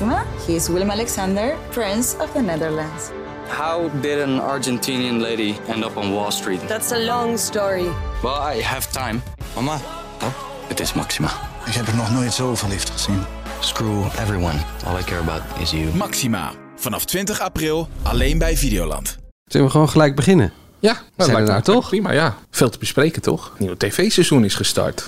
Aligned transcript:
Maxima. 0.00 0.24
He 0.46 0.54
is 0.54 0.68
Willem 0.68 0.90
Alexander, 0.90 1.56
Prince 1.70 2.16
of 2.20 2.30
the 2.32 2.40
Netherlands. 2.40 3.10
How 3.48 3.90
did 4.00 4.20
an 4.20 4.40
Argentinian 4.40 5.20
lady 5.20 5.54
end 5.68 5.84
up 5.84 5.96
on 5.96 6.12
Wall 6.12 6.30
Street? 6.30 6.60
That's 6.68 6.92
a 6.92 6.98
long 6.98 7.38
story. 7.38 7.88
Well, 8.22 8.56
I 8.56 8.62
have 8.62 8.90
time. 8.92 9.20
Mama, 9.54 9.78
Oh, 10.22 10.28
het 10.68 10.80
is 10.80 10.92
Maxima. 10.92 11.28
ik 11.66 11.72
heb 11.74 11.86
er 11.86 11.94
nog 11.96 12.10
nooit 12.12 12.32
zo 12.32 12.54
verliefd 12.54 12.90
gezien. 12.90 13.22
Screw 13.60 14.04
everyone. 14.20 14.58
All 14.86 14.98
I 14.98 15.02
care 15.04 15.20
about 15.20 15.42
is 15.60 15.70
you. 15.70 15.94
Maxima. 15.94 16.52
Vanaf 16.76 17.04
20 17.04 17.40
april 17.40 17.88
alleen 18.02 18.38
bij 18.38 18.56
Videoland. 18.56 19.18
Zullen 19.44 19.66
we 19.66 19.72
gewoon 19.72 19.88
gelijk 19.88 20.14
beginnen? 20.16 20.52
Ja, 20.78 20.92
dat 20.92 21.00
Zijn 21.00 21.06
lijkt 21.16 21.32
we 21.32 21.40
me 21.40 21.46
daar 21.46 21.62
toch? 21.62 21.88
Prima, 21.88 22.12
ja. 22.12 22.34
Veel 22.50 22.70
te 22.70 22.78
bespreken, 22.78 23.22
toch? 23.22 23.52
Nieuwe 23.58 23.76
tv-seizoen 23.76 24.44
is 24.44 24.54
gestart. 24.54 25.06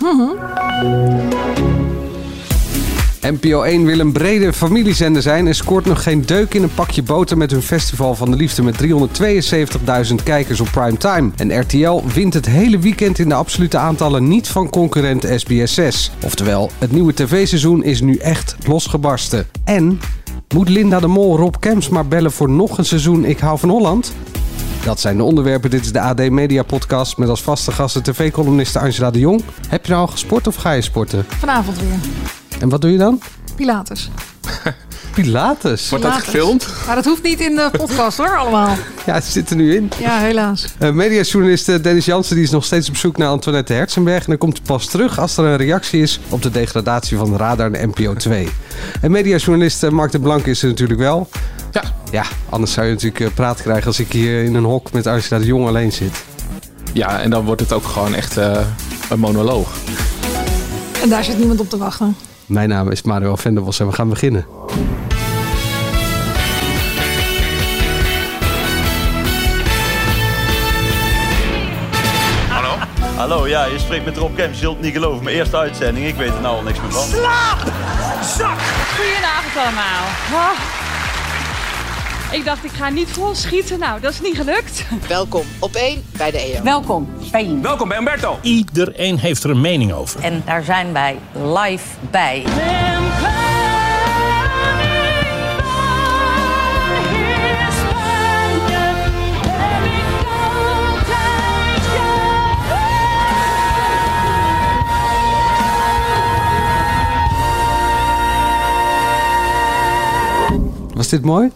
NPO 3.23 3.63
1 3.63 3.85
wil 3.85 3.99
een 3.99 4.13
brede 4.13 4.53
familiezender 4.53 5.23
zijn 5.23 5.47
en 5.47 5.55
scoort 5.55 5.85
nog 5.85 6.03
geen 6.03 6.27
deuk 6.27 6.55
in 6.55 6.63
een 6.63 6.75
pakje 6.75 7.03
boter 7.03 7.37
met 7.37 7.51
hun 7.51 7.63
Festival 7.63 8.15
van 8.15 8.31
de 8.31 8.37
Liefde 8.37 8.63
met 8.63 8.83
372.000 10.09 10.15
kijkers 10.25 10.61
op 10.61 10.69
primetime. 10.71 11.31
En 11.37 11.61
RTL 11.61 12.03
wint 12.15 12.35
het 12.35 12.47
hele 12.47 12.79
weekend 12.79 13.19
in 13.19 13.29
de 13.29 13.35
absolute 13.35 13.79
aantallen 13.79 14.29
niet 14.29 14.49
van 14.49 14.71
concurrent 14.71 15.27
SBS6. 15.27 16.23
Oftewel, 16.25 16.71
het 16.79 16.93
nieuwe 16.93 17.15
tv-seizoen 17.15 17.85
is 17.85 18.01
nu 18.01 18.17
echt 18.17 18.57
losgebarsten. 18.67 19.47
En 19.65 20.01
moet 20.55 20.69
Linda 20.69 21.01
de 21.01 21.07
Mol 21.07 21.37
Rob 21.37 21.55
Kemps 21.59 21.89
maar 21.89 22.07
bellen 22.07 22.33
voor 22.33 22.51
nog 22.51 22.79
een 22.79 22.85
seizoen 22.85 23.25
Ik 23.25 23.39
hou 23.39 23.59
van 23.59 23.69
Holland? 23.69 24.13
Dat 24.85 25.01
zijn 25.01 25.17
de 25.17 25.23
onderwerpen. 25.23 25.71
Dit 25.71 25.85
is 25.85 25.93
de 25.93 26.01
AD 26.01 26.31
Media 26.31 26.63
Podcast 26.63 27.17
met 27.17 27.29
als 27.29 27.43
vaste 27.43 27.73
gasten 27.73 28.03
tv-columniste 28.03 28.79
Angela 28.79 29.11
de 29.11 29.19
Jong. 29.19 29.43
Heb 29.69 29.87
je 29.87 29.93
nou 29.93 30.05
al 30.07 30.13
gesport 30.13 30.47
of 30.47 30.55
ga 30.55 30.73
je 30.73 30.83
sporten? 30.83 31.25
Vanavond 31.29 31.79
weer. 31.81 32.40
En 32.61 32.69
wat 32.69 32.81
doe 32.81 32.93
je 32.93 32.99
dan? 32.99 33.21
Pilates. 33.57 34.11
Pilates. 35.15 35.89
Wordt 35.89 36.05
dat 36.05 36.15
gefilmd? 36.15 36.67
Maar 36.87 36.95
dat 36.95 37.05
hoeft 37.05 37.23
niet 37.23 37.41
in 37.41 37.55
de 37.57 37.69
podcast 37.73 38.19
hoor, 38.19 38.39
allemaal. 38.39 38.77
Ja, 39.07 39.15
het 39.15 39.25
zit 39.25 39.51
er 39.51 39.57
nu 39.57 39.75
in. 39.75 39.91
Ja, 39.99 40.19
helaas. 40.19 40.67
Uh, 40.79 40.91
mediajournalist 40.91 41.69
eh, 41.69 41.83
Dennis 41.83 42.05
Jansen 42.05 42.35
die 42.35 42.45
is 42.45 42.51
nog 42.51 42.65
steeds 42.65 42.89
op 42.89 42.97
zoek 42.97 43.17
naar 43.17 43.29
Antoinette 43.29 43.73
Herzenberg. 43.73 44.21
En 44.21 44.29
dan 44.29 44.39
komt 44.39 44.57
hij 44.57 44.67
pas 44.67 44.87
terug 44.87 45.19
als 45.19 45.37
er 45.37 45.45
een 45.45 45.57
reactie 45.57 46.03
is 46.03 46.21
op 46.29 46.43
de 46.43 46.51
degradatie 46.51 47.17
van 47.17 47.37
Radar 47.37 47.73
en 47.73 47.89
NPO 47.89 48.15
2. 48.15 48.49
En 49.01 49.11
mediajournalist 49.11 49.83
eh, 49.83 49.91
Mark 49.91 50.13
de 50.13 50.21
Blank 50.21 50.47
is 50.47 50.63
er 50.63 50.69
natuurlijk 50.69 51.01
wel. 51.01 51.29
Ja. 51.71 51.83
Ja, 52.11 52.25
anders 52.49 52.73
zou 52.73 52.87
je 52.87 52.93
natuurlijk 52.93 53.35
praat 53.35 53.63
krijgen 53.63 53.87
als 53.87 54.01
ik 54.01 54.13
hier 54.13 54.45
in 54.45 54.55
een 54.55 54.65
hok 54.65 54.93
met 54.93 55.05
de 55.05 55.41
Jong 55.45 55.67
alleen 55.67 55.93
zit. 55.93 56.25
Ja, 56.93 57.21
en 57.21 57.31
dan 57.31 57.45
wordt 57.45 57.61
het 57.61 57.73
ook 57.73 57.85
gewoon 57.85 58.15
echt 58.15 58.37
eh, 58.37 58.61
een 59.11 59.19
monoloog. 59.19 59.69
En 61.03 61.09
daar 61.09 61.25
zit 61.25 61.39
niemand 61.39 61.61
op 61.61 61.71
te 61.71 61.77
wachten. 61.77 62.17
Mijn 62.51 62.69
naam 62.69 62.91
is 62.91 63.03
Manuel 63.03 63.37
Venderbos 63.37 63.81
en 63.81 63.87
we 63.87 63.93
gaan 63.93 64.09
beginnen. 64.09 64.47
Hallo, 73.17 73.49
ja, 73.49 73.65
je 73.65 73.79
spreekt 73.79 74.05
met 74.05 74.17
Rob 74.17 74.37
Kemp. 74.37 74.53
Je 74.53 74.59
zult 74.59 74.75
het 74.75 74.85
niet 74.85 74.93
geloven. 74.93 75.25
Mijn 75.25 75.37
eerste 75.37 75.57
uitzending, 75.57 76.07
ik 76.07 76.15
weet 76.15 76.35
er 76.35 76.41
nou 76.41 76.57
al 76.57 76.63
niks 76.63 76.81
meer 76.81 76.93
van. 76.93 77.03
Goedenavond 78.97 79.57
allemaal. 79.57 80.53
Ik 82.33 82.45
dacht, 82.45 82.65
ik 82.65 82.71
ga 82.71 82.89
niet 82.89 83.09
vol 83.09 83.35
schieten. 83.35 83.79
Nou, 83.79 84.01
dat 84.01 84.13
is 84.13 84.21
niet 84.21 84.37
gelukt. 84.37 84.85
Welkom 85.09 85.45
op 85.59 85.75
één 85.75 86.05
bij 86.17 86.31
de 86.31 86.39
EO. 86.39 86.63
Welkom, 86.63 87.09
Spain. 87.31 87.63
Welkom 87.63 87.89
bij 87.89 87.99
Umberto. 87.99 88.39
Iedereen 88.43 89.19
heeft 89.19 89.45
er 89.45 89.51
een 89.51 89.61
mening 89.61 89.93
over. 89.93 90.21
En 90.21 90.43
daar 90.45 90.65
zijn 90.65 90.93
wij 90.93 91.19
live 91.33 91.87
bij. 92.11 92.45
Was 110.95 111.09
dit 111.09 111.25
mooi? 111.25 111.51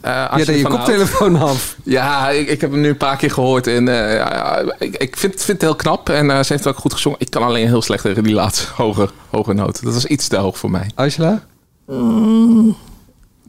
Eh, 0.00 0.30
als 0.30 0.40
Ja, 0.40 0.46
deed 0.46 0.58
je 0.58 0.66
koptelefoon 0.66 1.36
af. 1.36 1.76
Ja, 1.84 2.28
ik, 2.28 2.48
ik 2.48 2.60
heb 2.60 2.70
hem 2.70 2.80
nu 2.80 2.88
een 2.88 2.96
paar 2.96 3.16
keer 3.16 3.30
gehoord. 3.30 3.66
En 3.66 3.88
eh, 3.88 4.16
ja, 4.16 4.62
ik, 4.78 4.96
ik 4.96 5.16
vind, 5.16 5.32
vind 5.32 5.46
het 5.46 5.60
heel 5.60 5.74
knap. 5.74 6.08
En 6.08 6.30
eh, 6.30 6.42
ze 6.42 6.52
heeft 6.52 6.66
ook 6.66 6.76
goed 6.76 6.92
gezongen. 6.92 7.18
Ik 7.20 7.30
kan 7.30 7.42
alleen 7.42 7.66
heel 7.66 7.82
slecht 7.82 8.02
tegen 8.02 8.22
die 8.22 8.34
laatste 8.34 8.66
hoge, 8.74 9.08
hoge 9.30 9.52
noot. 9.52 9.82
Dat 9.84 9.94
was 9.94 10.06
iets 10.06 10.28
te 10.28 10.36
hoog 10.36 10.58
voor 10.58 10.70
mij. 10.70 10.90
Angela? 10.94 11.42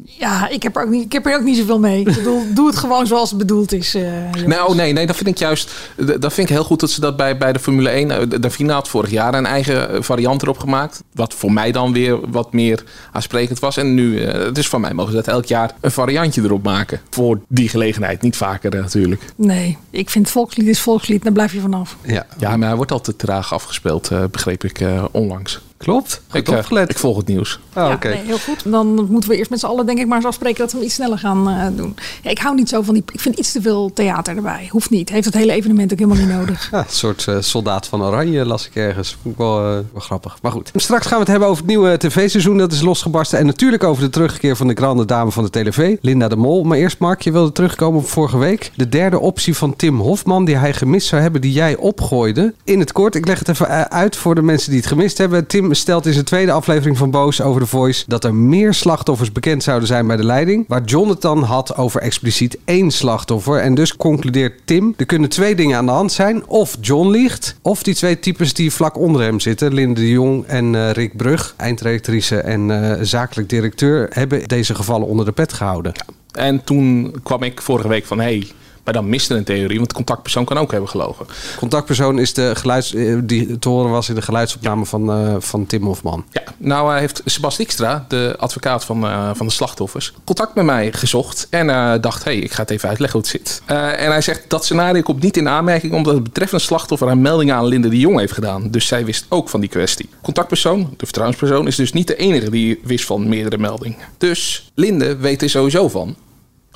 Ja, 0.04 0.50
ik 0.50 0.64
heb 0.64 0.76
er 0.76 0.84
ook 0.84 0.90
niet, 0.90 1.06
ik 1.06 1.12
heb 1.12 1.26
er 1.26 1.36
ook 1.36 1.44
niet 1.44 1.58
zoveel 1.58 1.80
mee. 1.80 2.00
Ik 2.00 2.16
bedoel, 2.16 2.44
doe 2.54 2.68
het 2.68 2.76
gewoon 2.78 3.08
zoals 3.08 3.30
het 3.30 3.38
bedoeld 3.40 3.72
is. 3.74 3.96
eh. 3.96 4.04
Nou, 4.46 4.76
nee, 4.76 4.94
nee, 4.94 5.06
dat 5.08 5.16
vind 5.16 5.28
ik 5.30 5.38
juist. 5.38 5.72
Dat 5.96 6.34
vind 6.34 6.50
ik 6.50 6.56
heel 6.56 6.64
goed 6.64 6.80
dat 6.80 6.90
ze 6.90 7.02
dat 7.02 7.16
bij, 7.18 7.38
bij 7.38 7.54
de 7.54 7.60
Formule 7.60 7.90
1. 7.90 8.32
eh, 8.44 8.50
finale 8.50 8.74
had 8.74 8.88
vorig 8.88 9.10
jaar 9.10 9.34
een 9.34 9.46
eigen 9.46 9.90
eh, 9.90 10.02
variant 10.02 10.42
erop 10.42 10.58
gemaakt. 10.60 11.04
Wat 11.14 11.34
voor 11.34 11.52
mij 11.52 11.72
dan 11.72 11.94
weer 11.94 12.30
wat 12.30 12.54
meer 12.54 12.84
aansprekend 13.12 13.60
was. 13.60 13.78
En 13.78 13.94
nu, 13.94 14.20
eh, 14.24 14.54
dus 14.54 14.68
van 14.68 14.82
mij 14.82 14.94
mogen 14.94 15.12
ze 15.12 15.18
dat 15.18 15.28
elk 15.28 15.46
jaar 15.46 15.72
een 15.82 15.92
variantje 15.92 16.42
erop 16.42 16.64
maken. 16.64 17.02
Voor 17.10 17.40
die 17.48 17.70
gelegenheid. 17.70 18.22
Niet 18.22 18.36
vaker 18.38 18.72
natuurlijk. 18.72 19.22
Nee, 19.36 19.78
ik 19.90 20.10
vind 20.10 20.30
volkslied 20.30 20.68
is 20.68 20.80
volkslied. 20.80 21.24
Daar 21.24 21.34
blijf 21.34 21.54
je 21.54 21.60
vanaf. 21.60 21.96
Ja, 22.02 22.26
Ja, 22.38 22.58
maar 22.58 22.68
hij 22.68 22.78
wordt 22.78 22.92
altijd 22.92 23.18
traag 23.20 23.54
afgespeeld, 23.54 24.12
eh, 24.12 24.24
begreep 24.32 24.64
ik 24.64 24.80
eh, 24.80 25.06
onlangs. 25.12 25.60
Klopt. 25.81 26.22
Goed 26.30 26.40
Ik, 26.40 26.47
eh, 26.47 26.58
opgelet. 26.58 26.90
ik 26.90 26.97
volg 26.97 27.18
het 27.18 27.28
nieuws. 27.28 27.59
Ah, 27.74 27.90
ja, 28.02 28.09
nee, 28.09 28.18
heel 28.25 28.38
goed. 28.38 28.72
Dan 28.72 29.08
moeten 29.09 29.30
we 29.30 29.36
eerst 29.36 29.50
met 29.50 29.59
z'n 29.59 29.66
allen 29.66 29.86
denk 29.86 30.00
ik 30.00 30.08
maar 30.08 30.18
eens 30.18 30.25
afspreken 30.25 30.58
dat 30.59 30.72
we 30.72 30.78
hem 30.78 30.86
iets 30.86 30.96
sneller 30.96 31.18
gaan 31.18 31.50
eh, 31.50 31.68
doen. 31.78 31.96
Ja, 32.24 32.30
ik 32.30 32.40
hou 32.40 32.56
niet 32.56 32.69
zo 32.69 32.81
van 32.81 32.94
die... 32.94 33.03
Ik 33.12 33.19
vind 33.19 33.40
iets 33.40 33.52
te 33.52 33.62
veel 33.62 33.91
theater 33.94 34.36
erbij. 34.36 34.68
Hoeft 34.72 34.90
niet. 34.90 35.09
Heeft 35.09 35.25
het 35.25 35.34
hele 35.34 35.52
evenement 35.52 35.91
ook 35.91 36.00
helemaal 36.00 36.25
niet 36.25 36.36
nodig. 36.40 36.68
Ja, 36.72 36.78
een 36.80 36.86
soort 36.88 37.28
eh, 37.28 37.36
soldaat 37.40 37.88
van 37.88 38.03
Oranje 38.03 38.46
las 38.46 38.68
ik 38.68 38.75
ergens. 38.75 39.18
Vond 39.22 39.34
ik 39.34 39.40
wel, 39.40 39.58
eh, 39.58 39.64
wel 39.91 40.02
grappig. 40.02 40.38
Maar 40.41 40.52
goed. 40.52 40.72
Straks 40.75 41.03
gaan 41.06 41.14
we 41.14 41.20
het 41.20 41.28
hebben 41.28 41.47
over 41.47 41.62
het 41.62 41.72
nieuwe 41.72 41.97
tv-seizoen. 41.97 42.58
Dat 42.58 42.72
is 42.72 42.81
losgebarsten. 42.81 43.40
En 43.40 43.46
natuurlijk 43.46 43.84
over 43.84 44.03
de 44.03 44.09
terugkeer 44.09 44.56
van 44.56 44.68
de 44.68 44.74
grande 44.74 45.06
dame 45.06 45.31
van 45.31 45.44
de 45.44 45.50
televisie. 45.50 45.97
Linda 46.02 46.28
de 46.28 46.36
Mol. 46.36 46.64
Maar 46.64 46.78
eerst 46.78 47.00
Mark, 47.00 47.22
je 47.22 47.31
wilde 47.31 47.52
terugkomen 47.52 48.00
op 48.00 48.08
vorige 48.08 48.38
week. 48.38 48.72
De 48.75 48.90
derde 48.90 49.20
optie 49.20 49.56
van 49.56 49.75
Tim 49.75 50.00
Hofman 50.00 50.46
die 50.46 50.56
hij 50.56 50.74
gemist 50.74 51.08
zou 51.08 51.22
hebben. 51.22 51.41
Die 51.41 51.52
jij 51.52 51.75
opgooide. 51.75 52.53
In 52.64 52.80
het 52.80 52.91
kort, 52.91 53.16
ik 53.16 53.28
leg 53.28 53.40
het 53.40 53.47
even 53.50 53.91
uit 53.91 54.16
voor 54.16 54.36
de 54.36 54.41
mensen 54.41 54.70
die 54.70 54.80
het 54.80 54.90
gemist 54.90 55.18
hebben. 55.18 55.47
Tim 55.47 55.71
stelt 55.76 56.06
in 56.06 56.14
zijn 56.14 56.26
tweede 56.26 56.52
aflevering 56.52 56.98
van 56.98 57.12
Boos 57.12 57.42
over 57.42 57.62
de 57.62 57.68
Voice... 57.68 58.04
dat 58.08 58.24
er 58.24 58.36
meer 58.36 58.74
slachtoffers 58.74 59.32
bekend 59.32 59.64
zouden 59.64 59.88
zijn 59.88 60.08
bij 60.08 60.18
de 60.18 60.24
leiding. 60.24 60.66
Waar 60.68 60.84
Jonathan 60.84 61.44
had 61.44 61.78
over 61.78 62.02
expliciet 62.02 62.58
één 62.66 62.92
slachtoffer. 62.92 63.59
En 63.59 63.76
dus 63.76 63.96
concludeert 63.96 64.62
Tim... 64.66 64.94
er 64.98 65.06
kunnen 65.06 65.30
twee 65.30 65.56
dingen 65.56 65.78
aan 65.78 65.86
de 65.86 65.92
hand 65.92 66.12
zijn. 66.12 66.48
Of 66.48 66.78
John 66.82 67.09
liegt, 67.09 67.56
of 67.62 67.84
die 67.84 67.96
twee 67.96 68.20
types 68.20 68.54
die 68.54 68.72
vlak 68.72 68.98
onder 68.98 69.22
hem 69.22 69.40
zitten... 69.40 69.74
Linde 69.74 70.00
de 70.00 70.09
Jong 70.09 70.46
en 70.46 70.76
eh, 70.76 70.92
Rick 70.92 71.18
Brug, 71.18 71.54
eindredactrice 71.58 72.38
en 72.38 72.72
eh, 72.72 72.98
zakelijk 73.02 73.50
directeur... 73.50 74.08
hebben 74.09 74.48
deze 74.48 74.76
gevallen 74.76 75.08
onder 75.08 75.26
de 75.26 75.32
pet 75.32 75.53
gehouden. 75.53 75.94
En 76.32 76.64
toen 76.64 77.16
kwam 77.24 77.44
ik 77.44 77.62
vorige 77.62 77.88
week 77.88 78.06
van... 78.06 78.20
Hey, 78.20 78.48
maar 78.84 78.94
dan 78.94 79.09
miste 79.09 79.36
een 79.36 79.44
theorie, 79.44 79.78
want 79.78 79.90
de 79.90 79.96
contactpersoon 79.96 80.46
kan 80.46 80.58
ook 80.58 80.72
hebben 80.72 80.90
gelogen. 80.90 81.25
Contactpersoon 81.58 82.19
is 82.19 82.34
de 82.34 82.56
geluids, 82.56 82.94
eh, 82.94 83.18
die 83.24 83.59
te 83.59 83.69
horen 83.69 83.92
was 83.92 84.09
in 84.09 84.16
de 84.16 84.22
geluidsopname 84.22 84.86
van, 84.86 85.12
eh, 85.12 85.36
van 85.40 85.66
Tim 85.66 85.84
Hofman. 85.84 86.25
Ja, 86.31 86.44
nou 86.58 86.94
uh, 86.94 87.00
heeft 87.00 87.22
Sebas 87.25 87.58
Dijkstra, 87.58 88.06
de 88.08 88.36
advocaat 88.38 88.86
van, 88.86 89.06
uh, 89.06 89.30
van 89.34 89.46
de 89.46 89.52
slachtoffers, 89.52 90.14
contact 90.24 90.56
met 90.56 90.66
mij 90.66 90.91
gezocht. 90.91 91.47
En 91.50 91.68
dacht, 92.02 92.24
hé, 92.24 92.31
hey, 92.31 92.41
ik 92.41 92.52
ga 92.52 92.62
het 92.62 92.72
even 92.72 92.90
uitleggen 92.90 93.20
hoe 93.20 93.30
het 93.30 93.40
zit. 93.41 93.62
En 93.97 94.12
hij 94.12 94.22
zegt, 94.22 94.50
dat 94.50 94.64
scenario 94.64 95.02
komt 95.02 95.22
niet 95.22 95.38
in 95.38 95.50
aanmerking... 95.50 95.94
omdat 95.94 96.14
het 96.14 96.24
betreffende 96.24 96.64
slachtoffer 96.64 97.08
een 97.08 97.22
melding 97.22 97.52
aan 97.52 97.66
Linde 97.66 97.90
de 97.90 98.00
Jong 98.00 98.20
heeft 98.20 98.34
gedaan. 98.34 98.70
Dus 98.72 98.88
zij 98.88 99.06
wist 99.06 99.25
ook 99.30 99.50
van 99.50 99.59
die 99.59 99.70
kwestie. 99.70 100.09
Contactpersoon, 100.22 100.94
de 100.97 101.06
vertrouwenspersoon, 101.06 101.68
is 101.68 101.75
dus 101.75 101.94
niet 101.94 102.08
de 102.08 102.16
enige 102.16 102.50
die 102.50 102.80
wist 102.84 103.06
van 103.06 103.30
meerdere 103.30 103.58
meldingen. 103.58 103.97
Dus 104.18 104.72
Linde 104.76 105.16
weet 105.16 105.41
er 105.41 105.50
sowieso 105.50 105.90
van 105.90 106.16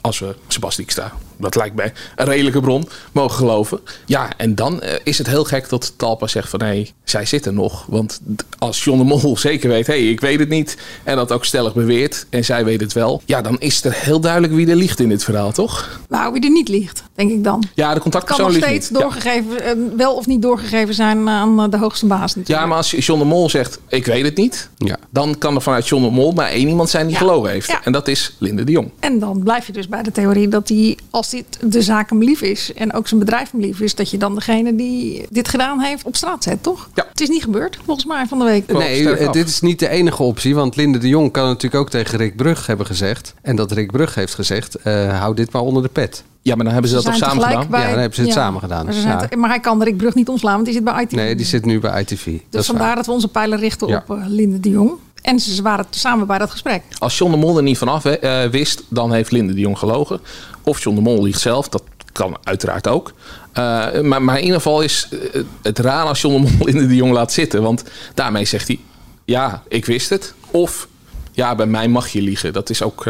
als 0.06 0.19
we 0.19 0.36
Sebastian 0.48 0.88
Dijkstra, 0.88 1.18
dat 1.38 1.56
lijkt 1.56 1.75
mij 1.75 1.94
een 2.16 2.25
redelijke 2.25 2.60
bron, 2.60 2.88
mogen 3.12 3.38
geloven. 3.38 3.80
Ja, 4.06 4.30
en 4.38 4.56
dan 4.56 4.80
uh, 4.84 4.90
is 5.04 5.18
het 5.18 5.28
heel 5.28 5.44
gek 5.44 5.69
dat 5.69 5.94
Talpa 5.98 6.28
zegt 6.28 6.50
van... 6.50 6.60
hé, 6.60 6.66
hey, 6.66 6.92
zij 7.04 7.25
zit 7.25 7.46
er 7.46 7.54
nog. 7.54 7.86
Want 7.88 8.22
als 8.57 8.84
John 8.84 8.98
de 8.98 9.04
Mol 9.04 9.38
zeker 9.50 9.69
weet... 9.69 9.88
hé, 9.88 9.94
hey, 9.94 10.10
ik 10.10 10.19
weet 10.22 10.40
het 10.40 10.50
niet... 10.50 10.78
en 11.04 11.16
dat 11.16 11.31
ook 11.31 11.46
stellig 11.46 11.74
beweert 11.74 12.25
en 12.30 12.46
zij 12.46 12.66
weet 12.66 12.81
het 12.81 12.94
wel... 12.94 13.22
ja, 13.25 13.42
dan 13.42 13.60
is 13.60 13.84
er 13.84 13.94
heel 13.94 14.19
duidelijk 14.19 14.54
wie 14.54 14.69
er 14.69 14.75
liegt 14.75 15.00
in 15.00 15.10
dit 15.10 15.24
verhaal, 15.24 15.52
toch? 15.52 16.00
Nou, 16.10 16.34
wie 16.34 16.44
er 16.44 16.50
niet 16.50 16.68
liegt, 16.68 17.04
denk 17.16 17.31
ik 17.31 17.44
dan. 17.44 17.63
Ja, 17.74 17.94
de 17.94 18.00
contactpersoon 18.00 18.46
kan 18.46 18.56
nog 18.56 18.63
steeds 18.63 18.90
doorgegeven, 18.90 19.63
ja. 19.63 19.96
wel 19.98 20.16
of 20.16 20.28
niet 20.28 20.42
doorgegeven 20.42 20.94
zijn 20.94 21.30
aan 21.30 21.69
de 21.69 21.78
hoogste 21.78 22.06
baas 22.06 22.36
natuurlijk. 22.36 22.60
Ja, 22.60 22.66
maar 22.66 22.78
als 22.78 22.92
John 22.92 23.19
de 23.19 23.25
Mol 23.25 23.50
zegt, 23.50 23.80
ik 23.88 24.06
weet 24.06 24.24
het 24.24 24.38
niet... 24.38 24.69
Ja. 24.78 24.98
dan 25.10 25.38
kan 25.38 25.56
er 25.56 25.62
vanuit 25.62 25.88
John 25.88 26.04
de 26.04 26.12
Mol 26.12 26.31
maar 26.31 26.50
één 26.50 26.68
iemand 26.68 26.90
zijn 26.90 27.06
die 27.07 27.13
Ja. 27.16 27.22
gelogen 27.22 27.50
heeft. 27.50 27.68
Ja. 27.68 27.84
En 27.84 27.92
dat 27.92 28.07
is 28.07 28.36
Linde 28.40 28.63
de 28.63 28.72
Jong. 28.72 28.92
En 29.00 29.19
dan 29.19 29.44
blijf 29.44 29.66
je 29.68 29.72
dus 29.72 29.88
bij 29.88 29.94
bij 29.95 30.03
de 30.03 30.12
theorie 30.12 30.47
dat 30.47 30.69
hij, 30.69 30.97
als 31.09 31.30
dit 31.30 31.45
de 31.62 31.81
zaak 31.81 32.09
hem 32.09 32.24
lief 32.24 32.42
is 32.42 32.74
en 32.74 32.94
ook 32.94 33.07
zijn 33.07 33.19
bedrijf 33.19 33.51
hem 33.51 33.62
lief 33.62 33.80
is, 33.80 33.95
dat 33.95 34.09
je 34.09 34.18
dan 34.18 34.36
degene 34.36 34.75
die 34.75 35.25
dit 35.30 35.47
gedaan 35.47 35.80
heeft 35.80 36.06
op 36.06 36.15
straat 36.15 36.44
zet, 36.44 36.63
toch? 36.63 36.89
Ja. 36.94 37.06
Het 37.09 37.21
is 37.21 37.30
niet 37.30 37.44
gebeurd, 37.44 37.77
volgens 37.86 38.06
mij, 38.06 38.25
van 38.25 38.38
de 38.39 38.44
week. 38.44 38.71
Nee, 38.71 39.09
eh, 39.09 39.31
dit 39.31 39.47
is 39.47 39.62
niet 39.62 39.80
de 39.80 39.89
enige 39.89 40.24
optie. 40.24 40.56
Want 40.56 40.75
Linde 40.75 40.97
de 40.97 41.07
Jong 41.07 41.31
kan 41.31 41.45
natuurlijk 41.45 41.81
ook 41.81 41.89
tegen 41.89 42.18
Rick 42.18 42.36
Brug 42.36 42.68
hebben 42.68 42.86
gezegd. 42.86 43.33
En 43.42 43.56
dat 43.56 43.71
Rick 43.71 43.92
Brug 43.92 44.15
heeft 44.15 44.33
gezegd: 44.33 44.75
eh, 44.75 45.19
hou 45.19 45.36
dit 45.36 45.51
maar 45.51 45.62
onder 45.62 45.83
de 45.83 45.89
pet. 45.89 46.24
Ja, 46.42 46.56
maar 46.56 46.63
dan 46.63 46.74
hebben 46.74 46.92
ze 46.92 46.95
dat 46.97 47.06
toch 47.06 47.15
samen 47.15 47.44
gedaan? 47.44 47.68
bij- 47.69 47.81
Ja, 47.81 47.89
dan 47.89 48.00
hebben 48.00 48.15
ze 48.15 48.21
het 48.24 48.31
samen 48.33 48.59
gedaan. 48.62 48.86
Maar, 48.86 48.95
Ja. 48.95 49.25
te- 49.27 49.38
maar 49.38 49.50
hij 49.50 49.59
kan 49.59 49.83
Rick 49.83 49.97
Brug 49.97 50.15
niet 50.15 50.30
omslaan, 50.30 50.53
want 50.53 50.65
die 50.65 50.74
zit 50.74 50.83
bij 50.83 51.01
IT. 51.03 51.12
Nee, 51.12 51.36
die 51.36 51.45
zit 51.45 51.65
nu 51.65 51.80
bij 51.80 52.01
ITV. 52.01 52.39
dus 52.50 52.65
vandaar 52.65 52.86
waar. 52.88 52.95
dat 52.95 53.06
we 53.06 53.12
onze 53.12 53.27
pijlen 53.27 53.59
richten 53.59 53.88
Ja. 53.88 54.03
op 54.07 54.18
eh, 54.18 54.24
Linde 54.27 54.59
de 54.59 54.69
Jong. 54.69 54.92
En 55.21 55.39
ze 55.39 55.62
waren 55.62 55.85
samen 55.89 56.27
bij 56.27 56.38
dat 56.38 56.51
gesprek. 56.51 56.83
Als 56.97 57.17
John 57.17 57.31
de 57.31 57.38
Mol 57.38 57.57
er 57.57 57.63
niet 57.63 57.77
vanaf 57.77 58.03
hè, 58.03 58.17
eh, 58.17 58.50
wist, 58.50 58.83
dan 58.89 59.13
heeft 59.13 59.31
Linde 59.31 59.53
de 59.53 59.59
Jong 59.59 59.77
gelogen. 59.77 60.19
Of 60.63 60.83
John 60.83 60.95
de 60.95 61.01
Mol 61.01 61.23
liegt 61.23 61.39
zelf, 61.39 61.69
dat 61.69 61.83
kan 62.12 62.38
uiteraard 62.44 62.88
ook. 62.88 63.13
Eh, 63.53 64.01
maar, 64.01 64.21
maar 64.21 64.38
in 64.38 64.44
ieder 64.44 64.57
geval 64.57 64.81
is 64.81 65.07
eh, 65.12 65.41
het 65.62 65.79
raar 65.79 66.06
als 66.06 66.21
John 66.21 66.45
de 66.45 66.51
Mol 66.51 66.65
Linde 66.69 66.88
de 66.88 66.95
Jong 66.95 67.12
laat 67.12 67.31
zitten. 67.31 67.62
Want 67.62 67.83
daarmee 68.13 68.45
zegt 68.45 68.67
hij, 68.67 68.79
ja, 69.25 69.63
ik 69.67 69.85
wist 69.85 70.09
het. 70.09 70.33
Of, 70.51 70.88
ja, 71.31 71.56
bij 71.56 71.65
mij 71.65 71.88
mag 71.88 72.07
je 72.07 72.21
liegen. 72.21 72.53
Dat 72.53 72.69
is 72.69 72.81
ook, 72.81 73.06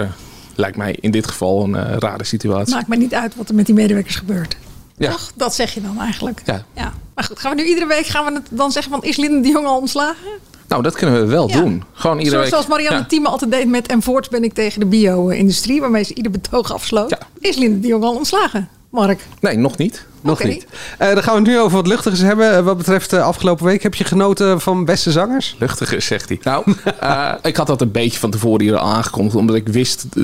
lijkt 0.55 0.77
mij 0.77 0.97
in 0.99 1.11
dit 1.11 1.27
geval 1.27 1.63
een 1.63 1.99
rare 1.99 2.23
situatie. 2.23 2.75
Maakt 2.75 2.87
mij 2.87 2.97
niet 2.97 3.13
uit 3.13 3.35
wat 3.35 3.49
er 3.49 3.55
met 3.55 3.65
die 3.65 3.75
medewerkers 3.75 4.15
gebeurt. 4.15 4.57
Ja. 4.97 5.11
Toch? 5.11 5.31
Dat 5.35 5.55
zeg 5.55 5.73
je 5.73 5.81
dan 5.81 5.99
eigenlijk. 5.99 6.41
Ja. 6.45 6.65
Ja. 6.75 6.93
Maar 7.15 7.23
goed, 7.23 7.39
gaan 7.39 7.55
we 7.55 7.61
nu 7.61 7.67
iedere 7.67 7.87
week 7.87 8.05
gaan 8.05 8.25
we 8.25 8.33
het 8.33 8.47
dan 8.49 8.71
zeggen 8.71 8.91
van 8.91 9.03
is 9.03 9.17
Linde 9.17 9.41
de 9.41 9.47
Jong 9.47 9.65
al 9.65 9.77
ontslagen? 9.77 10.31
Nou, 10.67 10.83
dat 10.83 10.95
kunnen 10.95 11.19
we 11.21 11.25
wel 11.27 11.47
Ja. 11.49 11.59
doen. 11.59 11.83
Gewoon 11.93 12.17
iedere 12.17 12.35
Zoals, 12.35 12.43
week. 12.49 12.53
zoals 12.53 12.67
Marianne 12.67 12.99
Ja. 12.99 13.05
Thieme 13.05 13.27
altijd 13.27 13.51
deed 13.51 13.67
met 13.67 13.87
en 13.87 14.01
voorts 14.01 14.29
ben 14.29 14.43
ik 14.43 14.53
tegen 14.53 14.79
de 14.79 14.85
bio-industrie, 14.85 15.81
waarmee 15.81 16.03
ze 16.03 16.13
ieder 16.13 16.31
betoog 16.31 16.73
afsloot. 16.73 17.17
Is 17.39 17.55
Linde 17.55 17.79
de 17.79 17.87
Jong 17.87 18.03
al 18.03 18.15
ontslagen, 18.15 18.69
Mark? 18.89 19.19
Nee, 19.39 19.57
nog 19.57 19.77
niet. 19.77 20.05
Nog 20.25 20.43
niet. 20.43 20.65
Eh, 20.97 21.13
dan 21.13 21.23
gaan 21.23 21.33
we 21.33 21.39
het 21.39 21.49
nu 21.49 21.59
over 21.59 21.77
wat 21.77 21.87
luchtigers 21.87 22.21
hebben. 22.21 22.55
Eh, 22.57 22.63
wat 22.63 22.77
betreft 22.77 23.09
de 23.09 23.21
afgelopen 23.21 23.65
week. 23.65 23.83
Heb 23.83 23.95
je 23.95 24.03
genoten 24.03 24.61
van 24.61 24.85
beste 24.85 25.11
zangers? 25.11 25.55
Luchtiger, 25.59 26.01
zegt 26.01 26.29
hij. 26.29 26.39
Nou, 26.43 26.63
eh, 26.99 27.31
ik 27.41 27.55
had 27.55 27.67
dat 27.67 27.81
een 27.81 27.91
beetje 27.91 28.19
van 28.19 28.29
tevoren 28.31 28.61
hier 28.61 28.77
al 28.77 28.93
aangekondigd. 28.93 29.35
Omdat 29.35 29.55
ik 29.55 29.67
wist 29.67 30.05
eh, 30.15 30.23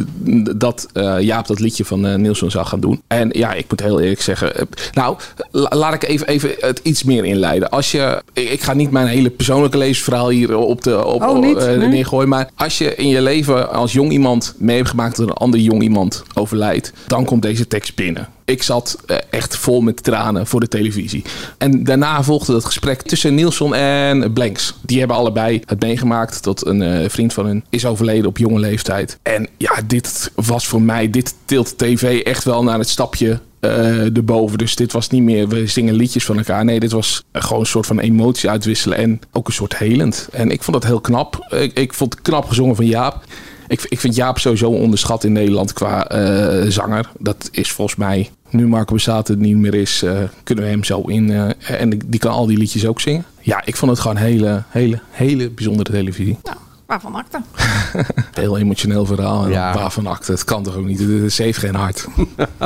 dat 0.58 0.88
eh, 0.94 1.20
Jaap 1.20 1.48
dat 1.48 1.60
liedje 1.60 1.86
van 1.86 2.06
eh 2.06 2.16
Nielsen 2.16 2.52
zou 2.52 2.66
gaan 2.66 2.80
doen. 2.80 3.02
En 3.08 3.30
ja, 3.34 3.54
ik 3.54 3.66
moet 3.70 3.80
heel 3.80 4.00
eerlijk 4.00 4.22
zeggen. 4.22 4.56
eh, 4.56 4.62
nou, 4.94 5.18
la- 5.52 5.70
laat 5.78 5.94
ik 5.94 6.04
even, 6.04 6.28
even 6.28 6.52
het 6.60 6.80
iets 6.84 7.04
meer 7.04 7.26
inleiden. 7.26 7.70
Als 7.70 7.92
je, 7.92 8.22
ik, 8.34 8.62
ga 8.62 8.74
niet 8.74 8.92
mijn 8.92 9.08
hele 9.08 9.30
persoonlijke 9.30 9.78
levensverhaal 9.78 10.30
hier 10.30 10.56
op 10.58 10.84
de 10.84 11.06
op, 11.06 11.22
Oh, 11.22 11.40
niet? 11.40 11.58
eh, 11.58 11.78
Nee? 11.78 11.88
neergooien. 11.88 12.30
Maar 12.30 12.50
als 12.56 12.78
je 12.78 12.96
in 12.96 13.08
je 13.08 13.22
leven 13.22 13.72
als 13.74 13.94
jong 13.94 14.12
iemand 14.12 14.54
mee 14.58 14.76
hebt 14.78 14.90
gemaakt 14.90 15.18
dat 15.18 15.28
een 15.28 15.34
ander 15.34 15.60
jong 15.60 15.82
iemand 15.84 16.24
overlijdt. 16.34 16.94
Dan 17.08 17.26
komt 17.26 17.42
deze 17.42 17.68
tekst 17.68 17.96
binnen. 17.96 18.28
Ik 18.46 18.64
zat 18.64 18.98
eh, 19.06 19.18
echt 19.30 19.58
vol 19.58 19.82
met 19.82 19.91
tranen 20.00 20.48
voor 20.48 20.60
de 20.60 20.68
televisie. 20.68 21.24
En 21.58 21.84
daarna 21.84 22.24
volgde 22.24 22.54
het 22.54 22.66
gesprek 22.66 23.02
tussen 23.02 23.36
Nielsen 23.36 23.74
en 23.74 24.34
Blanks. 24.34 24.76
Die 24.82 25.00
hebben 25.00 25.18
allebei 25.18 25.62
het 25.66 25.82
meegemaakt 25.82 26.44
dat 26.44 26.66
een 26.66 26.82
eh, 26.82 27.10
vriend 27.10 27.34
van 27.34 27.46
hun 27.46 27.64
is 27.70 27.86
overleden 27.86 28.28
op 28.28 28.38
jonge 28.38 28.60
leeftijd. 28.60 29.20
En 29.24 29.48
ja, 29.58 29.74
dit 29.88 30.32
was 30.36 30.68
voor 30.68 30.82
mij, 30.82 31.10
dit 31.10 31.36
tilt 31.46 31.78
tv 31.78 32.20
echt 32.20 32.44
wel 32.44 32.64
naar 32.64 32.80
het 32.80 32.90
stapje 32.90 33.40
eh 33.60 34.16
erboven. 34.16 34.58
Dus 34.58 34.76
dit 34.76 34.92
was 34.92 35.10
niet 35.10 35.22
meer, 35.22 35.48
we 35.48 35.68
zingen 35.68 35.94
liedjes 35.94 36.26
van 36.26 36.38
elkaar. 36.38 36.66
Nee, 36.66 36.80
dit 36.80 36.92
was 36.92 37.24
gewoon 37.32 37.60
een 37.60 37.66
soort 37.66 37.86
van 37.86 38.00
emotie 38.00 38.50
uitwisselen 38.50 38.98
en 38.98 39.20
ook 39.32 39.48
een 39.48 39.54
soort 39.54 39.78
helend. 39.78 40.28
En 40.32 40.52
ik 40.52 40.64
vond 40.64 40.82
dat 40.82 40.90
heel 40.90 41.02
knap. 41.02 41.46
Ik, 41.50 41.78
ik 41.78 41.94
vond 41.94 42.14
het 42.14 42.22
knap 42.22 42.48
gezongen 42.48 42.76
van 42.76 42.86
Jaap. 42.86 43.24
Ik, 43.68 43.86
ik 43.90 44.00
vind 44.00 44.16
Jaap 44.16 44.40
sowieso 44.40 44.70
onderschat 44.70 45.24
in 45.24 45.32
Nederland 45.32 45.74
qua 45.74 46.08
eh, 46.08 46.70
zanger. 46.70 47.12
Dat 47.20 47.50
is 47.52 47.72
volgens 47.72 47.98
mij, 47.98 48.30
nu 48.52 48.68
Marco 48.68 48.94
Bassato 48.94 49.34
er 49.34 49.40
niet 49.40 49.58
meer 49.58 49.74
is, 49.74 50.04
eh, 50.04 50.18
kunnen 50.44 50.64
we 50.64 50.70
hem 50.70 50.84
zo 50.84 51.02
in. 51.02 51.32
eh, 51.32 51.82
en 51.82 51.90
die, 52.06 52.20
kan 52.20 52.32
al 52.32 52.46
die 52.46 52.58
liedjes 52.58 52.86
ook 52.86 53.00
zingen. 53.02 53.26
Ja, 53.42 53.62
ik 53.66 53.76
vond 53.76 53.92
het 53.92 54.00
gewoon 54.00 54.18
hele, 54.18 54.64
hele, 54.70 55.00
hele 55.10 55.50
bijzondere 55.50 55.92
televisie. 55.92 56.38
Waarvan 56.86 57.16
akte? 57.16 57.42
Heel 58.42 58.58
emotioneel 58.58 59.06
verhaal. 59.06 59.44
En 59.44 59.50
Ja. 59.50 59.74
waarvan 59.74 60.08
acte. 60.08 60.32
Het 60.32 60.44
kan 60.44 60.64
toch 60.64 60.76
ook 60.76 60.86
niet. 60.86 61.00
Ze 61.34 61.44
heeft 61.44 61.58
geen 61.58 61.76
hart. 61.76 62.08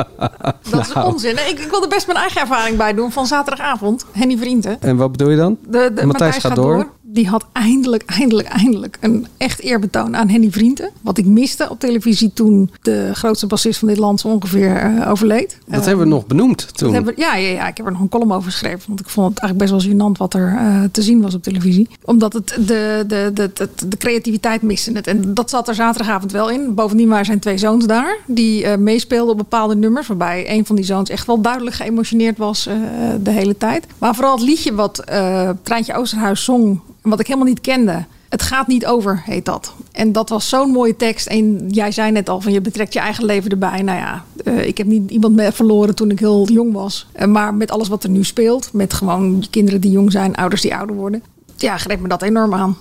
Dat 0.70 0.80
is 0.86 0.92
onzin. 0.92 1.34
Nee, 1.34 1.50
Ik, 1.50 1.58
ik 1.58 1.70
wil 1.70 1.82
er 1.82 1.88
best 1.88 2.06
mijn 2.06 2.18
eigen 2.18 2.40
ervaring 2.40 2.76
bij 2.76 2.94
doen 2.94 3.12
van 3.12 3.26
zaterdagavond. 3.26 4.04
Henny 4.12 4.36
Vrienden. 4.36 4.80
En 4.82 4.96
wat 4.96 5.10
bedoel 5.12 5.30
je 5.30 5.36
dan? 5.36 5.58
De, 5.68 5.90
de, 5.94 6.06
Matthijs 6.06 6.36
gaat 6.36 6.54
door. 6.54 6.88
Die 7.16 7.28
had 7.28 7.46
eindelijk, 7.52 8.02
eindelijk, 8.06 8.48
eindelijk 8.48 8.96
een 9.00 9.26
echt 9.36 9.60
eerbetoon 9.60 10.16
aan 10.16 10.28
Henny 10.28 10.50
Vrienden. 10.50 10.90
Wat 11.00 11.18
ik 11.18 11.26
miste 11.26 11.70
op 11.70 11.80
televisie 11.80 12.30
toen 12.34 12.70
de 12.82 13.10
grootste 13.14 13.46
bassist 13.46 13.78
van 13.78 13.88
dit 13.88 13.96
land 13.96 14.20
zo 14.20 14.28
ongeveer 14.28 14.76
eh, 14.76 15.10
overleed. 15.10 15.58
Dat 15.66 15.84
hebben 15.86 16.04
we 16.04 16.10
nog 16.12 16.26
benoemd 16.26 16.76
toen. 16.78 16.92
hebben- 16.94 17.14
ja, 17.16 17.36
ja, 17.36 17.48
ja, 17.48 17.68
ik 17.68 17.76
heb 17.76 17.86
er 17.86 17.92
nog 17.92 18.00
een 18.00 18.08
column 18.08 18.32
over 18.32 18.50
geschreven. 18.50 18.80
Want 18.86 19.00
ik 19.00 19.08
vond 19.08 19.28
het 19.34 19.38
eigenlijk 19.38 19.70
best 19.72 19.86
wel 19.86 19.94
gênant 19.94 20.18
wat 20.18 20.34
er 20.34 20.56
eh, 20.58 20.82
te 20.92 21.02
zien 21.02 21.20
was 21.22 21.34
op 21.34 21.42
televisie. 21.42 21.88
Omdat 22.04 22.32
het 22.32 22.48
de, 22.48 23.04
de, 23.06 23.30
de, 23.34 23.50
de, 23.54 23.68
de 23.88 23.96
creativiteit 23.96 24.62
miste 24.62 24.92
het. 24.92 25.06
En 25.06 25.34
dat 25.34 25.50
zat 25.50 25.68
er 25.68 25.74
zaterdagavond 25.74 26.32
wel 26.32 26.50
in. 26.50 26.74
Bovendien 26.74 27.08
waren 27.08 27.24
zijn 27.24 27.38
twee 27.40 27.58
zoons 27.58 27.86
daar. 27.86 28.16
Die 28.26 28.64
eh, 28.64 28.78
meespeelden 28.78 29.30
op 29.32 29.38
bepaalde 29.38 29.76
nummers. 29.76 30.06
Waarbij 30.06 30.50
een 30.50 30.66
van 30.66 30.76
die 30.76 30.84
zoons 30.84 31.10
echt 31.10 31.26
wel 31.26 31.40
duidelijk 31.40 31.76
geëmotioneerd 31.76 32.38
was 32.38 32.66
eh, 32.66 32.74
de 33.22 33.30
hele 33.30 33.56
tijd. 33.56 33.86
Maar 33.98 34.14
vooral 34.14 34.34
het 34.36 34.42
liedje 34.44 34.74
wat 34.74 34.98
eh 34.98 35.50
Treintje 35.62 35.94
Oosterhuis 35.94 36.44
zong. 36.44 36.80
Wat 37.06 37.20
ik 37.20 37.26
helemaal 37.26 37.48
niet 37.48 37.60
kende. 37.60 38.04
Het 38.28 38.42
gaat 38.42 38.66
niet 38.66 38.86
over, 38.86 39.22
heet 39.24 39.44
dat. 39.44 39.72
En 39.92 40.12
dat 40.12 40.28
was 40.28 40.48
zo'n 40.48 40.70
mooie 40.70 40.96
tekst. 40.96 41.26
En 41.26 41.68
jij 41.68 41.92
zei 41.92 42.10
net 42.10 42.28
al 42.28 42.40
van 42.40 42.52
je 42.52 42.60
betrekt 42.60 42.92
je 42.92 42.98
eigen 42.98 43.24
leven 43.24 43.50
erbij. 43.50 43.82
Nou 43.82 43.98
ja, 43.98 44.24
eh, 44.44 44.66
ik 44.66 44.78
heb 44.78 44.86
niet 44.86 45.10
iemand 45.10 45.34
meer 45.34 45.52
verloren 45.52 45.94
toen 45.94 46.10
ik 46.10 46.18
heel 46.18 46.48
jong 46.48 46.72
was. 46.72 47.06
Eh, 47.12 47.26
maar 47.26 47.54
met 47.54 47.70
alles 47.70 47.88
wat 47.88 48.04
er 48.04 48.10
nu 48.10 48.24
speelt. 48.24 48.72
Met 48.72 48.94
gewoon 48.94 49.44
kinderen 49.50 49.80
die 49.80 49.90
jong 49.90 50.12
zijn, 50.12 50.34
ouders 50.34 50.62
die 50.62 50.74
ouder 50.74 50.96
worden. 50.96 51.22
Ja, 51.56 51.76
greep 51.76 52.00
me 52.00 52.08
dat 52.08 52.22
enorm 52.22 52.54
aan. 52.54 52.76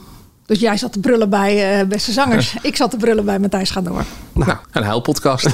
Dus 0.46 0.60
jij 0.60 0.78
zat 0.78 0.92
te 0.92 1.00
brullen 1.00 1.30
bij 1.30 1.80
eh, 1.80 1.88
Beste 1.88 2.12
Zangers. 2.12 2.56
ik 2.62 2.76
zat 2.76 2.92
te 2.92 2.98
brullen 2.98 3.26
bij 3.26 3.40
Matthijs 3.40 3.70
Gaat 3.70 3.86
Door. 3.86 4.04
Nou, 4.34 4.58
een 4.72 4.84
huilpodcast. 4.84 5.50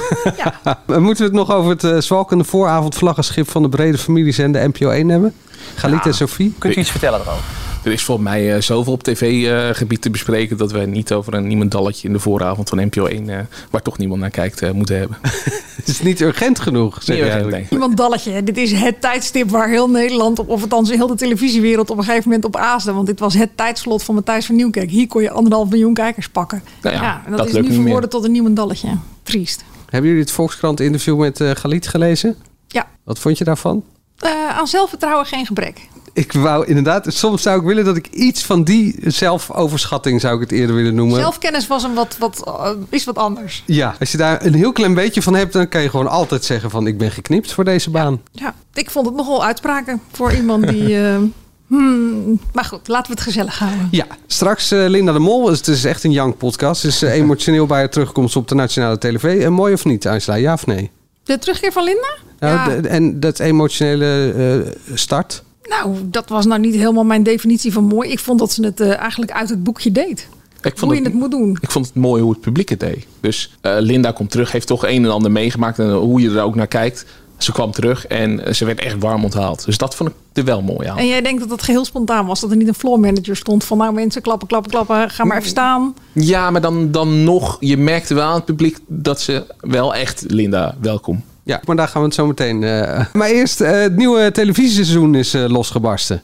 Uh, 0.86 0.98
Moeten 0.98 1.16
we 1.16 1.30
het 1.30 1.32
nog 1.32 1.52
over 1.52 1.70
het 1.70 1.82
uh, 1.82 1.98
zwalkende 1.98 2.44
vooravondvlaggenschip 2.44 3.50
van 3.50 3.62
de 3.62 3.68
brede 3.68 3.98
familiezender 3.98 4.68
NPO 4.68 4.88
1 4.88 5.08
hebben? 5.08 5.34
Galit 5.74 6.06
en 6.06 6.14
Sophie? 6.14 6.54
Kunt 6.58 6.76
u 6.76 6.80
iets 6.80 6.90
vertellen 6.90 7.20
erover? 7.20 7.61
Er 7.84 7.92
is 7.92 8.02
volgens 8.02 8.28
mij 8.28 8.54
uh, 8.54 8.60
zoveel 8.60 8.92
op 8.92 9.02
tv-gebied 9.02 10.02
te 10.02 10.10
bespreken 10.10 10.56
dat 10.56 10.72
we 10.72 10.78
niet 10.78 11.12
over 11.12 11.34
een 11.34 11.46
niemandalletje 11.46 12.06
in 12.06 12.12
de 12.12 12.20
vooravond 12.20 12.68
van 12.68 12.84
NPO 12.84 13.06
1, 13.06 13.28
uh, 13.28 13.38
waar 13.70 13.82
toch 13.82 13.98
niemand 13.98 14.20
naar 14.20 14.30
kijkt, 14.30 14.62
uh, 14.62 14.70
moeten 14.70 14.98
hebben. 14.98 15.16
het 15.76 15.88
is 15.88 16.02
niet 16.02 16.20
urgent 16.20 16.60
genoeg, 16.60 17.02
zeg 17.02 17.16
je 17.16 17.24
urgent, 17.24 17.50
nee. 17.50 17.66
Iemand 17.70 17.96
dalletje. 17.96 18.42
Dit 18.42 18.56
is 18.56 18.72
het 18.72 19.00
tijdstip 19.00 19.50
waar 19.50 19.68
heel 19.68 19.90
Nederland, 19.90 20.38
op, 20.38 20.48
of 20.48 20.62
althans 20.62 20.90
heel 20.90 21.06
de 21.06 21.14
televisiewereld 21.14 21.90
op 21.90 21.98
een 21.98 22.04
gegeven 22.04 22.24
moment 22.24 22.44
op 22.44 22.56
aasde. 22.56 22.92
Want 22.92 23.06
dit 23.06 23.20
was 23.20 23.34
het 23.34 23.56
tijdslot 23.56 24.02
van 24.02 24.14
Matthijs 24.14 24.46
van 24.46 24.54
Nieuwkerk. 24.54 24.90
Hier 24.90 25.06
kon 25.06 25.22
je 25.22 25.30
anderhalf 25.30 25.70
miljoen 25.70 25.94
kijkers 25.94 26.28
pakken. 26.28 26.62
Nou 26.82 26.96
ja, 26.96 27.22
en 27.24 27.30
dat, 27.30 27.38
dat 27.38 27.48
is 27.48 27.68
nu 27.68 27.74
verworden 27.74 28.10
tot 28.10 28.24
een 28.24 28.32
niemandalletje. 28.32 28.88
Triest. 29.22 29.64
Hebben 29.88 30.10
jullie 30.10 30.24
het 30.24 30.34
Volkskrant 30.34 30.80
interview 30.80 31.18
met 31.18 31.40
uh, 31.40 31.50
Galit 31.50 31.86
gelezen? 31.86 32.36
Ja. 32.66 32.88
Wat 33.04 33.18
vond 33.18 33.38
je 33.38 33.44
daarvan? 33.44 33.84
Uh, 34.22 34.48
aan 34.48 34.66
zelfvertrouwen 34.66 35.26
geen 35.26 35.46
gebrek. 35.46 35.88
Ik 36.14 36.32
wou 36.32 36.66
inderdaad, 36.66 37.06
soms 37.08 37.42
zou 37.42 37.58
ik 37.60 37.66
willen 37.66 37.84
dat 37.84 37.96
ik 37.96 38.06
iets 38.06 38.44
van 38.44 38.64
die 38.64 38.98
zelfoverschatting 39.04 40.20
zou 40.20 40.34
ik 40.34 40.40
het 40.40 40.52
eerder 40.52 40.76
willen 40.76 40.94
noemen. 40.94 41.20
Zelfkennis 41.20 41.66
was 41.66 41.82
een 41.82 41.94
wat, 41.94 42.16
wat, 42.18 42.42
uh, 42.46 42.70
is 42.88 43.04
wat 43.04 43.16
anders. 43.16 43.62
Ja, 43.66 43.94
als 44.00 44.10
je 44.10 44.16
daar 44.16 44.44
een 44.44 44.54
heel 44.54 44.72
klein 44.72 44.94
beetje 44.94 45.22
van 45.22 45.34
hebt, 45.34 45.52
dan 45.52 45.68
kan 45.68 45.82
je 45.82 45.90
gewoon 45.90 46.08
altijd 46.08 46.44
zeggen 46.44 46.70
van 46.70 46.86
ik 46.86 46.98
ben 46.98 47.10
geknipt 47.10 47.52
voor 47.52 47.64
deze 47.64 47.90
baan. 47.90 48.20
Ja, 48.32 48.54
ik 48.74 48.90
vond 48.90 49.06
het 49.06 49.14
nogal 49.14 49.44
uitspraken 49.44 50.00
voor 50.12 50.32
iemand 50.32 50.68
die. 50.68 50.88
Uh, 50.88 51.16
Hmm, 51.72 52.40
maar 52.52 52.64
goed, 52.64 52.88
laten 52.88 53.06
we 53.06 53.12
het 53.12 53.22
gezellig 53.22 53.58
houden. 53.58 53.88
Ja, 53.90 54.06
straks 54.26 54.72
uh, 54.72 54.88
Linda 54.88 55.12
de 55.12 55.18
Mol. 55.18 55.50
Het 55.50 55.68
is 55.68 55.84
echt 55.84 56.04
een 56.04 56.10
young 56.10 56.36
podcast. 56.36 56.82
Het 56.82 56.92
is 56.92 57.02
uh, 57.02 57.12
emotioneel 57.12 57.66
bij 57.66 57.78
haar 57.78 57.90
terugkomst 57.90 58.36
op 58.36 58.48
de 58.48 58.54
nationale 58.54 58.98
televisie. 58.98 59.44
En 59.44 59.52
mooi 59.52 59.72
of 59.72 59.84
niet, 59.84 60.06
Angela? 60.06 60.36
Ja 60.36 60.52
of 60.52 60.66
nee? 60.66 60.90
De 61.24 61.38
terugkeer 61.38 61.72
van 61.72 61.84
Linda? 61.84 62.16
Nou, 62.42 62.70
ja. 62.70 62.88
en 62.88 63.20
dat 63.20 63.38
emotionele 63.38 64.34
uh, 64.36 64.96
start? 64.96 65.42
Nou, 65.68 65.96
dat 66.04 66.28
was 66.28 66.46
nou 66.46 66.60
niet 66.60 66.74
helemaal 66.74 67.04
mijn 67.04 67.22
definitie 67.22 67.72
van 67.72 67.84
mooi. 67.84 68.10
Ik 68.10 68.18
vond 68.18 68.38
dat 68.38 68.52
ze 68.52 68.64
het 68.64 68.80
uh, 68.80 68.98
eigenlijk 68.98 69.32
uit 69.32 69.48
het 69.48 69.62
boekje 69.62 69.92
deed. 69.92 70.28
Ik 70.62 70.78
vond 70.78 70.80
hoe 70.80 70.94
je 70.94 70.96
het, 70.96 71.12
het, 71.12 71.20
moet 71.20 71.30
doen. 71.30 71.58
Ik 71.60 71.70
vond 71.70 71.86
het 71.86 71.94
mooi 71.94 72.22
hoe 72.22 72.30
het 72.30 72.40
publiek 72.40 72.68
het 72.68 72.80
deed. 72.80 73.06
Dus 73.20 73.56
uh, 73.62 73.74
Linda 73.78 74.12
komt 74.12 74.30
terug, 74.30 74.52
heeft 74.52 74.66
toch 74.66 74.86
een 74.86 75.04
en 75.04 75.10
ander 75.10 75.30
meegemaakt. 75.30 75.78
En 75.78 75.92
hoe 75.92 76.20
je 76.20 76.30
er 76.30 76.42
ook 76.42 76.54
naar 76.54 76.66
kijkt. 76.66 77.06
Ze 77.36 77.52
kwam 77.52 77.70
terug 77.70 78.06
en 78.06 78.54
ze 78.56 78.64
werd 78.64 78.80
echt 78.80 78.98
warm 78.98 79.24
onthaald. 79.24 79.64
Dus 79.64 79.78
dat 79.78 79.94
vond 79.94 80.10
ik 80.10 80.16
er 80.32 80.44
wel 80.44 80.62
mooi 80.62 80.88
aan. 80.88 80.98
En 80.98 81.06
jij 81.06 81.22
denkt 81.22 81.40
dat 81.40 81.50
het 81.50 81.62
geheel 81.62 81.84
spontaan 81.84 82.26
was? 82.26 82.40
Dat 82.40 82.50
er 82.50 82.56
niet 82.56 82.68
een 82.68 82.74
floor 82.74 83.00
manager 83.00 83.36
stond 83.36 83.64
van 83.64 83.78
nou 83.78 83.92
mensen 83.92 84.22
klappen, 84.22 84.48
klappen, 84.48 84.70
klappen. 84.70 85.10
Ga 85.10 85.24
maar 85.24 85.36
even 85.36 85.48
staan. 85.48 85.94
Ja, 86.12 86.50
maar 86.50 86.60
dan, 86.60 86.90
dan 86.90 87.24
nog. 87.24 87.56
Je 87.60 87.76
merkte 87.76 88.14
wel 88.14 88.26
aan 88.26 88.34
het 88.34 88.44
publiek 88.44 88.78
dat 88.86 89.20
ze 89.20 89.46
wel 89.60 89.94
echt 89.94 90.24
Linda 90.28 90.76
welkom. 90.80 91.22
Ja, 91.44 91.60
maar 91.64 91.76
daar 91.76 91.88
gaan 91.88 92.00
we 92.00 92.06
het 92.06 92.16
zo 92.16 92.26
meteen. 92.26 92.62
Uh... 92.62 93.04
Maar 93.12 93.28
eerst, 93.28 93.60
uh, 93.60 93.70
het 93.70 93.96
nieuwe 93.96 94.32
televisieseizoen 94.32 95.14
is 95.14 95.34
uh, 95.34 95.48
losgebarsten. 95.48 96.22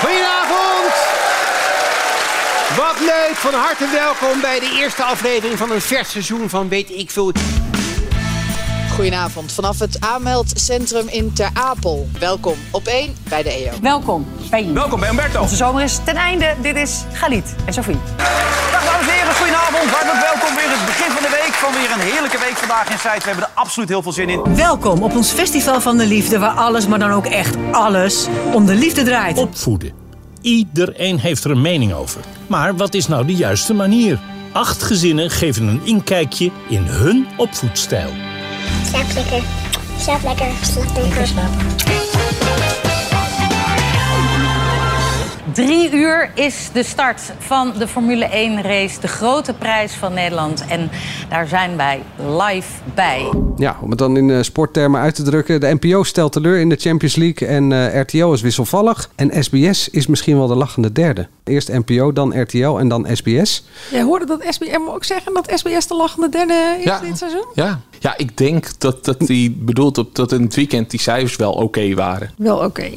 Goedenavond! 0.00 0.94
Wat 2.76 3.00
leuk, 3.00 3.34
van 3.34 3.54
harte 3.54 3.88
welkom 3.92 4.40
bij 4.40 4.60
de 4.60 4.76
eerste 4.80 5.02
aflevering 5.02 5.58
van 5.58 5.70
een 5.70 5.80
vers 5.80 6.10
seizoen 6.10 6.48
van 6.48 6.68
Weet 6.68 6.90
ik 6.90 7.10
veel. 7.10 7.32
Goedenavond 8.94 9.52
vanaf 9.52 9.78
het 9.78 10.00
aanmeldcentrum 10.00 11.08
in 11.08 11.32
Ter 11.32 11.50
Apel. 11.52 12.08
Welkom 12.18 12.54
op 12.70 12.86
1 12.86 13.14
bij 13.28 13.42
de 13.42 13.50
EO. 13.50 13.72
Welkom 13.82 14.26
bij 14.50 14.72
Welkom 14.72 15.00
bij 15.00 15.08
Umberto. 15.08 15.40
Onze 15.40 15.56
zomer 15.56 15.82
is 15.82 15.98
ten 16.04 16.16
einde. 16.16 16.54
Dit 16.62 16.76
is 16.76 17.02
Galit 17.12 17.54
en 17.64 17.72
Sophie. 17.72 17.96
Dag 18.16 18.84
dames 18.84 19.06
en 19.06 19.12
heren, 19.12 19.34
goedenavond. 19.34 19.90
Hartelijk 19.90 20.20
welkom 20.20 20.56
weer 20.56 20.70
het 20.70 20.86
begin 20.86 21.10
van 21.10 21.22
de 21.22 21.28
week. 21.42 21.52
Van 21.52 21.72
weer 21.72 21.90
een 21.92 22.12
heerlijke 22.12 22.38
week 22.38 22.56
vandaag 22.56 22.90
in 22.90 22.98
Zuid. 22.98 23.22
We 23.22 23.28
hebben 23.28 23.44
er 23.44 23.54
absoluut 23.54 23.88
heel 23.88 24.02
veel 24.02 24.12
zin 24.12 24.28
in. 24.28 24.56
Welkom 24.56 25.02
op 25.02 25.16
ons 25.16 25.30
Festival 25.30 25.80
van 25.80 25.96
de 25.96 26.06
Liefde, 26.06 26.38
waar 26.38 26.54
alles, 26.54 26.86
maar 26.86 26.98
dan 26.98 27.10
ook 27.10 27.26
echt 27.26 27.56
alles, 27.70 28.26
om 28.52 28.66
de 28.66 28.74
liefde 28.74 29.02
draait. 29.02 29.38
Opvoeden. 29.38 29.92
Iedereen 30.40 31.18
heeft 31.18 31.44
er 31.44 31.50
een 31.50 31.60
mening 31.60 31.92
over. 31.92 32.20
Maar 32.46 32.76
wat 32.76 32.94
is 32.94 33.06
nou 33.06 33.26
de 33.26 33.34
juiste 33.34 33.74
manier? 33.74 34.18
Acht 34.52 34.82
gezinnen 34.82 35.30
geven 35.30 35.66
een 35.66 35.80
inkijkje 35.84 36.50
in 36.68 36.82
hun 36.82 37.26
opvoedstijl. 37.36 38.10
Slaap 38.84 39.14
lekker. 39.16 39.42
Slaap 39.98 40.22
lekker. 40.24 40.52
Slaap 40.62 40.96
lekker. 40.96 42.03
Drie 45.54 45.92
uur 45.92 46.30
is 46.34 46.70
de 46.72 46.82
start 46.82 47.32
van 47.38 47.72
de 47.78 47.88
Formule 47.88 48.24
1 48.24 48.62
race. 48.62 49.00
De 49.00 49.08
grote 49.08 49.54
prijs 49.54 49.92
van 49.92 50.14
Nederland. 50.14 50.64
En 50.68 50.90
daar 51.28 51.48
zijn 51.48 51.76
wij 51.76 52.02
live 52.16 52.68
bij. 52.94 53.32
Ja, 53.56 53.76
om 53.80 53.90
het 53.90 53.98
dan 53.98 54.16
in 54.16 54.30
eh, 54.30 54.42
sporttermen 54.42 55.00
uit 55.00 55.14
te 55.14 55.22
drukken. 55.22 55.60
De 55.60 55.76
NPO 55.80 56.02
stelt 56.02 56.32
teleur 56.32 56.58
in 56.58 56.68
de 56.68 56.76
Champions 56.76 57.14
League 57.16 57.48
en 57.48 57.72
eh, 57.72 58.00
RTL 58.00 58.32
is 58.32 58.40
wisselvallig. 58.40 59.10
En 59.14 59.44
SBS 59.44 59.88
is 59.88 60.06
misschien 60.06 60.36
wel 60.36 60.46
de 60.46 60.54
lachende 60.54 60.92
derde. 60.92 61.28
Eerst 61.44 61.68
NPO, 61.68 62.12
dan 62.12 62.40
RTL 62.40 62.76
en 62.78 62.88
dan 62.88 63.06
SBS. 63.12 63.64
Jij 63.90 64.02
hoorde 64.02 64.26
dat 64.26 64.44
SBM 64.48 64.88
ook 64.88 65.04
zeggen 65.04 65.34
dat 65.34 65.50
SBS 65.54 65.86
de 65.86 65.94
lachende 65.96 66.28
derde 66.28 66.76
is 66.78 66.84
Ja. 66.84 67.00
dit 67.00 67.18
seizoen? 67.18 67.46
Ja, 67.54 67.80
ja 67.98 68.14
ik 68.16 68.36
denk 68.36 68.78
dat, 68.78 69.04
dat 69.04 69.28
hij 69.28 69.54
bedoelt 69.58 69.98
op, 69.98 70.14
dat 70.14 70.32
in 70.32 70.42
het 70.42 70.54
weekend 70.54 70.90
die 70.90 71.00
cijfers 71.00 71.36
wel 71.36 71.52
oké 71.52 71.94
waren. 71.94 72.30
Wel 72.36 72.58
oké. 72.58 72.90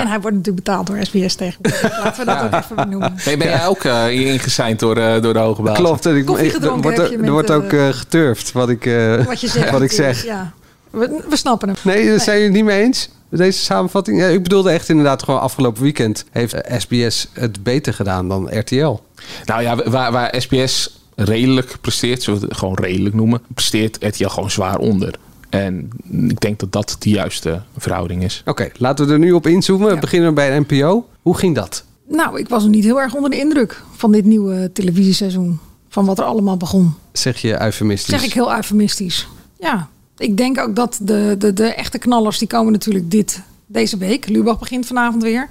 En 0.00 0.06
hij 0.08 0.20
wordt 0.20 0.36
natuurlijk 0.36 0.64
betaald 0.64 0.86
door 0.86 0.98
SBS 1.04 1.34
tegenwoordig. 1.34 1.82
Laten 1.98 2.24
we 2.24 2.32
dat 2.32 2.42
ook 2.42 2.52
even 2.62 2.76
benoemen. 2.76 3.14
Nee, 3.24 3.36
ben 3.36 3.48
jij 3.48 3.66
ook 3.66 3.84
eh 3.84 4.10
ingeseind 4.10 4.78
door, 4.80 4.96
eh, 4.96 5.22
door 5.22 5.32
de 5.32 5.38
hoge 5.38 5.62
baas? 5.62 5.76
Klopt, 5.78 6.06
en 6.06 6.16
ik, 6.16 6.26
Koffie 6.26 6.46
ik- 6.46 6.52
gedronken 6.52 6.76
er 6.76 6.82
wordt, 6.82 6.96
heb 6.96 7.06
er, 7.06 7.12
je 7.12 7.16
er 7.18 7.22
met, 7.22 7.30
wordt 7.30 7.50
ook 7.50 7.72
eh, 7.72 7.88
geturfd 7.98 8.52
wat 8.52 8.68
ik, 8.68 8.86
eh, 8.86 9.24
Wat 9.24 9.40
je 9.40 9.48
zegt. 9.48 9.70
wat 9.78 9.82
ik 9.82 9.92
zeg. 9.92 10.24
Ja. 10.24 10.52
We, 10.90 11.24
we 11.28 11.36
snappen 11.36 11.68
hem. 11.68 11.76
Nee, 11.82 12.06
daar 12.08 12.20
zijn 12.20 12.36
jullie 12.40 12.52
het 12.52 12.56
niet 12.56 12.64
mee 12.74 12.82
eens? 12.84 13.08
Deze 13.28 13.58
samenvatting? 13.58 14.20
Ja, 14.20 14.26
ik 14.26 14.42
bedoelde 14.42 14.70
echt 14.70 14.88
inderdaad 14.88 15.22
gewoon 15.22 15.40
afgelopen 15.40 15.82
weekend 15.82 16.24
heeft 16.30 16.54
SBS 16.78 17.28
het 17.32 17.62
beter 17.62 17.94
gedaan 17.94 18.28
dan 18.28 18.58
RTL. 18.58 18.96
Nou 19.44 19.62
ja, 19.62 19.76
waar, 19.90 20.12
waar 20.12 20.34
SBS 20.38 20.98
redelijk 21.16 21.76
presteert, 21.80 22.22
zullen 22.22 22.40
we 22.40 22.46
het 22.46 22.56
gewoon 22.56 22.74
redelijk 22.80 23.14
noemen, 23.14 23.42
presteert 23.54 23.96
RTL 24.00 24.26
gewoon 24.28 24.50
zwaar 24.50 24.78
onder. 24.78 25.14
En 25.50 25.90
ik 26.28 26.40
denk 26.40 26.58
dat 26.58 26.72
dat 26.72 26.96
de 26.98 27.10
juiste 27.10 27.62
verhouding 27.76 28.22
is. 28.22 28.42
Oké, 28.44 28.70
laten 28.76 29.06
we 29.06 29.12
er 29.12 29.18
nu 29.18 29.32
op 29.32 29.46
inzoomen. 29.46 29.94
We 29.94 30.00
beginnen 30.00 30.34
bij 30.34 30.50
de 30.50 30.64
NPO. 30.68 31.08
Hoe 31.22 31.36
ging 31.36 31.54
dat? 31.54 31.84
Nou, 32.08 32.38
ik 32.38 32.48
was 32.48 32.62
nog 32.62 32.72
niet 32.72 32.84
heel 32.84 33.00
erg 33.00 33.14
onder 33.14 33.30
de 33.30 33.38
indruk 33.38 33.82
van 33.96 34.12
dit 34.12 34.24
nieuwe 34.24 34.70
televisieseizoen. 34.72 35.58
Van 35.88 36.04
wat 36.04 36.18
er 36.18 36.24
allemaal 36.24 36.56
begon. 36.56 36.94
Zeg 37.12 37.40
je 37.40 37.62
eufemistisch? 37.62 38.14
Zeg 38.14 38.24
ik 38.24 38.32
heel 38.32 38.54
eufemistisch. 38.54 39.28
Ja, 39.58 39.88
ik 40.16 40.36
denk 40.36 40.58
ook 40.58 40.76
dat 40.76 40.98
de, 41.02 41.34
de, 41.38 41.52
de 41.52 41.74
echte 41.74 41.98
knallers, 41.98 42.38
die 42.38 42.48
komen 42.48 42.72
natuurlijk 42.72 43.10
dit, 43.10 43.42
deze 43.66 43.96
week. 43.96 44.28
Lubach 44.28 44.58
begint 44.58 44.86
vanavond 44.86 45.22
weer. 45.22 45.48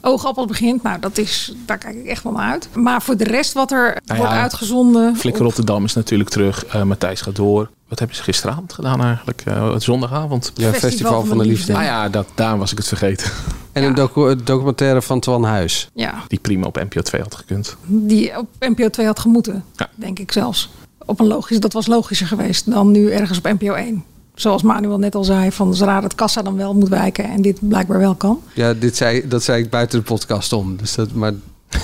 Oogappel 0.00 0.46
begint. 0.46 0.82
Nou, 0.82 1.00
dat 1.00 1.18
is, 1.18 1.54
daar 1.66 1.78
kijk 1.78 1.96
ik 1.96 2.06
echt 2.06 2.22
wel 2.22 2.32
naar 2.32 2.50
uit. 2.50 2.68
Maar 2.74 3.02
voor 3.02 3.16
de 3.16 3.24
rest 3.24 3.52
wat 3.52 3.70
er 3.70 3.96
Nou 4.04 4.18
wordt 4.18 4.34
ja, 4.34 4.40
uitgezonden... 4.40 5.16
Flikker 5.16 5.42
Rotterdam 5.42 5.84
is 5.84 5.94
natuurlijk 5.94 6.30
terug. 6.30 6.66
Eh, 6.66 6.82
Matthijs 6.82 7.20
gaat 7.20 7.36
door. 7.36 7.70
Wat 7.90 7.98
hebben 7.98 8.16
ze 8.16 8.22
gisteravond 8.22 8.72
gedaan 8.72 9.02
eigenlijk? 9.02 9.42
Eh, 9.46 9.74
zondagavond? 9.78 10.52
Ja, 10.54 10.68
Festival 10.68 10.90
Festival 10.90 11.24
van 11.24 11.38
de 11.38 11.44
Liefde. 11.46 11.74
Ah 11.76 11.82
ja, 11.82 12.08
dat, 12.08 12.26
daarom 12.34 12.58
was 12.58 12.70
ik 12.72 12.78
het 12.78 12.88
vergeten. 12.88 13.30
En 13.72 13.82
een 13.84 13.94
docu- 13.94 14.36
documentaire 14.44 15.02
van 15.02 15.20
Twan 15.20 15.44
Huis. 15.44 15.88
Ja, 15.94 16.14
Die 16.28 16.38
prima 16.38 16.66
op 16.66 16.76
NPO 16.76 17.00
2 17.00 17.22
had 17.22 17.34
gekund. 17.34 17.76
die 17.86 18.38
op 18.38 18.46
NPO 18.58 18.88
2 18.90 19.06
had 19.06 19.18
gemoeten. 19.20 19.64
Denk 19.94 20.18
ik 20.18 20.32
zelfs. 20.32 20.70
Op 21.06 21.20
een 21.20 21.26
logisch, 21.26 21.60
dat 21.60 21.72
was 21.72 21.86
logischer 21.86 22.26
geweest 22.26 22.70
dan 22.70 22.90
nu 22.90 23.10
ergens 23.10 23.38
op 23.38 23.44
NPO 23.44 23.72
1. 23.74 24.04
Zoals 24.34 24.62
Manuel 24.62 24.98
net 24.98 25.14
al 25.14 25.24
zei, 25.24 25.52
van 25.52 25.74
zodra 25.74 26.02
het 26.02 26.14
kassa 26.14 26.42
dan 26.42 26.56
wel 26.56 26.74
moet 26.74 26.88
wijken 26.88 27.24
en 27.24 27.42
dit 27.42 27.68
blijkbaar 27.68 27.98
wel 27.98 28.14
kan. 28.14 28.40
Ja, 28.54 28.74
dit 28.74 28.96
zei, 28.96 29.28
dat 29.28 29.42
zei 29.42 29.62
ik 29.62 29.70
buiten 29.70 29.98
de 29.98 30.04
podcast 30.04 30.52
om. 30.52 30.76
Dus 30.76 30.94
dat, 30.94 31.12
maar 31.12 31.32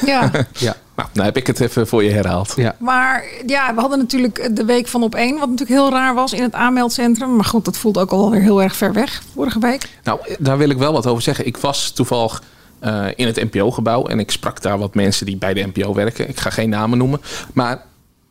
Ja, 0.04 0.30
ja. 0.58 0.76
Nou, 0.96 1.08
nou 1.12 1.26
heb 1.26 1.36
ik 1.36 1.46
het 1.46 1.60
even 1.60 1.86
voor 1.86 2.04
je 2.04 2.10
herhaald. 2.10 2.52
Ja. 2.56 2.74
maar 2.78 3.24
ja, 3.46 3.74
we 3.74 3.80
hadden 3.80 3.98
natuurlijk 3.98 4.56
de 4.56 4.64
week 4.64 4.86
van 4.86 5.02
op 5.02 5.14
1, 5.14 5.38
wat 5.38 5.48
natuurlijk 5.48 5.80
heel 5.80 5.90
raar 5.90 6.14
was 6.14 6.32
in 6.32 6.42
het 6.42 6.54
aanmeldcentrum. 6.54 7.36
Maar 7.36 7.44
goed, 7.44 7.64
dat 7.64 7.76
voelt 7.76 7.98
ook 7.98 8.10
alweer 8.10 8.40
heel 8.40 8.62
erg 8.62 8.76
ver 8.76 8.92
weg 8.92 9.22
vorige 9.34 9.58
week. 9.58 9.88
Nou, 10.04 10.20
daar 10.38 10.58
wil 10.58 10.70
ik 10.70 10.78
wel 10.78 10.92
wat 10.92 11.06
over 11.06 11.22
zeggen. 11.22 11.46
Ik 11.46 11.56
was 11.56 11.90
toevallig 11.90 12.42
eh, 12.78 13.06
in 13.14 13.26
het 13.26 13.52
NPO-gebouw 13.52 14.06
en 14.06 14.18
ik 14.18 14.30
sprak 14.30 14.62
daar 14.62 14.78
wat 14.78 14.94
mensen 14.94 15.26
die 15.26 15.36
bij 15.36 15.54
de 15.54 15.70
NPO 15.74 15.94
werken. 15.94 16.28
Ik 16.28 16.40
ga 16.40 16.50
geen 16.50 16.68
namen 16.68 16.98
noemen. 16.98 17.20
Maar 17.52 17.82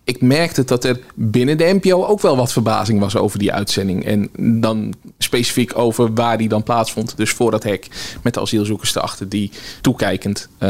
ik 0.06 0.22
merkte 0.22 0.64
dat 0.64 0.84
er 0.84 1.00
binnen 1.16 1.58
de 1.58 1.80
NPO 1.82 2.06
ook 2.06 2.22
wel 2.22 2.36
wat 2.38 2.52
verbazing 2.52 3.00
was 3.00 3.16
over 3.16 3.40
die 3.40 3.54
uitzending. 3.54 4.06
En 4.06 4.30
dan 4.62 4.94
specifiek 5.18 5.78
over 5.78 6.14
waar 6.14 6.38
die 6.38 6.48
dan 6.50 6.64
plaatsvond. 6.64 7.18
Dus 7.18 7.32
voor 7.32 7.52
dat 7.52 7.64
hek 7.64 7.88
met 8.22 8.34
de 8.34 8.40
asielzoekers 8.42 8.96
erachter 8.96 9.30
die 9.30 9.52
toekijkend 9.82 10.48
eh, 10.58 10.70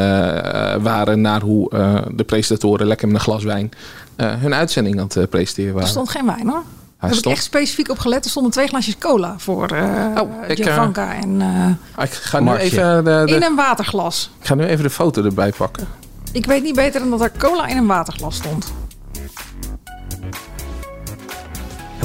waren 0.75 1.21
naar 1.21 1.41
hoe 1.41 1.69
eh, 1.69 2.01
de 2.11 2.23
presentatoren 2.23 2.87
lekker 2.87 3.07
met 3.07 3.15
een 3.15 3.21
glas 3.21 3.43
wijn 3.43 3.71
eh, 4.15 4.33
hun 4.35 4.53
uitzending 4.53 4.99
aan 4.99 5.09
het 5.13 5.29
presenteren 5.29 5.69
Er 5.69 5.73
waren. 5.75 5.89
stond 5.89 6.09
geen 6.09 6.25
wijn 6.25 6.47
hoor. 6.49 6.63
Daar 6.99 7.09
heb 7.09 7.19
ik 7.25 7.25
echt 7.31 7.43
specifiek 7.43 7.89
op 7.89 7.99
gelet. 7.99 8.23
Er 8.23 8.29
stonden 8.29 8.51
twee 8.51 8.67
glaasjes 8.67 8.97
cola 8.97 9.35
voor 9.37 9.67
eh 9.67 10.21
Oh, 10.21 10.31
ik, 10.47 10.57
Javanka 10.57 11.13
en 11.15 11.41
eh, 11.41 11.47
Ah, 11.95 12.05
Ik 12.05 12.11
ga, 12.11 12.39
nu 12.39 12.45
Markje. 12.45 12.65
even 12.65 13.03
de, 13.03 13.23
de- 13.25 13.35
in 13.35 13.43
een 13.43 13.55
waterglas. 13.55 14.31
ik 14.39 14.47
ga 14.47 14.55
nu 14.55 14.65
even 14.65 14.83
de 14.83 14.89
foto 14.89 15.23
erbij 15.23 15.51
pakken. 15.57 15.87
Ik 16.31 16.45
weet 16.45 16.63
niet 16.63 16.75
beter 16.75 16.99
dan 16.99 17.09
dat 17.09 17.21
er 17.21 17.31
cola 17.37 17.67
in 17.67 17.77
een 17.77 17.85
waterglas 17.87 18.35
stond. 18.35 18.73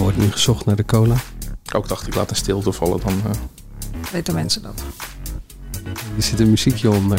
Er 0.00 0.06
wordt 0.06 0.18
nu 0.18 0.32
gezocht 0.32 0.64
naar 0.66 0.76
de 0.76 0.84
cola. 0.84 1.14
Ook 1.74 1.88
dacht 1.88 2.06
ik, 2.06 2.14
laat 2.14 2.30
een 2.30 2.36
stilte 2.36 2.72
vallen 2.72 3.00
dan. 3.04 3.22
eh. 3.24 3.30
Weten 4.12 4.34
mensen 4.34 4.62
dat? 4.62 4.82
Er 6.16 6.22
zit 6.22 6.40
een 6.40 6.50
muziekje 6.50 6.90
onder. 6.90 7.18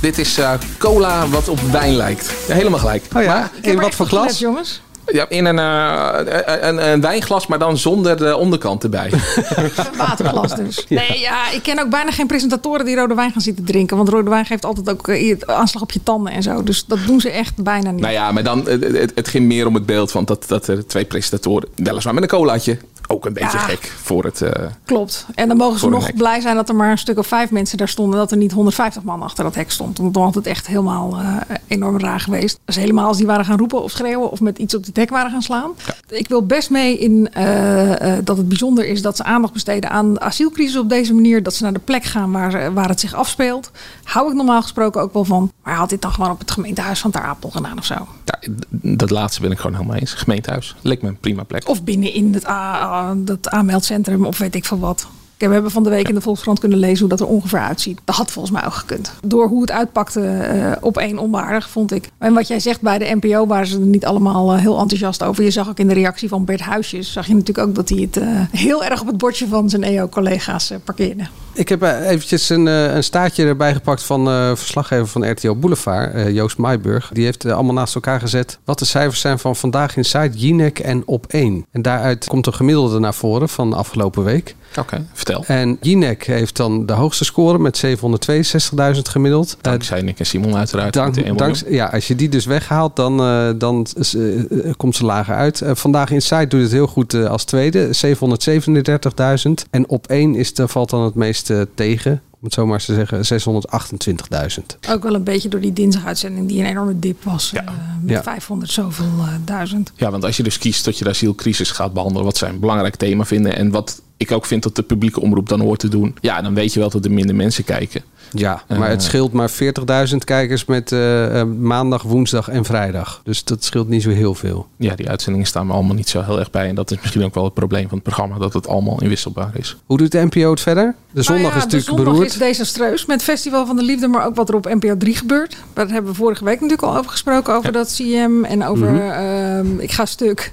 Dit 0.00 0.18
is 0.18 0.38
eh, 0.38 0.52
cola 0.78 1.28
wat 1.28 1.48
op 1.48 1.60
wijn 1.60 1.94
lijkt. 1.94 2.32
Ja, 2.48 2.54
helemaal 2.54 2.78
gelijk. 2.78 3.04
Oh 3.16 3.22
ja, 3.22 3.34
Maar- 3.38 3.50
in 3.60 3.80
wat 3.80 3.94
voor 3.94 4.06
Gelet, 4.06 4.24
glas? 4.24 4.38
jongens. 4.38 4.82
Ja, 5.12 5.28
in 5.28 5.44
een, 5.44 5.58
eh, 5.58 6.60
een, 6.60 6.90
een 6.90 7.00
wijnglas, 7.00 7.46
maar 7.46 7.58
dan 7.58 7.78
zonder 7.78 8.16
de 8.16 8.36
onderkant 8.36 8.82
erbij. 8.82 9.12
Een 9.56 9.96
waterglas 9.96 10.56
dus. 10.56 10.86
Nee, 10.88 11.18
ja, 11.18 11.50
ik 11.50 11.62
ken 11.62 11.80
ook 11.80 11.90
bijna 11.90 12.10
geen 12.10 12.26
presentatoren 12.26 12.84
die 12.84 12.96
rode 12.96 13.14
wijn 13.14 13.32
gaan 13.32 13.40
zitten 13.40 13.64
drinken. 13.64 13.96
Want 13.96 14.08
rode 14.08 14.30
wijn 14.30 14.46
geeft 14.46 14.64
altijd 14.64 14.90
ook 14.90 15.08
eh, 15.08 15.36
aanslag 15.46 15.82
op 15.82 15.90
je 15.92 16.02
tanden 16.02 16.32
en 16.32 16.42
zo. 16.42 16.62
Dus 16.62 16.84
dat 16.84 16.98
doen 17.06 17.20
ze 17.20 17.30
echt 17.30 17.62
bijna 17.62 17.90
niet. 17.90 18.00
nou 18.00 18.12
ja, 18.12 18.32
maar 18.32 18.42
dan, 18.42 18.68
eh, 18.68 18.92
het, 19.00 19.12
het 19.14 19.28
ging 19.28 19.46
meer 19.46 19.66
om 19.66 19.74
het 19.74 19.86
beeld 19.86 20.10
van 20.10 20.24
dat, 20.24 20.44
dat 20.48 20.66
er 20.66 20.86
twee 20.86 21.04
presentatoren, 21.04 21.68
weliswaar 21.74 22.14
met 22.14 22.22
een 22.22 22.28
colaatje, 22.28 22.78
ook 23.10 23.26
een 23.26 23.32
beetje 23.32 23.58
Ja. 23.58 23.64
gek 23.64 23.92
voor 24.02 24.24
het... 24.24 24.42
eh, 24.42 24.66
Klopt. 24.84 25.26
En 25.34 25.48
dan 25.48 25.56
mogen 25.56 25.78
ze 25.78 25.88
nog 25.88 26.14
blij 26.14 26.40
zijn 26.40 26.56
dat 26.56 26.68
er 26.68 26.74
maar 26.74 26.90
een 26.90 26.98
stuk 26.98 27.18
of 27.18 27.26
vijf 27.26 27.50
mensen 27.50 27.78
daar 27.78 27.88
stonden. 27.88 28.18
Dat 28.18 28.30
er 28.30 28.36
niet 28.36 28.52
150 28.52 29.02
man 29.02 29.22
achter 29.22 29.44
dat 29.44 29.54
hek 29.54 29.70
stond. 29.70 29.98
Want 29.98 30.14
dan 30.14 30.22
had 30.22 30.34
het 30.34 30.46
echt 30.46 30.66
helemaal 30.66 31.16
eh, 31.18 31.36
enorm 31.66 31.98
raar 31.98 32.20
geweest. 32.20 32.60
Dus 32.64 32.76
helemaal 32.76 33.06
als 33.06 33.16
die 33.16 33.26
waren 33.26 33.44
gaan 33.44 33.58
roepen 33.58 33.82
of 33.82 33.90
schreeuwen 33.90 34.30
of 34.30 34.40
met 34.40 34.58
iets 34.58 34.74
op 34.74 34.84
het 34.84 34.96
hek 34.96 35.10
waren 35.10 35.30
gaan 35.30 35.42
slaan. 35.42 35.70
Ik 36.08 36.28
wil 36.28 36.46
best 36.46 36.70
mee 36.70 36.98
in 36.98 37.32
eh, 37.32 38.12
dat 38.24 38.36
het 38.36 38.48
bijzonder 38.48 38.86
is 38.86 39.02
dat 39.02 39.16
ze 39.16 39.22
aandacht 39.24 39.52
besteden 39.52 39.90
aan 39.90 40.14
de 40.14 40.20
asielcrisis 40.20 40.76
op 40.76 40.88
deze 40.88 41.14
manier. 41.14 41.42
Dat 41.42 41.54
ze 41.54 41.62
naar 41.62 41.72
de 41.72 41.78
plek 41.78 42.04
gaan 42.04 42.32
waar, 42.32 42.72
waar 42.74 42.88
het 42.88 43.00
zich 43.00 43.14
afspeelt. 43.14 43.70
Hou 44.04 44.28
ik 44.28 44.34
normaal 44.34 44.62
gesproken 44.62 45.00
ook 45.02 45.12
wel 45.12 45.24
van. 45.24 45.52
Maar 45.62 45.74
had 45.74 45.88
dit 45.88 46.02
dan 46.02 46.12
gewoon 46.12 46.30
op 46.30 46.38
het 46.38 46.50
gemeentehuis 46.50 47.00
van 47.00 47.10
Ter 47.10 47.20
Apel 47.22 47.50
gedaan 47.50 47.78
of 47.78 47.84
zo? 47.84 47.94
Ja, 48.30 48.52
dat 48.70 49.10
laatste 49.10 49.40
ben 49.40 49.50
ik 49.50 49.58
gewoon 49.58 49.76
helemaal 49.76 49.96
eens. 49.96 50.12
Gemeentehuis, 50.14 50.76
leek 50.82 51.02
me 51.02 51.08
een 51.08 51.18
prima 51.18 51.42
plek. 51.42 51.68
Of 51.68 51.84
binnen 51.84 52.14
in 52.14 52.34
het, 52.34 52.46
a- 52.46 53.14
dat 53.16 53.48
aanmeldcentrum 53.48 54.24
of 54.26 54.38
weet 54.38 54.54
ik 54.54 54.64
veel 54.64 54.78
wat. 54.78 55.08
Kijk, 55.40 55.52
We 55.52 55.58
hebben 55.58 55.74
van 55.74 55.84
de 55.84 55.96
week 55.96 56.08
in 56.08 56.14
de 56.14 56.20
Volkskrant 56.20 56.58
kunnen 56.58 56.78
lezen 56.78 56.98
hoe 56.98 57.08
dat 57.08 57.20
er 57.20 57.26
ongeveer 57.26 57.58
uitziet. 57.58 58.00
Dat 58.04 58.16
had 58.16 58.30
volgens 58.30 58.54
mij 58.54 58.66
ook 58.66 58.74
gekund. 58.74 59.12
Door 59.26 59.48
hoe 59.48 59.60
het 59.60 59.70
uitpakte 59.70 60.20
eh, 60.20 60.72
op 60.80 60.98
één 60.98 61.18
onwaardig, 61.18 61.70
vond 61.70 61.92
ik. 61.92 62.08
En 62.18 62.34
wat 62.34 62.48
jij 62.48 62.60
zegt 62.60 62.80
bij 62.80 62.98
de 62.98 63.16
NPO 63.20 63.46
waren 63.46 63.66
ze 63.66 63.74
er 63.74 63.80
niet 63.80 64.06
allemaal 64.06 64.52
eh, 64.52 64.60
heel 64.60 64.78
enthousiast 64.78 65.22
over. 65.22 65.44
Je 65.44 65.50
zag 65.50 65.68
ook 65.68 65.78
in 65.78 65.88
de 65.88 65.94
reactie 65.94 66.28
van 66.28 66.44
Bert 66.44 66.60
Huisjes, 66.60 67.12
zag 67.12 67.26
je 67.26 67.34
natuurlijk 67.34 67.68
ook 67.68 67.74
dat 67.74 67.88
hij 67.88 67.98
het 67.98 68.16
eh, 68.16 68.28
heel 68.50 68.84
erg 68.84 69.00
op 69.00 69.06
het 69.06 69.18
bordje 69.18 69.48
van 69.48 69.70
zijn 69.70 69.82
EO-collega's 69.82 70.70
eh, 70.70 70.78
parkeerde. 70.84 71.26
Ik 71.52 71.68
heb 71.68 71.82
eh, 71.82 72.10
eventjes 72.10 72.48
een, 72.48 72.68
eh, 72.68 72.94
een 72.94 73.04
staartje 73.04 73.44
erbij 73.44 73.72
gepakt 73.74 74.02
van 74.02 74.28
eh 74.28 74.50
verslaggever 74.54 75.06
van 75.06 75.30
RTL 75.30 75.52
Boulevard, 75.52 76.14
eh, 76.14 76.30
Joost 76.30 76.58
Maaiburg. 76.58 77.10
Die 77.12 77.24
heeft 77.24 77.44
eh, 77.44 77.52
allemaal 77.52 77.74
naast 77.74 77.94
elkaar 77.94 78.20
gezet 78.20 78.58
wat 78.64 78.78
de 78.78 78.84
cijfers 78.84 79.20
zijn 79.20 79.38
van 79.38 79.56
Vandaag 79.56 79.96
in 79.96 80.04
Site, 80.04 80.30
Jinek 80.34 80.78
en 80.78 81.02
Op1. 81.02 81.68
En 81.70 81.82
daaruit 81.82 82.26
komt 82.26 82.46
een 82.46 82.54
gemiddelde 82.54 82.98
naar 82.98 83.14
voren 83.14 83.48
van 83.48 83.70
de 83.70 83.76
afgelopen 83.76 84.24
week. 84.24 84.54
Oké, 84.78 85.06
vertel. 85.12 85.44
En 85.46 85.76
Jinek 85.80 86.24
heeft 86.26 86.56
dan 86.56 86.86
de 86.86 86.92
hoogste 86.92 87.24
score 87.24 87.58
met 87.58 87.82
762.000 87.86 89.00
gemiddeld. 89.02 89.56
Dankzij 89.60 90.02
Nick 90.02 90.18
en 90.18 90.26
Simon 90.26 90.56
uiteraard. 90.56 90.92
Dank, 90.94 91.06
met 91.06 91.14
de 91.14 91.20
1 91.24 91.34
miljoen. 91.34 91.52
danks- 91.54 91.74
ja, 91.76 91.86
als 91.86 92.08
je 92.08 92.14
die 92.16 92.28
dus 92.28 92.44
weghaalt, 92.44 92.96
dan, 92.96 93.20
eh, 93.20 93.48
dan 93.56 93.86
eh, 94.14 94.38
eh, 94.68 94.74
komt 94.76 94.96
ze 94.96 95.04
lager 95.04 95.34
uit. 95.34 95.60
Eh, 95.60 95.70
vandaag 95.74 96.10
Inside 96.10 96.46
doet 96.46 96.62
het 96.62 96.72
heel 96.72 96.86
goed 96.86 97.14
als 97.14 97.44
tweede, 97.44 97.92
737.000. 97.92 99.64
En 99.70 99.88
op 99.88 100.06
één 100.06 100.34
is, 100.34 100.54
de, 100.54 100.68
valt 100.68 100.90
dan 100.90 101.02
het 101.02 101.14
meest 101.14 101.50
eh, 101.50 101.60
tegen, 101.74 102.12
om 102.12 102.38
het 102.40 102.52
zo 102.52 102.64
maar 102.66 102.74
eens 102.74 102.84
te 102.84 102.94
zeggen, 102.94 103.24
628.000. 103.26 104.78
Ook 104.90 105.02
wel 105.02 105.14
een 105.14 105.24
beetje 105.24 105.48
door 105.48 105.60
die 105.60 105.72
dinsdaguitzending 105.72 106.48
die 106.48 106.60
een 106.60 106.66
enorme 106.66 106.98
dip 106.98 107.24
was. 107.24 107.52
eh, 107.54 107.62
met 108.02 108.10
Ja. 108.16 108.22
500 108.22 108.70
zoveel 108.72 109.04
eh, 109.18 109.28
duizend. 109.44 109.92
Ja, 109.96 110.10
want 110.10 110.24
als 110.24 110.36
je 110.36 110.42
dus 110.42 110.58
kiest 110.58 110.84
dat 110.84 110.98
je 110.98 111.04
de 111.04 111.10
asielcrisis 111.10 111.70
gaat 111.70 111.92
behandelen, 111.92 112.24
wat 112.24 112.36
zij 112.36 112.48
een 112.48 112.60
belangrijk 112.60 112.96
thema 112.96 113.24
vinden 113.24 113.56
en 113.56 113.70
wat 113.70 114.02
ik 114.20 114.32
ook 114.32 114.46
vind 114.46 114.62
dat 114.62 114.76
de 114.76 114.82
publieke 114.82 115.20
omroep 115.20 115.48
dan 115.48 115.60
hoort 115.60 115.78
te 115.78 115.88
doen, 115.88 116.16
ja, 116.20 116.42
dan 116.42 116.54
weet 116.54 116.72
je 116.72 116.80
wel 116.80 116.90
dat 116.90 117.04
er 117.04 117.10
minder 117.10 117.34
mensen 117.34 117.64
kijken. 117.64 118.02
Ja, 118.32 118.62
maar 118.68 118.78
Eh, 118.82 118.88
het 118.88 119.02
scheelt 119.02 119.32
maar 119.32 119.50
40.000 119.50 120.16
kijkers 120.24 120.64
met 120.64 120.92
eh, 120.92 121.40
eh, 121.40 121.46
maandag, 121.46 122.02
woensdag 122.02 122.48
en 122.48 122.64
vrijdag. 122.64 123.20
Dus 123.24 123.44
dat 123.44 123.64
scheelt 123.64 123.88
niet 123.88 124.02
zo 124.02 124.10
heel 124.10 124.34
veel. 124.34 124.66
Ja, 124.76 124.94
die 124.94 125.08
uitzendingen 125.08 125.46
staan 125.46 125.66
me 125.66 125.72
allemaal 125.72 125.94
niet 125.94 126.08
zo 126.08 126.22
heel 126.22 126.38
erg 126.38 126.50
bij. 126.50 126.68
En 126.68 126.74
dat 126.74 126.90
is 126.90 126.98
misschien 127.00 127.24
ook 127.24 127.34
wel 127.34 127.44
het 127.44 127.54
probleem 127.54 127.82
van 127.88 127.94
het 127.94 128.02
programma, 128.02 128.38
dat 128.38 128.52
het 128.52 128.68
allemaal 128.68 129.02
inwisselbaar 129.02 129.50
is. 129.54 129.76
Hoe 129.86 129.98
doet 129.98 130.12
de 130.12 130.24
NPO 130.30 130.50
het 130.50 130.60
verder? 130.60 130.94
De 131.10 131.22
zondag 131.22 131.42
Nou 131.42 131.54
ja, 131.54 131.58
is 131.58 131.72
natuurlijk 131.72 131.82
de 131.90 131.96
zondag 131.96 132.04
beroerd. 132.14 132.28
is 132.32 132.38
desastreus 132.38 133.06
met 133.06 133.22
Festival 133.22 133.66
van 133.66 133.76
de 133.76 133.82
Liefde, 133.82 134.08
maar 134.08 134.26
ook 134.26 134.34
wat 134.34 134.48
er 134.48 134.54
op 134.54 134.64
NPO 134.74 134.96
3 134.96 135.14
gebeurt. 135.16 135.56
Daar 135.72 135.88
hebben 135.88 136.10
we 136.10 136.16
vorige 136.16 136.44
week 136.44 136.54
natuurlijk 136.60 136.82
al 136.88 136.96
over 136.96 137.10
gesproken, 137.10 137.54
over 137.54 137.72
dat 137.72 137.94
CM 137.96 138.44
en 138.44 138.64
over 138.64 138.90
Mhm. 138.92 139.00
ehm, 139.10 139.78
Ik 139.78 139.92
ga 139.92 140.04
stuk. 140.06 140.52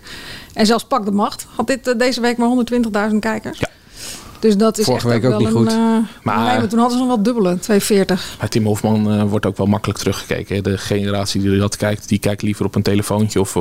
En 0.58 0.66
zelfs 0.66 0.84
Pak 0.84 1.06
de 1.06 1.12
Macht 1.12 1.48
had 1.56 1.68
dit 1.68 1.88
eh, 1.88 1.98
deze 1.98 2.22
week 2.22 2.38
maar 2.38 2.50
120.000 3.12 3.20
kijkers. 3.20 3.60
Dus 4.40 4.58
dat 4.58 4.78
is 4.78 4.86
Vorige 4.86 5.10
echt 5.12 5.22
week 5.22 5.32
ook 5.34 5.40
niet 5.40 5.48
een, 5.48 5.54
goed. 5.54 5.68
eh, 5.72 5.78
Maar- 6.24 6.38
nee, 6.46 6.58
maar 6.58 6.68
toen 6.68 6.80
hadden 6.80 6.98
ze 6.98 7.04
nog 7.04 7.14
wel 7.16 7.24
dubbele, 7.24 7.60
240. 7.60 8.36
Maar 8.40 8.50
Tim 8.50 8.66
Hofman 8.66 9.12
eh, 9.12 9.24
wordt 9.24 9.46
ook 9.46 9.58
wel 9.58 9.66
makkelijk 9.66 10.00
teruggekeken. 10.00 10.56
hè. 10.56 10.62
De 10.62 10.78
generatie 10.78 11.42
die 11.42 11.58
dat 11.60 11.76
kijkt, 11.78 12.08
die 12.08 12.20
kijkt 12.20 12.42
liever 12.42 12.66
op 12.66 12.76
een 12.76 12.82
telefoontje 12.82 13.40
of 13.40 13.56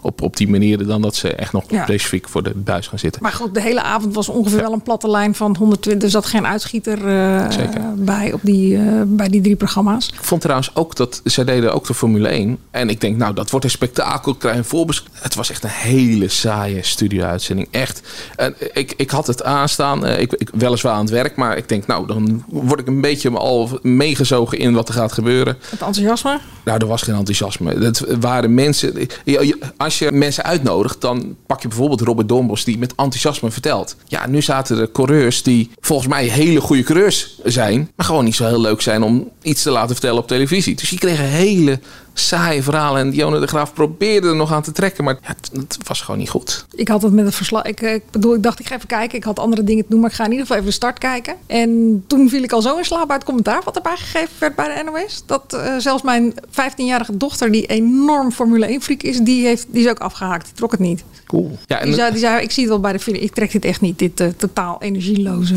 op, 0.00 0.22
op 0.22 0.36
die 0.36 0.48
manier 0.48 0.86
dan 0.86 1.02
dat 1.02 1.14
ze 1.14 1.34
echt 1.34 1.52
nog 1.52 1.64
Ja. 1.68 1.82
specifiek 1.82 2.28
voor 2.28 2.42
de 2.42 2.52
buis 2.54 2.86
gaan 2.88 2.98
zitten. 2.98 3.22
Maar 3.22 3.32
goed, 3.32 3.54
de 3.54 3.60
hele 3.60 3.82
avond 3.82 4.14
was 4.14 4.28
ongeveer 4.28 4.60
wel 4.60 4.72
een 4.72 4.82
platte 4.82 5.10
lijn 5.10 5.34
van 5.34 5.56
120. 5.58 6.02
Er 6.02 6.10
zat 6.10 6.26
geen 6.26 6.46
uitschieter 6.46 7.06
eh, 7.08 7.50
Zeker. 7.50 7.80
bij, 7.96 8.32
op 8.32 8.40
die, 8.42 8.76
eh, 8.76 8.82
bij 9.06 9.28
die 9.28 9.40
drie 9.40 9.56
programma's. 9.56 10.08
Ik 10.08 10.24
vond 10.24 10.40
trouwens 10.40 10.70
ook 10.74 10.96
dat 10.96 11.20
zij 11.24 11.44
deden 11.44 11.74
ook 11.74 11.86
de 11.86 11.94
Formule 11.94 12.28
1. 12.28 12.58
En 12.70 12.88
ik 12.88 13.00
denk, 13.00 13.16
nou, 13.16 13.34
dat 13.34 13.50
wordt 13.50 13.64
een 13.64 13.70
spektakel. 13.70 14.34
Krijg 14.34 14.56
een 14.56 14.64
voorbes. 14.64 15.04
Het 15.12 15.34
was 15.34 15.50
echt 15.50 15.64
een 15.64 15.70
hele 15.70 16.28
saaie 16.28 16.82
studio-uitzending. 16.82 17.68
Echt. 17.70 18.00
En 18.36 18.54
ik, 18.72 18.94
ik 18.96 19.10
had 19.10 19.26
het 19.26 19.42
aanstaan. 19.44 20.04
eh, 20.06 20.20
Ik, 20.20 20.32
ik, 20.32 20.50
weliswaar 20.54 20.92
aan 20.92 21.00
het 21.00 21.10
werk. 21.10 21.36
Maar 21.36 21.56
ik 21.56 21.68
denk, 21.68 21.86
nou, 21.86 22.06
dan 22.06 22.44
word 22.48 22.80
ik 22.80 22.86
een 22.86 23.00
beetje 23.00 23.30
al 23.30 23.78
meegezogen 23.82 24.58
in 24.58 24.72
wat 24.74 24.88
er 24.88 24.94
gaat 24.94 25.12
gebeuren. 25.12 25.56
Het 25.60 25.70
enthousiasme. 25.70 26.38
Nou, 26.64 26.78
er 26.78 26.86
was 26.86 27.02
geen 27.02 27.14
enthousiasme. 27.14 27.74
Het 27.84 28.04
waren 28.20 28.54
mensen. 28.54 28.98
je- 28.98 29.08
je- 29.46 29.58
Als 29.90 29.98
je 29.98 30.12
mensen 30.12 30.44
uitnodigt, 30.44 31.00
dan 31.00 31.36
pak 31.46 31.62
je 31.62 31.68
bijvoorbeeld 31.68 32.00
Robert 32.00 32.28
Dombos 32.28 32.64
die 32.64 32.78
met 32.78 32.90
enthousiasme 32.90 33.50
vertelt. 33.50 33.96
Ja, 34.06 34.26
nu 34.26 34.42
zaten 34.42 34.78
er 34.78 34.90
coureurs 34.90 35.42
die 35.42 35.70
volgens 35.80 36.08
mij 36.08 36.24
hele 36.24 36.60
goede 36.60 36.82
coureurs 36.82 37.38
zijn, 37.44 37.90
maar 37.96 38.06
gewoon 38.06 38.24
niet 38.24 38.34
zo 38.34 38.46
heel 38.46 38.60
leuk 38.60 38.80
zijn 38.80 39.02
om 39.02 39.30
iets 39.42 39.62
te 39.62 39.70
laten 39.70 39.90
vertellen 39.90 40.18
op 40.18 40.28
televisie. 40.28 40.74
Dus 40.74 40.88
die 40.88 40.98
kregen 40.98 41.24
hele 41.24 41.80
saaie 42.12 42.62
verhalen 42.62 43.00
en 43.00 43.10
Dionne 43.10 43.40
de 43.40 43.46
Graaf 43.46 43.72
probeerde 43.72 44.28
er 44.28 44.36
nog 44.36 44.52
aan 44.52 44.62
te 44.62 44.72
trekken, 44.72 45.04
maar 45.04 45.18
ja, 45.22 45.28
het, 45.28 45.50
het 45.52 45.78
was 45.86 46.00
gewoon 46.00 46.20
niet 46.20 46.30
goed. 46.30 46.66
Ik 46.74 46.88
had 46.88 47.02
het 47.02 47.12
met 47.12 47.24
het 47.24 47.34
verslag. 47.34 47.62
Ik, 47.62 47.80
eh, 47.80 47.94
ik 47.94 48.02
bedoel, 48.10 48.34
ik 48.34 48.42
dacht, 48.42 48.60
ik 48.60 48.66
ga 48.66 48.74
even 48.74 48.86
kijken. 48.86 49.18
Ik 49.18 49.24
had 49.24 49.38
andere 49.38 49.64
dingen 49.64 49.84
te 49.84 49.90
doen, 49.90 50.00
maar 50.00 50.10
ik 50.10 50.16
ga 50.16 50.24
in 50.24 50.30
ieder 50.30 50.46
geval 50.46 50.60
even 50.60 50.70
de 50.70 50.76
start 50.76 50.98
kijken. 50.98 51.34
En 51.46 52.04
toen 52.06 52.28
viel 52.28 52.42
ik 52.42 52.52
al 52.52 52.62
zo 52.62 52.76
in 52.76 52.84
slaap 52.84 53.06
bij 53.06 53.16
het 53.16 53.24
commentaar 53.24 53.60
wat 53.64 53.76
erbij 53.76 53.96
gegeven 53.96 54.34
werd 54.38 54.54
bij 54.54 54.74
de 54.74 54.90
NOS. 54.90 55.22
Dat 55.26 55.52
eh, 55.52 55.76
zelfs 55.78 56.02
mijn 56.02 56.34
15-jarige 56.50 57.16
dochter, 57.16 57.52
die 57.52 57.66
enorm 57.66 58.32
Formule 58.32 58.78
1-freak 58.78 59.02
is, 59.02 59.18
die, 59.18 59.46
heeft, 59.46 59.66
die 59.68 59.84
is 59.84 59.90
ook 59.90 59.98
afgehaakt. 59.98 60.44
Die 60.44 60.54
trok 60.54 60.70
het 60.70 60.80
niet. 60.80 61.04
Cool. 61.26 61.58
Ja, 61.66 61.78
en 61.78 61.86
Die 61.86 61.94
zei, 61.94 62.10
die 62.10 62.20
zei, 62.20 62.42
ik 62.42 62.50
zie 62.50 62.62
het 62.62 62.72
wel 62.72 62.80
bij 62.80 62.92
de 62.92 62.98
film. 62.98 63.16
Ik 63.16 63.34
trek 63.34 63.52
dit 63.52 63.64
echt 63.64 63.80
niet. 63.80 63.98
Dit 63.98 64.20
eh, 64.20 64.28
totaal 64.36 64.76
energieloze. 64.80 65.54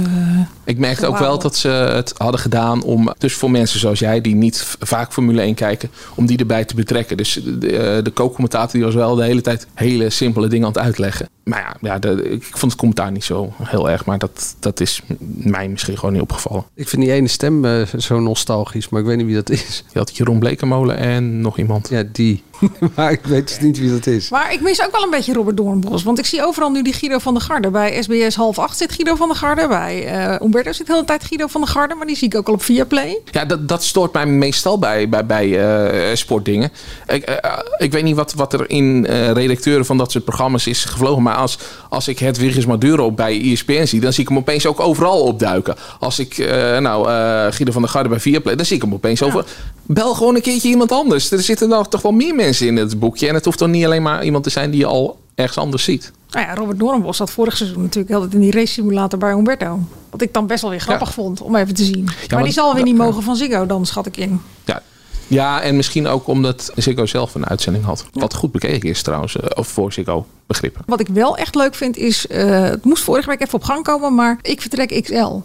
Ik 0.64 0.78
merkte 0.78 1.08
ook 1.08 1.18
wel 1.18 1.40
dat 1.40 1.56
ze 1.56 1.68
het 1.68 2.14
hadden 2.18 2.40
gedaan 2.40 2.84
om, 2.84 3.14
dus 3.18 3.34
voor 3.34 3.52
mensen 3.52 3.80
zoals 3.80 4.00
jij, 4.00 4.22
die 4.22 4.36
niet 4.36 4.78
vaak 4.80 5.14
Formule 5.14 5.42
1 5.42 5.56
kijken, 5.56 5.90
om 6.16 6.26
die 6.26 6.38
erbij 6.44 6.66
te 6.66 6.76
betrekken. 6.76 7.18
Dus 7.18 7.40
de, 7.60 7.78
eh, 7.78 8.04
de 8.04 8.14
co-commentator 8.14 8.72
die 8.72 8.84
was 8.84 8.96
wel 8.96 9.16
de 9.16 9.24
hele 9.24 9.42
tijd 9.42 9.68
hele 9.74 10.10
simpele 10.10 10.48
dingen 10.48 10.66
aan 10.66 10.74
het 10.74 10.82
uitleggen. 10.82 11.30
Maar 11.44 11.60
ja, 11.60 11.90
ja 11.90 12.00
de, 12.00 12.30
ik 12.30 12.44
vond 12.44 12.72
het 12.72 12.76
commentaar 12.76 13.12
niet 13.12 13.24
zo 13.24 13.54
heel 13.64 13.90
erg, 13.90 14.06
maar 14.06 14.18
dat, 14.18 14.56
dat 14.60 14.80
is 14.80 15.02
mij 15.36 15.68
misschien 15.68 15.98
gewoon 15.98 16.14
niet 16.14 16.22
opgevallen. 16.22 16.64
Ik 16.76 16.90
vind 16.90 17.02
die 17.02 17.12
ene 17.12 17.28
stem 17.28 17.66
eh, 17.66 17.86
zo 17.98 18.20
nostalgisch, 18.20 18.90
maar 18.90 19.02
ik 19.02 19.06
weet 19.08 19.18
niet 19.18 19.26
wie 19.26 19.36
dat 19.36 19.50
is. 19.50 19.84
Je 19.94 20.00
had 20.00 20.18
Jeroen 20.18 20.40
Blekemolen 20.40 20.98
en 20.98 21.42
nog 21.42 21.58
iemand. 21.58 21.90
Ja, 21.90 22.04
die. 22.12 22.44
maar 22.96 23.12
ik 23.12 23.20
weet 23.24 23.48
dus 23.48 23.60
niet 23.60 23.80
wie 23.80 23.92
dat 23.92 24.08
is. 24.08 24.30
Maar 24.30 24.54
ik 24.54 24.62
mis 24.62 24.86
ook 24.86 24.92
wel 24.92 25.04
een 25.04 25.10
beetje 25.10 25.34
Robert 25.34 25.58
Doornbos. 25.58 26.04
Want 26.04 26.20
ik 26.20 26.26
zie 26.26 26.46
overal 26.46 26.70
nu 26.70 26.82
die 26.84 26.94
Guido 26.94 27.20
van 27.20 27.34
der 27.34 27.44
Garde. 27.44 27.70
Bij 27.70 28.02
SBS 28.04 28.36
half 28.36 28.60
acht 28.60 28.78
zit 28.78 28.92
Guido 28.92 29.16
van 29.16 29.28
der 29.28 29.38
Garde. 29.38 29.68
Bij 29.68 30.08
eh 30.08 30.42
Umberto 30.42 30.72
zit 30.72 30.88
de 30.88 30.94
hele 30.94 31.06
tijd 31.06 31.24
Guido 31.24 31.48
van 31.48 31.62
der 31.62 31.70
Garde. 31.70 31.96
Maar 31.96 32.08
die 32.08 32.16
zie 32.16 32.28
ik 32.28 32.36
ook 32.36 32.48
al 32.48 32.54
op 32.54 32.64
Viaplay. 32.64 33.20
Ja, 33.32 33.46
dat, 33.46 33.68
dat 33.68 33.84
stoort 33.84 34.14
mij 34.14 34.26
meestal 34.26 34.80
bij, 34.80 35.10
bij, 35.10 35.26
bij 35.26 35.60
eh, 35.60 36.16
sportdingen. 36.16 36.72
Ik, 37.08 37.24
eh, 37.24 37.60
ik 37.78 37.92
weet 37.92 38.04
niet 38.04 38.16
wat, 38.16 38.34
wat 38.34 38.54
er 38.54 38.70
in 38.70 39.06
eh, 39.08 39.32
redacteuren 39.32 39.86
van 39.86 39.98
dat 39.98 40.12
soort 40.12 40.24
programma's 40.24 40.68
is 40.68 40.86
gevlogen. 40.86 41.24
Maar 41.24 41.36
als, 41.36 41.58
als 41.90 42.08
ik 42.08 42.20
het 42.20 42.38
Wiggins 42.38 42.66
Maduro 42.66 43.12
bij 43.12 43.42
ESPN 43.42 43.86
zie, 43.86 44.00
dan 44.00 44.14
zie 44.14 44.24
ik 44.24 44.30
hem 44.30 44.38
opeens 44.38 44.66
ook 44.66 44.80
overal 44.80 45.22
opduiken. 45.22 45.76
Als 46.00 46.20
ik, 46.20 46.38
eh, 46.38 46.78
nou, 46.78 47.10
eh 47.10 47.52
Guido 47.52 47.72
van 47.72 47.82
der 47.82 47.92
Garde 47.92 48.10
bij 48.10 48.20
Viaplay, 48.20 48.56
dan 48.56 48.66
zie 48.66 48.76
ik 48.76 48.82
hem 48.82 48.94
opeens 48.94 49.24
over. 49.24 49.46
Bel 49.86 50.14
gewoon 50.14 50.36
een 50.36 50.42
keertje 50.42 50.70
iemand 50.70 50.92
anders. 50.92 51.32
Er 51.32 51.42
zitten 51.42 51.70
nou 51.70 51.86
toch 51.90 52.02
wel 52.02 52.12
meer 52.12 52.36
mensen 52.36 52.68
in 52.68 52.76
het 52.76 53.00
boekje. 53.00 53.28
En 53.28 53.34
het 53.34 53.46
hoeft 53.46 53.58
toch 53.58 53.68
niet 53.68 53.86
alleen 53.86 54.02
maar 54.02 54.26
iemand 54.26 54.44
te 54.44 54.50
zijn 54.50 54.72
die 54.72 54.80
je 54.80 54.86
al 54.86 55.20
ergens 55.36 55.58
anders 55.58 55.84
ziet. 55.84 56.12
Nou 56.30 56.46
ja, 56.46 56.56
Robert 56.56 56.80
Doornbos 56.80 57.18
zat 57.18 57.32
vorig 57.32 57.58
seizoen 57.58 57.82
natuurlijk 57.82 58.14
altijd 58.14 58.34
in 58.34 58.40
die 58.40 58.52
race 58.52 58.74
simulator 58.74 59.20
bij 59.20 59.32
Umberto. 59.32 59.80
Wat 60.10 60.22
ik 60.22 60.34
dan 60.34 60.48
best 60.48 60.62
wel 60.62 60.70
weer 60.70 60.80
grappig 60.80 61.14
vond 61.14 61.42
om 61.42 61.56
even 61.56 61.74
te 61.74 61.84
zien. 61.84 62.10
maar 62.30 62.44
die 62.44 62.54
zal 62.54 62.74
weer 62.74 62.84
niet 62.84 62.96
mogen 62.96 63.24
van 63.24 63.36
Ziggo, 63.36 63.66
dan 63.66 63.86
schat 63.86 64.06
ik 64.06 64.18
in. 64.18 64.42
Ja. 64.66 64.82
Ja, 65.28 65.62
en 65.62 65.76
misschien 65.76 66.08
ook 66.08 66.28
omdat 66.28 66.72
Ziggo 66.76 67.06
zelf 67.06 67.36
een 67.36 67.48
uitzending 67.48 67.86
had. 67.86 68.06
Wat 68.12 68.34
goed 68.34 68.52
bekeken 68.52 68.90
is 68.90 69.02
trouwens, 69.02 69.36
eh, 69.36 69.46
of 69.56 69.68
voor 69.68 69.94
Ziggo 69.94 70.26
begrippen. 70.46 70.84
Wat 70.86 71.00
ik 71.00 71.08
wel 71.08 71.38
echt 71.38 71.56
leuk 71.56 71.76
vind 71.76 71.98
is, 71.98 72.28
eh, 72.28 72.62
het 72.62 72.84
moest 72.84 73.04
vorige 73.04 73.30
week 73.30 73.42
even 73.42 73.54
op 73.54 73.64
gang 73.64 73.84
komen, 73.84 74.16
maar 74.16 74.40
ik 74.42 74.62
vertrek 74.62 75.02
XL. 75.04 75.40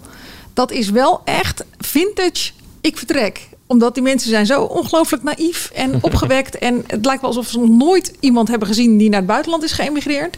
Dat 0.53 0.70
is 0.70 0.90
wel 0.90 1.20
echt 1.24 1.64
vintage 1.79 2.51
ik 2.81 2.98
vertrek 2.98 3.48
omdat 3.68 3.94
die 3.94 4.02
mensen 4.02 4.31
zijn 4.31 4.46
zo 4.46 4.62
ongelooflijk 4.62 5.22
naïef 5.22 5.70
en 5.74 5.98
opgewekt. 6.09 6.59
En 6.59 6.85
het 6.87 7.04
lijkt 7.04 7.20
wel 7.20 7.31
alsof 7.31 7.48
ze 7.48 7.59
nog 7.59 7.68
nooit 7.68 8.12
iemand 8.20 8.48
hebben 8.48 8.68
gezien 8.68 8.98
die 8.98 9.09
naar 9.09 9.18
het 9.18 9.28
buitenland 9.28 9.62
is 9.62 9.72
geëmigreerd. 9.72 10.37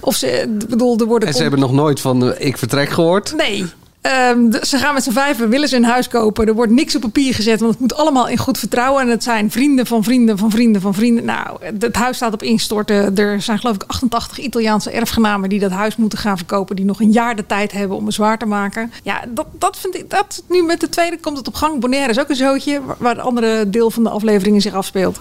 Of 0.00 0.14
ze, 0.14 0.56
bedoel, 0.68 0.98
er 0.98 1.06
worden... 1.06 1.28
En 1.28 1.34
ze 1.34 1.42
hebben 1.42 1.60
nog 1.60 1.72
nooit 1.72 2.00
van 2.00 2.32
eh, 2.32 2.46
ik 2.46 2.58
vertrek 2.58 2.88
gehoord. 2.88 3.34
Nee. 3.36 3.64
Ehm, 4.10 4.50
de- 4.50 4.66
ze 4.66 4.78
gaan 4.78 4.94
met 4.94 5.02
z'n 5.02 5.10
vijven, 5.10 5.48
willen 5.48 5.68
ze 5.68 5.76
een 5.76 5.84
huis 5.84 6.08
kopen. 6.08 6.46
Er 6.46 6.54
wordt 6.54 6.72
niks 6.72 6.94
op 6.94 7.00
papier 7.00 7.34
gezet, 7.34 7.60
want 7.60 7.72
het 7.72 7.80
moet 7.80 7.94
allemaal 7.94 8.28
in 8.28 8.38
goed 8.38 8.58
vertrouwen. 8.58 9.02
En 9.02 9.08
het 9.08 9.22
zijn 9.22 9.50
vrienden 9.50 9.86
van 9.86 10.04
vrienden 10.04 10.38
van 10.38 10.50
vrienden 10.50 10.80
van 10.80 10.94
vrienden. 10.94 11.24
Nou, 11.24 11.56
het 11.80 11.96
huis 11.96 12.16
staat 12.16 12.32
op 12.32 12.42
instorten. 12.42 13.16
Er 13.16 13.42
zijn 13.42 13.58
geloof 13.58 13.74
ik 13.74 13.82
88 13.86 14.38
Italiaanse 14.38 14.90
erfgenamen 14.90 15.48
die 15.48 15.60
dat 15.60 15.70
huis 15.70 15.96
moeten 15.96 16.18
gaan 16.18 16.36
verkopen. 16.36 16.76
Die 16.76 16.84
nog 16.84 17.00
een 17.00 17.12
jaar 17.12 17.36
de 17.36 17.46
tijd 17.46 17.72
hebben 17.72 17.96
om 17.96 18.04
het 18.06 18.14
zwaar 18.14 18.38
te 18.38 18.46
maken. 18.46 18.92
Ja, 19.02 19.20
dat, 19.28 19.46
dat 19.58 19.76
vind 19.78 19.94
ik, 19.96 20.10
dat 20.10 20.42
nu 20.48 20.62
met 20.62 20.80
de 20.80 20.88
tweede 20.88 21.18
komt 21.20 21.36
het 21.38 21.48
op 21.48 21.54
gang. 21.54 21.80
Bonaire 21.80 22.10
is 22.10 22.18
ook 22.18 22.28
een 22.28 22.36
zootje 22.36 22.80
waar- 22.98 23.14
het 23.16 23.24
andere 23.24 23.70
deel 23.70 23.90
van 23.90 24.02
de 24.02 24.10
afleveringen 24.10 24.60
zich 24.60 24.74
afspeelt. 24.74 25.20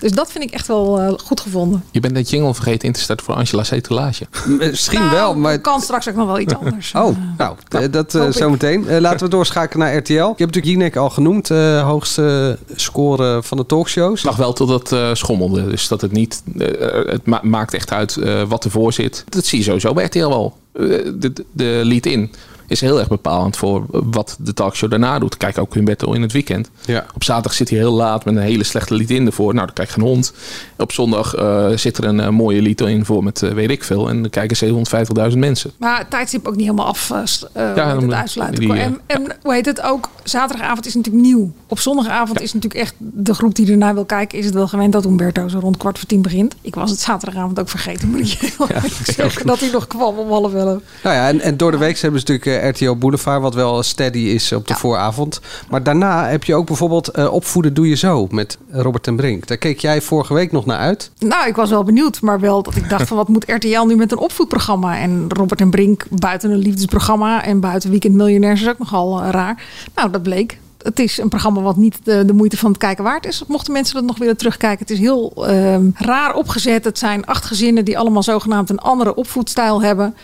Dus 0.00 0.12
dat 0.12 0.32
vind 0.32 0.44
ik 0.44 0.50
echt 0.50 0.66
wel 0.66 1.00
eh, 1.00 1.12
goed 1.24 1.40
gevonden. 1.40 1.84
Je 1.90 2.00
bent 2.00 2.14
de 2.14 2.22
jingle 2.22 2.54
vergeten 2.54 2.86
in 2.88 2.92
te 2.94 3.00
starten 3.00 3.24
voor 3.26 3.34
Angela 3.34 3.62
Cetelage. 3.64 4.26
Misschien 4.46 5.10
wel, 5.10 5.34
maar... 5.36 5.58
kan 5.58 5.80
straks 5.80 6.08
ook 6.08 6.14
nog 6.14 6.26
wel 6.26 6.38
iets 6.38 6.54
anders. 6.60 6.92
Oh, 6.94 7.16
nou, 7.38 7.56
eh, 7.68 7.84
dat 7.90 8.14
eh. 8.14 8.21
Zometeen. 8.30 8.88
Eh, 8.88 9.00
laten 9.00 9.24
we 9.24 9.28
doorschakelen 9.28 9.86
naar 9.86 9.96
RTL. 9.96 10.12
Je 10.12 10.18
hebt 10.18 10.38
natuurlijk 10.38 10.64
Jinek 10.66 10.96
al 10.96 11.10
genoemd, 11.10 11.50
eh, 11.50 11.82
hoogste 11.88 12.58
score 12.74 13.42
van 13.42 13.56
de 13.56 13.66
talkshows. 13.66 14.22
Mag 14.22 14.36
wel 14.36 14.52
tot 14.52 14.68
het 14.68 14.92
eh, 14.92 15.10
schommelde. 15.12 15.68
Dus 15.68 15.88
dat 15.88 16.00
het 16.00 16.12
niet. 16.12 16.42
eh, 16.58 16.66
het 17.12 17.26
ma- 17.26 17.40
maakt 17.42 17.74
echt 17.74 17.92
uit 17.92 18.16
eh, 18.16 18.42
wat 18.48 18.64
ervoor 18.64 18.92
zit. 18.92 19.24
Dat 19.28 19.44
zie 19.44 19.58
je 19.58 19.64
sowieso 19.64 19.92
bij 19.92 20.04
RTL 20.04 20.28
wel. 20.28 20.56
Eh, 20.72 20.82
de, 20.82 21.18
de, 21.18 21.44
de 21.52 21.80
lead-in 21.84 22.32
is 22.66 22.80
heel 22.80 22.98
erg 22.98 23.08
bepalend 23.08 23.56
voor 23.56 23.84
wat 23.88 24.36
de 24.40 24.54
talkshow 24.54 24.90
daarna 24.90 25.18
doet. 25.18 25.36
Kijk 25.36 25.58
ook 25.58 25.74
Humberto 25.74 26.12
in 26.12 26.22
het 26.22 26.32
weekend. 26.32 26.70
Ja. 26.84 27.06
Op 27.14 27.24
zaterdag 27.24 27.52
zit 27.54 27.68
hij 27.68 27.78
heel 27.78 27.92
laat 27.92 28.24
met 28.24 28.36
een 28.36 28.42
hele 28.42 28.64
slechte 28.64 28.94
lied 28.94 29.10
in 29.10 29.26
ervoor. 29.26 29.54
Nou, 29.54 29.66
dan 29.66 29.74
kijk 29.74 29.88
geen 29.88 30.04
hond. 30.04 30.32
Op 30.76 30.92
zondag 30.92 31.34
eh, 31.34 31.68
zit 31.74 31.98
er 31.98 32.04
een 32.04 32.20
eh, 32.20 32.28
mooie 32.28 32.62
lied 32.62 32.80
in 32.80 33.04
voor 33.04 33.24
met 33.24 33.42
eh, 33.42 33.50
weet 33.50 33.70
ik 33.70 33.84
veel. 33.84 34.08
En 34.08 34.20
dan 34.20 34.30
kijken 34.30 34.86
750.000 35.32 35.38
mensen. 35.38 35.70
Maar 35.76 35.98
het 35.98 36.10
tijdstip 36.10 36.46
ook 36.46 36.56
niet 36.56 36.64
helemaal 36.64 36.86
af 36.86 37.10
uh, 37.10 37.18
Ja, 37.54 37.74
ja, 37.74 38.00
het 38.00 38.12
uitsluiten. 38.12 38.60
die, 38.60 38.72
en, 38.72 39.00
en 39.06 39.26
hoe 39.42 39.52
heet 39.54 39.66
het 39.66 39.82
ook? 39.82 40.08
Zaterdagavond 40.24 40.86
is 40.86 40.94
natuurlijk 40.94 41.24
nieuw. 41.24 41.52
Op 41.66 41.78
zondagavond 41.78 42.40
is 42.40 42.52
natuurlijk 42.52 42.82
echt 42.82 42.94
de 42.98 43.34
groep 43.34 43.54
die 43.54 43.70
ernaar 43.70 43.94
wil 43.94 44.04
kijken. 44.04 44.38
Is 44.38 44.44
het 44.44 44.54
wel 44.54 44.68
gewend 44.68 44.92
dat 44.92 45.04
Umberto 45.04 45.48
zo 45.48 45.58
rond 45.58 45.76
kwart 45.76 45.98
voor 45.98 46.08
tien 46.08 46.22
begint. 46.22 46.54
Ik 46.60 46.74
was 46.74 46.90
het 46.90 47.00
zaterdagavond 47.00 47.60
ook 47.60 47.68
vergeten. 47.68 48.08
Moet 48.10 48.38
eerlijk 48.40 48.94
zeggen 49.16 49.46
dat 49.46 49.60
hij 49.60 49.70
nog 49.70 49.86
kwam 49.86 50.18
om 50.18 50.28
half 50.28 50.54
elf. 50.54 50.82
Nou 51.02 51.16
ja, 51.16 51.28
en, 51.28 51.40
en 51.40 51.56
door 51.56 51.70
de 51.70 51.76
week 51.76 51.98
hebben 51.98 52.20
ze 52.20 52.32
natuurlijk 52.32 52.51
RTL 52.54 52.94
Boulevard, 52.94 53.42
wat 53.42 53.54
wel 53.54 53.82
steady 53.82 54.18
is 54.18 54.52
op 54.52 54.68
de 54.68 54.74
vooravond. 54.74 55.40
Maar 55.68 55.82
daarna 55.82 56.28
heb 56.28 56.44
je 56.44 56.54
ook 56.54 56.66
bijvoorbeeld 56.66 57.08
eh, 57.08 57.32
Opvoeden 57.32 57.74
Doe 57.74 57.88
Je 57.88 57.96
Zo 57.96 58.26
met 58.30 58.58
Robert 58.70 59.06
en 59.06 59.16
Brink. 59.16 59.46
Daar 59.46 59.56
keek 59.56 59.78
jij 59.78 60.00
vorige 60.00 60.34
week 60.34 60.52
nog 60.52 60.66
naar 60.66 60.78
uit. 60.78 61.10
Nou, 61.18 61.48
ik 61.48 61.56
was 61.56 61.70
wel 61.70 61.84
benieuwd, 61.84 62.20
maar 62.20 62.40
wel 62.40 62.62
dat 62.62 62.76
ik 62.76 62.88
dacht 62.88 63.08
van 63.08 63.16
wat 63.16 63.28
moet 63.28 63.50
RTL 63.50 63.84
nu 63.86 63.96
met 63.96 64.12
een 64.12 64.18
opvoedprogramma? 64.18 64.98
En 64.98 65.24
Robert 65.28 65.60
en 65.60 65.70
Brink 65.70 66.04
buiten 66.10 66.50
een 66.50 66.58
liefdesprogramma 66.58 67.44
en 67.44 67.60
buiten 67.60 67.90
Weekend 67.90 68.14
Miljonairs 68.14 68.60
is 68.60 68.68
ook 68.68 68.78
nogal 68.78 69.22
eh, 69.22 69.30
raar. 69.30 69.62
Nou, 69.94 70.10
dat 70.10 70.22
bleek. 70.22 70.58
Het 70.82 70.98
is 70.98 71.18
een 71.18 71.28
programma 71.28 71.60
wat 71.60 71.76
niet 71.76 71.98
de, 72.02 72.24
de 72.24 72.32
moeite 72.32 72.56
van 72.56 72.70
het 72.70 72.80
kijken 72.80 73.04
waard 73.04 73.26
is. 73.26 73.44
Mochten 73.48 73.72
mensen 73.72 73.94
dat 73.94 74.04
nog 74.04 74.18
willen 74.18 74.36
terugkijken. 74.36 74.78
Het 74.78 74.90
is 74.90 74.98
heel 74.98 75.46
ehm, 75.46 75.90
raar 75.94 76.34
opgezet. 76.34 76.84
Het 76.84 76.98
zijn 76.98 77.26
acht 77.26 77.44
gezinnen 77.44 77.84
die 77.84 77.98
allemaal 77.98 78.22
zogenaamd 78.22 78.70
een 78.70 78.78
andere 78.78 79.14
opvoedstijl 79.14 79.82
hebben. 79.82 80.14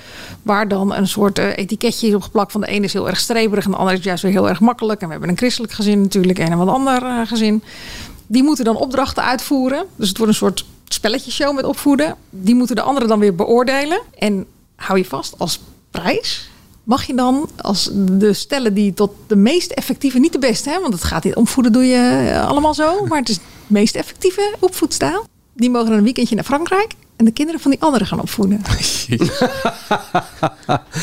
Waar 0.48 0.68
dan 0.68 0.94
een 0.94 1.08
soort 1.08 1.38
eh, 1.38 1.56
etiketje 1.56 2.08
is 2.08 2.14
opgeplakt. 2.14 2.52
Van 2.52 2.60
de 2.60 2.66
ene 2.66 2.84
is 2.84 2.92
heel 2.92 3.08
erg 3.08 3.18
streberig 3.18 3.64
en 3.64 3.70
de 3.70 3.76
andere 3.76 3.98
is 3.98 4.04
juist 4.04 4.22
weer 4.22 4.32
heel 4.32 4.48
erg 4.48 4.60
makkelijk. 4.60 5.00
En 5.00 5.06
we 5.06 5.12
hebben 5.12 5.30
een 5.30 5.36
christelijk 5.36 5.72
gezin 5.72 6.00
natuurlijk 6.00 6.38
en 6.38 6.52
een 6.52 6.58
wat 6.58 6.68
ander 6.68 7.02
eh, 7.02 7.20
gezin. 7.26 7.62
Die 8.26 8.42
moeten 8.42 8.64
dan 8.64 8.76
opdrachten 8.76 9.24
uitvoeren. 9.24 9.86
Dus 9.96 10.08
het 10.08 10.16
wordt 10.16 10.32
een 10.32 10.38
soort 10.38 10.64
spelletjeshow 10.84 11.54
met 11.54 11.64
opvoeden. 11.64 12.16
Die 12.30 12.54
moeten 12.54 12.76
de 12.76 12.82
anderen 12.82 13.08
dan 13.08 13.18
weer 13.18 13.34
beoordelen. 13.34 14.00
En 14.18 14.46
hou 14.76 14.98
je 14.98 15.04
vast, 15.04 15.34
als 15.38 15.60
prijs 15.90 16.50
mag 16.82 17.04
je 17.04 17.14
dan 17.14 17.48
als 17.56 17.90
de 17.92 18.32
stellen 18.32 18.74
die 18.74 18.94
tot 18.94 19.10
de 19.26 19.36
meest 19.36 19.70
effectieve, 19.70 20.18
niet 20.18 20.32
de 20.32 20.38
beste, 20.38 20.70
hè, 20.70 20.80
want 20.80 20.92
het 20.92 21.04
gaat 21.04 21.24
niet 21.24 21.34
omvoeden 21.34 21.72
doe 21.72 21.84
je 21.84 22.30
eh, 22.32 22.48
allemaal 22.48 22.74
zo, 22.74 23.06
maar 23.06 23.18
het 23.18 23.28
is 23.28 23.36
de 23.36 23.42
meest 23.66 23.96
effectieve 23.96 24.54
opvoedstijl. 24.58 25.26
Die 25.52 25.70
mogen 25.70 25.88
dan 25.88 25.98
een 25.98 26.04
weekendje 26.04 26.34
naar 26.34 26.44
Frankrijk 26.44 26.94
en 27.18 27.24
de 27.24 27.30
kinderen 27.30 27.60
van 27.60 27.70
die 27.70 27.80
anderen 27.80 28.06
gaan 28.06 28.20
opvoeden. 28.20 28.60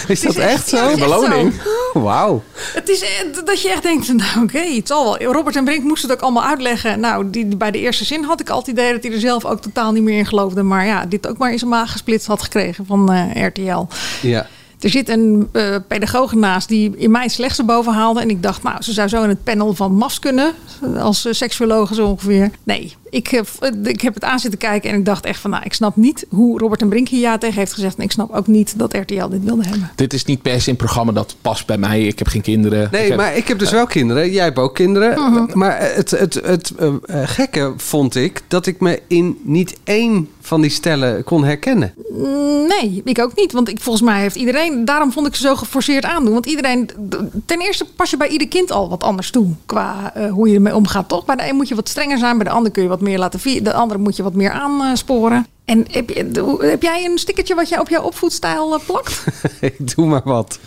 Is 0.08 0.21
dat 0.21 0.32
is 0.32 0.38
echt- 0.38 0.67
zo? 0.69 0.95
Beloning. 0.97 1.54
Wauw. 1.93 2.43
Het 2.73 2.89
is 2.89 3.01
eh, 3.01 3.08
dat 3.45 3.62
je 3.62 3.69
echt 3.69 3.84
denkt, 3.84 4.13
nou 4.13 4.43
oké, 4.43 4.60
het 4.60 4.88
zal 4.88 5.04
wel. 5.04 5.34
Robert 5.34 5.56
en 5.56 5.63
Brink 5.63 5.84
moesten 5.84 6.10
het 6.10 6.17
ook 6.17 6.23
allemaal 6.23 6.43
uitleggen. 6.43 6.99
Nou, 6.99 7.30
die, 7.30 7.58
bij 7.58 7.71
de 7.71 7.80
eerste 7.80 8.06
zin 8.06 8.23
had 8.23 8.39
ik 8.39 8.49
al 8.49 8.58
het 8.60 8.67
idee 8.67 8.91
dat 8.93 9.04
hij 9.04 9.12
er 9.12 9.19
zelf 9.19 9.45
ook 9.45 9.62
totaal 9.62 9.91
niet 9.91 10.04
meer 10.04 10.17
in 10.17 10.25
geloofde. 10.25 10.63
Maar 10.63 10.86
ja, 10.86 11.06
dit 11.06 11.28
ook 11.28 11.38
maar 11.38 11.51
in 11.51 11.58
zijn 11.60 11.69
maag 11.69 11.91
gesplitst 11.91 12.28
had 12.28 12.41
gekregen 12.43 12.86
van 12.86 13.12
eh, 13.13 13.45
RTL. 13.45 13.86
Ja. 14.21 14.47
Er 14.80 14.89
zit 14.89 15.10
een 15.10 15.49
eh 15.51 15.75
pedagoog 15.88 16.34
naast 16.34 16.67
die 16.67 16.93
in 16.97 17.12
mij 17.12 17.28
slechtste 17.28 17.63
boven 17.63 17.93
haalde. 17.93 18.21
En 18.21 18.30
ik 18.30 18.43
dacht, 18.43 18.63
nou, 18.63 18.82
ze 18.82 18.93
zou 18.93 19.08
zo 19.08 19.23
in 19.23 19.30
het 19.30 19.43
panel 19.43 19.73
van 19.73 19.91
MAFS 19.95 20.19
kunnen. 20.19 20.54
Als 20.99 21.25
uh, 21.25 21.34
seksuologe 21.34 21.93
zo 21.95 22.08
ongeveer. 22.08 22.51
Nee, 22.63 22.95
ik, 23.15 23.32
uh, 23.32 23.41
ik 23.84 24.01
heb 24.01 24.13
het 24.13 24.23
aan 24.23 24.39
zitten 24.39 24.60
kijken 24.60 24.89
en 24.89 24.97
ik 24.97 25.06
dacht 25.06 25.25
echt 25.25 25.39
van... 25.39 25.49
nou, 25.49 25.63
ik 25.63 25.73
snap 25.73 25.95
niet 25.95 26.25
hoe 26.30 26.60
Robert 26.60 26.82
en 26.82 26.89
Brink 26.89 27.08
hier 27.08 27.19
ja 27.19 27.38
tegen 27.38 27.60
heeft 27.60 27.73
gezegd. 27.73 27.97
En 27.97 28.04
ik 28.04 28.12
snap 28.12 28.32
ook 28.32 28.47
niet 28.47 28.80
dat 28.80 28.93
RTL 28.93 29.28
dit 29.28 29.43
wilde 29.43 29.63
hebben. 29.63 29.91
Dit 29.95 30.13
is 30.13 30.25
niet 30.25 30.41
per 30.41 30.62
se 30.62 30.69
een 30.69 30.75
programma 30.75 31.12
dat 31.12 31.36
past 31.41 31.65
bij 31.65 31.78
mij. 31.78 32.01
Ik 32.01 32.19
heb 32.19 32.28
geen 32.28 32.41
kinderen. 32.41 32.89
Nee, 32.91 33.01
ik 33.01 33.08
heb, 33.08 33.17
maar 33.17 33.36
ik 33.36 33.47
heb 33.47 33.60
dus 33.60 33.71
wel 33.71 33.86
kinderen. 33.86 34.32
Jij 34.32 34.43
hebt 34.43 34.58
ook 34.58 34.75
kinderen. 34.75 35.10
Uh 35.10 35.34
-huh. 35.34 35.54
Maar 35.54 35.80
het, 35.80 36.12
het, 36.12 36.34
het, 36.34 36.43
het 36.45 36.73
uh, 36.80 36.93
gekke 37.25 37.73
vond 37.78 38.15
ik 38.15 38.41
dat 38.47 38.65
ik 38.65 38.80
me 38.80 39.01
in 39.08 39.38
niet 39.43 39.78
één 39.84 40.30
van 40.45 40.62
die 40.62 40.69
stellen 40.69 41.23
kon 41.23 41.43
herkennen. 41.43 41.93
Nee, 42.67 43.01
ik 43.06 43.19
ook 43.19 43.36
niet. 43.36 43.51
Want 43.51 43.69
ik, 43.69 43.80
volgens 43.80 44.06
mij 44.06 44.21
heeft 44.21 44.36
iedereen... 44.36 44.86
Daarom 44.86 45.12
vond 45.12 45.28
ik 45.28 45.36
ze 45.36 45.41
zo 45.41 45.56
geforceerd 45.56 46.06
aandoen. 46.06 46.34
Want 46.34 46.45
iedereen... 46.45 46.89
Ten 47.45 47.62
eerste 47.62 47.86
pas 47.95 48.10
je 48.10 48.17
bij 48.17 48.28
ieder 48.28 48.47
kind 48.47 48.71
al 48.71 48.89
wat 48.89 49.04
anders 49.04 49.32
toe. 49.32 49.47
Qua 49.65 50.13
uh, 50.17 50.32
hoe 50.32 50.49
je 50.49 50.56
ermee 50.56 50.75
omgaat, 50.75 51.10
toch? 51.10 51.25
Bij 51.25 51.36
de 51.36 51.49
een 51.49 51.56
moet 51.56 51.67
je 51.67 51.75
wat 51.75 51.89
strenger 51.89 52.17
zijn. 52.17 52.38
Bij 52.38 52.45
de 52.45 52.51
ander 52.51 52.71
kun 52.71 52.84
je 52.84 52.89
wat 52.89 53.01
meer 53.06 53.20
laten 53.20 53.39
vieren. 53.39 53.63
De 53.63 53.74
andere 53.74 54.00
moet 54.00 54.15
je 54.15 54.24
wat 54.24 54.34
meer 54.34 54.52
aansporen. 54.52 55.46
En 55.65 55.86
heb, 55.91 56.10
je, 56.10 56.58
heb 56.60 56.82
jij 56.82 57.06
een 57.06 57.18
stickertje 57.18 57.56
wat 57.56 57.70
jij 57.70 57.80
op 57.80 57.89
jouw 57.89 58.02
opvoedstijl 58.02 58.74
uh, 58.74 58.86
plakt? 58.86 59.24
ik 59.60 59.96
doe 59.96 60.06
maar 60.06 60.22
wat. 60.24 60.60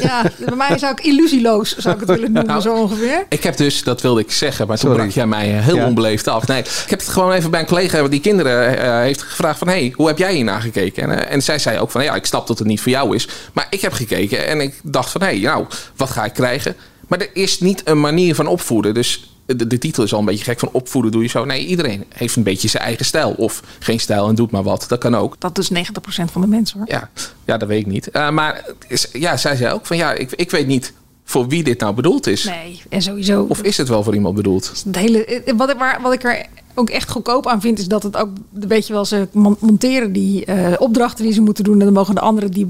Ja, 0.00 0.22
bij 0.46 0.56
mij 0.56 0.78
zou 0.78 0.92
ik 0.92 1.00
illusieloos 1.00 1.76
zou 1.76 1.94
ik 1.94 2.00
het 2.00 2.08
willen 2.08 2.32
noemen, 2.32 2.46
nou, 2.46 2.60
zo 2.60 2.74
ongeveer. 2.74 3.26
Ik 3.28 3.42
heb 3.42 3.56
dus, 3.56 3.82
dat 3.82 4.00
wilde 4.00 4.20
ik 4.20 4.32
zeggen, 4.32 4.66
maar 4.66 4.76
toen 4.76 4.90
Sorry. 4.90 5.02
brak 5.02 5.14
jij 5.14 5.26
mij 5.26 5.46
heel 5.46 5.76
ja. 5.76 5.86
onbeleefd 5.86 6.28
af. 6.28 6.46
Nee, 6.46 6.58
ik 6.58 6.86
heb 6.90 6.98
het 6.98 7.08
gewoon 7.08 7.32
even 7.32 7.50
bij 7.50 7.60
een 7.60 7.66
collega 7.66 8.08
die 8.08 8.20
kinderen 8.20 8.78
uh, 8.78 8.98
heeft 8.98 9.22
gevraagd 9.22 9.58
van... 9.58 9.68
hey, 9.68 9.92
hoe 9.96 10.06
heb 10.06 10.18
jij 10.18 10.34
hier 10.34 10.44
naar 10.44 10.60
gekeken? 10.60 11.02
En, 11.02 11.18
uh, 11.18 11.32
en 11.32 11.42
zij 11.42 11.58
zei 11.58 11.78
ook 11.78 11.90
van, 11.90 12.04
ja, 12.04 12.14
ik 12.14 12.26
snap 12.26 12.46
dat 12.46 12.58
het 12.58 12.68
niet 12.68 12.80
voor 12.80 12.92
jou 12.92 13.14
is. 13.14 13.28
Maar 13.52 13.66
ik 13.70 13.80
heb 13.80 13.92
gekeken 13.92 14.46
en 14.46 14.60
ik 14.60 14.80
dacht 14.82 15.10
van, 15.10 15.20
hé, 15.20 15.26
hey, 15.26 15.38
nou, 15.38 15.66
wat 15.96 16.10
ga 16.10 16.24
ik 16.24 16.32
krijgen? 16.32 16.76
Maar 17.08 17.20
er 17.20 17.30
is 17.32 17.60
niet 17.60 17.82
een 17.84 18.00
manier 18.00 18.34
van 18.34 18.46
opvoeden, 18.46 18.94
dus 18.94 19.35
de, 19.46 19.66
de, 19.66 19.78
titel 19.78 20.02
is 20.02 20.12
al 20.12 20.18
een 20.18 20.24
beetje 20.24 20.44
gek 20.44 20.58
van 20.58 20.68
opvoeden 20.72 21.12
doe 21.12 21.22
je 21.22 21.28
zo. 21.28 21.44
Nee, 21.44 21.66
iedereen 21.66 22.04
heeft 22.08 22.36
een 22.36 22.42
beetje 22.42 22.68
zijn 22.68 22.82
eigen 22.82 23.04
stijl. 23.04 23.30
Of 23.30 23.62
geen 23.78 24.00
stijl 24.00 24.28
en 24.28 24.34
doet 24.34 24.50
maar 24.50 24.62
wat. 24.62 24.84
Dat 24.88 24.98
kan 24.98 25.14
ook. 25.14 25.36
Dat 25.38 25.58
is 25.58 25.70
90% 25.72 25.74
van 26.32 26.40
de 26.40 26.46
mensen 26.46 26.78
hoor. 26.78 26.88
Ja, 26.88 27.10
ja 27.44 27.56
dat 27.56 27.68
weet 27.68 27.80
ik 27.80 27.86
niet. 27.86 28.08
Uh, 28.12 28.30
maar 28.30 28.64
ja, 29.12 29.36
zij 29.36 29.56
zei 29.56 29.72
ook 29.72 29.86
van 29.86 29.96
ja, 29.96 30.12
ik, 30.12 30.32
ik 30.32 30.50
weet 30.50 30.66
niet 30.66 30.92
voor 31.24 31.48
wie 31.48 31.62
dit 31.62 31.80
nou 31.80 31.94
bedoeld 31.94 32.26
is. 32.26 32.44
Nee, 32.44 32.82
en 32.88 33.02
sowieso. 33.02 33.46
Of 33.48 33.62
is 33.62 33.76
het 33.76 33.88
wel 33.88 34.02
voor 34.02 34.14
iemand 34.14 34.34
bedoeld? 34.34 34.82
Het 34.84 34.96
hele, 34.96 35.42
wat, 35.56 35.70
ik, 35.70 35.78
waar, 35.78 36.02
wat 36.02 36.12
ik 36.12 36.24
er 36.24 36.46
ook 36.74 36.90
echt 36.90 37.10
goedkoop 37.10 37.46
aan 37.46 37.60
vind, 37.60 37.78
is 37.78 37.86
dat 37.86 38.02
het 38.02 38.16
ook, 38.16 38.28
weet 38.50 38.86
je 38.86 38.92
wel, 38.92 39.04
ze 39.04 39.28
monteren 39.60 40.12
die 40.12 40.46
uh, 40.46 40.72
opdrachten 40.78 41.24
die 41.24 41.32
ze 41.32 41.40
moeten 41.40 41.64
doen. 41.64 41.78
En 41.78 41.84
dan 41.84 41.92
mogen 41.92 42.14
de 42.14 42.20
anderen 42.20 42.50
die 42.50 42.66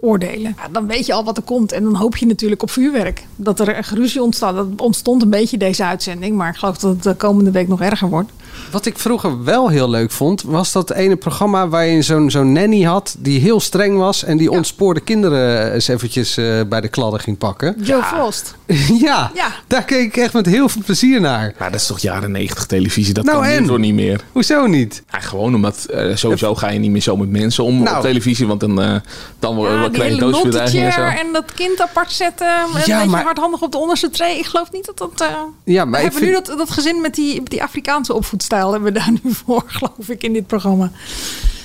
beoordelen. 0.00 0.54
Ja, 0.56 0.68
dan 0.68 0.86
weet 0.86 1.06
je 1.06 1.12
al 1.12 1.24
wat 1.24 1.36
er 1.36 1.42
komt. 1.42 1.72
En 1.72 1.82
dan 1.82 1.94
hoop 1.94 2.16
je 2.16 2.26
natuurlijk 2.26 2.62
op 2.62 2.70
vuurwerk. 2.70 3.26
Dat 3.36 3.60
er 3.60 3.84
geruzie 3.84 4.22
ontstaat. 4.22 4.54
Dat 4.54 4.66
ontstond 4.76 5.22
een 5.22 5.30
beetje 5.30 5.56
deze 5.56 5.84
uitzending. 5.84 6.36
Maar 6.36 6.48
ik 6.48 6.56
geloof 6.56 6.78
dat 6.78 6.90
het 6.90 7.02
de 7.02 7.14
komende 7.14 7.50
week 7.50 7.68
nog 7.68 7.80
erger 7.80 8.08
wordt. 8.08 8.30
Wat 8.70 8.86
ik 8.86 8.98
vroeger 8.98 9.44
wel 9.44 9.68
heel 9.68 9.90
leuk 9.90 10.10
vond, 10.10 10.42
was 10.42 10.72
dat 10.72 10.92
ene 10.92 11.16
programma 11.16 11.68
waar 11.68 11.86
je 11.86 12.02
zo'n 12.02 12.30
zo'n 12.30 12.52
nanny 12.52 12.82
had 12.82 13.16
die 13.18 13.40
heel 13.40 13.60
streng 13.60 13.98
was 13.98 14.24
en 14.24 14.36
die 14.36 14.50
ja. 14.50 14.56
ontspoorde 14.56 15.00
kinderen 15.00 15.72
eens 15.72 15.88
eventjes 15.88 16.38
uh, 16.38 16.60
bij 16.68 16.80
de 16.80 16.88
kladden 16.88 17.20
ging 17.20 17.38
pakken. 17.38 17.74
Joe 17.78 17.96
ja. 17.96 18.04
Frost. 18.04 18.54
ja, 19.06 19.30
ja, 19.34 19.52
daar 19.66 19.84
keek 19.84 20.04
ik 20.04 20.16
echt 20.16 20.32
met 20.32 20.46
heel 20.46 20.68
veel 20.68 20.82
plezier 20.84 21.20
naar. 21.20 21.54
Maar 21.58 21.70
dat 21.70 21.80
is 21.80 21.86
toch 21.86 21.98
jaren 21.98 22.30
negentig 22.30 22.66
televisie, 22.66 23.14
dat 23.14 23.24
nou, 23.24 23.42
kan 23.42 23.50
hierdoor 23.50 23.78
niet 23.78 23.94
meer. 23.94 24.20
Hoezo 24.32 24.66
niet? 24.66 25.02
Ja, 25.10 25.20
gewoon 25.20 25.54
omdat 25.54 25.86
uh, 25.90 26.16
sowieso 26.16 26.54
ga 26.54 26.70
je 26.70 26.78
niet 26.78 26.90
meer 26.90 27.02
zo 27.02 27.16
met 27.16 27.30
mensen 27.30 27.64
om 27.64 27.82
nou. 27.82 27.96
op 27.96 28.02
televisie, 28.02 28.46
want 28.46 28.60
dan, 28.60 28.82
uh, 28.82 28.94
dan 29.38 29.58
ja, 29.58 29.88
krijg 29.88 30.14
je 30.14 30.20
doodsbedreigingen 30.20 30.86
en 30.86 30.92
zo. 30.92 31.00
En 31.00 31.32
dat 31.32 31.52
kind 31.54 31.80
apart 31.80 32.12
zetten, 32.12 32.46
ja, 32.46 32.64
een 32.64 32.72
beetje 32.72 33.06
maar... 33.06 33.24
hardhandig 33.24 33.62
op 33.62 33.72
de 33.72 33.78
onderste 33.78 34.10
tree. 34.10 34.38
Ik 34.38 34.46
geloof 34.46 34.72
niet 34.72 34.86
dat 34.86 34.98
dat... 34.98 35.28
ja, 35.64 35.84
maar 35.84 35.92
we 35.92 36.06
hebben 36.06 36.20
vind... 36.20 36.30
nu 36.30 36.42
dat, 36.44 36.58
dat 36.58 36.70
gezin 36.70 37.00
met 37.00 37.14
die, 37.14 37.40
met 37.40 37.50
die 37.50 37.62
Afrikaanse 37.62 38.14
opvoedstijl 38.46 38.72
hebben 38.72 38.92
we 38.92 38.98
daar 38.98 39.20
nu 39.22 39.32
voor, 39.44 39.64
geloof 39.66 40.08
ik, 40.08 40.22
in 40.22 40.32
dit 40.32 40.46
programma. 40.46 40.90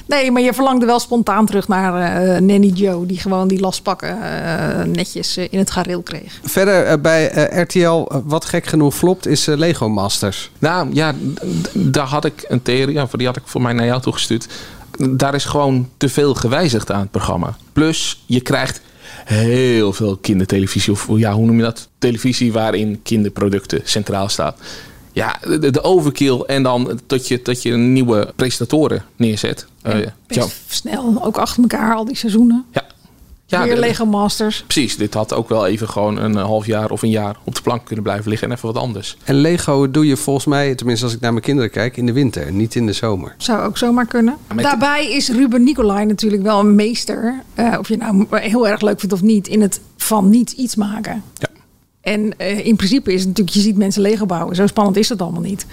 Nee, 0.06 0.32
maar 0.32 0.42
je 0.42 0.54
verlangde 0.54 0.86
wel 0.86 1.00
spontaan 1.00 1.46
terug 1.46 1.68
naar 1.68 1.94
uh, 1.94 2.40
Nanny 2.40 2.68
Joe, 2.68 3.06
die 3.06 3.20
gewoon 3.20 3.48
die 3.48 3.60
lastpakken 3.60 4.18
uh, 4.18 4.84
netjes 4.84 5.38
uh, 5.38 5.48
in 5.50 5.58
het 5.60 5.72
gareel 5.72 6.02
kreeg. 6.02 6.40
Verder 6.44 7.02
bij 7.02 7.26
RTL, 7.62 8.12
wat 8.26 8.46
gek 8.46 8.66
genoeg 8.66 8.96
flopt, 8.96 9.28
is 9.28 9.46
Lego 9.46 9.90
Masters. 9.90 10.52
Nou 10.60 10.90
ja, 10.94 11.14
daar 11.74 12.06
had 12.06 12.26
ik 12.26 12.46
een 12.48 12.62
theorie 12.62 13.02
over, 13.02 13.18
die 13.18 13.28
had 13.28 13.36
ik 13.36 13.44
voor 13.46 13.62
mij 13.62 13.74
naar 13.74 13.86
jou 13.86 14.02
toegestuurd. 14.02 14.48
Daar 15.10 15.34
is 15.34 15.46
gewoon 15.46 15.90
te 15.98 16.10
veel 16.10 16.34
gewijzigd 16.34 16.92
aan 16.92 17.00
het 17.00 17.12
programma. 17.12 17.56
Plus, 17.74 18.24
je 18.26 18.42
krijgt 18.42 18.82
heel 19.26 19.94
veel 19.94 20.18
kindertelevisie, 20.18 20.94
of 20.94 21.08
ja, 21.16 21.34
hoe 21.34 21.46
noem 21.46 21.58
je 21.58 21.64
dat? 21.64 21.88
Televisie 21.98 22.52
waarin 22.52 23.00
kinderproducten 23.04 23.82
centraal 23.84 24.30
staat 24.30 24.58
ja, 25.14 25.40
de, 25.44 25.72
de, 25.72 25.84
overkill 25.84 26.40
en 26.40 26.64
dan 26.64 27.00
dat 27.08 27.28
je, 27.28 27.40
dat 27.44 27.62
je 27.62 27.72
nieuwe 27.72 28.34
presentatoren 28.36 29.04
neerzet. 29.16 29.66
Uh, 29.88 29.96
best 30.28 30.50
snel, 30.68 31.24
ook 31.24 31.38
achter 31.38 31.62
elkaar, 31.62 31.96
al 31.96 32.06
die 32.06 32.16
seizoenen. 32.16 32.66
Ja. 32.72 32.86
ja 33.46 33.64
Weer 33.64 33.76
de, 33.76 33.80
Lego 33.80 34.06
Masters. 34.06 34.64
Precies, 34.68 34.98
dit 34.98 35.14
had 35.14 35.34
ook 35.34 35.50
wel 35.50 35.68
even 35.68 35.90
gewoon 35.90 36.18
een 36.18 36.36
half 36.36 36.66
jaar 36.66 36.90
of 36.90 37.02
een 37.02 37.10
jaar 37.10 37.36
op 37.44 37.56
de 37.56 37.62
plank 37.62 37.86
kunnen 37.86 38.04
blijven 38.04 38.30
liggen 38.30 38.48
en 38.48 38.56
even 38.56 38.74
wat 38.74 38.84
anders. 38.84 39.18
En 39.24 39.36
Lego 39.36 39.92
doe 39.92 40.08
je 40.08 40.18
volgens 40.18 40.46
mij, 40.46 40.76
tenminste 40.76 41.06
als 41.06 41.14
ik 41.14 41.22
naar 41.22 41.32
mijn 41.32 41.44
kinderen 41.44 41.72
kijk, 41.72 41.98
in 41.98 42.06
de 42.06 42.14
winter, 42.14 42.52
niet 42.52 42.76
in 42.76 42.86
de 42.86 42.94
zomer. 42.94 43.36
Zou 43.38 43.66
ook 43.66 43.78
zomaar 43.78 44.06
kunnen. 44.06 44.38
Ja, 44.56 44.62
Daarbij 44.62 45.12
is 45.12 45.30
Ruben 45.30 45.64
Nicolai 45.64 46.06
natuurlijk 46.06 46.44
wel 46.44 46.60
een 46.60 46.76
meester, 46.76 47.44
uh, 47.56 47.76
of 47.80 47.88
je 47.88 47.98
nou 47.98 48.26
heel 48.30 48.68
erg 48.68 48.82
leuk 48.82 49.00
vindt 49.00 49.16
of 49.16 49.22
niet, 49.22 49.48
in 49.48 49.62
het 49.62 49.82
van 49.98 50.30
niets 50.30 50.54
iets 50.54 50.76
maken. 50.76 51.24
Ja. 51.34 51.50
En 52.02 52.34
uh, 52.38 52.66
in 52.66 52.76
principe 52.76 53.14
is 53.14 53.20
het 53.20 53.28
natuurlijk, 53.28 53.56
je 53.56 53.62
ziet 53.62 53.78
mensen 53.78 54.02
Lego 54.02 54.26
bouwen. 54.26 54.56
Zo 54.56 54.68
spannend 54.68 54.98
is 54.98 55.10
het 55.10 55.22
allemaal 55.22 55.42
niet. 55.42 55.66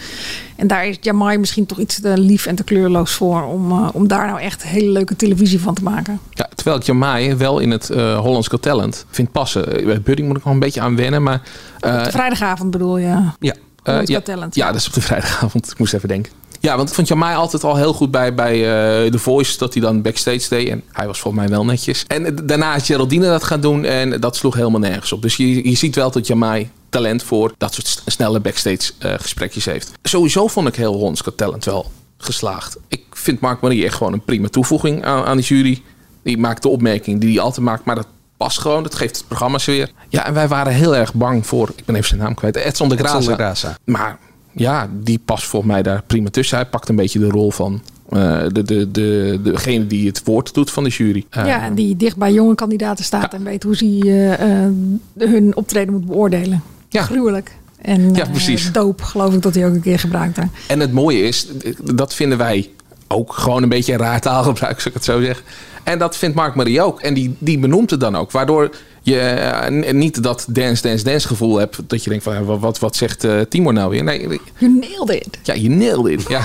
En 0.56 0.66
daar 0.66 0.86
is 0.86 0.96
Jamai 1.00 1.38
misschien 1.38 1.66
toch 1.66 1.78
iets 1.78 2.00
te 2.00 2.18
lief 2.18 2.46
en 2.46 2.54
te 2.54 2.64
kleurloos 2.64 3.12
voor. 3.12 3.42
Om, 3.42 3.70
uh, 3.72 3.88
om 3.92 4.08
daar 4.08 4.26
nou 4.26 4.40
echt 4.40 4.62
hele 4.62 4.90
leuke 4.90 5.16
televisie 5.16 5.60
van 5.60 5.74
te 5.74 5.82
maken. 5.82 6.20
Ja, 6.30 6.48
Terwijl 6.54 6.76
ik 6.76 6.82
Jamai 6.82 7.34
wel 7.34 7.58
in 7.58 7.70
het 7.70 7.90
eh 7.90 8.18
Hollands 8.18 8.48
Got 8.48 8.62
Talent 8.62 9.04
vind 9.10 9.32
passen. 9.32 9.76
Eh, 9.78 9.84
Bij 9.84 10.00
Buddy 10.00 10.22
moet 10.22 10.36
ik 10.36 10.44
nog 10.44 10.52
een 10.54 10.60
beetje 10.60 10.80
aan 10.80 10.96
wennen, 10.96 11.22
maar... 11.22 11.42
eh, 11.80 12.04
De 12.04 12.10
vrijdagavond 12.10 12.70
bedoel 12.70 12.98
je? 12.98 13.06
Ja. 13.06 13.54
eh, 13.82 14.04
ja, 14.04 14.20
ja, 14.50 14.66
dat 14.66 14.76
is 14.80 14.86
op 14.86 14.92
de 14.94 15.00
vrijdagavond. 15.10 15.70
Ik 15.70 15.78
moest 15.78 15.94
even 15.94 16.08
denken. 16.08 16.32
Ja, 16.60 16.76
want 16.76 16.88
ik 16.88 16.94
vond 16.94 17.08
Jamai 17.08 17.36
altijd 17.36 17.64
al 17.64 17.76
heel 17.76 17.92
goed 17.92 18.10
bij, 18.10 18.34
bij 18.34 18.54
eh, 18.54 19.10
The 19.10 19.18
Voice. 19.18 19.58
Dat 19.58 19.72
hij 19.72 19.82
dan 19.82 20.02
backstage 20.02 20.48
deed. 20.48 20.68
En 20.68 20.82
hij 20.92 21.06
was 21.06 21.18
volgens 21.18 21.42
mij 21.42 21.52
wel 21.52 21.64
netjes. 21.64 22.04
En 22.06 22.24
eh, 22.24 22.32
daarna 22.44 22.74
is 22.74 22.86
Geraldine 22.86 23.26
dat 23.26 23.44
gaan 23.44 23.60
doen. 23.60 23.84
En 23.84 24.20
dat 24.20 24.36
sloeg 24.36 24.54
helemaal 24.54 24.80
nergens 24.80 25.12
op. 25.12 25.22
Dus 25.22 25.36
je, 25.36 25.68
je 25.68 25.76
ziet 25.76 25.94
wel 25.94 26.10
dat 26.10 26.26
Jamai 26.26 26.70
talent 26.88 27.22
voor 27.22 27.52
dat 27.58 27.74
soort 27.74 28.02
snelle 28.06 28.40
backstage 28.40 28.92
eh, 28.98 29.14
gesprekjes 29.18 29.64
heeft. 29.64 29.92
Sowieso 30.02 30.46
vond 30.46 30.68
ik 30.68 30.76
heel 30.76 31.14
Got 31.14 31.36
Talent 31.36 31.64
wel 31.64 31.90
geslaagd. 32.18 32.76
Ik 32.88 33.04
vind 33.10 33.40
Mark 33.40 33.60
Marie 33.60 33.84
echt 33.84 33.94
gewoon 33.94 34.12
een 34.12 34.24
prima 34.24 34.48
toevoeging 34.48 35.04
aan, 35.04 35.24
aan 35.24 35.36
de 35.36 35.42
jury. 35.42 35.82
Die 36.22 36.38
maakt 36.38 36.62
de 36.62 36.68
opmerking 36.68 37.20
die 37.20 37.32
hij 37.32 37.40
altijd 37.40 37.66
maakt. 37.66 37.84
Maar 37.84 37.94
dat 37.94 38.06
past 38.36 38.58
gewoon. 38.58 38.82
Dat 38.82 38.94
geeft 38.94 39.16
het 39.16 39.26
programma 39.26 39.58
sfeer. 39.58 39.90
Ja, 40.08 40.26
en 40.26 40.34
wij 40.34 40.48
waren 40.48 40.72
heel 40.72 40.96
erg 40.96 41.14
bang 41.14 41.46
voor... 41.46 41.72
Ik 41.76 41.84
ben 41.84 41.94
even 41.94 42.08
zijn 42.08 42.20
naam 42.20 42.34
kwijt. 42.34 42.56
Edson 42.56 42.88
de 42.88 42.96
Graza. 42.96 43.16
Edson 43.16 43.32
de 43.32 43.38
Graza. 43.38 43.78
Maar 43.84 44.18
ja, 44.58 44.88
die 45.02 45.20
past 45.24 45.44
volgens 45.46 45.72
mij 45.72 45.82
daar 45.82 46.02
prima 46.06 46.30
tussen. 46.30 46.56
Hij 46.56 46.66
pakt 46.66 46.88
een 46.88 46.96
beetje 46.96 47.18
de 47.18 47.28
rol 47.28 47.50
van 47.50 47.82
eh, 48.08 48.42
de, 48.52 48.62
de, 48.62 48.90
de, 48.90 49.40
degene 49.42 49.86
die 49.86 50.06
het 50.06 50.22
woord 50.24 50.54
doet 50.54 50.70
van 50.70 50.84
de 50.84 50.90
jury. 50.90 51.24
Eh, 51.30 51.46
ja, 51.46 51.62
en 51.62 51.74
die 51.74 51.96
dicht 51.96 52.16
bij 52.16 52.32
jonge 52.32 52.54
kandidaten 52.54 53.04
staat 53.04 53.34
en 53.34 53.44
weet 53.44 53.62
hoe 53.62 53.76
ze 53.76 54.00
eh, 54.04 54.64
eh, 54.64 54.70
hun 55.18 55.56
optreden 55.56 55.92
moet 55.92 56.06
beoordelen. 56.06 56.62
Ja. 56.88 57.02
Gruwelijk. 57.02 57.56
En 57.82 58.14
Ja, 58.14 58.24
eh, 58.24 58.30
precies. 58.30 58.72
doop, 58.72 59.02
geloof 59.02 59.34
ik 59.34 59.42
dat 59.42 59.54
hij 59.54 59.66
ook 59.66 59.74
een 59.74 59.80
keer 59.80 59.98
gebruikte. 59.98 60.48
En 60.68 60.80
het 60.80 60.92
mooie 60.92 61.20
is, 61.22 61.46
dat 61.94 62.14
vinden 62.14 62.38
wij 62.38 62.70
ook 63.08 63.32
gewoon 63.32 63.62
een 63.62 63.68
beetje 63.68 63.92
een 63.92 63.98
raar 63.98 64.20
taalgebruik, 64.20 64.76
zou 64.80 64.88
ik 64.88 64.94
het 64.94 65.04
zo 65.04 65.20
zeggen. 65.20 65.44
En 65.82 65.98
dat 65.98 66.16
vindt 66.16 66.36
Mark 66.36 66.54
Marie 66.54 66.82
ook. 66.82 67.00
En 67.00 67.14
die, 67.14 67.36
die 67.38 67.58
benoemt 67.58 67.90
het 67.90 68.00
dan 68.00 68.16
ook. 68.16 68.30
Waardoor 68.30 68.70
je 69.08 69.20
eh, 69.20 69.92
niet 69.92 70.22
dat 70.22 70.46
dance, 70.48 70.82
dance, 70.82 71.04
dance 71.04 71.26
gevoel 71.26 71.56
hebt. 71.58 71.78
Dat 71.86 72.04
je 72.04 72.10
denkt 72.10 72.24
van, 72.24 72.44
wat, 72.44 72.58
wat, 72.60 72.78
wat 72.78 72.96
zegt 72.96 73.24
eh, 73.24 73.40
Timor 73.40 73.72
nou 73.72 73.90
weer? 73.90 74.04
Nee, 74.04 74.40
You 74.58 74.78
nailed 74.78 75.10
it. 75.10 75.38
ja, 75.42 75.54
je 75.54 75.70
nailed 75.70 76.06
it. 76.06 76.28
Ja. 76.28 76.42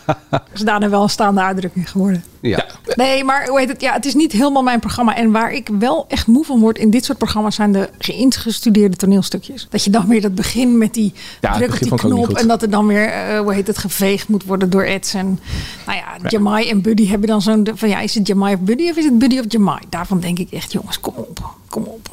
Is 0.54 0.60
daarna 0.60 0.88
wel 0.88 1.02
een 1.02 1.08
staande 1.08 1.40
uitdrukking 1.40 1.90
geworden. 1.90 2.24
Ja. 2.40 2.66
Nee, 2.94 3.24
maar 3.24 3.48
hoe 3.48 3.58
heet 3.58 3.68
het? 3.68 3.80
Ja, 3.80 3.92
het 3.92 4.06
is 4.06 4.14
niet 4.14 4.32
helemaal 4.32 4.62
mijn 4.62 4.80
programma. 4.80 5.16
En 5.16 5.30
waar 5.30 5.52
ik 5.52 5.68
wel 5.78 6.04
echt 6.08 6.26
moe 6.26 6.44
van 6.44 6.60
word 6.60 6.78
in 6.78 6.90
dit 6.90 7.04
soort 7.04 7.18
programma's 7.18 7.54
zijn 7.54 7.72
de 7.72 7.88
geïngestudeerde 7.98 8.96
toneelstukjes. 8.96 9.66
Dat 9.70 9.84
je 9.84 9.90
dan 9.90 10.06
weer 10.06 10.20
dat 10.20 10.34
begin 10.34 10.78
met 10.78 10.94
die 10.94 11.12
Ja, 11.40 11.56
druk 11.56 11.72
op 11.72 11.78
die 11.78 11.94
knop. 11.94 12.28
En 12.28 12.48
dat 12.48 12.62
er 12.62 12.70
dan 12.70 12.86
weer, 12.86 13.08
eh, 13.08 13.40
hoe 13.40 13.54
heet 13.54 13.66
het, 13.66 13.78
geveegd 13.78 14.28
moet 14.28 14.44
worden 14.44 14.70
door 14.70 14.82
Eds. 14.82 15.14
En 15.14 15.40
nou 15.86 15.98
ja, 15.98 16.28
Jamai 16.28 16.68
en 16.68 16.82
Buddy 16.82 17.08
hebben 17.08 17.28
dan 17.28 17.42
zo'n, 17.42 17.68
van 17.74 17.88
ja, 17.88 18.00
is 18.00 18.14
het 18.14 18.26
Jamai 18.26 18.54
of 18.54 18.60
Buddy 18.60 18.88
of 18.90 18.96
is 18.96 19.04
het 19.04 19.18
Buddy 19.18 19.38
of 19.38 19.44
Jamai? 19.48 19.78
Daarvan 19.88 20.20
denk 20.20 20.38
ik 20.38 20.50
echt, 20.50 20.72
jongens, 20.72 21.00
kom 21.00 21.14
op, 21.16 21.54
kom 21.68 21.82
op. 21.82 22.08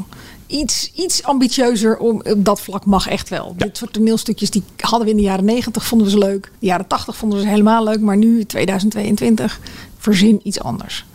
Iets, 0.48 0.92
iets 0.96 1.24
ambitieuzer 1.24 1.98
om, 1.98 2.22
op 2.24 2.46
dat 2.46 2.62
vlak 2.62 2.86
mag 2.86 3.08
echt 3.08 3.30
wel. 3.30 3.54
Dit 3.58 3.78
soort 3.78 3.94
toneelstukjes 3.94 4.50
die 4.50 4.64
hadden 4.78 5.04
we 5.04 5.10
in 5.10 5.18
de 5.18 5.24
jaren 5.24 5.46
90 5.46 5.86
vonden 5.86 6.08
we 6.08 6.14
ze 6.14 6.20
leuk. 6.20 6.52
De 6.60 6.66
jaren 6.66 6.88
80 6.88 7.18
vonden 7.18 7.38
we 7.38 7.44
ze 7.44 7.50
helemaal 7.50 7.84
leuk. 7.84 8.00
Maar 8.00 8.18
nu, 8.18 8.46
2022, 8.46 9.60
verzin 10.06 10.40
iets 10.44 10.60
anders. 10.60 11.06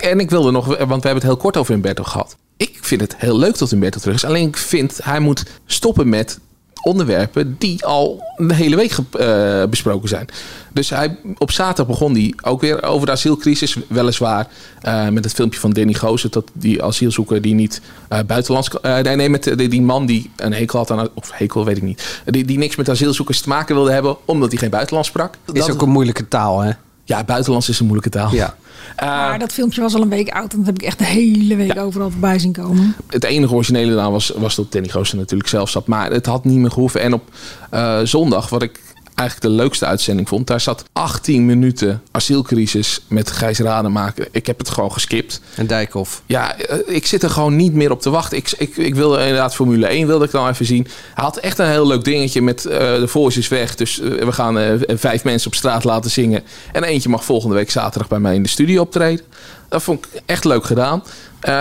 En 0.00 0.20
ik 0.20 0.30
wilde 0.30 0.50
nog, 0.50 0.66
want 0.66 0.78
we 0.78 0.86
hebben 0.86 1.14
het 1.14 1.22
heel 1.22 1.36
kort 1.36 1.56
over 1.56 1.72
Humberto 1.72 2.02
gehad. 2.04 2.36
Ik 2.56 2.78
vind 2.80 3.00
het 3.00 3.14
heel 3.16 3.38
leuk 3.38 3.58
dat 3.58 3.70
Humberto 3.70 3.98
terug 3.98 4.14
is. 4.14 4.24
Alleen 4.24 4.48
ik 4.48 4.56
vind 4.56 4.98
hij 5.02 5.20
moet 5.20 5.44
stoppen 5.66 6.08
met 6.08 6.38
onderwerpen 6.82 7.56
die 7.58 7.84
al 7.84 8.22
de 8.36 8.54
hele 8.54 8.76
week 8.76 8.92
eh, 9.18 9.64
besproken 9.64 10.08
zijn. 10.08 10.28
Dus 10.72 10.90
hij, 10.90 11.18
op 11.38 11.50
zaterdag 11.50 11.86
begon 11.86 12.12
hij 12.12 12.34
ook 12.42 12.60
weer 12.60 12.82
over 12.82 13.06
de 13.06 13.12
asielcrisis, 13.12 13.76
weliswaar. 13.88 14.48
eh, 14.80 15.08
met 15.08 15.24
het 15.24 15.34
filmpje 15.34 15.60
van 15.60 15.70
Danny 15.70 15.92
Goosen, 15.92 16.30
dat 16.30 16.50
die 16.52 16.82
asielzoeker 16.82 17.42
die 17.42 17.54
niet 17.54 17.80
eh, 18.08 18.18
buitenlands... 18.26 18.80
eh, 18.80 18.98
nee, 18.98 19.16
nee, 19.16 19.28
met 19.28 19.42
die, 19.56 19.68
die 19.68 19.82
man 19.82 20.06
die 20.06 20.30
een 20.36 20.52
hekel 20.52 20.78
had 20.78 20.90
aan... 20.90 21.08
Of 21.14 21.30
hekel, 21.32 21.64
weet 21.64 21.76
ik 21.76 21.82
niet. 21.82 22.20
Die, 22.24 22.44
die 22.44 22.58
niks 22.58 22.76
met 22.76 22.88
asielzoekers 22.88 23.40
te 23.40 23.48
maken 23.48 23.74
wilde 23.74 23.92
hebben, 23.92 24.16
omdat 24.24 24.50
hij 24.50 24.58
geen 24.58 24.70
buitenlands 24.70 25.08
sprak. 25.08 25.34
Is 25.52 25.70
ook 25.70 25.82
een 25.82 25.88
moeilijke 25.88 26.28
taal, 26.28 26.60
hè? 26.60 26.70
Ja, 27.10 27.24
buitenlands 27.24 27.68
is 27.68 27.78
een 27.78 27.86
moeilijke 27.86 28.18
taal. 28.18 28.32
Ja. 28.32 28.54
maar 29.00 29.38
dat 29.38 29.52
filmpje 29.52 29.80
was 29.80 29.94
al 29.94 30.02
een 30.02 30.08
week 30.08 30.28
oud. 30.28 30.52
En 30.52 30.58
dat 30.58 30.66
heb 30.66 30.78
ik 30.78 30.82
echt 30.82 30.98
de 30.98 31.04
hele 31.04 31.56
week 31.56 31.78
overal 31.78 32.10
voorbij 32.10 32.38
zien 32.38 32.52
komen. 32.52 32.96
Het 33.06 33.24
enige 33.24 33.54
originele 33.54 33.94
naam 33.94 34.12
was, 34.12 34.32
was 34.36 34.54
dat 34.54 34.72
Danny 34.72 34.90
natuurlijk 34.92 35.48
zelf 35.48 35.70
zat. 35.70 35.86
Maar 35.86 36.10
het 36.10 36.26
had 36.26 36.44
niet 36.44 36.58
meer 36.58 36.70
gehoeven. 36.70 37.00
En 37.00 37.12
op 37.12 37.22
eh, 37.70 38.00
zondag, 38.02 38.48
wat 38.48 38.62
ik 38.62 38.80
eigenlijk 39.20 39.54
de 39.54 39.62
leukste 39.62 39.86
uitzending 39.86 40.28
vond... 40.28 40.46
daar 40.46 40.60
zat 40.60 40.84
18 40.92 41.46
minuten 41.46 42.02
asielcrisis 42.10 43.00
met 43.06 43.30
Gijs 43.30 43.58
Rademaker. 43.58 44.28
Ik 44.30 44.46
heb 44.46 44.58
het 44.58 44.68
gewoon 44.70 44.92
geskipt. 44.92 45.40
En 45.54 45.66
Dijkhoff. 45.66 46.22
Ja, 46.26 46.56
eh, 46.56 46.78
ik 46.86 47.06
zit 47.06 47.22
er 47.22 47.30
gewoon 47.30 47.56
niet 47.56 47.74
meer 47.74 47.90
op 47.90 48.00
te 48.02 48.10
wachten. 48.10 48.38
Ik, 48.38 48.52
ik, 48.58 48.76
ik 48.76 48.94
wilde 48.94 49.20
inderdaad 49.20 49.54
Formule 49.54 49.86
1 49.86 50.06
wilde 50.06 50.24
ik 50.24 50.30
dan 50.30 50.48
even 50.48 50.66
zien. 50.66 50.86
Hij 51.14 51.24
had 51.24 51.36
echt 51.36 51.58
een 51.58 51.68
heel 51.68 51.86
leuk 51.86 52.04
dingetje 52.04 52.42
met 52.42 52.64
eh, 52.64 52.78
de 52.78 53.08
voice 53.08 53.38
is 53.38 53.48
weg. 53.48 53.74
Dus 53.74 54.00
eh, 54.00 54.08
we 54.08 54.32
gaan 54.32 54.80
vijf 54.86 55.24
mensen 55.24 55.50
op 55.50 55.56
straat 55.56 55.84
laten 55.84 56.10
zingen. 56.10 56.42
En 56.72 56.84
eentje 56.84 57.08
mag 57.08 57.24
volgende 57.24 57.54
week 57.54 57.70
zaterdag 57.70 58.08
bij 58.08 58.18
mij 58.18 58.34
in 58.34 58.42
de 58.42 58.48
studio 58.48 58.80
optreden. 58.80 59.24
Dat 59.68 59.82
vond 59.82 60.04
ik 60.04 60.22
echt 60.26 60.44
leuk 60.44 60.64
gedaan. 60.64 61.02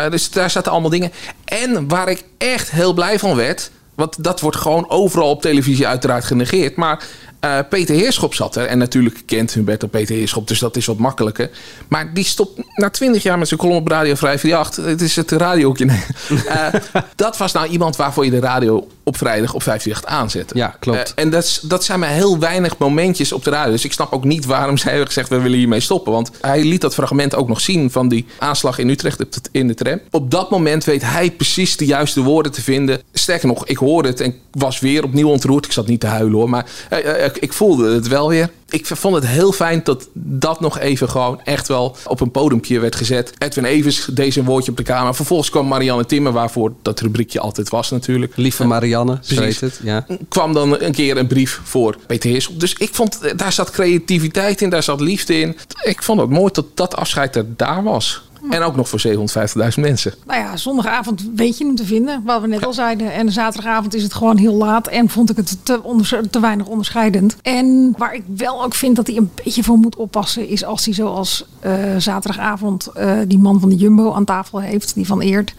Dus 0.10 0.30
daar 0.30 0.50
zaten 0.50 0.72
allemaal 0.72 0.90
dingen. 0.90 1.12
En 1.46 1.88
waar 1.88 2.10
ik 2.10 2.24
echt 2.38 2.72
heel 2.72 2.94
blij 2.94 3.20
van 3.20 3.36
werd... 3.36 3.72
want 3.96 4.24
dat 4.24 4.40
wordt 4.40 4.58
gewoon 4.58 4.90
overal 4.90 5.30
op 5.30 5.42
televisie 5.42 5.88
uiteraard 5.88 6.24
genegeerd... 6.24 6.76
maar 6.76 7.04
eh, 7.40 7.60
Peter 7.70 7.96
Heerschop 7.96 8.34
zat 8.34 8.56
er. 8.56 8.66
En 8.66 8.78
natuurlijk 8.78 9.22
kent 9.26 9.54
Humberto 9.54 9.88
Peter 9.88 10.16
Heerschop, 10.16 10.48
dus 10.48 10.60
dat 10.60 10.76
is 10.76 10.86
wat 10.86 10.98
makkelijker. 10.98 11.50
Maar 11.88 12.14
die 12.14 12.24
stopt 12.24 12.62
na 12.76 12.90
twintig 12.90 13.24
jaar 13.24 13.38
met 13.38 13.48
zijn 13.48 13.60
column 13.60 13.78
op 13.78 13.88
Radio 13.88 14.16
538. 14.16 14.86
Het 14.86 15.02
is 15.02 15.16
het 15.16 15.32
radiootje. 15.32 15.86
Nee. 15.86 16.04
Eh, 16.50 16.74
dat 17.16 17.38
was 17.38 17.52
nou 17.52 17.68
iemand 17.68 17.96
waarvoor 17.96 18.26
je 18.26 18.32
de 18.32 18.40
radio 18.40 18.88
op 19.10 19.18
vrijdag 19.18 19.54
op 19.54 19.64
538 19.64 20.20
aanzette. 20.20 20.58
Ja, 20.58 20.76
klopt. 20.80 21.14
Eh, 21.16 21.24
en 21.24 21.30
dat, 21.30 21.44
is- 21.44 21.60
dat 21.64 21.84
zijn 21.84 22.00
maar 22.00 22.10
heel 22.10 22.40
weinig 22.40 22.78
momentjes 22.78 23.32
op 23.32 23.44
de 23.44 23.50
radio. 23.50 23.72
Dus 23.72 23.86
ik 23.86 23.92
snap 23.94 24.14
ook 24.14 24.24
niet 24.24 24.46
waarom 24.46 24.78
zij 24.78 24.90
hebben 24.90 25.08
gezegd... 25.08 25.30
we 25.30 25.40
willen 25.40 25.58
hiermee 25.58 25.80
stoppen. 25.80 26.12
Want 26.12 26.32
hij 26.42 26.64
liet 26.64 26.82
dat 26.82 26.94
fragment 26.94 27.36
ook 27.36 27.48
nog 27.48 27.62
zien... 27.62 27.92
van 27.92 28.08
die 28.08 28.26
aanslag 28.40 28.78
in 28.78 28.90
Utrecht 28.90 29.24
in 29.52 29.68
de 29.68 29.74
tram. 29.74 30.00
Op 30.12 30.32
dat 30.32 30.50
moment 30.50 30.84
weet 30.84 31.02
hij 31.02 31.32
precies 31.32 31.78
de 31.78 31.86
juiste 31.86 32.22
woorden 32.22 32.52
te 32.52 32.62
vinden. 32.62 33.02
Sterker 33.14 33.48
nog, 33.48 33.66
ik 33.66 33.78
hoorde 33.78 34.10
het 34.10 34.20
en 34.22 34.36
was 34.52 34.80
weer 34.80 35.04
opnieuw 35.04 35.30
ontroerd. 35.30 35.66
Ik 35.66 35.72
zat 35.72 35.88
niet 35.88 36.00
te 36.00 36.08
huilen 36.08 36.34
hoor, 36.34 36.50
maar 36.50 36.66
eh, 36.90 37.26
eh, 37.26 37.32
ik 37.40 37.54
voelde 37.54 37.94
het 37.94 38.08
wel 38.08 38.30
weer. 38.30 38.50
Ik 38.70 38.86
vond 38.86 39.16
het 39.16 39.28
heel 39.28 39.52
fijn 39.52 39.82
dat 39.84 40.08
dat 40.14 40.60
nog 40.60 40.80
even 40.80 41.10
gewoon 41.10 41.42
echt 41.44 41.68
wel 41.68 41.96
op 42.06 42.20
een 42.22 42.32
podiumpje 42.32 42.80
werd 42.80 42.96
gezet. 42.96 43.34
Edwin 43.38 43.66
Evers 43.66 44.08
deed 44.12 44.34
zijn 44.34 44.46
woordje 44.46 44.72
op 44.72 44.78
de 44.78 44.84
kamer. 44.84 45.16
Vervolgens 45.16 45.50
kwam 45.50 45.68
Marianne 45.68 46.06
Timmer, 46.06 46.32
waarvoor 46.32 46.74
dat 46.82 47.00
rubriekje 47.00 47.40
altijd 47.40 47.70
was 47.70 47.90
natuurlijk. 47.90 48.34
Lieve 48.36 48.66
Marianne, 48.66 48.99
zo 49.22 49.42
heet 49.42 49.60
het. 49.60 49.80
Ja. 49.84 50.06
kwam 50.28 50.54
dan 50.54 50.82
een 50.82 50.92
keer 50.92 51.18
een 51.18 51.28
brief 51.28 51.60
voor 51.64 51.98
Peter 52.08 52.30
Heerschop. 52.30 52.60
Dus 52.60 52.74
ik 52.74 52.90
vond, 52.96 53.20
eh, 53.22 53.38
daar 53.38 53.52
zat 53.54 53.72
creativiteit 53.72 54.62
in, 54.62 54.70
daar 54.70 54.84
zat 54.84 55.02
liefde 55.02 55.40
in. 55.40 55.58
Ik 55.84 56.04
vond 56.04 56.20
het 56.20 56.30
mooi 56.30 56.52
dat 56.54 56.66
dat 56.74 56.96
afscheid 56.96 57.36
er 57.36 57.46
daar 57.56 57.84
was. 57.84 58.22
En 58.50 58.62
ook 58.62 58.76
nog 58.76 58.90
voor 58.90 59.00
750.000 59.00 59.82
mensen. 59.82 60.14
Nou 60.28 60.40
ja, 60.40 60.58
zondagavond 60.58 61.30
weet 61.36 61.58
je 61.58 61.66
hem 61.66 61.76
te 61.76 61.86
vinden, 61.86 62.22
wat 62.26 62.42
we 62.42 62.48
net 62.48 62.66
al 62.66 62.74
zeiden. 62.74 63.14
En 63.14 63.32
zaterdagavond 63.32 63.96
is 63.96 64.04
het 64.04 64.14
gewoon 64.14 64.38
heel 64.38 64.54
laat 64.54 64.88
en 64.88 65.10
vond 65.10 65.30
ik 65.30 65.36
het 65.38 65.58
te, 65.64 65.84
onders- 65.84 66.14
te 66.30 66.40
weinig 66.40 66.66
onderscheidend. 66.68 67.36
En 67.42 67.94
waar 67.98 68.14
ik 68.14 68.24
wel 68.36 68.64
ook 68.64 68.74
vind 68.74 68.96
dat 68.96 69.08
hij 69.08 69.16
een 69.16 69.32
beetje 69.44 69.64
voor 69.64 69.78
moet 69.78 69.96
oppassen, 69.96 70.48
is 70.48 70.64
als 70.66 70.86
hij 70.86 70.94
zoals 70.94 71.46
eh, 71.60 71.74
zaterdagavond 71.98 72.88
eh, 72.88 73.18
die 73.28 73.40
man 73.40 73.60
van 73.60 73.70
de 73.70 73.76
Jumbo 73.76 74.14
aan 74.14 74.26
tafel 74.26 74.62
heeft, 74.62 74.94
die 74.96 75.06
van 75.06 75.22
Eert. 75.22 75.54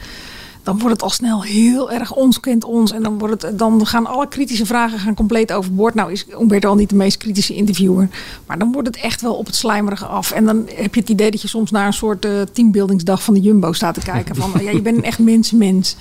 Dan 0.63 0.79
wordt 0.79 0.93
het 0.93 1.03
al 1.03 1.11
snel 1.11 1.43
heel 1.43 1.91
erg 1.91 2.15
ons 2.15 2.41
kent 2.41 2.65
ons. 2.65 2.93
En 2.93 3.03
dan, 3.03 3.19
wordt 3.19 3.43
het, 3.43 3.59
dan 3.59 3.87
gaan 3.87 4.07
alle 4.07 4.29
kritische 4.29 4.67
vragen 4.67 4.99
gaan 4.99 5.15
compleet 5.15 5.53
overboord. 5.53 5.95
Nou 5.95 6.13
is 6.13 6.27
Umberto 6.41 6.69
al 6.69 6.75
niet 6.75 6.89
de 6.89 6.97
meest 6.97 7.17
kritische 7.17 7.55
interviewer. 7.55 8.09
Maar 8.47 8.59
dan 8.59 8.73
wordt 8.73 8.89
het 8.89 8.97
echt 8.97 9.21
wel 9.21 9.35
op 9.35 9.47
het 9.47 9.55
slijmerige 9.55 10.07
af. 10.07 10.31
En 10.31 10.45
dan 10.45 10.69
heb 10.75 10.95
je 10.95 11.01
het 11.01 11.11
idee 11.11 11.31
dat 11.31 11.43
je 11.43 11.49
soms 11.49 11.71
naar 11.71 11.87
een 11.87 11.93
soort 11.93 12.25
eh, 12.25 12.33
teambuildingsdag 12.53 13.23
van 13.23 13.35
de 13.35 13.41
Jumbo 13.41 13.73
staat 13.73 13.95
te 13.95 14.01
kijken. 14.01 14.37
Van 14.37 14.53
ja, 14.61 14.71
je 14.71 14.83
bent 14.83 14.97
een 14.97 15.05
echt 15.05 15.19
mens-mens. 15.19 15.97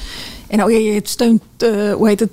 En 0.49 0.63
oh 0.63 0.69
je 0.69 0.99
steunt, 1.03 1.41
eh, 1.57 1.93
hoe 1.93 2.07
heet 2.07 2.19
het, 2.19 2.29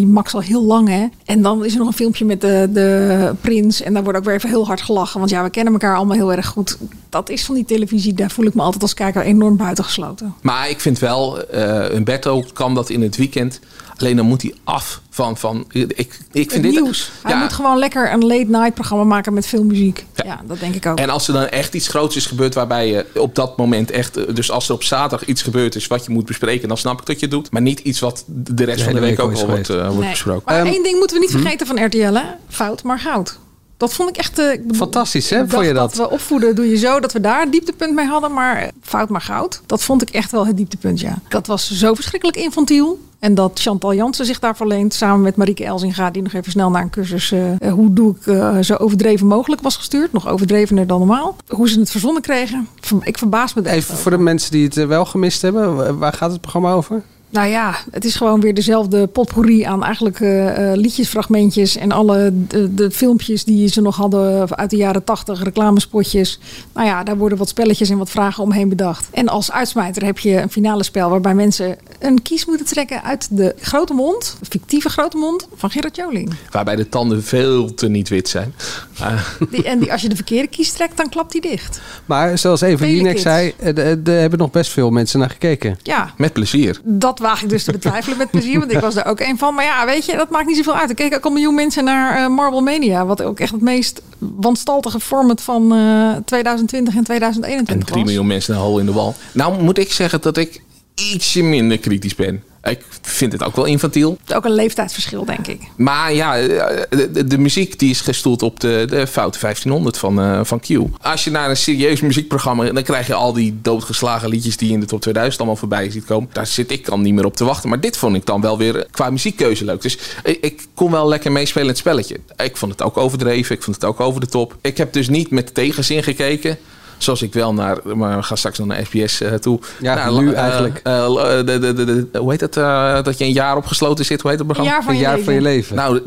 je 0.00 0.06
Max 0.06 0.34
al 0.34 0.40
heel 0.40 0.62
lang 0.62 0.88
hè. 0.88 1.06
En 1.24 1.42
dan 1.42 1.64
is 1.64 1.72
er 1.72 1.78
nog 1.78 1.86
een 1.86 1.92
filmpje 1.92 2.24
met 2.24 2.40
de, 2.40 2.68
de 2.72 3.34
prins. 3.40 3.82
En 3.82 3.92
daar 3.92 4.02
wordt 4.02 4.18
ook 4.18 4.24
weer 4.24 4.34
even 4.34 4.48
heel 4.48 4.66
hard 4.66 4.82
gelachen. 4.82 5.18
Want 5.18 5.30
ja, 5.30 5.42
we 5.42 5.50
kennen 5.50 5.72
elkaar 5.72 5.96
allemaal 5.96 6.16
heel 6.16 6.32
erg 6.32 6.46
goed. 6.46 6.78
Dat 7.08 7.28
is 7.28 7.44
van 7.44 7.54
die 7.54 7.64
televisie, 7.64 8.14
daar 8.14 8.30
voel 8.30 8.46
ik 8.46 8.54
me 8.54 8.62
altijd 8.62 8.82
als 8.82 8.94
kijker 8.94 9.22
enorm 9.22 9.56
buitengesloten. 9.56 10.34
Maar 10.42 10.68
ik 10.70 10.80
vind 10.80 10.98
wel, 10.98 11.46
eh 11.46 11.86
Humberto 11.86 12.44
kan 12.52 12.74
dat 12.74 12.90
in 12.90 13.02
het 13.02 13.16
weekend. 13.16 13.60
Alleen 14.00 14.16
dan 14.16 14.26
moet 14.26 14.42
hij 14.42 14.54
af 14.64 15.00
van... 15.10 15.36
van 15.36 15.64
ik, 15.68 15.88
ik 16.32 16.50
vind 16.50 16.52
Het 16.52 16.62
dit, 16.62 16.72
nieuws. 16.82 17.10
Hij 17.22 17.32
Ja. 17.32 17.38
moet 17.40 17.52
gewoon 17.52 17.78
lekker 17.78 18.12
een 18.12 18.26
late 18.26 18.44
night 18.48 18.74
programma 18.74 19.04
maken 19.04 19.32
met 19.34 19.46
veel 19.46 19.64
muziek. 19.64 20.04
Ja, 20.14 20.40
dat 20.46 20.60
denk 20.60 20.74
ik 20.74 20.86
ook. 20.86 20.98
En 20.98 21.10
als 21.10 21.28
er 21.28 21.34
dan 21.34 21.46
echt 21.48 21.74
iets 21.74 21.88
groots 21.88 22.16
is 22.16 22.26
gebeurd 22.26 22.54
waarbij 22.54 22.88
je 22.88 23.06
op 23.14 23.34
dat 23.34 23.56
moment 23.56 23.90
echt... 23.90 24.16
eh, 24.16 24.34
Dus 24.34 24.50
als 24.50 24.68
er 24.68 24.74
op 24.74 24.82
zaterdag 24.82 25.28
iets 25.28 25.42
gebeurd 25.42 25.74
is 25.74 25.86
wat 25.86 26.04
je 26.04 26.10
moet 26.12 26.24
bespreken... 26.26 26.68
dan 26.68 26.76
snap 26.76 27.00
ik 27.00 27.06
dat 27.06 27.16
je 27.20 27.26
het 27.26 27.34
doet. 27.34 27.50
Maar 27.50 27.62
niet 27.62 27.78
iets 27.80 28.00
wat 28.00 28.24
de 28.26 28.64
rest 28.64 28.78
De 28.78 28.84
van 28.84 28.94
de 28.94 29.00
week 29.00 29.16
week 29.16 29.26
ook 29.26 29.34
al 29.36 29.46
wordt, 29.46 29.68
eh, 29.70 29.76
wordt 29.84 29.98
Nee. 29.98 30.10
besproken. 30.10 30.42
Maar 30.54 30.64
één 30.66 30.82
ding 30.82 30.98
moeten 30.98 31.16
we 31.16 31.22
niet 31.22 31.32
hm? 31.34 31.40
vergeten 31.40 31.66
van 31.66 31.84
RTL, 31.84 31.98
hè? 32.14 32.22
Fout, 32.48 32.82
maar 32.82 32.98
goud. 32.98 33.38
Dat 33.80 33.92
vond 33.94 34.08
ik 34.08 34.16
echt... 34.16 34.38
eh, 34.38 34.52
ik 34.52 34.60
bedoel, 34.62 34.76
Fantastisch, 34.76 35.30
hè? 35.30 35.48
Vond 35.48 35.66
je 35.66 35.72
dat? 35.72 35.94
we 35.96 36.10
opvoeden 36.10 36.54
doe 36.54 36.68
je 36.70 36.76
zo, 36.76 37.00
dat 37.00 37.12
we 37.12 37.20
daar 37.20 37.42
een 37.42 37.50
dieptepunt 37.50 37.94
mee 37.94 38.06
hadden. 38.06 38.32
Maar 38.32 38.70
fout 38.82 39.08
maar 39.08 39.20
goud. 39.20 39.60
Dat 39.66 39.82
vond 39.82 40.02
ik 40.02 40.10
echt 40.10 40.30
wel 40.30 40.46
het 40.46 40.56
dieptepunt, 40.56 41.00
ja. 41.00 41.18
Dat 41.28 41.46
was 41.46 41.70
zo 41.70 41.94
verschrikkelijk 41.94 42.38
infantiel. 42.38 43.00
En 43.18 43.34
dat 43.34 43.60
Chantal 43.60 43.94
Jansen 43.94 44.26
zich 44.26 44.38
daarvoor 44.38 44.66
leent, 44.66 44.94
samen 44.94 45.20
met 45.20 45.36
Marieke 45.36 45.64
Elzinga, 45.64 46.10
die 46.10 46.22
nog 46.22 46.32
even 46.32 46.52
snel 46.52 46.70
naar 46.70 46.82
een 46.82 46.90
cursus 46.90 47.32
eh, 47.32 47.52
eh, 47.60 47.72
hoe 47.72 47.92
doe 47.92 48.14
ik 48.24 48.64
zo 48.64 48.74
overdreven 48.74 49.26
mogelijk 49.26 49.62
was 49.62 49.76
gestuurd. 49.76 50.12
Nog 50.12 50.28
overdrevener 50.28 50.86
dan 50.86 50.98
normaal. 50.98 51.36
Hoe 51.48 51.68
ze 51.68 51.80
het 51.80 51.90
verzonnen 51.90 52.22
kregen. 52.22 52.68
Ik 53.02 53.18
verbaas 53.18 53.54
me 53.54 53.62
echt 53.62 53.74
Even 53.76 53.90
over. 53.90 54.02
voor 54.02 54.10
de 54.10 54.18
mensen 54.18 54.50
die 54.50 54.64
het 54.64 54.74
wel 54.74 55.04
gemist 55.04 55.42
hebben. 55.42 55.76
wa- 55.76 55.94
Waar 55.94 56.12
gaat 56.12 56.30
het 56.32 56.40
programma 56.40 56.72
over? 56.72 57.02
Nou 57.30 57.48
ja, 57.48 57.76
het 57.90 58.04
is 58.04 58.14
gewoon 58.14 58.40
weer 58.40 58.54
dezelfde 58.54 59.06
potpourri 59.06 59.62
aan 59.62 59.84
eigenlijk 59.84 60.20
eh, 60.20 60.72
eh, 60.72 60.78
liedjesfragmentjes 60.78 61.76
en 61.76 61.92
alle 61.92 62.32
de, 62.48 62.74
de 62.74 62.90
filmpjes 62.90 63.44
die 63.44 63.68
ze 63.68 63.80
nog 63.80 63.96
hadden 63.96 64.56
uit 64.56 64.70
de 64.70 64.76
jaren 64.76 65.04
tachtig, 65.04 65.42
reclamespotjes. 65.42 66.38
Nou 66.72 66.86
ja, 66.86 67.02
daar 67.02 67.16
worden 67.16 67.38
wat 67.38 67.48
spelletjes 67.48 67.90
en 67.90 67.98
wat 67.98 68.10
vragen 68.10 68.42
omheen 68.42 68.68
bedacht. 68.68 69.08
En 69.10 69.28
als 69.28 69.52
uitsmijter 69.52 70.04
heb 70.04 70.18
je 70.18 70.40
een 70.40 70.50
finale 70.50 70.82
spel 70.82 71.10
waarbij 71.10 71.34
mensen 71.34 71.76
een 71.98 72.22
kies 72.22 72.46
moeten 72.46 72.66
trekken 72.66 73.02
uit 73.02 73.28
de 73.30 73.54
grote 73.60 73.94
mond, 73.94 74.36
fictieve 74.48 74.88
grote 74.88 75.16
mond 75.16 75.48
van 75.54 75.70
Gerard 75.70 75.96
Joling. 75.96 76.34
Waarbij 76.50 76.76
de 76.76 76.88
tanden 76.88 77.22
veel 77.22 77.74
te 77.74 77.88
niet 77.88 78.08
wit 78.08 78.28
zijn. 78.28 78.54
Die, 79.50 79.64
en 79.64 79.78
die, 79.78 79.92
als 79.92 80.02
je 80.02 80.08
de 80.08 80.14
verkeerde 80.14 80.48
kies 80.48 80.72
trekt, 80.72 80.96
dan 80.96 81.08
klapt 81.08 81.32
die 81.32 81.40
dicht. 81.40 81.80
Maar 82.06 82.38
zoals 82.38 82.60
Vele 82.60 82.94
Jinek 82.94 83.18
zei, 83.18 83.52
eh, 83.58 83.78
er 83.78 83.98
er 84.04 84.20
hebben 84.20 84.38
nog 84.38 84.50
best 84.50 84.70
veel 84.70 84.90
mensen 84.90 85.18
naar 85.18 85.30
gekeken. 85.30 85.78
Ja, 85.82 86.14
met 86.16 86.32
plezier. 86.32 86.80
Dat 86.84 87.18
waag 87.18 87.42
ik 87.42 87.48
dus 87.48 87.64
te 87.64 87.72
betwijfelen 87.72 88.18
met 88.18 88.30
plezier, 88.30 88.58
want 88.58 88.72
ik 88.72 88.80
was 88.80 88.96
er 88.96 89.06
ook 89.06 89.20
een 89.20 89.38
van. 89.38 89.54
Maar 89.54 89.64
ja, 89.64 89.86
weet 89.86 90.04
je, 90.04 90.16
dat 90.16 90.30
maakt 90.30 90.46
niet 90.46 90.56
zoveel 90.56 90.76
uit. 90.76 90.88
Er 90.88 90.94
keken 90.94 91.16
ook 91.16 91.24
een 91.24 91.32
miljoen 91.32 91.54
mensen 91.54 91.84
naar 91.84 92.16
eh, 92.16 92.28
Marble 92.28 92.60
Mania, 92.60 93.06
wat 93.06 93.22
ook 93.22 93.40
echt 93.40 93.52
het 93.52 93.60
meest 93.60 94.02
wanstaltige 94.18 95.00
format 95.00 95.42
van 95.42 95.72
eh, 95.74 96.16
2020 96.24 96.92
en 96.92 96.98
En 96.98 97.04
2021 97.04 97.88
3 97.88 97.98
was. 97.98 98.04
miljoen 98.04 98.26
mensen 98.26 98.54
een 98.54 98.60
hol 98.60 98.78
in 98.78 98.86
de 98.86 98.92
wal. 98.92 99.14
Nou 99.32 99.62
moet 99.62 99.78
ik 99.78 99.92
zeggen 99.92 100.20
dat 100.20 100.36
ik 100.36 100.62
ietsje 101.00 101.42
minder 101.42 101.78
kritisch 101.78 102.14
ben. 102.14 102.42
Ik 102.62 102.84
vind 103.02 103.32
het 103.32 103.44
ook 103.44 103.56
wel 103.56 103.64
infantiel. 103.64 104.18
Ook 104.34 104.44
een 104.44 104.54
leeftijdsverschil, 104.54 105.24
denk 105.24 105.46
ik. 105.46 105.60
Maar 105.76 106.12
ja, 106.12 106.38
eh, 106.38 106.98
de, 107.26 107.38
muziek 107.38 107.78
die 107.78 107.90
is 107.90 108.00
gestoeld 108.00 108.42
op 108.42 108.60
de, 108.60 108.84
de 108.88 109.06
foute 109.06 109.38
1500 109.40 109.98
van, 109.98 110.20
eh, 110.20 110.40
van 110.42 110.60
Q. 110.60 110.68
Als 111.02 111.24
je 111.24 111.30
naar 111.30 111.50
een 111.50 111.56
serieus 111.56 112.00
muziekprogramma... 112.00 112.72
dan 112.72 112.82
krijg 112.82 113.06
je 113.06 113.14
al 113.14 113.32
die 113.32 113.58
doodgeslagen 113.62 114.28
liedjes... 114.28 114.56
die 114.56 114.68
je 114.68 114.74
in 114.74 114.80
de 114.80 114.86
top 114.86 115.00
2000 115.00 115.40
allemaal 115.40 115.58
voorbij 115.58 115.90
ziet 115.90 116.04
komen. 116.04 116.30
Daar 116.32 116.46
zit 116.46 116.70
ik 116.70 116.84
dan 116.84 117.02
niet 117.02 117.14
meer 117.14 117.24
op 117.24 117.36
te 117.36 117.44
wachten. 117.44 117.68
Maar 117.68 117.80
dit 117.80 117.96
vond 117.96 118.16
ik 118.16 118.26
dan 118.26 118.40
wel 118.40 118.58
weer 118.58 118.86
qua 118.90 119.10
muziekkeuze 119.10 119.64
leuk. 119.64 119.82
Dus 119.82 119.98
ik, 120.24 120.38
ik 120.40 120.66
kon 120.74 120.90
wel 120.90 121.08
lekker 121.08 121.32
meespelen 121.32 121.62
in 121.62 121.68
het 121.68 121.78
spelletje. 121.78 122.20
Ik 122.36 122.56
vond 122.56 122.72
het 122.72 122.82
ook 122.82 122.96
overdreven. 122.96 123.54
Ik 123.54 123.62
vond 123.62 123.76
het 123.76 123.84
ook 123.84 124.00
over 124.00 124.20
de 124.20 124.26
top. 124.26 124.56
Ik 124.60 124.76
heb 124.76 124.92
dus 124.92 125.08
niet 125.08 125.30
met 125.30 125.54
tegenzin 125.54 126.02
gekeken... 126.02 126.58
Zoals 127.02 127.22
ik 127.22 127.32
wel 127.32 127.54
naar, 127.54 127.78
maar 127.94 128.16
we 128.16 128.22
gaan 128.22 128.36
straks 128.36 128.58
nog 128.58 128.66
naar 128.66 128.84
SBS 128.86 129.20
eh, 129.20 129.34
toe. 129.34 129.58
Ja, 129.80 129.94
Nou, 129.94 130.24
nu 130.24 130.32
eh, 130.32 130.38
eigenlijk. 130.40 130.80
eh, 130.82 131.14
de, 131.44 131.44
de, 131.44 131.72
de, 131.72 131.84
de- 132.12 132.18
hoe 132.18 132.30
heet 132.30 132.40
het? 132.40 132.56
eh, 132.56 133.02
dat 133.02 133.18
je 133.18 133.24
een 133.24 133.32
jaar 133.32 133.56
opgesloten 133.56 134.04
zit. 134.04 134.20
Hoe 134.20 134.30
heet 134.30 134.38
het 134.38 134.48
programma? 134.48 134.76
Een 134.76 134.76
jaar 134.76 134.86
van 134.86 134.94
Een 134.94 134.98
je 135.00 135.06
jaar 135.06 135.16
leven. 135.16 135.24
van 135.24 135.34
je 135.34 135.56
leven. 135.56 135.76
Nou, 135.76 136.00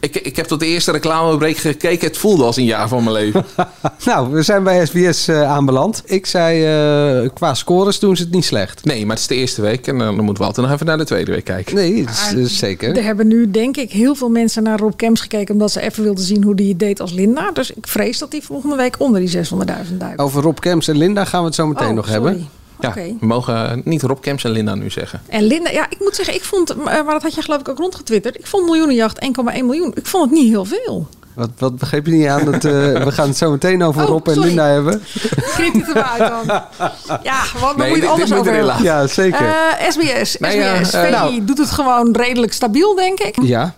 ik, 0.00 0.16
ik 0.16 0.36
heb 0.36 0.46
tot 0.46 0.60
de 0.60 0.66
eerste 0.66 0.92
reclamebreak 0.92 1.56
gekeken. 1.56 2.06
Het 2.06 2.16
voelde 2.18 2.44
als 2.44 2.56
een 2.56 2.64
jaar 2.64 2.88
van 2.88 3.02
mijn 3.04 3.14
leven. 3.16 3.44
Nou, 4.04 4.32
we 4.32 4.42
zijn 4.42 4.62
bij 4.62 4.86
SBS 4.86 5.28
aanbeland. 5.28 6.02
Ik 6.04 6.26
zei, 6.26 6.64
eh, 7.24 7.28
qua 7.34 7.54
scores 7.54 7.98
doen 7.98 8.16
ze 8.16 8.22
het 8.22 8.32
niet 8.32 8.44
slecht. 8.44 8.84
Nee, 8.84 9.00
maar 9.06 9.10
het 9.14 9.18
is 9.20 9.26
de 9.26 9.34
eerste 9.34 9.62
week. 9.62 9.86
En 9.86 9.98
dan 9.98 10.14
moeten 10.14 10.34
we 10.42 10.44
altijd 10.48 10.66
nog 10.66 10.74
even 10.74 10.86
naar 10.86 10.98
de 10.98 11.04
tweede 11.04 11.30
week 11.30 11.44
kijken. 11.44 11.74
Nee, 11.74 12.04
dat 12.04 12.10
is, 12.14 12.28
dat 12.30 12.38
is 12.38 12.58
zeker. 12.58 12.96
Er 12.96 13.02
hebben 13.04 13.26
nu, 13.28 13.50
denk 13.50 13.76
ik, 13.76 13.90
heel 13.92 14.14
veel 14.14 14.28
mensen 14.28 14.62
naar 14.62 14.78
Rob 14.78 14.92
Kems 14.96 15.20
gekeken... 15.20 15.52
omdat 15.54 15.70
ze 15.70 15.80
even 15.80 16.02
wilden 16.02 16.24
zien 16.24 16.42
hoe 16.44 16.54
die 16.54 16.68
het 16.68 16.78
deed 16.78 17.00
als 17.00 17.12
Linda. 17.12 17.50
Dus 17.52 17.70
ik 17.70 17.86
vrees 17.86 18.18
dat 18.18 18.30
die 18.30 18.42
volgende 18.42 18.76
week 18.76 18.94
onder 18.98 19.20
die 19.20 19.36
600.000 19.36 19.96
duikt. 19.98 20.17
Over 20.20 20.42
Rob 20.42 20.58
Kems 20.58 20.88
en 20.88 20.96
Linda 20.96 21.24
gaan 21.24 21.40
we 21.40 21.46
het 21.46 21.54
zo 21.54 21.66
meteen 21.66 21.88
Oh, 21.88 21.94
nog 21.94 22.06
sorry. 22.08 22.22
hebben. 22.22 22.48
Ja, 22.80 22.92
we 22.94 23.26
mogen 23.26 23.80
niet 23.84 24.02
Rob 24.02 24.20
Kems 24.20 24.44
en 24.44 24.50
Linda 24.50 24.74
nu 24.74 24.90
zeggen. 24.90 25.20
En 25.28 25.42
Linda, 25.42 25.70
ja, 25.70 25.86
ik 25.90 25.98
moet 26.00 26.14
zeggen, 26.14 26.34
ik 26.34 26.44
vond, 26.44 26.70
eh, 26.70 26.76
maar 26.84 27.04
dat 27.04 27.22
had 27.22 27.34
je 27.34 27.42
geloof 27.42 27.60
ik 27.60 27.68
ook 27.68 27.78
rondgetwitterd. 27.78 28.38
Ik 28.38 28.46
vond 28.46 28.64
miljoenenjacht 28.64 29.20
1,1 29.20 29.66
miljoen. 29.66 29.92
Ik 29.94 30.06
vond 30.06 30.24
het 30.30 30.32
niet 30.40 30.48
heel 30.48 30.64
veel. 30.64 31.08
Wat, 31.34 31.50
wat 31.58 31.76
begreep 31.76 32.06
je 32.06 32.12
niet 32.12 32.26
aan? 32.26 32.44
Dat, 32.44 32.54
eh, 32.54 32.62
we 33.04 33.12
gaan 33.12 33.28
het 33.28 33.36
zo 33.36 33.50
meteen 33.50 33.82
over 33.82 34.02
Oh, 34.02 34.08
Rob 34.08 34.26
en 34.28 34.34
sorry. 34.34 34.48
Linda 34.48 34.66
hebben. 34.66 35.02
Knip 35.56 35.72
het 35.72 35.88
er 35.88 35.94
maar 35.94 36.14
uit 36.18 36.46
dan. 36.46 36.60
Ja, 37.22 37.42
want 37.60 37.78
dan 37.78 37.86
Nee, 37.86 37.88
moet 37.88 37.98
je 37.98 38.24
moet 38.26 38.38
over 38.38 38.52
hebben. 38.52 38.82
Ja, 38.82 39.06
zeker. 39.06 39.46
Eh, 39.46 39.90
SBS, 39.90 40.36
Nee, 40.38 40.58
ja, 40.58 40.84
SBS. 40.84 40.90
VI 40.90 41.10
nou. 41.10 41.44
doet 41.44 41.58
het 41.58 41.70
gewoon 41.70 42.16
redelijk 42.16 42.52
stabiel, 42.52 42.94
denk 42.94 43.20
ik. 43.20 43.36
Ja. 43.42 43.74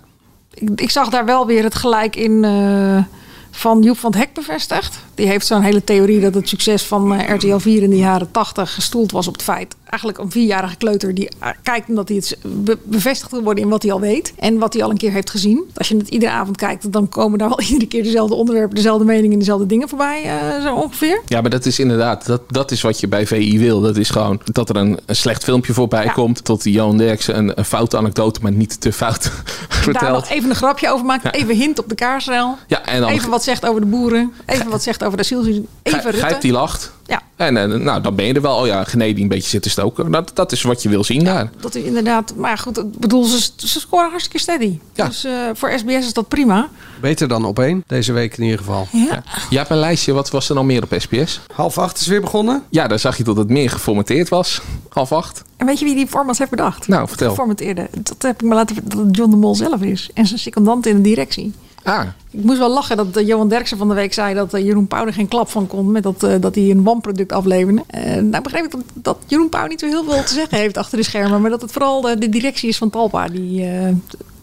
Ik, 0.55 0.69
ik 0.81 0.91
zag 0.91 1.09
daar 1.09 1.25
wel 1.25 1.47
weer 1.47 1.65
het 1.65 1.75
gelijk 1.75 2.17
in 2.17 2.45
eh, 2.45 3.05
van 3.51 3.83
Joep 3.83 3.99
van 3.99 4.11
het 4.11 4.21
Hek 4.21 4.33
bevestigd. 4.35 4.99
Die 5.15 5.27
heeft 5.27 5.47
zo'n 5.47 5.63
hele 5.63 5.85
theorie 5.85 6.21
dat 6.21 6.35
het 6.35 6.49
succes 6.49 6.83
van 6.83 7.15
eh, 7.15 7.35
RTL 7.35 7.57
4 7.59 7.83
in 7.83 7.91
de 7.91 7.97
jaren 7.99 8.31
80 8.31 8.75
gestoeld 8.75 9.13
was 9.13 9.27
op 9.27 9.33
het 9.33 9.43
feit. 9.43 9.75
Eigenlijk 9.85 10.19
een 10.19 10.31
vierjarige 10.31 10.77
kleuter 10.77 11.15
die 11.15 11.29
eh, 11.39 11.49
kijkt 11.63 11.89
omdat 11.89 12.09
hij 12.09 12.17
het 12.17 12.39
be- 12.43 12.79
bevestigd 12.83 13.31
wil 13.31 13.43
worden 13.43 13.65
in 13.65 13.71
wat 13.71 13.83
hij 13.83 13.93
al 13.93 14.01
weet. 14.01 14.33
En 14.39 14.59
wat 14.59 14.73
hij 14.73 14.83
al 14.83 14.91
een 14.91 14.97
keer 14.97 15.13
heeft 15.13 15.31
gezien. 15.31 15.65
Als 15.75 15.89
je 15.89 15.97
het 15.97 16.09
iedere 16.09 16.33
avond 16.33 16.57
kijkt, 16.57 16.93
dan 16.93 17.09
komen 17.09 17.39
daar 17.39 17.49
wel 17.49 17.61
iedere 17.71 17.87
keer 17.87 18.03
dezelfde 18.03 18.35
onderwerpen, 18.35 18.75
dezelfde 18.77 19.05
meningen 19.05 19.33
en 19.33 19.39
dezelfde 19.39 19.67
dingen 19.67 19.89
voorbij. 19.89 20.23
eh, 20.25 20.63
zo 20.63 20.75
ongeveer. 20.75 21.21
Ja, 21.27 21.41
maar 21.41 21.51
dat 21.51 21.67
is 21.67 21.79
inderdaad, 21.79 22.27
dat, 22.27 22.43
dat 22.49 22.71
is 22.71 22.81
wat 22.81 23.01
je 23.01 23.09
bij 23.09 23.27
VI 23.27 23.59
wil. 23.59 23.81
Dat 23.81 23.97
is 23.97 24.11
gewoon 24.11 24.41
dat 24.45 24.69
er 24.69 24.77
een, 24.77 24.99
een 25.07 25.17
slecht 25.17 25.45
filmpje 25.45 25.73
voorbij 25.73 26.05
Ja. 26.05 26.13
komt. 26.13 26.45
Tot 26.45 26.63
die 26.63 26.73
Johan 26.73 26.97
Derksen 26.99 27.37
een, 27.39 27.53
een 27.59 27.65
foute 27.65 27.97
anecdote, 27.97 28.41
maar 28.43 28.53
niet 28.53 28.81
te 28.81 28.93
fout 28.93 29.23
Daar 29.69 29.83
vertelt. 29.83 30.13
nog 30.13 30.29
even 30.31 30.51
een 30.51 30.57
grapje 30.57 30.91
over 30.91 31.07
maakt. 31.07 31.35
Even 31.35 31.55
hint 31.57 31.79
op 31.79 31.89
de 31.89 31.95
kaarsruil. 31.95 32.59
Ja, 32.67 32.85
en 32.87 33.01
dan 33.01 33.11
Even 33.11 33.31
wat 33.31 33.40
zegt 33.43 33.67
over 33.67 33.81
de 33.81 33.87
boeren. 33.87 34.33
Even 34.47 34.71
wat 34.71 34.83
zegt 34.83 35.05
over 35.05 35.17
de 35.17 35.23
asielzoekers. 35.23 35.67
Even 35.83 36.11
Rutte. 36.11 36.37
die 36.41 36.53
lacht. 36.53 36.93
Ja. 37.07 37.23
En 37.37 37.57
eh, 37.57 37.79
nou, 37.79 38.03
dan 38.03 38.15
ben 38.15 38.25
je 38.25 38.33
er 38.35 38.43
wel. 38.43 38.57
Oh 38.57 38.67
ja, 38.67 38.85
die 38.85 39.21
een 39.21 39.29
beetje 39.29 39.49
zit 39.49 39.63
te 39.63 39.71
stoken. 39.71 40.11
Dat, 40.11 40.31
dat 40.35 40.53
is 40.53 40.63
wat 40.63 40.83
je 40.83 40.89
wil 40.89 41.05
zien 41.05 41.25
daar. 41.25 41.51
Dat 41.61 41.75
is 41.75 41.83
inderdaad, 41.83 42.35
maar 42.37 42.51
ja, 42.51 42.57
goed, 42.57 42.79
ik 42.79 42.99
bedoel, 42.99 43.25
ze, 43.25 43.51
ze 43.57 43.81
scoren 43.81 44.11
hartstikke 44.11 44.39
steady. 44.39 44.79
Dus 44.93 45.25
eh, 45.25 45.33
voor 45.55 45.73
SBS 45.77 46.07
is 46.07 46.13
dat 46.13 46.29
prima. 46.29 46.69
Beter 47.01 47.29
dan 47.29 47.45
op 47.45 47.59
één, 47.59 47.85
deze 47.87 48.13
week 48.13 48.37
in 48.37 48.43
ieder 48.43 48.59
geval. 48.59 48.89
Ja. 48.93 49.23
Jij 49.51 49.59
hebt 49.59 49.71
een 49.71 49.77
lijstje. 49.77 50.13
Wat 50.13 50.31
was 50.31 50.49
er 50.49 50.55
nog 50.55 50.65
meer 50.65 50.83
op 50.83 50.95
SBS? 50.99 51.41
Half 51.55 51.79
acht 51.79 52.01
is 52.01 52.07
weer 52.07 52.21
begonnen. 52.21 52.63
Ja, 52.69 52.87
daar 52.87 52.99
zag 52.99 53.17
je 53.17 53.25
dat 53.25 53.37
het 53.37 53.49
meer 53.49 53.71
geformateerd 53.71 54.29
was. 54.29 54.61
Half 54.89 55.13
acht. 55.13 55.43
En 55.57 55.67
weet 55.67 55.79
je 55.79 55.85
wie 55.85 55.95
die 55.95 56.07
formats 56.07 56.39
heeft 56.39 56.51
bedacht? 56.51 56.89
Nou, 56.89 57.09
vertel. 57.09 57.29
Geformateerde. 57.29 57.89
Dat 58.01 58.23
heb 58.23 58.43
ik 58.43 58.49
me 58.49 58.55
laten 58.55 58.77
dat 58.85 58.99
het 58.99 59.17
John 59.17 59.31
de 59.31 59.37
Mol 59.37 59.55
zelf 59.55 59.81
is. 59.81 60.11
En 60.15 60.27
zijn 60.27 60.39
secondant 60.39 60.87
in 60.87 60.97
de 60.97 61.03
directie. 61.03 61.53
Ah, 61.83 62.03
Ik 62.31 62.45
moest 62.45 62.59
wel 62.59 62.73
lachen 62.73 62.97
dat 62.97 63.17
eh, 63.17 63.27
Johan 63.27 63.49
Derksen 63.49 63.79
van 63.79 63.89
de 63.89 63.95
week 63.95 64.13
zei 64.13 64.35
dat 64.35 64.55
eh, 64.55 64.65
Jeroen 64.65 64.87
Pauw 64.87 65.07
er 65.07 65.13
geen 65.13 65.29
klap 65.29 65.49
van 65.51 65.67
kon. 65.67 65.93
Met 65.93 66.03
dat, 66.03 66.23
eh, 66.23 66.35
dat 66.41 66.55
hij 66.55 66.71
een 66.71 66.83
wanproduct 66.83 67.33
afleverde. 67.33 67.83
Eh 67.87 68.15
nou 68.15 68.43
begreep 68.43 68.65
ik 68.65 68.71
dat, 68.71 68.81
dat 68.95 69.17
Jeroen 69.27 69.49
Pauw 69.49 69.67
niet 69.67 69.81
zo 69.81 69.87
heel 69.87 70.05
veel 70.05 70.25
te 70.25 70.33
zeggen 70.33 70.59
heeft 70.59 70.77
achter 70.77 70.99
de 70.99 71.05
schermen. 71.05 71.41
Maar 71.41 71.51
dat 71.51 71.63
het 71.63 71.73
vooral 71.73 72.01
de, 72.01 72.19
de 72.19 72.29
directie 72.29 72.69
is 72.69 72.79
van 72.79 72.91
Talpa 72.91 73.29
die 73.29 73.69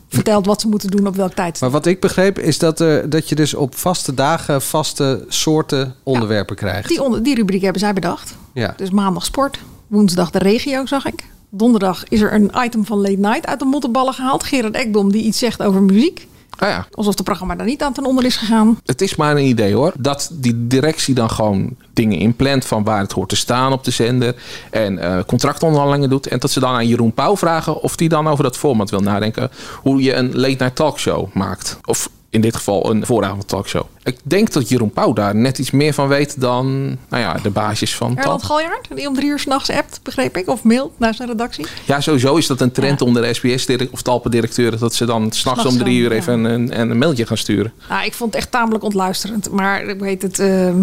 vertelt 0.09 0.45
wat 0.45 0.61
ze 0.61 0.67
moeten 0.67 0.89
doen 0.89 1.07
op 1.07 1.15
welk 1.15 1.33
tijd. 1.33 1.61
Maar 1.61 1.69
wat 1.69 1.85
ik 1.85 1.99
begreep 1.99 2.39
is 2.39 2.57
dat, 2.57 2.77
dat 3.05 3.29
je 3.29 3.35
dus 3.35 3.53
op 3.53 3.75
vaste 3.75 4.13
dagen 4.13 4.61
vaste 4.61 5.25
soorten 5.27 5.95
onderwerpen 6.03 6.55
krijgt. 6.55 6.87
Die, 6.87 7.03
onder, 7.03 7.23
die 7.23 7.35
rubriek 7.35 7.61
hebben 7.61 7.81
zij 7.81 7.93
bedacht. 7.93 8.35
Ja. 8.53 8.73
Dus 8.77 8.89
maandag 8.89 9.25
sport, 9.25 9.59
woensdag 9.87 10.29
de 10.29 10.39
regio 10.39 10.85
zag 10.85 11.05
ik. 11.05 11.23
Donderdag 11.49 12.03
is 12.07 12.21
er 12.21 12.33
een 12.33 12.51
item 12.55 12.85
van 12.85 12.97
Late 12.97 13.17
Night 13.17 13.45
uit 13.45 13.59
de 13.59 13.65
mottenballen 13.65 14.13
gehaald. 14.13 14.43
Gerard 14.43 14.75
Ekdom 14.75 15.11
die 15.11 15.23
iets 15.23 15.39
zegt 15.39 15.63
over 15.63 15.81
muziek. 15.81 16.27
Ah 16.57 16.69
ja. 16.69 16.87
Alsof 16.91 17.13
het 17.13 17.23
programma 17.23 17.55
daar 17.55 17.65
niet 17.65 17.83
aan 17.83 17.93
ten 17.93 18.05
onder 18.05 18.25
is 18.25 18.35
gegaan. 18.35 18.79
Het 18.85 19.01
is 19.01 19.15
maar 19.15 19.35
een 19.35 19.45
idee 19.45 19.73
hoor. 19.73 19.93
Dat 19.97 20.29
die 20.33 20.67
directie 20.67 21.15
dan 21.15 21.29
gewoon 21.29 21.75
dingen 21.93 22.17
inplant 22.17 22.65
van 22.65 22.83
waar 22.83 22.99
het 22.99 23.11
hoort 23.11 23.29
te 23.29 23.35
staan 23.35 23.71
op 23.71 23.83
de 23.83 23.91
zender. 23.91 24.35
En 24.69 24.99
eh 24.99 25.19
contractonderhandelingen 25.27 26.09
doet. 26.09 26.27
En 26.27 26.39
dat 26.39 26.51
ze 26.51 26.59
dan 26.59 26.73
aan 26.73 26.87
Jeroen 26.87 27.13
Pauw 27.13 27.37
vragen 27.37 27.81
of 27.81 27.95
die 27.95 28.09
dan 28.09 28.27
over 28.27 28.43
dat 28.43 28.57
format 28.57 28.89
wil 28.89 28.99
nadenken. 28.99 29.51
Hoe 29.81 30.01
je 30.01 30.13
een 30.13 30.35
late 30.35 30.55
night 30.57 30.75
talkshow 30.75 31.33
maakt. 31.33 31.79
Of 31.85 32.09
in 32.37 32.43
dit 32.43 32.55
geval 32.55 32.89
een 32.89 33.05
vooravond 33.05 33.47
talkshow. 33.47 33.85
Ik 34.03 34.17
denk 34.23 34.51
dat 34.53 34.69
Jeroen 34.69 34.91
Pauw 34.91 35.13
daar 35.13 35.35
net 35.35 35.57
iets 35.57 35.71
meer 35.71 35.93
van 35.93 36.07
weet 36.07 36.41
dan 36.41 36.85
nou 36.85 37.23
ja, 37.23 37.33
de 37.33 37.49
baasjes 37.49 37.95
van 37.95 38.17
Erland. 38.17 38.43
Galjaard, 38.43 38.87
die 38.95 39.07
om 39.07 39.15
drie 39.15 39.29
uur 39.29 39.39
s'nachts 39.39 39.69
appt, 39.69 39.99
begreep 40.03 40.37
ik. 40.37 40.47
Of 40.49 40.63
mailt 40.63 40.91
naar 40.99 41.13
zijn 41.13 41.29
redactie. 41.29 41.65
Ja, 41.85 42.01
sowieso 42.01 42.35
is 42.35 42.47
dat 42.47 42.61
een 42.61 42.71
trend 42.71 43.01
onder 43.01 43.21
de 43.21 43.33
SBS 43.33 43.67
of 43.91 44.01
Talpa-directeuren. 44.01 44.79
Dat 44.79 44.93
ze 44.93 45.05
dan 45.05 45.31
s'nachts 45.31 45.65
om 45.65 45.77
drie 45.77 45.99
uur 45.99 46.11
even 46.11 46.43
een, 46.43 46.79
een, 46.79 46.89
een 46.89 46.97
mailtje 46.97 47.25
gaan 47.25 47.37
sturen. 47.37 47.73
Nou, 47.89 48.05
ik 48.05 48.13
vond 48.13 48.33
het 48.33 48.41
echt 48.41 48.51
tamelijk 48.51 48.83
ontluisterend. 48.83 49.51
Maar 49.51 49.83
ik 49.83 49.99
weet 49.99 50.21
het... 50.21 50.39
eh, 50.39 50.73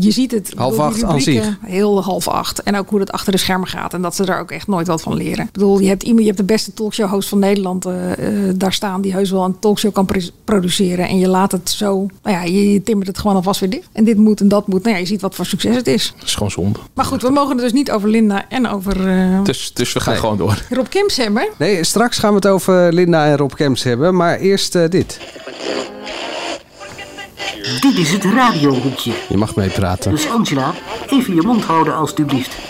je 0.00 0.10
ziet 0.10 0.30
het. 0.30 0.52
Half 0.56 0.78
acht 0.78 1.02
aan 1.04 1.16
rubrieken, 1.16 1.44
zich. 1.44 1.56
Heel 1.66 2.02
half 2.02 2.28
acht. 2.28 2.62
En 2.62 2.76
ook 2.76 2.90
hoe 2.90 3.00
het 3.00 3.12
achter 3.12 3.32
de 3.32 3.38
schermen 3.38 3.68
gaat. 3.68 3.94
En 3.94 4.02
dat 4.02 4.14
ze 4.16 4.24
daar 4.24 4.40
ook 4.40 4.50
echt 4.50 4.66
nooit 4.66 4.86
wat 4.86 5.02
van 5.02 5.14
leren. 5.16 5.44
Ik 5.44 5.52
bedoel, 5.52 5.78
je 5.80 5.88
hebt 5.88 6.02
iemand, 6.02 6.20
je 6.20 6.26
hebt 6.26 6.38
de 6.38 6.44
beste 6.44 6.74
talkshow-host 6.74 7.28
van 7.28 7.38
Nederland 7.38 7.86
eh, 7.86 8.12
eh, 8.48 8.54
daar 8.56 8.72
staan. 8.72 9.00
Die 9.00 9.12
heus 9.12 9.30
wel 9.30 9.44
een 9.44 9.58
talkshow 9.58 9.92
kan 9.92 10.06
pro- 10.06 10.18
produceren. 10.44 11.08
En 11.08 11.18
je 11.18 11.28
laat 11.28 11.52
het 11.52 11.70
zo. 11.70 12.06
Nou 12.22 12.36
ja, 12.36 12.42
je, 12.42 12.72
je 12.72 12.82
timmert 12.82 13.08
het 13.08 13.18
gewoon 13.18 13.36
alvast 13.36 13.60
weer 13.60 13.70
dicht. 13.70 13.88
En 13.92 14.04
dit 14.04 14.16
moet 14.16 14.40
en 14.40 14.48
dat 14.48 14.66
moet. 14.66 14.82
Nou 14.82 14.94
ja, 14.94 15.00
je 15.00 15.06
ziet 15.06 15.20
wat 15.20 15.34
voor 15.34 15.46
succes 15.46 15.76
het 15.76 15.86
is. 15.86 16.12
Dat 16.16 16.26
is 16.26 16.34
gewoon 16.34 16.50
zonde. 16.50 16.78
Maar 16.94 17.04
goed, 17.04 17.22
we 17.22 17.30
mogen 17.30 17.50
het 17.50 17.60
dus 17.60 17.72
niet 17.72 17.90
over 17.90 18.08
Linda 18.08 18.44
en 18.48 18.68
over 18.68 19.08
eh, 19.08 19.42
Dus, 19.44 19.70
dus 19.74 19.92
we 19.92 20.00
gaan 20.00 20.16
gewoon 20.16 20.36
door. 20.36 20.62
Rob 20.70 20.86
Kims 20.88 21.16
hebben. 21.16 21.48
Nee, 21.58 21.84
straks 21.84 22.18
gaan 22.18 22.30
we 22.30 22.36
het 22.36 22.46
over 22.46 22.92
Linda 22.92 23.26
en 23.26 23.36
Rob 23.36 23.52
Kems 23.52 23.82
hebben. 23.82 24.16
Maar 24.16 24.38
eerst 24.38 24.74
eh, 24.74 24.88
dit. 24.88 25.18
Dit 27.80 27.98
is 27.98 28.12
het 28.12 28.24
radiohoekje. 28.24 29.12
Je 29.28 29.36
mag 29.36 29.54
meepraten. 29.54 30.10
Dus 30.10 30.28
Angela, 30.28 30.74
even 31.08 31.34
je 31.34 31.42
mond 31.42 31.64
houden 31.64 31.94
alstublieft. 31.94 32.69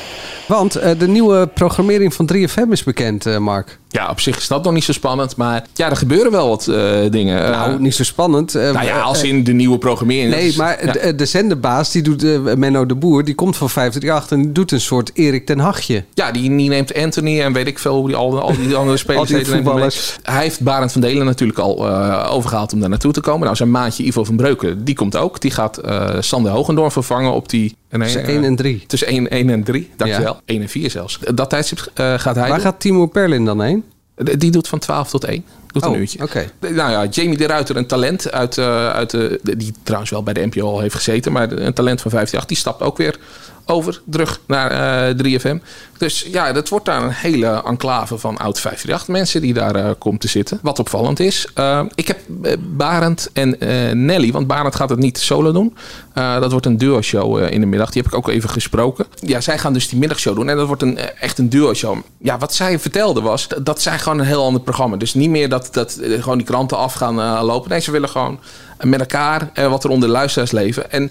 Want 0.50 0.76
eh, 0.76 0.98
de 0.98 1.08
nieuwe 1.08 1.46
programmering 1.54 2.14
van 2.14 2.30
3FM 2.34 2.70
is 2.70 2.82
bekend, 2.82 3.26
eh, 3.26 3.36
Mark. 3.38 3.78
Ja, 3.88 4.10
op 4.10 4.20
zich 4.20 4.36
is 4.36 4.48
dat 4.48 4.64
nog 4.64 4.72
niet 4.72 4.84
zo 4.84 4.92
spannend. 4.92 5.36
Maar 5.36 5.64
ja, 5.74 5.90
er 5.90 5.96
gebeuren 5.96 6.32
wel 6.32 6.48
wat 6.48 6.66
eh, 6.66 7.10
dingen. 7.10 7.50
Nou, 7.50 7.80
niet 7.80 7.94
zo 7.94 8.04
spannend. 8.04 8.52
Nou 8.54 8.84
ja, 8.84 9.00
als 9.00 9.22
in 9.22 9.44
de 9.44 9.52
nieuwe 9.52 9.78
programmering. 9.78 10.30
Nee, 10.30 10.46
is- 10.46 10.56
maar 10.56 10.86
ja. 10.86 10.92
de, 10.92 11.14
de 11.14 11.26
zenderbaas, 11.26 11.90
die 11.90 12.02
doet, 12.02 12.56
Menno 12.56 12.86
de 12.86 12.94
Boer, 12.94 13.24
die 13.24 13.34
komt 13.34 13.56
van 13.56 13.70
538 13.70 14.38
en 14.38 14.42
die 14.44 14.52
doet 14.52 14.72
een 14.72 14.80
soort 14.80 15.10
Erik 15.14 15.46
ten 15.46 15.58
Hagje. 15.58 16.04
Ja, 16.14 16.30
die, 16.32 16.56
die 16.56 16.68
neemt 16.68 16.94
Anthony 16.94 17.40
en 17.40 17.52
weet 17.52 17.66
ik 17.66 17.78
veel 17.78 17.94
hoe 17.96 18.06
die 18.06 18.16
al, 18.16 18.40
al 18.40 18.54
die 18.56 18.76
andere 18.76 18.96
spelers 19.06 19.28
die 19.28 19.46
voetballers. 19.46 20.18
Hij 20.22 20.42
heeft 20.42 20.60
Barend 20.60 20.92
van 20.92 21.00
Delen 21.00 21.26
natuurlijk 21.26 21.58
al 21.58 21.88
eh, 21.88 22.28
overgehaald 22.32 22.72
om 22.72 22.80
daar 22.80 22.88
naartoe 22.88 23.12
te 23.12 23.20
komen. 23.20 23.44
Nou, 23.44 23.56
zijn 23.56 23.70
maatje 23.70 24.04
Ivo 24.04 24.24
van 24.24 24.36
Breuken, 24.36 24.84
die 24.84 24.94
komt 24.94 25.16
ook. 25.16 25.40
Die 25.40 25.50
gaat 25.50 25.80
Sander 26.18 26.52
Hogendoorn 26.52 26.90
vervangen 26.90 27.32
op 27.32 27.48
die... 27.48 27.76
nee, 27.98 28.08
Tussen 28.08 28.22
eh, 28.22 28.34
1 28.34 28.44
en 28.44 28.56
3. 28.56 28.84
Tussen 28.86 29.08
1, 29.08 29.30
1 29.30 29.50
en 29.50 29.62
3, 29.62 29.90
dankjewel. 29.96 30.40
1 30.44 30.62
en 30.62 30.68
4 30.68 30.90
zelfs. 30.90 31.18
Dat 31.34 31.50
tijdstip 31.50 31.78
eh, 31.94 32.18
gaat 32.18 32.34
hij 32.34 32.34
Waar 32.34 32.48
doen. 32.48 32.60
gaat 32.60 32.80
Timo 32.80 33.06
Perlin 33.06 33.44
dan 33.44 33.60
heen? 33.62 33.84
Die 34.14 34.50
doet 34.50 34.68
van 34.68 34.78
12 34.78 35.10
tot 35.10 35.24
1. 35.24 35.44
Doet 35.72 35.86
Oh, 35.86 35.92
een 35.92 35.98
uurtje. 36.00 36.22
oké. 36.22 36.50
Nou 36.60 36.90
ja, 36.90 37.04
Jamie 37.10 37.36
de 37.36 37.46
Ruiter, 37.46 37.76
een 37.76 37.86
talent 37.86 38.32
uit, 38.32 38.58
eh, 38.58 38.90
uit 38.90 39.10
de, 39.10 39.40
die 39.42 39.74
trouwens 39.82 40.10
wel 40.10 40.22
bij 40.22 40.34
de 40.34 40.46
NPO 40.46 40.66
al 40.66 40.80
heeft 40.80 40.94
gezeten, 40.94 41.32
maar 41.32 41.52
een 41.52 41.72
talent 41.72 42.00
van 42.00 42.10
58, 42.10 42.44
die 42.48 42.56
stapt 42.56 42.82
ook 42.82 42.96
weer 42.96 43.18
over, 43.66 44.00
terug 44.10 44.40
naar 44.46 44.70
eh 45.08 45.14
3FM. 45.16 45.58
Dus 45.98 46.26
ja, 46.32 46.52
dat 46.52 46.68
wordt 46.68 46.84
daar 46.84 47.02
een 47.02 47.10
hele 47.12 47.62
enclave 47.66 48.18
van 48.18 48.36
oud 48.36 48.60
538 48.60 49.08
mensen 49.08 49.40
die 49.40 49.54
daar 49.54 49.74
eh 49.74 49.90
komt 49.98 50.20
te 50.20 50.28
zitten. 50.28 50.58
Wat 50.62 50.78
opvallend 50.78 51.20
is. 51.20 51.46
Eh, 51.54 51.82
ik 51.94 52.08
heb 52.08 52.18
eh, 52.42 52.52
Barend 52.76 53.30
en 53.32 53.60
eh, 53.60 53.92
Nelly, 53.94 54.32
want 54.32 54.46
Barend 54.46 54.74
gaat 54.74 54.90
het 54.90 54.98
niet 54.98 55.18
solo 55.18 55.52
doen. 55.52 55.76
Eh, 56.14 56.40
dat 56.40 56.50
wordt 56.50 56.66
een 56.66 56.76
duo-show 56.78 57.38
eh, 57.38 57.50
in 57.50 57.60
de 57.60 57.66
middag. 57.66 57.90
Die 57.90 58.02
heb 58.02 58.12
ik 58.12 58.18
ook 58.18 58.28
even 58.28 58.50
gesproken. 58.50 59.06
Ja, 59.20 59.40
zij 59.40 59.58
gaan 59.58 59.72
dus 59.72 59.88
die 59.88 59.98
middagshow 59.98 60.34
doen 60.36 60.48
en 60.48 60.56
dat 60.56 60.66
wordt 60.66 60.82
een, 60.82 60.98
eh, 60.98 61.22
echt 61.22 61.38
een 61.38 61.48
duo-show. 61.48 61.96
Ja, 62.18 62.38
wat 62.38 62.54
zij 62.54 62.78
vertelde 62.78 63.20
was 63.20 63.48
dat, 63.48 63.66
dat 63.66 63.82
zij 63.82 63.98
gewoon 63.98 64.18
een 64.18 64.26
heel 64.26 64.44
ander 64.44 64.62
programma. 64.62 64.96
Dus 64.96 65.14
niet 65.14 65.30
meer 65.30 65.48
dat, 65.48 65.59
dat 65.68 65.96
eh, 65.96 66.22
gewoon 66.22 66.38
die 66.38 66.46
kranten 66.46 66.76
af 66.76 66.92
gaan 66.92 67.20
eh, 67.20 67.42
lopen. 67.42 67.70
Nee, 67.70 67.80
ze 67.80 67.90
willen 67.90 68.08
gewoon 68.08 68.40
met 68.80 69.00
elkaar 69.00 69.50
eh, 69.54 69.68
wat 69.68 69.84
er 69.84 69.90
onder 69.90 70.08
de 70.08 70.14
luisteraars 70.14 70.50
leven. 70.50 70.90
En 70.90 71.10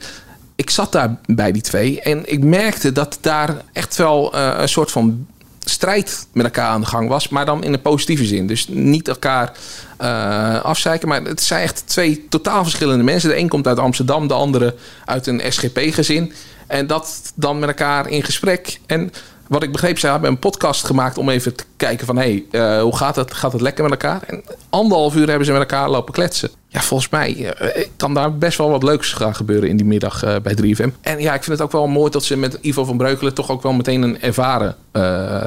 ik 0.55 0.69
zat 0.69 0.91
daar 0.91 1.17
bij 1.25 1.51
die 1.51 1.61
twee 1.61 2.01
en 2.01 2.31
ik 2.31 2.43
merkte 2.43 2.91
dat 2.91 3.17
daar 3.21 3.55
echt 3.73 3.95
wel 3.95 4.33
eh, 4.33 4.55
een 4.57 4.69
soort 4.69 4.91
van 4.91 5.27
strijd 5.59 6.27
met 6.33 6.45
elkaar 6.45 6.67
aan 6.67 6.81
de 6.81 6.87
gang 6.87 7.09
was, 7.09 7.29
maar 7.29 7.45
dan 7.45 7.63
in 7.63 7.73
een 7.73 7.81
positieve 7.81 8.25
zin. 8.25 8.47
Dus 8.47 8.67
niet 8.67 9.07
elkaar 9.07 9.51
eh 9.97 10.61
afzeiken, 10.63 11.07
maar 11.07 11.21
het 11.21 11.41
zijn 11.41 11.61
echt 11.61 11.83
twee 11.85 12.25
totaal 12.29 12.63
verschillende 12.63 13.03
mensen. 13.03 13.29
De 13.29 13.37
een 13.37 13.47
komt 13.47 13.67
uit 13.67 13.79
Amsterdam, 13.79 14.27
de 14.27 14.33
andere 14.33 14.75
uit 15.05 15.27
een 15.27 15.41
SGP-gezin. 15.49 16.33
En 16.67 16.87
dat 16.87 17.31
dan 17.35 17.59
met 17.59 17.69
elkaar 17.69 18.09
in 18.09 18.23
gesprek. 18.23 18.79
En 18.85 19.11
wat 19.49 19.63
ik 19.63 19.71
begreep, 19.71 19.99
ze 19.99 20.07
hebben 20.07 20.29
een 20.29 20.39
podcast 20.39 20.85
gemaakt 20.85 21.17
om 21.17 21.29
even 21.29 21.55
te 21.55 21.63
kijken 21.77 22.05
van... 22.05 22.17
hé, 22.17 22.43
hey, 22.51 22.61
eh, 22.77 22.81
hoe 22.81 22.95
gaat 22.95 23.15
het? 23.15 23.33
Gaat 23.33 23.51
het 23.51 23.61
lekker 23.61 23.83
met 23.83 23.91
elkaar? 23.91 24.21
En 24.27 24.43
anderhalf 24.69 25.15
uur 25.15 25.27
hebben 25.27 25.45
ze 25.45 25.51
met 25.51 25.61
elkaar 25.61 25.89
lopen 25.89 26.13
kletsen. 26.13 26.49
Ja, 26.67 26.81
volgens 26.81 27.09
mij 27.09 27.53
eh, 27.53 27.87
kan 27.97 28.13
daar 28.13 28.37
best 28.37 28.57
wel 28.57 28.69
wat 28.69 28.83
leuks 28.83 29.13
gaan 29.13 29.35
gebeuren 29.35 29.69
in 29.69 29.77
die 29.77 29.85
middag 29.85 30.23
eh, 30.23 30.35
bij 30.43 30.57
3FM. 30.63 30.89
En 31.01 31.19
ja, 31.19 31.33
ik 31.33 31.43
vind 31.43 31.57
het 31.57 31.61
ook 31.61 31.71
wel 31.71 31.87
mooi 31.87 32.11
dat 32.11 32.23
ze 32.23 32.37
met 32.37 32.57
Ivo 32.61 32.85
van 32.85 32.97
Breukelen... 32.97 33.33
toch 33.33 33.49
ook 33.49 33.63
wel 33.63 33.73
meteen 33.73 34.01
een 34.01 34.21
ervaren 34.21 34.75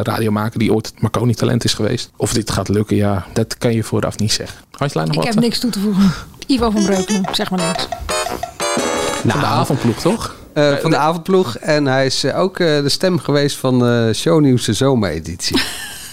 radiomaker... 0.03 0.59
die 0.59 0.73
ooit 0.75 0.87
het 0.87 1.01
Marconi-talent 1.01 1.65
is 1.65 1.75
geweest. 1.75 2.11
Of 2.17 2.33
dit 2.33 2.51
gaat 2.51 2.69
lukken, 2.69 2.97
ja, 2.97 3.27
dat 3.33 3.59
kan 3.59 3.73
je 3.73 3.83
vooraf 3.83 4.19
niet 4.19 4.33
zeggen. 4.33 4.59
Had 4.71 4.93
je 4.93 4.99
nog 4.99 5.09
Ik 5.09 5.15
wat? 5.15 5.25
heb 5.25 5.35
niks 5.35 5.59
toe 5.59 5.71
te 5.71 5.81
voegen. 5.81 6.13
Ivo 6.47 6.71
van 6.71 6.85
Breukelen, 6.85 7.25
zeg 7.33 7.51
maar 7.51 7.67
niks. 7.67 7.89
Van 9.27 9.41
de 9.41 9.47
avondploeg, 9.47 10.01
toch? 10.01 10.41
Eh, 10.55 10.73
van 10.77 10.91
de 10.91 10.97
avondploeg. 10.97 11.57
En 11.57 11.87
hij 11.87 12.07
is 12.07 12.25
eh, 12.25 12.39
ook 12.39 12.59
eh, 12.59 12.67
de 12.67 12.89
stem 12.89 13.19
geweest 13.19 13.57
van 13.57 13.87
eh 13.87 14.15
Shownieuws 14.15 14.65
de 14.65 14.73
zomereditie. 14.73 15.63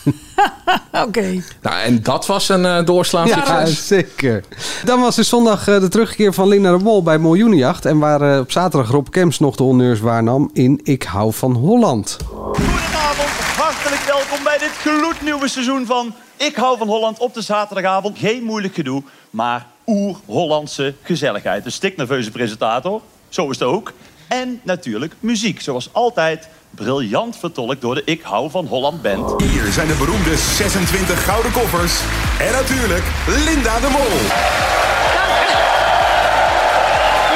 Oké. 1.06 1.44
Nou, 1.62 1.82
en 1.82 2.04
dat 2.04 2.26
was 2.26 2.50
een 2.50 2.66
eh 2.66 2.86
doorslaand 2.86 3.30
Ja, 3.30 3.66
zeker. 3.66 4.44
Dan 4.84 5.02
was 5.02 5.18
er 5.18 5.24
zondag 5.24 5.68
eh, 5.68 5.80
de 5.80 5.88
terugkeer 5.88 6.34
van 6.34 6.48
Linda 6.48 6.78
de 6.78 6.84
Mol 6.84 7.04
bij 7.04 7.18
Miljoenenjacht. 7.20 7.86
En 7.86 8.00
waar 8.00 8.40
op 8.40 8.52
zaterdag 8.52 8.92
Rob 8.92 9.08
Kemps 9.10 9.40
nog 9.40 9.56
de 9.56 9.64
honneurs 9.64 10.00
waarnam 10.00 10.50
in 10.54 10.80
Ik 10.84 11.04
hou 11.04 11.34
van 11.34 11.54
Holland. 11.54 12.18
Goedenavond, 12.26 13.30
hartelijk 13.58 14.02
welkom 14.02 14.44
bij 14.44 14.58
dit 14.58 14.72
gloednieuwe 14.82 15.48
seizoen 15.48 15.86
van 15.86 16.14
Ik 16.38 16.56
hou 16.56 16.78
van 16.78 16.88
Holland 16.88 17.20
op 17.20 17.34
de 17.34 17.42
zaterdagavond. 17.42 18.18
Geen 18.18 18.44
moeilijk 18.44 18.74
gedoe, 18.74 19.04
maar 19.30 19.66
oer-Hollandse 19.88 20.94
gezelligheid. 21.02 21.66
Een 21.66 21.72
stiknerveuze 21.72 22.32
presentator, 22.32 23.02
zo 23.30 23.50
is 23.50 23.60
het 23.60 23.68
ook. 23.68 23.94
En 24.30 24.60
natuurlijk 24.64 25.14
muziek, 25.20 25.62
zoals 25.62 25.90
altijd 25.94 26.50
briljant 26.70 27.38
vertolkt 27.38 27.82
door 27.82 27.96
de 27.96 28.02
Ik 28.06 28.22
hou 28.22 28.50
van 28.50 28.66
Holland 28.66 29.02
band. 29.02 29.42
Hier 29.42 29.72
zijn 29.72 29.88
de 29.88 29.94
beroemde 29.94 30.38
26 30.38 31.24
gouden 31.24 31.52
koffers. 31.52 32.00
En 32.40 32.52
natuurlijk 32.52 33.04
Linda 33.28 33.80
de 33.80 33.90
Mol. 33.92 34.18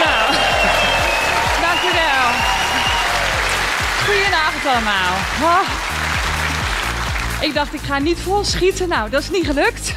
Nou, 0.04 0.26
dank 1.66 1.82
u 1.89 1.91
wel. 2.02 2.28
Goedenavond 4.06 4.66
allemaal. 4.66 5.14
Oh. 5.41 5.68
Ik 7.41 7.54
dacht, 7.54 7.74
ik 7.74 7.82
ga 7.82 8.00
niet 8.00 8.20
vol 8.20 8.44
schieten. 8.44 8.89
Nou, 8.89 9.10
dat 9.10 9.22
is 9.22 9.30
niet 9.30 9.46
gelukt. 9.46 9.94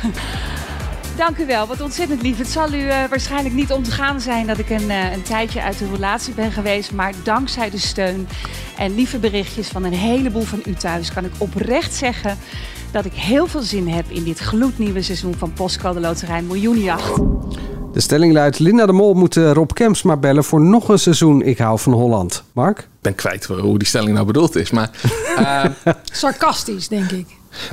Dank 1.16 1.38
u 1.38 1.46
wel, 1.46 1.66
wat 1.66 1.80
ontzettend 1.80 2.22
lief. 2.22 2.38
Het 2.38 2.48
zal 2.48 2.72
u 2.72 2.88
eh, 2.88 3.04
waarschijnlijk 3.08 3.54
niet 3.54 3.72
ontgaan 3.72 4.20
zijn 4.20 4.46
dat 4.46 4.58
ik 4.58 4.70
een, 4.70 4.90
eh, 4.90 5.12
een 5.12 5.22
tijdje 5.22 5.62
uit 5.62 5.78
de 5.78 5.88
relatie 5.92 6.34
ben 6.34 6.52
geweest. 6.52 6.92
Maar 6.92 7.12
dankzij 7.22 7.70
de 7.70 7.78
steun 7.78 8.28
en 8.76 8.94
lieve 8.94 9.18
berichtjes 9.18 9.68
van 9.68 9.84
een 9.84 9.92
heleboel 9.92 10.42
van 10.42 10.62
u 10.66 10.74
thuis... 10.74 11.12
kan 11.12 11.24
ik 11.24 11.32
oprecht 11.38 11.94
zeggen 11.94 12.38
dat 12.90 13.04
ik 13.04 13.12
heel 13.12 13.46
veel 13.46 13.60
zin 13.60 13.88
heb 13.88 14.04
in 14.08 14.24
dit 14.24 14.38
gloednieuwe 14.38 15.02
seizoen 15.02 15.34
van 15.34 15.52
Postcode 15.52 16.00
Loterij 16.00 16.42
Miljoenenjacht. 16.42 17.16
De 17.92 18.00
stelling 18.00 18.32
luidt: 18.32 18.58
Linda 18.58 18.86
de 18.86 18.92
Mol 18.92 19.14
moet 19.14 19.36
eh, 19.36 19.52
Rob 19.52 19.70
Kemps 19.72 20.02
maar 20.02 20.18
bellen 20.18 20.44
voor 20.44 20.60
nog 20.60 20.88
een 20.88 20.98
seizoen 20.98 21.42
Ik 21.42 21.58
hou 21.58 21.78
van 21.78 21.92
Holland. 21.92 22.42
Mark? 22.52 22.78
Ik 22.78 22.86
ben 23.00 23.14
kwijt 23.14 23.44
hoe 23.44 23.78
die 23.78 23.88
stelling 23.88 24.12
nou 24.14 24.26
bedoeld 24.26 24.56
is. 24.56 24.70
Maar, 24.70 24.90
eh, 25.36 25.64
Sarcastisch, 26.12 26.88
denk 26.88 27.10
ik. 27.10 27.26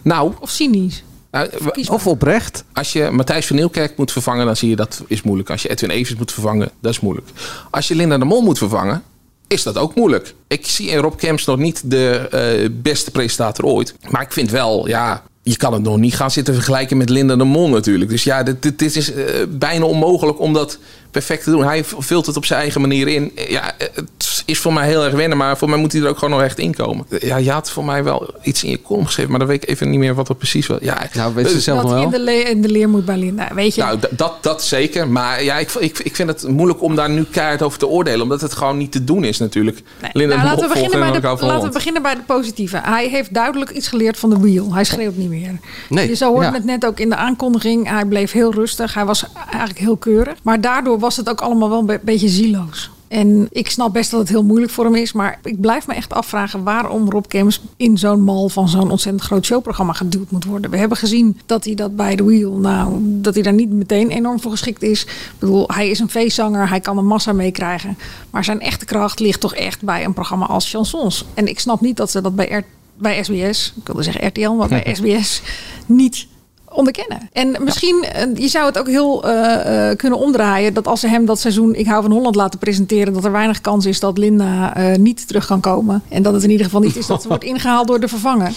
nou, 0.04 0.34
Of 0.40 0.50
cynisch. 0.50 1.04
Nou, 1.34 1.50
Of 1.90 2.08
oprecht? 2.08 2.64
Als 2.74 2.94
je 2.94 3.10
Matthijs 3.10 3.48
van 3.48 3.56
Nieuwkerk 3.56 3.98
moet 3.98 4.12
vervangen, 4.12 4.46
dan 4.46 4.56
zie 4.56 4.70
je 4.70 4.76
dat 4.76 5.04
is 5.08 5.22
moeilijk. 5.22 5.50
Als 5.50 5.62
je 5.62 5.70
Edwin 5.70 5.90
Evers 5.90 6.16
moet 6.16 6.32
vervangen, 6.32 6.70
dat 6.82 6.92
is 6.92 7.00
moeilijk. 7.00 7.28
Als 7.70 7.88
je 7.88 7.96
Linda 7.96 8.18
de 8.18 8.26
Mol 8.26 8.42
moet 8.42 8.58
vervangen, 8.58 9.04
is 9.48 9.64
dat 9.64 9.78
ook 9.78 9.96
moeilijk. 9.96 10.34
Ik 10.48 10.68
zie 10.68 10.90
in 10.90 10.98
Rob 10.98 11.18
Kemps 11.18 11.46
nog 11.46 11.58
niet 11.58 11.82
de 11.86 12.28
eh, 12.32 12.70
beste 12.72 13.12
presentator 13.12 13.66
ooit. 13.66 13.96
Maar 14.10 14.22
ik 14.22 14.32
vind 14.32 14.52
wel, 14.52 14.88
ja, 14.88 15.24
je 15.44 15.58
kan 15.58 15.74
het 15.74 15.82
nog 15.82 15.98
niet 15.98 16.16
gaan 16.16 16.32
zitten 16.32 16.54
vergelijken 16.54 16.98
met 16.98 17.10
Linda 17.10 17.36
de 17.36 17.44
Mol 17.44 17.70
natuurlijk. 17.70 18.10
Dus 18.10 18.24
ja, 18.24 18.44
dit, 18.44 18.62
dit, 18.62 18.80
dit 18.80 18.96
is 18.96 19.14
eh, 19.14 19.26
bijna 19.50 19.86
onmogelijk 19.86 20.40
om 20.40 20.54
dat 20.54 20.78
perfect 21.12 21.44
te 21.44 21.52
doen. 21.52 21.64
Hij 21.64 21.84
vult 21.84 22.26
het 22.26 22.38
op 22.38 22.46
zijn 22.46 22.60
eigen 22.60 22.82
manier 22.82 23.08
in. 23.08 23.32
Ja, 23.36 23.74
het 23.78 24.06
is 24.46 24.60
voor 24.60 24.74
mij 24.74 24.88
heel 24.88 25.04
erg 25.04 25.14
wennen, 25.14 25.38
maar 25.38 25.58
voor 25.58 25.70
mij 25.70 25.78
moet 25.78 25.92
hij 25.92 26.02
er 26.02 26.08
ook 26.08 26.18
gewoon 26.18 26.34
nog 26.38 26.42
echt 26.48 26.60
in 26.60 26.76
komen. 26.76 27.06
Ja, 27.20 27.38
je 27.38 27.52
had 27.52 27.70
voor 27.72 27.86
mij 27.86 28.04
wel 28.04 28.34
iets 28.42 28.64
in 28.64 28.70
je 28.70 28.82
column 28.82 29.06
geschreven, 29.06 29.30
maar 29.32 29.40
dan 29.40 29.48
weet 29.48 29.64
ik 29.64 29.70
even 29.70 29.90
niet 29.90 30.00
meer 30.00 30.16
wat 30.16 30.28
het 30.28 30.38
precies 30.38 30.68
was. 30.68 30.78
Ja, 30.82 31.08
Nou, 31.14 31.34
weet 31.36 31.50
ze 31.50 31.60
zelf 31.62 31.82
Dat 31.82 31.92
nog 31.92 31.96
in 32.04 32.10
wel? 32.10 32.20
de, 32.20 32.26
le- 32.26 32.32
in 32.32 32.62
de 32.62 32.70
leer 32.70 32.90
moet 32.90 33.06
bij 33.06 33.18
Linda. 33.18 33.48
Weet 33.54 33.76
je, 33.76 33.82
Nou, 33.82 34.00
d- 34.00 34.08
dat, 34.12 34.34
dat 34.42 34.64
zeker. 34.64 35.08
Maar 35.08 35.44
ja, 35.44 35.58
ik, 35.58 35.72
ik, 35.72 36.00
ik 36.00 36.16
vind 36.16 36.30
het 36.30 36.48
moeilijk 36.48 36.82
om 36.82 36.96
daar 36.96 37.10
nu 37.10 37.24
keihard 37.32 37.62
over 37.62 37.80
te 37.80 37.88
oordelen. 37.88 38.22
Omdat 38.22 38.42
het 38.42 38.54
gewoon 38.54 38.78
niet 38.78 38.92
te 38.92 39.04
doen 39.04 39.24
is 39.24 39.38
natuurlijk. 39.38 39.82
Linda 40.14 40.36
Nou, 40.36 40.48
laten, 40.48 40.62
we 40.62 40.74
beginnen 40.74 41.00
bij 41.00 41.12
de, 41.22 41.46
laten 41.46 41.68
we 41.68 41.74
beginnen 41.74 42.02
bij 42.02 42.16
de 42.16 42.22
positieve. 42.26 42.80
Hij 42.84 43.08
heeft 43.10 43.34
duidelijk 43.34 43.72
iets 43.72 43.88
geleerd 43.88 44.18
van 44.18 44.30
de 44.30 44.40
wheel. 44.40 44.74
Hij 44.74 44.84
schreeuwt 44.84 45.16
niet 45.18 45.30
meer. 45.30 45.60
Nee, 45.90 46.08
Je 46.10 46.16
zo 46.16 46.30
hoorde 46.30 46.46
ja. 46.46 46.54
het 46.54 46.66
net 46.66 46.86
ook 46.86 47.00
in 47.00 47.10
de 47.10 47.16
aankondiging. 47.16 47.90
Hij 47.90 48.06
bleef 48.06 48.32
heel 48.32 48.54
rustig. 48.54 48.94
Hij 48.94 49.06
was 49.06 49.26
eigenlijk 49.50 49.80
heel 49.80 49.98
keurig. 49.98 50.34
Maar 50.44 50.62
daardoor 50.62 51.00
was 51.00 51.18
het 51.18 51.30
ook 51.30 51.42
allemaal 51.42 51.70
wel 51.70 51.80
een 51.80 51.86
be- 51.86 52.00
beetje 52.04 52.28
zieloos. 52.30 52.90
En 53.14 53.48
ik 53.52 53.70
snap 53.70 53.94
best 53.94 54.12
dat 54.12 54.20
het 54.20 54.30
heel 54.30 54.44
moeilijk 54.44 54.72
voor 54.72 54.84
hem 54.84 54.96
is. 54.96 55.14
Maar 55.14 55.40
ik 55.44 55.62
blijf 55.62 55.88
me 55.88 55.94
echt 55.94 56.14
afvragen 56.14 56.64
waarom 56.64 57.10
Rob 57.10 57.26
Kemps 57.28 57.62
in 57.78 57.98
zo'n 57.98 58.22
mal 58.22 58.50
van 58.50 58.70
zo'n 58.70 58.92
ontzettend 58.92 59.24
groot 59.24 59.46
showprogramma 59.46 59.94
geduwd 59.94 60.32
moet 60.32 60.46
worden. 60.46 60.72
We 60.72 60.78
hebben 60.78 60.98
gezien 60.98 61.40
dat 61.46 61.66
hij 61.66 61.76
dat 61.76 61.96
bij 61.96 62.16
The 62.16 62.24
Wheel, 62.24 62.52
nou, 62.52 62.98
dat 63.02 63.34
hij 63.34 63.44
daar 63.44 63.54
niet 63.54 63.70
meteen 63.70 64.10
enorm 64.10 64.40
voor 64.40 64.52
geschikt 64.52 64.82
is. 64.82 65.04
Ik 65.04 65.40
bedoel, 65.40 65.68
hij 65.68 65.90
is 65.90 66.00
een 66.00 66.10
feestzanger, 66.10 66.70
hij 66.70 66.80
kan 66.80 66.98
een 66.98 67.06
massa 67.06 67.34
meekrijgen. 67.34 67.98
Maar 68.30 68.44
zijn 68.44 68.60
echte 68.60 68.86
kracht 68.86 69.20
ligt 69.20 69.40
toch 69.40 69.56
echt 69.56 69.82
bij 69.82 70.04
een 70.06 70.14
programma 70.14 70.46
als 70.46 70.70
Chansons. 70.70 71.26
En 71.34 71.48
ik 71.48 71.60
snap 71.60 71.82
niet 71.82 71.98
dat 71.98 72.12
ze 72.12 72.22
dat 72.22 72.36
bij, 72.36 72.52
R 72.52 72.64
bij 72.98 73.24
SBS, 73.24 73.74
ik 73.76 73.88
wilde 73.88 74.04
zeggen 74.04 74.28
RTL, 74.28 74.52
maar 74.52 74.68
bij 74.68 74.94
SBS 74.96 75.42
niet 75.86 76.28
onderkennen. 76.74 77.30
En 77.32 77.56
misschien, 77.64 78.04
eh, 78.04 78.36
je 78.36 78.48
zou 78.48 78.66
het 78.66 78.78
ook 78.78 78.88
heel 78.88 79.24
eh, 79.24 79.90
eh, 79.90 79.98
kunnen 79.98 80.20
omdraaien... 80.20 80.74
dat 80.74 80.88
als 80.88 81.00
ze 81.00 81.08
hem 81.08 81.26
dat 81.26 81.40
seizoen 81.40 81.76
Ik 81.76 81.86
hou 81.86 82.02
van 82.02 82.12
Holland 82.12 82.36
laten 82.36 82.60
presenteren... 82.60 83.14
dat 83.14 83.26
er 83.26 83.32
weinig 83.32 83.62
kans 83.62 83.86
is 83.86 84.00
dat 84.00 84.18
Linda 84.18 84.74
niet 84.98 85.28
terug 85.28 85.46
kan 85.46 85.60
komen. 85.60 86.04
En 86.10 86.24
dat 86.24 86.34
het 86.34 86.44
in 86.44 86.50
ieder 86.50 86.66
geval 86.66 86.82
niet 86.82 86.96
is 86.96 87.08
dat 87.08 87.22
ze 87.22 87.28
wordt 87.34 87.44
ingehaald 87.44 87.88
door 87.88 88.00
de 88.00 88.08
vervanger. 88.08 88.52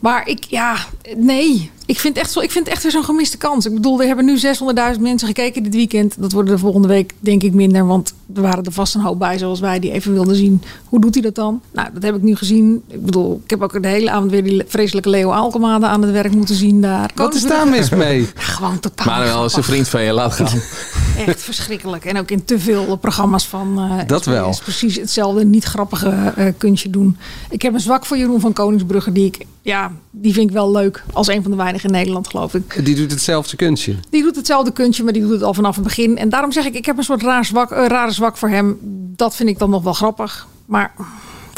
Maar 0.00 0.28
ik, 0.28 0.44
ja, 0.44 0.76
nee. 1.16 1.70
Ik 1.86 2.00
vind, 2.00 2.16
echt 2.16 2.32
zo, 2.32 2.40
ik 2.40 2.50
vind 2.50 2.64
het 2.64 2.74
echt 2.74 2.82
weer 2.82 2.92
zo'n 2.92 3.04
gemiste 3.04 3.36
kans. 3.36 3.66
Ik 3.66 3.74
bedoel, 3.74 3.98
we 3.98 4.06
hebben 4.06 4.24
nu 4.24 4.38
600.000 4.38 5.00
mensen 5.00 5.28
gekeken 5.28 5.62
dit 5.62 5.74
weekend. 5.74 6.14
Dat 6.18 6.32
worden 6.32 6.54
de 6.54 6.60
volgende 6.60 6.88
week 6.88 7.12
denk 7.20 7.42
ik 7.42 7.52
minder. 7.52 7.86
Want 7.86 8.14
er 8.34 8.42
waren 8.42 8.64
er 8.64 8.72
vast 8.72 8.94
een 8.94 9.00
hoop 9.00 9.18
bij 9.18 9.38
zoals 9.38 9.60
wij 9.60 9.78
die 9.78 9.92
even 9.92 10.12
wilden 10.12 10.36
zien. 10.36 10.62
Hoe 10.88 11.00
doet 11.00 11.14
hij 11.14 11.22
dat 11.22 11.34
dan? 11.34 11.60
Nou, 11.72 11.88
dat 11.94 12.02
heb 12.02 12.14
ik 12.14 12.22
nu 12.22 12.36
gezien. 12.36 12.82
Ik 12.88 13.04
bedoel, 13.04 13.40
ik 13.44 13.50
heb 13.50 13.62
ook 13.62 13.82
de 13.82 13.88
hele 13.88 14.10
avond 14.10 14.30
weer 14.30 14.44
die 14.44 14.62
vreselijke 14.66 15.08
Leo 15.08 15.30
Alkemade 15.30 15.86
aan 15.86 16.02
het 16.02 16.10
werk 16.10 16.32
moeten 16.34 16.54
zien 16.54 16.80
daar. 16.80 17.10
Wat 17.14 17.34
is 17.34 17.42
daar 17.42 17.68
mis 17.68 17.90
mee? 17.90 18.20
Ja, 18.36 18.40
gewoon 18.42 18.80
totaal. 18.80 19.06
Manuel 19.06 19.44
is 19.44 19.56
een 19.56 19.62
vriend 19.62 19.88
van 19.88 20.02
je, 20.02 20.12
laat 20.12 20.32
gaan. 20.32 20.46
Echt 21.26 21.42
verschrikkelijk. 21.42 22.04
En 22.04 22.18
ook 22.18 22.30
in 22.30 22.44
te 22.44 22.58
veel 22.58 22.96
programma's 22.96 23.46
van. 23.46 23.78
eh, 23.78 24.06
Dat 24.06 24.24
wel. 24.24 24.54
Precies 24.62 24.96
hetzelfde 24.96 25.44
niet 25.44 25.64
grappige 25.64 26.32
eh, 26.36 26.46
kunstje 26.58 26.90
doen. 26.90 27.16
Ik 27.50 27.62
heb 27.62 27.74
een 27.74 27.80
zwak 27.80 28.06
voor 28.06 28.16
Jeroen 28.18 28.40
van 28.40 28.52
Koningsbrugge. 28.52 29.12
Die 29.12 29.24
ik, 29.26 29.46
ja, 29.62 29.92
die 30.10 30.32
vind 30.32 30.48
ik 30.48 30.54
wel 30.54 30.70
leuk. 30.70 31.02
Als 31.12 31.28
een 31.28 31.42
van 31.42 31.50
de 31.50 31.56
in 31.80 31.90
Nederland, 31.90 32.28
geloof 32.28 32.54
ik. 32.54 32.84
Die 32.84 32.94
doet 32.94 33.10
hetzelfde 33.10 33.56
kunstje. 33.56 33.94
Die 34.10 34.22
doet 34.22 34.36
hetzelfde 34.36 34.72
kunstje, 34.72 35.04
maar 35.04 35.12
die 35.12 35.22
doet 35.22 35.30
het 35.30 35.42
al 35.42 35.54
vanaf 35.54 35.74
het 35.74 35.84
begin. 35.84 36.18
En 36.18 36.28
daarom 36.28 36.52
zeg 36.52 36.64
ik, 36.64 36.74
ik 36.74 36.86
heb 36.86 36.98
een 36.98 37.04
soort 37.04 37.22
raar 37.22 37.44
zwak, 37.44 37.70
eh, 37.70 37.86
rare 37.86 38.12
zwak 38.12 38.36
voor 38.36 38.48
hem. 38.48 38.78
Dat 39.16 39.36
vind 39.36 39.48
ik 39.48 39.58
dan 39.58 39.70
nog 39.70 39.82
wel 39.82 39.92
grappig. 39.92 40.46
Maar 40.66 40.94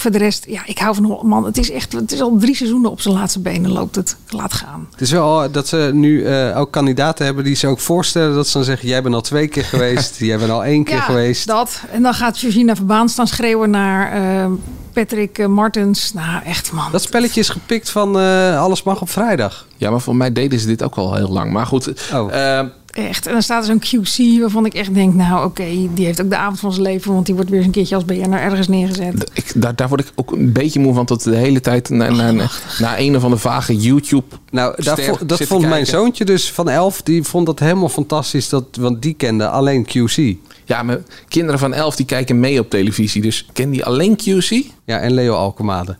voor 0.04 0.12
de 0.12 0.18
rest, 0.18 0.44
ja, 0.48 0.62
ik 0.66 0.78
hou 0.78 0.94
van. 0.94 1.18
Man, 1.22 1.44
het 1.44 1.58
is 1.58 1.70
echt, 1.70 1.92
het 1.92 2.12
is 2.12 2.20
al 2.20 2.36
drie 2.38 2.56
seizoenen 2.56 2.90
op 2.90 3.00
zijn 3.00 3.14
laatste 3.14 3.40
benen 3.40 3.70
loopt 3.70 3.96
het. 3.96 4.16
Laat 4.28 4.52
gaan. 4.52 4.88
Het 4.90 5.00
is 5.00 5.10
wel 5.10 5.50
dat 5.50 5.68
ze 5.68 5.90
nu 5.92 6.24
eh, 6.24 6.58
ook 6.58 6.70
kandidaten 6.70 7.24
hebben 7.24 7.44
die 7.44 7.54
ze 7.54 7.66
ook 7.66 7.80
voorstellen 7.80 8.34
dat 8.34 8.46
ze 8.46 8.52
dan 8.52 8.64
zeggen: 8.64 8.88
Jij 8.88 9.02
bent 9.02 9.14
al 9.14 9.20
twee 9.20 9.48
keer 9.48 9.64
geweest, 9.64 10.18
jij 10.30 10.38
bent 10.38 10.50
al 10.50 10.64
één 10.64 10.84
keer 10.84 10.94
ja, 10.94 11.00
geweest. 11.00 11.46
dat. 11.46 11.80
En 11.90 12.02
dan 12.02 12.14
gaat 12.14 12.38
Georgina 12.38 12.76
Verbaan 12.76 13.08
staan 13.08 13.26
schreeuwen 13.26 13.70
naar 13.70 14.12
eh, 14.12 14.50
Patrick 14.94 15.38
eh, 15.38 15.46
Martens. 15.46 16.12
Nou, 16.12 16.44
echt 16.44 16.72
man. 16.72 16.92
Dat 16.92 17.02
spelletje 17.02 17.40
is 17.40 17.48
gepikt 17.48 17.90
van 17.90 18.18
eh, 18.18 18.60
Alles 18.60 18.82
mag 18.82 19.00
op 19.00 19.10
vrijdag. 19.10 19.66
Ja, 19.76 19.90
maar 19.90 20.00
voor 20.00 20.16
mij 20.16 20.32
deden 20.32 20.58
ze 20.58 20.66
dit 20.66 20.82
ook 20.82 20.94
al 20.94 21.14
heel 21.14 21.28
lang. 21.28 21.52
Maar 21.52 21.66
goed, 21.66 22.08
eh, 22.10 22.60
Echt. 22.94 23.26
En 23.26 23.32
dan 23.32 23.42
staat 23.42 23.68
er 23.68 23.78
zo'n 23.80 24.02
QC 24.02 24.40
waarvan 24.40 24.66
ik 24.66 24.74
echt 24.74 24.94
denk, 24.94 25.14
nou 25.14 25.44
oké, 25.44 25.64
die 25.94 26.04
heeft 26.04 26.22
ook 26.22 26.30
de 26.30 26.36
avond 26.36 26.60
van 26.60 26.72
zijn 26.72 26.82
leven. 26.84 27.12
Want 27.12 27.26
die 27.26 27.34
wordt 27.34 27.50
weer 27.50 27.58
eens 27.58 27.66
een 27.66 27.72
keertje 27.74 27.94
als 27.94 28.04
BNR 28.04 28.32
ergens 28.38 28.68
neergezet. 28.68 29.30
ik, 29.32 29.52
daar, 29.54 29.74
daar 29.76 29.88
word 29.88 30.00
ik 30.00 30.12
ook 30.14 30.32
een 30.32 30.52
beetje 30.52 30.80
moe 30.80 30.94
van 30.94 31.06
tot 31.06 31.24
de 31.24 31.36
hele 31.36 31.60
tijd 31.60 31.88
naar, 31.88 32.12
naar, 32.14 32.34
naar 32.78 32.98
een 32.98 33.16
of 33.16 33.22
andere 33.22 33.40
vage 33.42 33.76
YouTube. 33.76 34.24
Nou, 34.50 34.82
daar 34.84 34.98
vo- 34.98 35.26
dat 35.26 35.42
vond 35.42 35.66
mijn 35.68 35.86
zoontje 35.86 36.24
dus 36.24 36.52
van 36.52 36.68
elf, 36.68 37.02
die 37.02 37.22
vond 37.22 37.46
dat 37.46 37.58
helemaal 37.58 37.88
fantastisch, 37.88 38.48
dat, 38.48 38.64
want 38.80 39.02
die 39.02 39.14
kende 39.14 39.48
alleen 39.48 39.86
QC. 39.86 40.36
Ja, 40.64 40.82
mijn 40.82 41.04
kinderen 41.28 41.58
van 41.58 41.74
elf 41.74 41.96
die 41.96 42.06
kijken 42.06 42.40
mee 42.40 42.60
op 42.60 42.70
televisie. 42.70 43.22
Dus 43.22 43.46
ken 43.52 43.70
die 43.70 43.84
alleen 43.84 44.16
QC? 44.16 44.64
Ja, 44.84 44.98
en 44.98 45.12
Leo 45.12 45.34
Alkemade. 45.34 45.96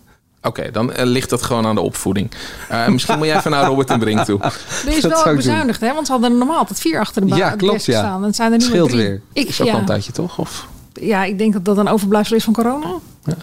Oké, 0.47 0.70
dan 0.70 0.92
eh, 0.92 1.07
ligt 1.07 1.30
dat 1.30 1.42
gewoon 1.42 1.66
aan 1.66 1.74
de 1.74 1.80
opvoeding. 1.80 2.30
Eh, 2.68 2.88
misschien 2.88 3.18
moet 3.18 3.26
jij 3.26 3.36
even 3.36 3.51
naar 3.51 3.64
Robert 3.64 3.90
en 3.90 3.99
Brink 3.99 4.24
toe. 4.24 4.40
Er 4.86 4.97
is 4.97 5.01
wel 5.01 5.34
bezuinigd, 5.34 5.80
hè? 5.80 5.95
Want 5.95 6.07
ze 6.07 6.12
hadden 6.12 6.30
er 6.30 6.36
normaal 6.36 6.59
altijd 6.59 6.80
vier 6.80 7.01
achter 7.01 7.22
de 7.22 7.28
baan. 7.28 7.38
Ja, 7.38 7.51
klopt, 7.51 7.84
ja. 7.84 7.99
Staan. 7.99 8.24
En 8.24 8.34
zijn 8.34 8.53
er 8.53 8.59
nu 8.59 8.64
Scheelt 8.64 8.88
drie. 8.88 9.03
weer. 9.03 9.20
Ik, 9.32 9.49
is 9.49 9.61
ook 9.61 9.66
al 9.66 9.74
ja, 9.74 9.80
een 9.80 9.86
tijdje 9.86 10.12
toch? 10.12 10.38
Of? 10.38 10.66
ja, 11.01 11.24
ik 11.24 11.38
denk 11.38 11.53
dat 11.53 11.64
dat 11.64 11.76
een 11.76 11.88
overblijfsel 11.88 12.36
is 12.36 12.45
van 12.45 12.53
corona. 12.53 12.95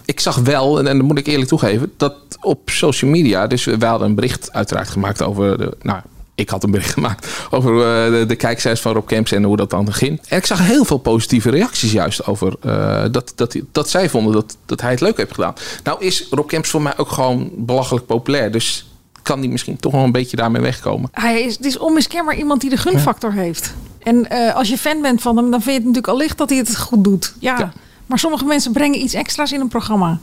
Ik 0.04 0.20
zag 0.20 0.36
wel, 0.36 0.78
en, 0.78 0.86
en 0.86 0.96
dat 0.96 1.06
moet 1.06 1.18
ik 1.18 1.26
eerlijk 1.26 1.48
toegeven, 1.48 1.92
dat 1.96 2.14
op 2.40 2.70
social 2.70 3.10
media, 3.10 3.46
dus 3.46 3.64
wij 3.64 3.88
hadden 3.88 4.08
een 4.08 4.14
bericht 4.14 4.52
uiteraard 4.52 4.88
gemaakt 4.88 5.22
over, 5.22 5.58
de, 5.58 5.76
nou, 5.82 6.00
ik 6.34 6.50
had 6.50 6.64
een 6.64 6.70
bericht 6.70 6.92
gemaakt 6.98 7.28
over 7.50 7.72
eh, 7.72 8.12
de, 8.12 8.26
de 8.26 8.36
kijkcijfers 8.36 8.82
van 8.82 8.92
Rob 8.92 9.06
Kemps 9.06 9.32
en 9.32 9.42
hoe 9.42 9.56
dat 9.56 9.70
dan 9.70 9.92
ging. 9.92 10.20
En 10.28 10.36
ik 10.36 10.46
zag 10.46 10.66
heel 10.66 10.84
veel 10.84 10.98
positieve 10.98 11.50
reacties 11.50 11.92
juist 11.92 12.26
over 12.26 12.54
eh, 12.60 13.04
dat, 13.10 13.32
dat, 13.34 13.56
dat 13.72 13.90
zij 13.90 14.08
vonden 14.08 14.32
dat, 14.32 14.56
dat 14.66 14.80
hij 14.80 14.90
het 14.90 15.00
leuk 15.00 15.16
heeft 15.16 15.34
gedaan. 15.34 15.54
Nou 15.84 16.04
is 16.04 16.26
Rob 16.30 16.48
Kemps 16.48 16.70
voor 16.70 16.82
mij 16.82 16.96
ook 16.96 17.08
gewoon 17.08 17.50
belachelijk 17.56 18.06
populair, 18.06 18.52
dus 18.52 18.86
kan 19.22 19.40
die 19.40 19.50
misschien 19.50 19.76
toch 19.76 19.92
wel 19.92 20.04
een 20.04 20.12
beetje 20.12 20.36
daarmee 20.36 20.62
wegkomen. 20.62 21.08
Hij 21.12 21.42
is, 21.42 21.56
het 21.56 21.64
is 21.64 21.78
onmiskenbaar 21.78 22.36
iemand 22.36 22.60
die 22.60 22.70
de 22.70 22.76
gunfactor 22.76 23.32
heeft. 23.32 23.74
En 23.98 24.30
eh, 24.30 24.54
als 24.54 24.68
je 24.68 24.78
fan 24.78 25.02
bent 25.02 25.22
van 25.22 25.36
hem, 25.36 25.50
dan 25.50 25.62
vind 25.62 25.64
je 25.64 25.72
het 25.72 25.84
natuurlijk 25.84 26.12
allicht 26.12 26.38
dat 26.38 26.48
hij 26.48 26.58
het 26.58 26.76
goed 26.76 27.04
doet. 27.04 27.34
Ja. 27.38 27.72
Maar 28.06 28.18
sommige 28.18 28.44
mensen 28.44 28.72
brengen 28.72 29.02
iets 29.02 29.14
extra's 29.14 29.52
in 29.52 29.60
een 29.60 29.68
programma. 29.68 30.18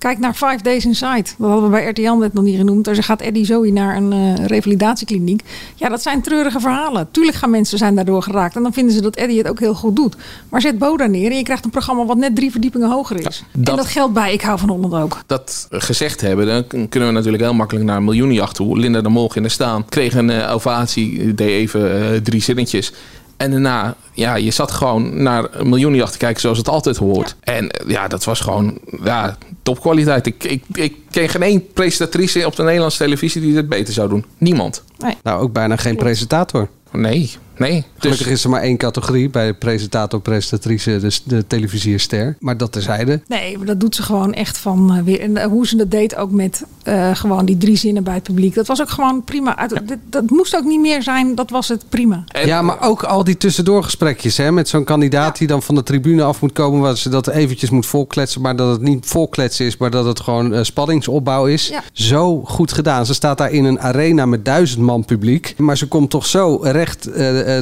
Kijk 0.00 0.18
naar 0.18 0.34
Five 0.34 0.58
Days 0.62 0.84
Inside. 0.84 1.24
Dat 1.38 1.50
hadden 1.50 1.62
we 1.64 1.68
bij 1.70 1.88
RTL 1.88 2.12
net 2.12 2.32
nog 2.32 2.44
niet 2.44 2.56
genoemd. 2.56 2.84
Daar 2.84 3.02
gaat 3.02 3.20
Eddie 3.20 3.44
Zoe 3.44 3.70
naar 3.72 3.96
een 3.96 4.12
eh, 4.12 4.46
revalidatiekliniek. 4.46 5.42
Ja, 5.74 5.88
dat 5.88 6.02
zijn 6.02 6.22
treurige 6.22 6.60
verhalen. 6.60 7.08
Tuurlijk 7.10 7.36
gaan 7.36 7.50
mensen 7.50 7.78
zijn 7.78 7.94
daardoor 7.94 8.22
geraakt. 8.22 8.56
En 8.56 8.62
dan 8.62 8.72
vinden 8.72 8.94
ze 8.94 9.00
dat 9.02 9.16
Eddie 9.16 9.38
het 9.38 9.48
ook 9.48 9.58
heel 9.60 9.74
goed 9.74 9.96
doet. 9.96 10.16
Maar 10.48 10.60
zet 10.60 10.78
Bo 10.78 10.96
daar 10.96 11.10
neer 11.10 11.30
en 11.30 11.36
je 11.36 11.42
krijgt 11.42 11.64
een 11.64 11.70
programma 11.70 12.04
wat 12.04 12.16
net 12.16 12.36
drie 12.36 12.50
verdiepingen 12.50 12.90
hoger 12.90 13.16
is. 13.26 13.44
dat- 13.52 13.68
En 13.70 13.76
dat 13.76 13.86
geldt 13.86 14.12
bij 14.14 14.32
Ik 14.32 14.40
hou 14.40 14.58
van 14.58 14.68
Holland 14.68 14.94
ook. 14.94 15.18
dat 15.26 15.66
gezegd 15.70 16.20
hebben, 16.20 16.46
dan 16.46 16.88
kunnen 16.88 17.08
we 17.08 17.14
natuurlijk 17.14 17.42
heel 17.42 17.54
makkelijk 17.54 17.84
naar 17.86 17.96
een 17.96 18.04
miljoenenjacht 18.04 18.54
toe. 18.54 18.78
Linda 18.78 19.00
de 19.00 19.08
Mol 19.08 19.28
ging 19.28 19.44
er 19.44 19.50
staan, 19.50 19.84
kreeg 19.88 20.14
een 20.14 20.30
eh, 20.30 20.54
ovatie, 20.54 21.34
deed 21.34 21.48
even 21.48 22.12
eh, 22.12 22.16
drie 22.20 22.42
zinnetjes. 22.42 22.92
En 23.40 23.50
daarna, 23.50 23.94
ja, 24.12 24.34
je 24.34 24.50
zat 24.50 24.70
gewoon 24.70 25.22
naar 25.22 25.46
een 25.50 25.68
miljoenenjacht 25.68 26.12
te 26.12 26.18
kijken 26.18 26.40
zoals 26.40 26.58
het 26.58 26.68
altijd 26.68 26.96
hoort. 26.96 27.36
En 27.40 27.70
ja, 27.86 28.08
dat 28.08 28.24
was 28.24 28.40
gewoon 28.40 28.78
ja, 29.04 29.36
topkwaliteit. 29.62 30.26
Ik, 30.26 30.44
ik, 30.44 30.64
ik 30.72 30.94
ken 31.10 31.28
geen 31.28 31.42
één 31.42 31.72
presentatrice 31.72 32.46
op 32.46 32.56
de 32.56 32.62
Nederlandse 32.62 32.98
televisie 32.98 33.40
die 33.40 33.54
dit 33.54 33.68
beter 33.68 33.94
zou 33.94 34.08
doen. 34.08 34.24
Niemand. 34.38 34.84
Nou, 35.22 35.42
ook 35.42 35.52
bijna 35.52 35.76
geen 35.76 35.96
presentator. 35.96 36.68
Nee, 36.92 37.30
nee. 37.60 37.84
Gelukkig 37.98 38.28
is 38.28 38.44
er 38.44 38.50
maar 38.50 38.62
één 38.62 38.76
categorie 38.76 39.30
bij 39.30 39.54
presentator, 39.54 40.20
presentatrice, 40.20 40.98
dus 40.98 41.22
de 41.22 41.46
televisierster. 41.46 42.36
Maar 42.38 42.56
dat 42.56 42.72
terzijde. 42.72 43.20
Nee, 43.26 43.56
maar 43.56 43.66
dat 43.66 43.80
doet 43.80 43.94
ze 43.94 44.02
gewoon 44.02 44.32
echt 44.32 44.58
van 44.58 44.94
eh, 44.94 45.02
weer. 45.02 45.20
En 45.20 45.36
eh, 45.36 45.46
hoe 45.46 45.66
ze 45.66 45.76
dat 45.76 45.90
deed 45.90 46.16
ook 46.16 46.30
met 46.30 46.64
eh, 46.82 47.10
gewoon 47.14 47.44
die 47.44 47.56
drie 47.56 47.76
zinnen 47.76 48.02
bij 48.02 48.14
het 48.14 48.22
publiek. 48.22 48.54
Dat 48.54 48.66
was 48.66 48.80
ook 48.80 48.88
gewoon 48.88 49.24
prima. 49.24 49.56
Uit, 49.56 49.82
dat 50.08 50.30
moest 50.30 50.56
ook 50.56 50.64
niet 50.64 50.80
meer 50.80 51.02
zijn. 51.02 51.34
Dat 51.34 51.50
was 51.50 51.68
het 51.68 51.84
prima. 51.88 52.24
ja, 52.44 52.62
maar 52.62 52.82
ook 52.82 53.02
al 53.02 53.24
die 53.24 53.36
tussendoorgesprekjes 53.36 54.36
hè, 54.36 54.52
met 54.52 54.68
zo'n 54.68 54.84
kandidaat 54.84 55.38
die 55.38 55.46
dan 55.46 55.62
van 55.62 55.74
de 55.74 55.82
tribune 55.82 56.22
af 56.22 56.40
moet 56.40 56.52
komen, 56.52 56.80
waar 56.80 56.96
ze 56.96 57.08
dat 57.08 57.28
eventjes 57.28 57.70
moet 57.70 57.86
volkletsen, 57.86 58.40
maar 58.40 58.56
dat 58.56 58.70
het 58.70 58.80
niet 58.80 59.06
volkletsen 59.06 59.66
is, 59.66 59.76
maar 59.76 59.90
dat 59.90 60.04
het 60.04 60.20
gewoon 60.20 60.54
eh, 60.54 60.62
spanningsopbouw 60.62 61.46
is. 61.46 61.68
Ja. 61.68 61.82
Zo 61.92 62.42
goed 62.44 62.72
gedaan. 62.72 63.06
Ze 63.06 63.14
staat 63.14 63.38
daar 63.38 63.50
in 63.50 63.64
een 63.64 63.80
arena 63.80 64.26
met 64.26 64.44
duizend 64.44 64.80
man 64.80 65.04
publiek, 65.04 65.54
maar 65.56 65.76
ze 65.76 65.88
komt 65.88 66.10
toch 66.10 66.26
zo 66.26 66.58
recht 66.62 67.04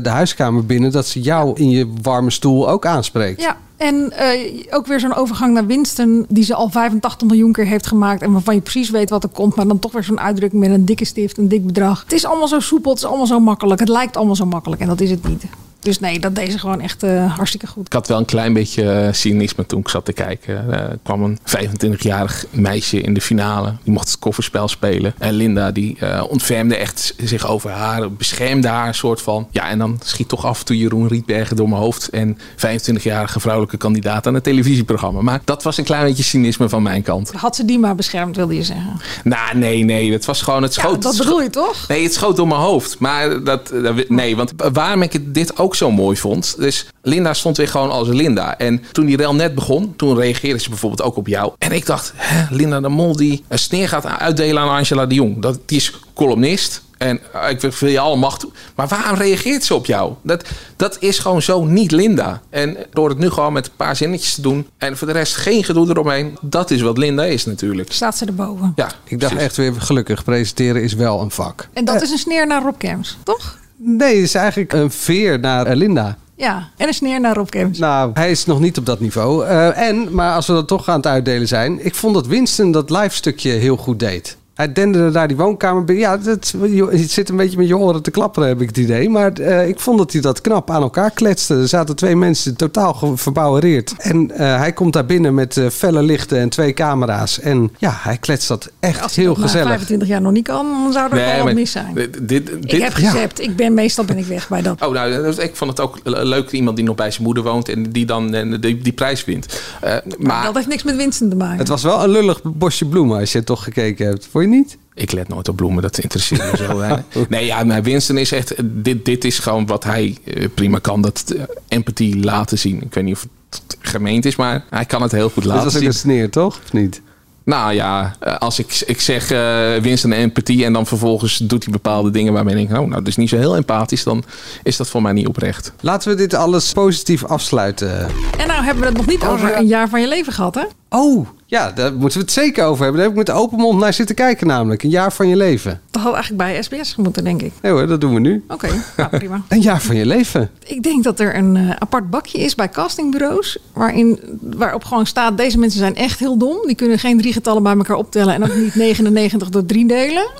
de 0.02 0.08
huiskamer 0.08 0.66
binnen 0.66 0.92
dat 0.92 1.06
ze 1.06 1.20
jou 1.20 1.56
in 1.60 1.70
je 1.70 1.92
warme 2.02 2.30
stoel 2.30 2.70
ook 2.70 2.86
aanspreekt. 2.86 3.40
Ja, 3.40 3.56
en 3.78 4.12
eh, 4.12 4.64
ook 4.70 4.86
weer 4.86 5.00
zo'n 5.00 5.14
overgang 5.14 5.54
naar 5.54 5.66
Winston, 5.66 6.26
die 6.28 6.44
ze 6.44 6.54
al 6.54 6.68
85 6.68 7.28
miljoen 7.28 7.52
keer 7.52 7.66
heeft 7.66 7.86
gemaakt. 7.86 8.22
En 8.22 8.32
waarvan 8.32 8.54
je 8.54 8.60
precies 8.60 8.90
weet 8.90 9.10
wat 9.10 9.22
er 9.22 9.28
komt, 9.28 9.54
maar 9.54 9.66
dan 9.66 9.78
toch 9.78 9.92
weer 9.92 10.04
zo'n 10.04 10.20
uitdrukking 10.20 10.62
met 10.62 10.70
een 10.70 10.84
dikke 10.84 11.04
stift, 11.04 11.38
een 11.38 11.48
dik 11.48 11.66
bedrag. 11.66 12.02
Het 12.02 12.12
is 12.12 12.26
allemaal 12.26 12.48
zo 12.48 12.60
soepel, 12.60 12.90
het 12.90 13.00
is 13.00 13.06
allemaal 13.06 13.26
zo 13.26 13.40
makkelijk. 13.40 13.80
Het 13.80 13.88
lijkt 13.88 14.16
allemaal 14.16 14.36
zo 14.36 14.46
makkelijk 14.46 14.80
en 14.80 14.88
dat 14.88 15.00
is 15.00 15.10
het 15.10 15.28
niet. 15.28 15.44
Dus 15.80 16.00
nee, 16.00 16.18
dat 16.20 16.34
deed 16.34 16.52
ze 16.52 16.58
gewoon 16.58 16.80
echt 16.80 17.02
eh, 17.02 17.34
hartstikke 17.36 17.66
goed. 17.66 17.86
Ik 17.86 17.92
had 17.92 18.08
wel 18.08 18.18
een 18.18 18.24
klein 18.24 18.52
beetje 18.52 18.90
eh, 18.90 19.12
cynisme 19.12 19.66
toen 19.66 19.80
ik 19.80 19.88
zat 19.88 20.04
te 20.04 20.12
kijken. 20.12 20.72
Eh, 20.72 20.78
Er 20.78 20.98
kwam 21.02 21.22
een 21.22 21.38
25-jarig 21.44 22.46
meisje 22.50 23.00
in 23.00 23.14
de 23.14 23.20
finale. 23.20 23.74
Die 23.84 23.92
mocht 23.92 24.08
het 24.10 24.18
kofferspel 24.18 24.68
spelen. 24.68 25.14
En 25.18 25.32
Linda 25.32 25.70
die 25.70 25.96
eh, 26.00 26.24
ontfermde 26.28 26.76
echt 26.76 27.14
zich 27.22 27.46
over 27.48 27.70
haar. 27.70 28.12
Beschermde 28.12 28.68
haar 28.68 28.86
een 28.88 28.94
soort 28.94 29.22
van. 29.22 29.48
Ja, 29.50 29.68
en 29.68 29.78
dan 29.78 30.00
schiet 30.04 30.28
toch 30.28 30.44
af 30.46 30.58
en 30.58 30.64
toe 30.64 30.78
Jeroen 30.78 31.08
Rietbergen 31.08 31.56
door 31.56 31.68
mijn 31.68 31.80
hoofd. 31.80 32.08
En 32.08 32.38
25-jarige 32.56 33.40
vrouwelijke 33.40 33.76
kandidaat 33.76 34.26
aan 34.26 34.34
een 34.34 34.42
televisieprogramma. 34.42 35.20
Maar 35.20 35.40
dat 35.44 35.62
was 35.62 35.76
een 35.78 35.84
klein 35.84 36.04
beetje 36.04 36.22
cynisme 36.22 36.68
van 36.68 36.82
mijn 36.82 37.02
kant. 37.02 37.32
Had 37.32 37.56
ze 37.56 37.64
die 37.64 37.78
maar 37.78 37.94
beschermd, 37.94 38.36
wilde 38.36 38.54
je 38.54 38.62
zeggen. 38.62 39.00
Nou, 39.24 39.56
nee, 39.58 39.84
nee. 39.84 40.12
Het 40.12 40.24
was 40.24 40.42
gewoon 40.42 40.62
het 40.62 40.74
schoot. 40.74 40.94
Ja, 40.94 41.00
dat 41.00 41.16
bedoel 41.16 41.42
je 41.42 41.50
toch? 41.50 41.88
Nee, 41.88 42.02
het 42.02 42.14
schoot 42.14 42.36
door 42.36 42.48
mijn 42.48 42.60
hoofd. 42.60 42.98
Maar 42.98 43.44
dat, 43.44 43.68
dat- 43.68 44.08
nee, 44.08 44.36
want 44.36 44.52
waarom 44.72 45.02
ik 45.02 45.12
het- 45.12 45.34
dit 45.34 45.58
ook 45.58 45.67
zo 45.74 45.90
mooi 45.90 46.16
vond. 46.16 46.54
Dus 46.58 46.86
Linda 47.02 47.34
stond 47.34 47.56
weer 47.56 47.68
gewoon 47.68 47.90
als 47.90 48.08
Linda. 48.08 48.58
En 48.58 48.84
toen 48.92 49.06
die 49.06 49.16
rel 49.16 49.34
net 49.34 49.54
begon, 49.54 49.96
toen 49.96 50.16
reageerde 50.16 50.60
ze 50.60 50.68
bijvoorbeeld 50.68 51.02
ook 51.02 51.16
op 51.16 51.26
jou. 51.26 51.52
En 51.58 51.72
ik 51.72 51.86
dacht, 51.86 52.12
hè, 52.16 52.54
Linda 52.54 52.80
de 52.80 52.88
Mol 52.88 53.16
die 53.16 53.44
een 53.48 53.58
sneer 53.58 53.88
gaat 53.88 54.06
uitdelen 54.06 54.62
aan 54.62 54.76
Angela 54.76 55.06
de 55.06 55.14
Jong. 55.14 55.42
Dat, 55.42 55.58
die 55.66 55.76
is 55.76 55.92
columnist. 56.14 56.82
En 56.98 57.20
eh, 57.32 57.50
ik 57.50 57.60
wil 57.60 57.88
je 57.88 57.98
alle 57.98 58.16
macht 58.16 58.40
toe. 58.40 58.50
Maar 58.74 58.88
waarom 58.88 59.16
reageert 59.16 59.64
ze 59.64 59.74
op 59.74 59.86
jou? 59.86 60.12
Dat, 60.22 60.44
dat 60.76 60.96
is 61.00 61.18
gewoon 61.18 61.42
zo 61.42 61.64
niet 61.64 61.90
Linda. 61.90 62.40
En 62.50 62.76
door 62.92 63.08
het 63.08 63.18
nu 63.18 63.30
gewoon 63.30 63.52
met 63.52 63.66
een 63.66 63.72
paar 63.76 63.96
zinnetjes 63.96 64.34
te 64.34 64.40
doen. 64.40 64.66
En 64.78 64.96
voor 64.96 65.06
de 65.06 65.12
rest 65.12 65.36
geen 65.36 65.64
gedoe 65.64 65.88
eromheen. 65.88 66.38
Dat 66.40 66.70
is 66.70 66.80
wat 66.80 66.98
Linda 66.98 67.24
is 67.24 67.44
natuurlijk. 67.44 67.92
Staat 67.92 68.16
ze 68.16 68.24
erboven. 68.24 68.72
Ja, 68.76 68.90
Ik 69.04 69.20
dacht 69.20 69.36
echt 69.36 69.56
weer, 69.56 69.72
gelukkig, 69.78 70.24
presenteren 70.24 70.82
is 70.82 70.94
wel 70.94 71.20
een 71.20 71.30
vak. 71.30 71.68
En 71.72 71.84
dat 71.84 72.02
is 72.02 72.10
een 72.10 72.18
sneer 72.18 72.46
naar 72.46 72.62
Rob 72.62 72.78
Kems, 72.78 73.16
toch? 73.22 73.58
Nee, 73.80 74.14
het 74.14 74.24
is 74.24 74.34
eigenlijk 74.34 74.72
een 74.72 74.90
veer 74.90 75.38
naar 75.38 75.66
eh, 75.66 75.76
Linda. 75.76 76.16
Ja, 76.36 76.68
en 76.76 76.86
een 76.86 76.94
sneer 76.94 77.20
naar 77.20 77.34
Rob 77.34 77.48
Kems. 77.48 77.78
Nou, 77.78 78.10
hij 78.14 78.30
is 78.30 78.44
nog 78.44 78.60
niet 78.60 78.78
op 78.78 78.86
dat 78.86 79.00
niveau. 79.00 79.46
Eh, 79.46 79.88
en, 79.88 80.14
maar 80.14 80.34
als 80.34 80.46
we 80.46 80.52
dan 80.52 80.66
toch 80.66 80.88
aan 80.88 80.96
het 80.96 81.06
uitdelen 81.06 81.48
zijn. 81.48 81.84
Ik 81.84 81.94
vond 81.94 82.14
dat 82.14 82.26
Winston 82.26 82.72
dat 82.72 82.90
live 82.90 83.14
stukje 83.14 83.50
heel 83.50 83.76
goed 83.76 83.98
deed. 83.98 84.37
Hij 84.58 84.72
denderde 84.72 85.10
daar 85.10 85.28
die 85.28 85.36
woonkamer 85.36 85.84
binnen. 85.84 86.04
Ja, 86.04 86.16
dat, 86.16 86.54
je, 86.62 86.88
je 86.92 87.06
zit 87.08 87.28
een 87.28 87.36
beetje 87.36 87.56
met 87.56 87.68
je 87.68 87.76
oren 87.76 88.02
te 88.02 88.10
klapperen, 88.10 88.48
heb 88.48 88.60
ik 88.60 88.68
het 88.68 88.76
idee. 88.76 89.08
Maar 89.10 89.32
eh, 89.32 89.68
ik 89.68 89.80
vond 89.80 89.98
dat 89.98 90.12
hij 90.12 90.20
dat 90.20 90.40
knap 90.40 90.70
aan 90.70 90.82
elkaar 90.82 91.10
kletste. 91.10 91.54
Er 91.54 91.68
zaten 91.68 91.96
twee 91.96 92.16
mensen 92.16 92.56
totaal 92.56 93.12
verbouwereerd. 93.16 93.94
En 93.98 94.30
eh, 94.30 94.56
hij 94.58 94.72
komt 94.72 94.92
daar 94.92 95.06
binnen 95.06 95.34
met 95.34 95.56
eh, 95.56 95.66
felle 95.68 96.02
lichten 96.02 96.38
en 96.38 96.48
twee 96.48 96.72
camera's. 96.72 97.40
En 97.40 97.70
ja, 97.78 97.92
hij 97.98 98.16
kletst 98.16 98.48
dat 98.48 98.70
echt 98.80 99.02
Als 99.02 99.16
heel 99.16 99.26
dat 99.26 99.36
na 99.36 99.42
gezellig. 99.42 99.66
25 99.68 100.08
jaar 100.08 100.20
nog 100.20 100.32
niet 100.32 100.46
kan, 100.46 100.66
dan 100.82 100.92
zou 100.92 101.08
er 101.10 101.14
Nee, 101.16 101.42
wel 101.44 101.54
mis 101.54 101.70
zijn. 101.70 101.94
Dit, 101.94 102.28
dit, 102.28 102.50
ik 102.60 102.70
heb 102.82 102.92
gezept. 102.92 103.40
Ik 103.40 103.56
ben, 103.56 103.74
meestal 103.74 104.04
ben 104.04 104.18
ik 104.18 104.26
weg 104.26 104.48
bij 104.48 104.62
dat. 104.62 104.86
Oh, 104.86 104.92
nou, 104.92 105.22
dat- 105.22 105.42
ik 105.42 105.56
vond 105.56 105.70
het 105.70 105.80
ook 105.80 105.98
le- 106.04 106.22
leuk 106.24 106.50
iemand 106.50 106.76
die 106.76 106.84
nog 106.84 106.94
bij 106.96 107.10
zijn 107.10 107.22
moeder 107.24 107.42
woont 107.42 107.68
en 107.68 107.90
die 107.90 108.06
dan 108.06 108.30
die, 108.60 108.78
die 108.78 108.92
prijs 108.92 109.24
wint. 109.24 109.60
Eh, 109.80 109.94
maar 110.18 110.44
Dat 110.44 110.54
heeft 110.54 110.68
niks 110.68 110.82
met 110.82 110.96
winsten 110.96 111.28
te 111.30 111.36
maken. 111.36 111.58
Het 111.58 111.68
was 111.68 111.82
wel 111.82 112.02
een 112.02 112.10
lullig 112.10 112.40
bosje 112.42 112.84
bloemen 112.84 113.18
als 113.18 113.32
je 113.32 113.38
het 113.38 113.46
toch 113.46 113.64
gekeken 113.64 114.06
hebt. 114.06 114.28
Vond 114.30 114.44
je 114.44 114.47
niet? 114.48 114.78
ik 114.98 115.12
let 115.12 115.28
nooit 115.28 115.48
op 115.48 115.56
bloemen, 115.56 115.82
dat 115.82 115.98
interesseert 115.98 116.50
me 116.50 116.56
zo 116.56 116.76
weinig. 116.76 117.04
Nee, 117.28 117.44
ja, 117.46 117.64
maar 117.64 117.82
Winston 117.82 118.18
is 118.18 118.32
echt, 118.32 118.54
dit, 118.64 119.04
dit 119.04 119.24
is 119.24 119.38
gewoon 119.38 119.66
wat 119.66 119.84
hij 119.84 120.18
eh, 120.24 120.44
prima 120.54 120.78
kan, 120.78 121.02
dat 121.02 121.24
eh, 121.36 121.42
empathie 121.68 122.24
laten 122.24 122.58
zien. 122.58 122.82
Ik 122.82 122.94
weet 122.94 123.04
niet 123.04 123.14
of 123.14 123.26
het 123.50 123.76
gemeend 123.80 124.24
is, 124.24 124.36
maar 124.36 124.64
hij 124.70 124.84
kan 124.84 125.02
het 125.02 125.12
heel 125.12 125.30
goed 125.30 125.42
Dat 125.42 125.52
laten 125.52 125.64
was 125.64 125.74
ook 125.74 125.80
zien. 125.80 125.88
een 125.88 125.94
sneer, 125.94 126.30
toch? 126.30 126.60
Of 126.64 126.72
niet? 126.72 127.00
Nou 127.44 127.72
ja, 127.72 128.16
eh, 128.20 128.36
als 128.36 128.58
ik, 128.58 128.82
ik 128.86 129.00
zeg 129.00 129.30
eh 129.30 129.74
Winston 129.76 130.12
en 130.12 130.18
empathie 130.18 130.64
en 130.64 130.72
dan 130.72 130.86
vervolgens 130.86 131.36
doet 131.36 131.64
hij 131.64 131.72
bepaalde 131.72 132.10
dingen 132.10 132.32
waarmee 132.32 132.56
ik 132.56 132.68
denk, 132.68 132.80
oh, 132.80 132.86
nou, 132.88 132.98
dat 132.98 133.06
is 133.08 133.16
niet 133.16 133.28
zo 133.28 133.36
heel 133.36 133.56
empathisch, 133.56 134.02
dan 134.02 134.24
is 134.62 134.76
dat 134.76 134.88
voor 134.88 135.02
mij 135.02 135.12
niet 135.12 135.26
oprecht. 135.26 135.72
Laten 135.80 136.10
we 136.10 136.16
dit 136.16 136.34
alles 136.34 136.72
positief 136.72 137.24
afsluiten. 137.24 138.00
En 138.38 138.46
nou 138.46 138.64
hebben 138.64 138.82
we 138.82 138.88
het 138.88 138.96
nog 138.96 139.06
niet 139.06 139.24
over 139.24 139.56
een 139.56 139.66
jaar 139.66 139.88
van 139.88 140.00
je 140.00 140.08
leven 140.08 140.32
gehad, 140.32 140.54
hè? 140.54 140.64
Oh, 140.90 141.26
ja, 141.46 141.70
daar 141.72 141.92
moeten 141.92 142.18
we 142.18 142.24
het 142.24 142.32
zeker 142.32 142.64
over 142.64 142.82
hebben. 142.82 143.00
Daar 143.00 143.10
heb 143.10 143.18
ik 143.18 143.26
met 143.26 143.36
open 143.36 143.58
mond 143.58 143.80
naar 143.80 143.92
zitten 143.92 144.14
kijken 144.14 144.46
namelijk. 144.46 144.82
Een 144.82 144.90
jaar 144.90 145.12
van 145.12 145.28
je 145.28 145.36
leven. 145.36 145.80
Dat 145.90 146.02
had 146.02 146.14
eigenlijk 146.14 146.42
bij 146.42 146.62
SBS 146.62 146.96
moeten, 146.96 147.24
denk 147.24 147.42
ik. 147.42 147.52
Nee 147.62 147.72
hoor, 147.72 147.86
dat 147.86 148.00
doen 148.00 148.14
we 148.14 148.20
nu. 148.20 148.44
Oké, 148.48 148.68
nou 148.96 149.08
prima. 149.08 149.42
Een 149.48 149.60
jaar 149.60 149.80
van 149.80 149.96
je 149.96 150.06
leven. 150.06 150.50
Ik 150.64 150.82
denk 150.82 151.04
dat 151.04 151.20
er 151.20 151.36
een 151.36 151.56
eh, 151.56 151.70
apart 151.70 152.10
bakje 152.10 152.38
is 152.38 152.54
bij 152.54 152.68
castingbureaus. 152.68 153.58
Waarin, 153.72 154.20
waarop 154.40 154.84
gewoon 154.84 155.06
staat: 155.06 155.36
deze 155.36 155.58
mensen 155.58 155.78
zijn 155.78 155.96
echt 155.96 156.18
heel 156.18 156.38
dom. 156.38 156.66
Die 156.66 156.76
kunnen 156.76 156.98
geen 156.98 157.18
drie 157.18 157.32
getallen 157.32 157.62
bij 157.62 157.76
elkaar 157.76 157.96
optellen. 157.96 158.34
En 158.34 158.44
ook 158.44 158.54
niet 158.54 158.74
99 158.84 159.48
door 159.48 159.66
drie 159.66 159.86
delen. 159.86 160.30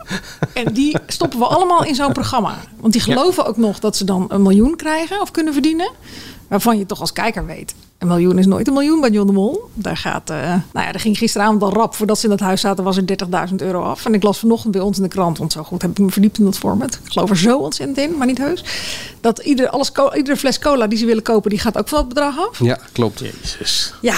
En 0.55 0.72
die 0.72 0.96
stoppen 1.07 1.38
we 1.38 1.44
allemaal 1.44 1.84
in 1.84 1.94
zo'n 1.94 2.12
programma. 2.12 2.55
Want 2.80 2.92
die 2.92 3.03
geloven 3.03 3.46
ook 3.46 3.57
nog 3.57 3.78
dat 3.78 3.96
ze 3.96 4.05
dan 4.05 4.24
een 4.28 4.42
miljoen 4.42 4.76
krijgen 4.76 5.20
of 5.20 5.30
kunnen 5.30 5.53
verdienen. 5.53 5.90
Waarvan 6.49 6.78
je 6.78 6.86
toch 6.86 7.01
als 7.01 7.12
kijker 7.12 7.46
weet. 7.46 7.74
Een 7.99 8.09
miljoen 8.09 8.38
is 8.38 8.46
nooit 8.46 8.66
een 8.66 8.72
miljoen 8.72 9.01
bij 9.01 9.11
John 9.11 9.26
de 9.26 9.32
Mol. 9.32 9.70
Daar 9.74 9.96
gaat, 9.96 10.30
eh, 10.30 10.36
nou 10.46 10.86
ja, 10.86 10.92
er 10.92 11.01
ging 11.01 11.18
gisteravond 11.18 11.62
al 11.62 11.72
rap. 11.72 11.94
Voordat 11.94 12.18
ze 12.18 12.24
in 12.24 12.30
dat 12.30 12.40
huis 12.40 12.61
zaten, 12.61 12.84
was 12.84 12.96
er 12.96 13.07
30.000 13.07 13.62
euro 13.62 13.82
af. 13.82 14.07
En 14.07 14.14
ik 14.14 14.22
las 14.22 14.38
vanochtend 14.38 14.72
bij 14.72 14.80
ons 14.80 14.96
in 14.96 15.03
de 15.03 15.09
krant, 15.09 15.38
want 15.38 15.53
zo 15.53 15.62
goed 15.62 15.82
heb 15.82 15.90
ik 15.90 15.99
me 15.99 16.11
verdiept 16.11 16.38
in 16.38 16.44
dat 16.44 16.59
format. 16.59 17.01
Ik 17.05 17.12
geloof 17.12 17.30
er 17.30 17.36
zo 17.36 17.59
ontzettend 17.59 17.99
in, 17.99 18.16
maar 18.16 18.26
niet 18.26 18.38
heus. 18.38 18.64
Dat 19.20 19.38
ieder, 19.38 19.68
alles, 19.68 19.92
iedere 20.14 20.36
fles 20.36 20.59
cola 20.59 20.86
die 20.86 20.99
ze 20.99 21.07
willen 21.07 21.22
kopen, 21.22 21.51
die 21.51 21.59
gaat 21.59 21.78
ook 21.78 21.88
van 21.88 21.99
het 21.99 22.09
bedrag 22.09 22.38
af. 22.38 22.59
Ja, 22.59 22.78
klopt. 22.92 23.18
Jezus. 23.18 23.94
Ja, 24.01 24.16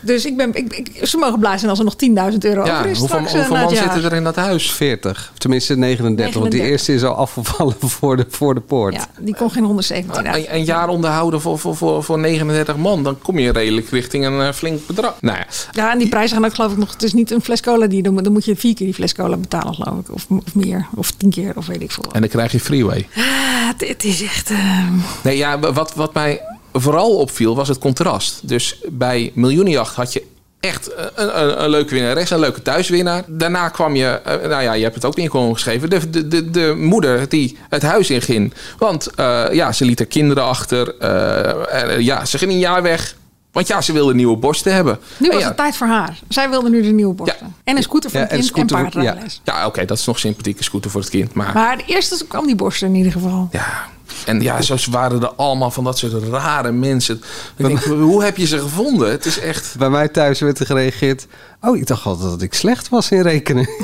dus 0.00 0.24
ik 0.24 0.36
ben, 0.36 0.54
ik, 0.54 0.76
ik- 0.76 1.06
ze 1.06 1.16
mogen 1.16 1.38
blij 1.38 1.58
zijn 1.58 1.70
als 1.70 1.78
er 1.78 1.84
nog 1.84 1.94
10.000 2.32 2.38
euro 2.38 2.64
Ja, 2.64 2.78
over 2.78 2.90
is 2.90 2.98
hoeveel, 2.98 3.16
straks. 3.18 3.32
eh, 3.32 3.38
hoeveel 3.38 3.56
man 3.64 3.76
zitten 3.76 4.04
er 4.04 4.12
in 4.12 4.24
dat 4.24 4.36
huis? 4.36 4.72
40. 4.72 5.28
Of 5.32 5.38
tenminste 5.38 5.76
39. 5.76 6.34
Want 6.40 6.50
die 6.50 6.60
39. 6.60 6.70
eerste 6.70 6.94
is 7.06 7.14
al 7.14 7.14
afgevallen 7.22 7.74
voor 7.98 8.16
de, 8.16 8.26
voor 8.28 8.54
de 8.54 8.60
poort. 8.60 8.94
Ja, 8.94 9.06
die 9.18 9.36
kon 9.36 9.50
geen 9.50 9.64
117 9.64 10.28
uit. 10.28 10.46
Een, 10.48 10.54
een 10.54 10.64
jaar 10.64 10.88
onderhouden 10.88 11.40
voor, 11.40 11.58
voor, 11.58 11.76
voor, 11.76 12.04
voor 12.04 12.18
39 12.18 12.76
man, 12.76 13.02
dan 13.02 13.18
kom 13.22 13.38
je 13.38 13.52
redelijk 13.52 13.88
richting 13.90 14.24
een 14.26 14.40
eh, 14.40 14.52
flink 14.52 14.86
bedrag. 14.86 15.14
Nou 15.20 15.36
ja, 15.38 15.46
Ja, 15.72 15.92
en 15.92 15.98
die 15.98 16.08
prijzen 16.08 16.36
gaan 16.36 16.44
ook 16.46 16.54
geloof 16.54 16.72
ik 16.72 16.78
nog. 16.78 16.92
Het 16.92 17.02
is 17.02 17.12
niet 17.12 17.30
een 17.30 17.42
fles 17.42 17.60
cola 17.60 17.86
die. 17.86 18.02
Dan, 18.02 18.12
moet- 18.12 18.24
dan 18.24 18.32
moet 18.32 18.44
je 18.44 18.56
vier 18.56 18.74
keer 18.74 18.86
die 18.86 18.94
fles 18.94 19.14
cola 19.14 19.36
betalen, 19.36 19.74
geloof 19.74 19.98
ik. 19.98 20.12
Of, 20.12 20.26
of 20.28 20.54
meer. 20.54 20.86
Of 20.94 21.10
tien 21.10 21.30
keer, 21.30 21.52
of 21.56 21.66
weet 21.66 21.82
ik 21.82 21.90
veel. 21.90 22.04
en 22.12 22.20
dan 22.20 22.28
krijg 22.30 22.52
je 22.52 22.60
freeway. 22.60 23.06
Ah, 23.16 23.24
het, 23.68 23.88
het 23.88 24.04
is 24.04 24.22
echt. 24.22 24.50
eh, 24.50 24.88
Nee, 25.22 25.36
ja, 25.36 25.58
wat, 25.58 25.92
wat 25.94 26.14
mij 26.14 26.40
vooral 26.72 27.16
opviel 27.16 27.56
was 27.56 27.68
het 27.68 27.78
contrast. 27.78 28.48
Dus 28.48 28.80
bij 28.88 29.32
Miljoenenjacht 29.34 29.94
had 29.94 30.12
je 30.12 30.26
echt 30.60 30.90
een, 31.14 31.40
een, 31.40 31.62
een 31.62 31.70
leuke 31.70 31.94
winnares, 31.94 32.30
een 32.30 32.38
leuke 32.40 32.62
thuiswinnaar. 32.62 33.24
Daarna 33.26 33.68
kwam 33.68 33.94
je, 33.96 34.06
eh, 34.06 34.48
nou 34.48 34.62
ja, 34.62 34.72
je 34.72 34.82
hebt 34.82 34.94
het 34.94 35.04
ook 35.04 35.16
in 35.16 35.30
gewoon 35.30 35.52
geschreven, 35.54 35.90
de, 35.90 36.10
de, 36.10 36.28
de, 36.28 36.50
de 36.50 36.74
moeder 36.78 37.28
die 37.28 37.58
het 37.68 37.82
huis 37.82 38.10
inging. 38.10 38.52
Want 38.78 39.06
eh, 39.14 39.44
ja, 39.52 39.72
ze 39.72 39.84
liet 39.84 39.98
haar 39.98 40.08
kinderen 40.08 40.44
achter. 40.44 40.94
eh, 40.98 41.82
en, 41.82 42.04
ja, 42.04 42.24
ze 42.24 42.38
ging 42.38 42.50
een 42.52 42.58
jaar 42.58 42.82
weg. 42.82 43.14
Want 43.52 43.66
ja, 43.66 43.80
ze 43.80 43.92
wilde 43.92 44.14
nieuwe 44.14 44.36
borsten 44.36 44.74
hebben. 44.74 44.98
nu 45.16 45.26
En 45.26 45.32
was 45.32 45.42
ja, 45.42 45.48
het 45.48 45.56
tijd 45.56 45.76
voor 45.76 45.86
haar. 45.86 46.18
Zij 46.28 46.50
wilde 46.50 46.70
nu 46.70 46.82
de 46.82 46.88
nieuwe 46.88 47.14
borsten. 47.14 47.54
En 47.64 47.76
een 47.76 47.82
scooter 47.82 48.10
voor 48.10 48.20
Ja, 48.20 48.26
het 48.26 48.34
en 48.46 48.52
kind 48.52 48.70
en, 48.72 48.78
voor- 48.78 48.90
paardrijles. 48.90 49.40
Ja, 49.44 49.66
oké, 49.66 49.84
dat 49.84 49.98
is 49.98 50.04
nog 50.06 50.18
sympathieke 50.18 50.62
scooter 50.62 50.90
voor 50.90 51.00
het 51.00 51.10
kind. 51.10 51.34
Maar, 51.34 51.50
Maar 51.54 51.76
de 51.76 51.82
eerste 51.86 52.24
kwam 52.28 52.46
die 52.46 52.54
borsten 52.56 52.88
in 52.88 52.94
ieder 52.94 53.12
geval. 53.12 53.48
ja, 53.52 53.86
en 54.26 54.40
ja, 54.40 54.62
zo 54.62 54.76
waren 54.90 55.22
er 55.22 55.32
allemaal 55.34 55.70
van 55.70 55.84
dat 55.84 55.98
soort 55.98 56.12
rare 56.30 56.72
mensen. 56.72 57.22
Ik 57.56 57.66
denk, 57.66 57.78
hoe 57.84 58.24
heb 58.24 58.36
je 58.36 58.46
ze 58.46 58.58
gevonden? 58.58 59.10
Het 59.10 59.26
is 59.26 59.38
echt... 59.38 59.74
Bij 59.78 59.90
mij 59.90 60.08
thuis 60.08 60.40
werd 60.40 60.58
er 60.58 60.66
gereageerd. 60.66 61.26
Oh, 61.62 61.76
ik 61.76 61.86
dacht 61.86 62.06
altijd 62.06 62.30
dat 62.30 62.42
ik 62.42 62.54
slecht 62.54 62.88
was 62.88 63.10
in 63.10 63.20
rekenen. 63.20 63.68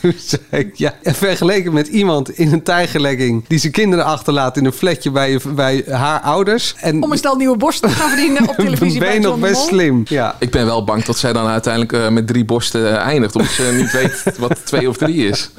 Toen 0.00 0.12
zei 0.18 0.42
ik, 0.50 0.76
ja, 0.76 0.94
en 1.02 1.14
vergeleken 1.14 1.72
met 1.72 1.86
iemand 1.88 2.30
in 2.30 2.52
een 2.52 2.62
tijgerlegging... 2.62 3.44
die 3.48 3.58
zijn 3.58 3.72
kinderen 3.72 4.04
achterlaat 4.04 4.56
in 4.56 4.64
een 4.64 4.72
flatje 4.72 5.10
bij, 5.10 5.40
bij 5.54 5.84
haar 5.88 6.20
ouders. 6.20 6.74
En 6.80 7.02
Om 7.02 7.12
een 7.12 7.18
stel 7.18 7.36
nieuwe 7.36 7.56
borsten 7.56 7.88
te 7.88 7.94
gaan 7.94 8.08
verdienen 8.08 8.48
op 8.48 8.54
televisie. 8.64 8.98
ben 8.98 9.08
bij 9.08 9.14
je 9.14 9.20
nog 9.26 9.38
best 9.38 9.66
slim. 9.66 10.02
Ja. 10.08 10.36
Ik 10.38 10.50
ben 10.50 10.64
wel 10.66 10.84
bang 10.84 11.04
dat 11.04 11.18
zij 11.18 11.32
dan 11.32 11.46
uiteindelijk 11.46 11.92
eh, 11.92 12.08
met 12.08 12.26
drie 12.26 12.44
borsten 12.44 12.90
eh, 12.98 13.06
eindigt. 13.06 13.34
Omdat 13.36 13.50
ze 13.52 13.74
niet 13.76 13.92
weet 13.92 14.38
wat 14.38 14.66
twee 14.66 14.88
of 14.88 14.96
drie 14.96 15.26
is. 15.28 15.50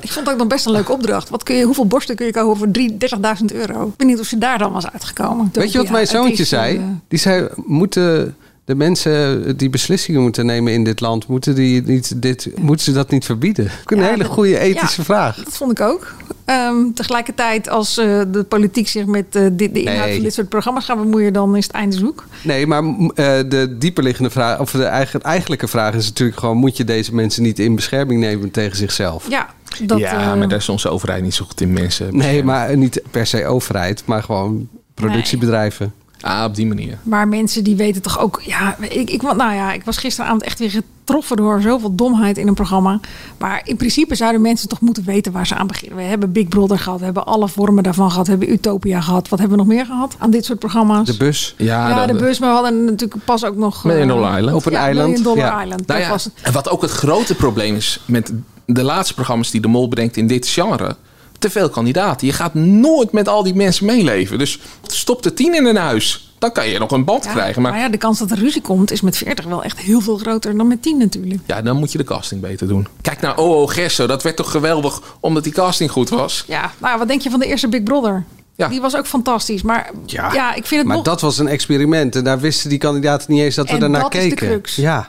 Ik 0.00 0.12
vond 0.12 0.26
het 0.26 0.30
ook 0.34 0.38
nog 0.40 0.46
best 0.48 0.66
een 0.66 0.72
leuke 0.72 0.92
opdracht. 0.92 1.28
Wat 1.28 1.42
kun 1.42 1.54
je, 1.56 1.64
hoeveel 1.64 1.86
borsten 1.86 2.16
kun 2.16 2.26
je 2.26 2.32
kopen 2.32 2.58
voor 2.58 2.70
drie- 2.70 2.96
30.000 2.98 3.44
euro? 3.54 3.82
Ik 3.86 3.92
weet 3.96 4.08
niet 4.08 4.20
of 4.20 4.26
ze 4.26 4.38
daar 4.38 4.58
dan 4.58 4.72
was 4.72 4.90
uitgekomen. 4.90 5.50
Weet 5.52 5.72
je 5.72 5.78
wat 5.78 5.86
Ja, 5.86 5.92
mijn 5.92 6.06
zoontje 6.06 6.44
zei? 6.44 6.76
eh, 6.76 6.82
Die 7.08 7.18
zei, 7.18 7.48
moeten 7.66 8.36
de 8.64 8.74
mensen 8.74 9.56
die 9.56 9.70
beslissingen 9.70 10.20
moeten 10.20 10.46
nemen 10.46 10.72
in 10.72 10.84
dit 10.84 11.00
land... 11.00 11.26
moeten, 11.26 11.54
die 11.54 11.82
niet 11.82 12.22
dit, 12.22 12.48
moeten 12.60 12.84
ze 12.84 12.92
dat 12.92 13.10
niet 13.10 13.24
verbieden? 13.24 13.70
Een 13.84 13.98
Ja, 13.98 14.04
hele 14.04 14.24
goede 14.24 14.58
ethische 14.58 15.00
ja, 15.00 15.04
vraag. 15.04 15.36
Dat 15.36 15.56
vond 15.56 15.70
ik 15.70 15.80
ook. 15.80 16.14
Ehm, 16.44 16.74
tegelijkertijd, 16.94 17.68
als 17.68 17.98
eh, 17.98 18.20
de 18.32 18.42
politiek 18.44 18.88
zich 18.88 19.06
met 19.06 19.36
eh, 19.36 19.46
dit- 19.52 19.74
de 19.74 19.80
inhoud 19.82 20.04
Nee. 20.04 20.14
van 20.14 20.22
dit 20.22 20.34
soort 20.34 20.48
programma's 20.48 20.84
gaat 20.84 20.96
bemoeien, 20.98 21.32
dan 21.32 21.56
is 21.56 21.66
het 21.66 21.72
einde 21.72 21.96
zoek. 21.96 22.24
Nee, 22.42 22.66
maar 22.66 22.82
eh, 22.84 23.04
de 23.48 23.76
dieperliggende 23.78 24.30
vraag, 24.30 24.60
of 24.60 24.70
de 24.70 24.84
eigen, 24.84 25.20
eigenlijke 25.22 25.68
vraag 25.68 25.94
is 25.94 26.06
natuurlijk 26.06 26.38
gewoon: 26.38 26.56
moet 26.56 26.76
je 26.76 26.84
deze 26.84 27.14
mensen 27.14 27.42
niet 27.42 27.58
in 27.58 27.74
bescherming 27.74 28.20
nemen 28.20 28.50
tegen 28.50 28.76
zichzelf? 28.76 29.28
Ja, 29.28 29.48
dat, 29.86 29.98
ja, 29.98 30.34
maar 30.34 30.48
daar 30.48 30.58
is 30.58 30.68
onze 30.68 30.88
overheid 30.88 31.22
niet 31.22 31.34
zo 31.34 31.44
goed 31.44 31.60
in 31.60 31.72
mensen. 31.72 32.16
Nee, 32.16 32.44
maar 32.44 32.76
niet 32.76 33.02
per 33.10 33.26
se 33.26 33.46
overheid, 33.46 34.02
maar 34.06 34.22
gewoon 34.22 34.68
productiebedrijven. 34.94 35.92
Ah, 36.22 36.44
op 36.44 36.54
die 36.54 36.66
manier. 36.66 36.98
Maar 37.02 37.28
mensen 37.28 37.64
die 37.64 37.76
weten 37.76 38.02
toch 38.02 38.18
ook. 38.18 38.40
Ja, 38.44 38.76
ik, 38.78 39.10
ik, 39.10 39.22
nou 39.22 39.54
ja, 39.54 39.72
ik 39.72 39.84
was 39.84 39.96
gisteravond 39.96 40.42
echt 40.42 40.58
weer 40.58 40.70
getroffen 40.70 41.36
door 41.36 41.60
zoveel 41.60 41.94
domheid 41.94 42.38
in 42.38 42.48
een 42.48 42.54
programma. 42.54 43.00
Maar 43.38 43.60
in 43.64 43.76
principe 43.76 44.14
zouden 44.14 44.40
mensen 44.40 44.68
toch 44.68 44.80
moeten 44.80 45.04
weten 45.04 45.32
waar 45.32 45.46
ze 45.46 45.54
aan 45.54 45.66
beginnen. 45.66 45.98
We 45.98 46.04
hebben 46.04 46.32
Big 46.32 46.48
Brother 46.48 46.78
gehad, 46.78 46.98
we 46.98 47.04
hebben 47.04 47.26
alle 47.26 47.48
vormen 47.48 47.82
daarvan 47.82 48.10
gehad, 48.10 48.26
we 48.26 48.32
hebben 48.32 48.52
Utopia 48.52 49.00
gehad. 49.00 49.28
Wat 49.28 49.38
hebben 49.38 49.58
we 49.58 49.64
nog 49.64 49.74
meer 49.74 49.86
gehad 49.86 50.16
aan 50.18 50.30
dit 50.30 50.44
soort 50.44 50.58
programma's? 50.58 51.06
De 51.06 51.16
bus. 51.16 51.54
Ja, 51.58 51.88
Ja, 51.88 52.06
de 52.06 52.14
bus, 52.14 52.38
maar 52.38 52.48
we 52.48 52.54
hadden 52.54 52.84
natuurlijk 52.84 53.24
pas 53.24 53.44
ook 53.44 53.56
nog. 53.56 53.84
Million 53.84 54.08
eh, 54.08 54.14
Dollar 54.14 54.38
Island. 54.38 54.56
Op 54.56 54.66
een 54.66 54.72
ja, 54.72 54.78
eiland, 54.78 55.08
Million 55.08 55.24
Dollar 55.24 55.50
ja. 55.50 55.62
Island. 55.62 55.86
Nou 55.86 55.98
dat 55.98 56.06
ja, 56.06 56.12
was 56.12 56.24
het. 56.24 56.32
en 56.42 56.52
wat 56.52 56.68
ook 56.70 56.82
het 56.82 56.90
grote 56.90 57.34
probleem 57.34 57.74
is 57.74 58.00
met 58.04 58.32
de 58.66 58.82
laatste 58.82 59.14
programma's 59.14 59.50
die 59.50 59.60
de 59.60 59.68
Mol 59.68 59.88
bedenkt 59.88 60.16
in 60.16 60.26
dit 60.26 60.48
genre. 60.48 60.96
Te 61.42 61.50
veel 61.50 61.68
kandidaten. 61.68 62.26
Je 62.26 62.32
gaat 62.32 62.54
nooit 62.54 63.12
met 63.12 63.28
al 63.28 63.42
die 63.42 63.54
mensen 63.54 63.86
meeleven. 63.86 64.38
Dus 64.38 64.58
stop 64.86 65.24
er 65.24 65.34
tien 65.34 65.54
in 65.54 65.66
een 65.66 65.76
huis. 65.76 66.32
Dan 66.38 66.52
kan 66.52 66.68
je 66.68 66.78
nog 66.78 66.90
een 66.90 67.04
band 67.04 67.24
Ja, 67.24 67.32
krijgen. 67.32 67.62
Maar 67.62 67.72
maar 67.72 67.80
ja, 67.80 67.88
de 67.88 67.98
kans 67.98 68.18
dat 68.18 68.30
er 68.30 68.38
ruzie 68.38 68.62
komt 68.62 68.90
is 68.90 69.00
met 69.00 69.16
40 69.16 69.44
wel 69.44 69.62
echt 69.62 69.78
heel 69.78 70.00
veel 70.00 70.16
groter 70.18 70.56
dan 70.56 70.66
met 70.66 70.82
10 70.82 70.98
natuurlijk. 70.98 71.40
ja, 71.46 71.62
dan 71.62 71.76
moet 71.76 71.92
je 71.92 71.98
de 71.98 72.04
casting 72.04 72.40
beter 72.40 72.68
doen. 72.68 72.88
Kijk 73.00 73.20
naar 73.20 73.36
OO 73.36 73.66
Gesso. 73.66 74.06
Dat 74.06 74.22
werd 74.22 74.36
toch 74.36 74.50
geweldig 74.50 75.00
omdat 75.20 75.44
die 75.44 75.52
casting 75.52 75.90
goed 75.90 76.08
was. 76.08 76.44
Ja, 76.46 76.70
nou, 76.78 76.98
wat 76.98 77.08
denk 77.08 77.20
je 77.20 77.30
van 77.30 77.40
de 77.40 77.46
eerste 77.46 77.68
Big 77.68 77.82
Brother? 77.82 78.24
Ja. 78.56 78.68
Die 78.68 78.80
was 78.80 78.96
ook 78.96 79.06
fantastisch. 79.06 79.62
Maar 79.62 79.90
ja, 80.06 80.54
ik 80.54 80.66
vind 80.66 80.80
het 80.80 80.86
maar 80.86 80.96
nog... 80.96 81.04
dat 81.04 81.20
was 81.20 81.38
een 81.38 81.48
experiment 81.48 82.16
en 82.16 82.24
daar 82.24 82.40
wisten 82.40 82.68
die 82.68 82.78
kandidaten 82.78 83.32
niet 83.32 83.42
eens 83.42 83.54
dat 83.54 83.70
we 83.70 83.78
daarnaar 83.78 84.00
dat 84.02 84.14
is 84.14 84.22
de 84.22 84.28
keken. 84.28 84.46
crux. 84.46 84.76
Ja. 84.76 85.08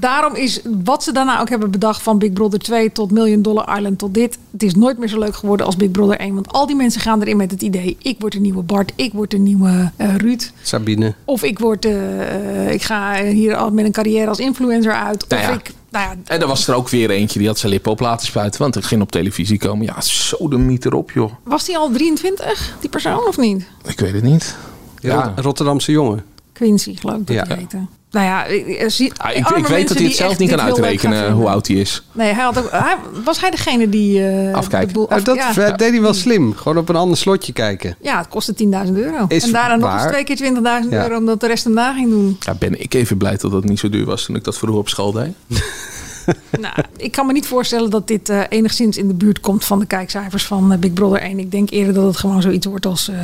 Daarom 0.00 0.34
is 0.34 0.60
wat 0.84 1.02
ze 1.04 1.12
daarna 1.12 1.40
ook 1.40 1.48
hebben 1.48 1.70
bedacht 1.70 2.02
van 2.02 2.18
Big 2.18 2.32
Brother 2.32 2.58
2 2.58 2.92
tot 2.92 3.10
Million 3.10 3.42
Dollar 3.42 3.76
Island 3.76 3.98
tot 3.98 4.14
dit. 4.14 4.38
Het 4.52 4.62
is 4.62 4.74
nooit 4.74 4.98
meer 4.98 5.08
zo 5.08 5.18
leuk 5.18 5.34
geworden 5.36 5.66
als 5.66 5.76
Big 5.76 5.90
Brother 5.90 6.18
1. 6.18 6.34
Want 6.34 6.52
al 6.52 6.66
die 6.66 6.76
mensen 6.76 7.00
gaan 7.00 7.20
erin 7.20 7.36
met 7.36 7.50
het 7.50 7.62
idee: 7.62 7.96
ik 8.02 8.16
word 8.18 8.32
de 8.32 8.40
nieuwe 8.40 8.62
Bart, 8.62 8.92
ik 8.96 9.12
word 9.12 9.30
de 9.30 9.38
nieuwe 9.38 9.92
eh, 9.96 10.16
Ruud. 10.16 10.52
Sabine. 10.62 11.14
Of 11.24 11.42
ik, 11.42 11.58
word, 11.58 11.84
eh, 11.84 12.72
ik 12.72 12.82
ga 12.82 13.22
hier 13.22 13.56
al 13.56 13.70
met 13.70 13.84
een 13.84 13.92
carrière 13.92 14.28
als 14.28 14.38
influencer 14.38 14.92
uit. 14.92 15.24
Nou 15.28 15.42
of 15.42 15.48
ja. 15.48 15.54
ik, 15.54 15.70
nou 15.90 16.04
ja, 16.08 16.14
En 16.24 16.40
er 16.40 16.46
was 16.46 16.68
er 16.68 16.74
ook 16.74 16.88
weer 16.88 17.10
eentje 17.10 17.38
die 17.38 17.48
had 17.48 17.58
zijn 17.58 17.72
lippen 17.72 17.92
op 17.92 18.00
laten 18.00 18.26
spuiten. 18.26 18.60
Want 18.60 18.74
er 18.74 18.82
ging 18.82 19.02
op 19.02 19.10
televisie 19.10 19.58
komen. 19.58 19.86
Ja, 19.86 20.00
zo 20.00 20.48
de 20.48 20.58
miet 20.58 20.84
erop, 20.84 21.10
joh. 21.10 21.32
was 21.42 21.64
die 21.64 21.76
al 21.78 21.90
23, 21.90 22.76
die 22.80 22.90
persoon, 22.90 23.26
of 23.26 23.36
niet? 23.38 23.66
Ik 23.84 24.00
weet 24.00 24.12
het 24.12 24.22
niet. 24.22 24.56
Ja. 25.00 25.32
Rotterdamse 25.36 25.92
jongen. 25.92 26.24
Quincy, 26.52 26.96
geloof 26.96 27.16
ik 27.18 27.26
dat 27.26 27.36
Ja. 27.48 27.56
heette. 27.56 27.78
Nou 28.14 28.26
ja, 28.26 28.88
zie, 28.88 29.12
Ah, 29.16 29.36
ik, 29.36 29.48
ik 29.48 29.66
weet 29.66 29.88
dat 29.88 29.96
hij 29.96 30.06
het 30.06 30.16
zelf 30.16 30.38
niet 30.38 30.50
kan 30.50 30.60
uitrekenen 30.60 31.32
hoe 31.32 31.48
oud 31.48 31.66
hij 31.66 31.76
is. 31.76 32.02
Nee, 32.12 32.32
hij 32.32 32.44
had 32.44 32.58
ook, 32.58 32.68
hij, 32.70 32.96
was 33.24 33.40
hij 33.40 33.50
degene 33.50 33.88
die... 33.88 34.26
eh, 34.28 34.54
Afkijken. 34.54 34.88
de 34.88 34.94
boel- 34.94 35.06
Nou, 35.08 35.22
dat 35.22 35.36
ja. 35.36 35.70
deed 35.70 35.90
hij 35.90 36.00
wel 36.00 36.14
slim. 36.14 36.54
Gewoon 36.56 36.78
op 36.78 36.88
een 36.88 36.96
ander 36.96 37.16
slotje 37.18 37.52
kijken. 37.52 37.96
Ja, 38.00 38.18
het 38.18 38.28
kostte 38.28 38.54
10.000 38.86 38.92
euro. 38.94 39.24
Is 39.28 39.44
en 39.44 39.52
daarna 39.52 39.76
nog 39.76 39.92
eens 39.94 40.02
twee 40.12 40.24
keer 40.24 40.36
20.000 40.36 40.90
Ja. 40.90 41.02
euro 41.02 41.16
omdat 41.16 41.40
de 41.40 41.46
rest 41.46 41.64
hem 41.64 41.72
na 41.72 41.92
ging 41.94 42.10
doen. 42.10 42.36
Ja, 42.40 42.54
ben 42.54 42.80
ik 42.82 42.94
even 42.94 43.16
blij 43.16 43.36
dat 43.36 43.50
dat 43.50 43.64
niet 43.64 43.78
zo 43.78 43.88
duur 43.88 44.04
was 44.04 44.24
toen 44.24 44.36
ik 44.36 44.44
dat 44.44 44.58
vroeger 44.58 44.80
op 44.80 44.88
school 44.88 45.12
deed. 45.12 45.32
nou, 46.60 46.74
ik 46.96 47.12
kan 47.12 47.26
me 47.26 47.32
niet 47.32 47.46
voorstellen 47.46 47.90
dat 47.90 48.06
dit 48.08 48.28
eh, 48.28 48.40
enigszins 48.48 48.96
in 48.96 49.08
de 49.08 49.14
buurt 49.14 49.40
komt 49.40 49.64
van 49.64 49.78
de 49.78 49.86
kijkcijfers 49.86 50.44
van 50.44 50.72
eh, 50.72 50.78
Big 50.78 50.92
Brother 50.92 51.20
1. 51.20 51.38
Ik 51.38 51.50
denk 51.50 51.70
eerder 51.70 51.94
dat 51.94 52.04
het 52.04 52.16
gewoon 52.16 52.42
zoiets 52.42 52.66
wordt 52.66 52.86
als 52.86 53.08
eh, 53.08 53.16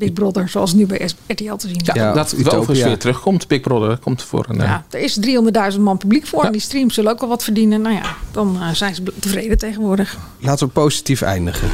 Big 0.00 0.12
Brother, 0.12 0.48
zoals 0.48 0.72
nu 0.74 0.86
bij 0.86 1.08
RTL 1.26 1.54
te 1.54 1.68
zien 1.68 1.76
is. 1.84 1.90
Ja, 1.94 2.12
dat 2.12 2.30
het 2.30 2.54
overigens 2.54 2.82
weer 2.88 2.98
terugkomt. 2.98 3.48
Big 3.48 3.60
Brother 3.60 3.98
komt 3.98 4.22
voor 4.22 4.44
een... 4.48 4.60
eh, 4.60 4.66
Ja, 4.66 4.84
er 4.90 4.98
is 5.00 5.18
300.000 5.74 5.80
man 5.80 5.98
publiek 5.98 6.26
voor 6.26 6.44
en 6.44 6.52
die 6.52 6.60
streams 6.60 6.94
zullen 6.94 7.12
ook 7.12 7.20
wel 7.20 7.28
wat 7.28 7.44
verdienen. 7.44 7.80
Nou 7.80 7.94
ja, 7.94 8.02
dan 8.30 8.58
eh, 8.60 8.68
zijn 8.70 8.94
ze 8.94 9.02
tevreden 9.20 9.58
tegenwoordig. 9.58 10.16
Laten 10.38 10.66
we 10.66 10.72
positief 10.72 11.22
eindigen. 11.22 11.68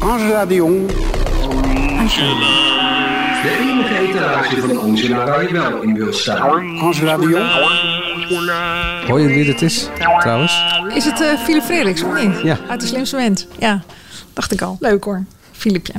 Angela 0.00 0.46
de 0.46 0.54
Jong. 0.54 0.86
De 3.42 3.58
enige 3.60 4.08
etalage 4.08 4.60
van 4.60 4.80
Angela 4.80 5.24
waar 5.24 5.42
je 5.42 5.52
wel 5.52 5.82
in 5.82 5.94
wil 5.94 6.12
staan. 6.12 6.78
Angela 6.78 7.16
de 7.16 7.28
Jong. 7.28 7.50
Hoor 9.06 9.20
je 9.20 9.26
wie 9.28 9.48
het 9.52 9.62
is, 9.62 9.88
trouwens? 10.20 10.62
Is 10.94 11.04
het 11.04 11.20
eh 11.20 11.38
Philip 11.44 11.62
Frederiks 11.62 12.02
of 12.02 12.22
niet? 12.22 12.40
Ja. 12.42 12.58
Uit 12.68 12.80
de 12.80 12.86
slimste 12.86 13.16
mens. 13.16 13.46
Ja, 13.58 13.82
dacht 14.32 14.52
ik 14.52 14.62
al. 14.62 14.76
Leuk 14.80 15.04
hoor. 15.04 15.24
Filipje. 15.64 15.92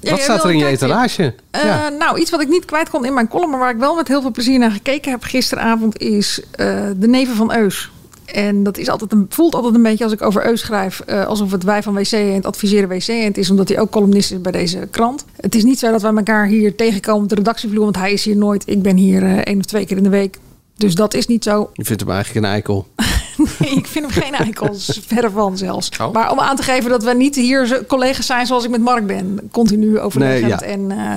Wat 0.00 0.20
staat 0.20 0.44
er 0.44 0.50
in 0.50 0.56
je 0.56 0.64
kijkje? 0.64 0.86
etalage? 0.86 1.34
Eh, 1.50 1.64
ja. 1.64 1.88
Nou, 1.88 2.18
iets 2.18 2.30
wat 2.30 2.40
ik 2.40 2.48
niet 2.48 2.64
kwijt 2.64 2.90
kon 2.90 3.04
in 3.04 3.14
mijn 3.14 3.28
column, 3.28 3.50
maar 3.50 3.58
waar 3.58 3.70
ik 3.70 3.76
wel 3.76 3.94
met 3.94 4.08
heel 4.08 4.20
veel 4.20 4.30
plezier 4.30 4.58
naar 4.58 4.70
gekeken 4.70 5.10
heb 5.10 5.22
gisteravond, 5.22 5.98
is 5.98 6.40
eh, 6.50 6.66
De 6.96 7.08
Neven 7.08 7.36
van 7.36 7.54
Eus. 7.54 7.90
En 8.24 8.62
dat 8.62 8.78
is 8.78 8.88
altijd 8.88 9.12
een, 9.12 9.26
voelt 9.28 9.54
altijd 9.54 9.74
een 9.74 9.82
beetje 9.82 10.04
als 10.04 10.12
ik 10.12 10.22
over 10.22 10.46
Eus 10.46 10.60
schrijf, 10.60 11.00
eh, 11.00 11.26
alsof 11.26 11.50
het 11.50 11.62
wij 11.62 11.82
van 11.82 11.94
WC 11.94 12.12
en 12.12 12.34
het 12.34 12.46
adviseren 12.46 12.88
WC 12.88 13.08
en 13.08 13.24
het 13.24 13.38
is, 13.38 13.50
omdat 13.50 13.68
hij 13.68 13.80
ook 13.80 13.90
columnist 13.90 14.32
is 14.32 14.40
bij 14.40 14.52
deze 14.52 14.88
krant. 14.90 15.24
Het 15.40 15.54
is 15.54 15.64
niet 15.64 15.78
zo 15.78 15.90
dat 15.90 16.02
wij 16.02 16.12
elkaar 16.12 16.46
hier 16.46 16.74
tegenkomen 16.74 17.22
op 17.22 17.28
de 17.28 17.34
redactievloer, 17.34 17.84
want 17.84 17.96
hij 17.96 18.12
is 18.12 18.24
hier 18.24 18.36
nooit. 18.36 18.62
Ik 18.66 18.82
ben 18.82 18.96
hier 18.96 19.22
eh, 19.22 19.36
één 19.36 19.58
of 19.58 19.64
twee 19.64 19.86
keer 19.86 19.96
in 19.96 20.02
de 20.02 20.08
week. 20.08 20.38
Dus 20.76 20.94
dat 20.94 21.14
is 21.14 21.26
niet 21.26 21.44
zo. 21.44 21.70
Je 21.72 21.84
vindt 21.84 22.02
hem 22.02 22.10
eigenlijk 22.10 22.46
een 22.46 22.52
eikel. 22.52 22.86
Nee, 23.58 23.70
ik 23.70 23.86
vind 23.86 24.14
hem 24.14 24.22
geen 24.22 24.34
eikels. 24.34 25.00
Verre 25.06 25.30
van 25.30 25.56
zelfs. 25.56 25.88
Oh. 26.00 26.12
Maar 26.12 26.30
om 26.32 26.40
aan 26.40 26.56
te 26.56 26.62
geven 26.62 26.90
dat 26.90 27.02
we 27.02 27.14
niet 27.14 27.34
hier 27.34 27.84
collega's 27.86 28.26
zijn 28.26 28.46
zoals 28.46 28.64
ik 28.64 28.70
met 28.70 28.80
Mark 28.80 29.06
ben. 29.06 29.40
Continu 29.52 29.98
overleggend 30.00 30.42
Nee, 30.42 30.50
ja. 30.50 30.60
en 30.60 30.90
eh, 30.90 31.12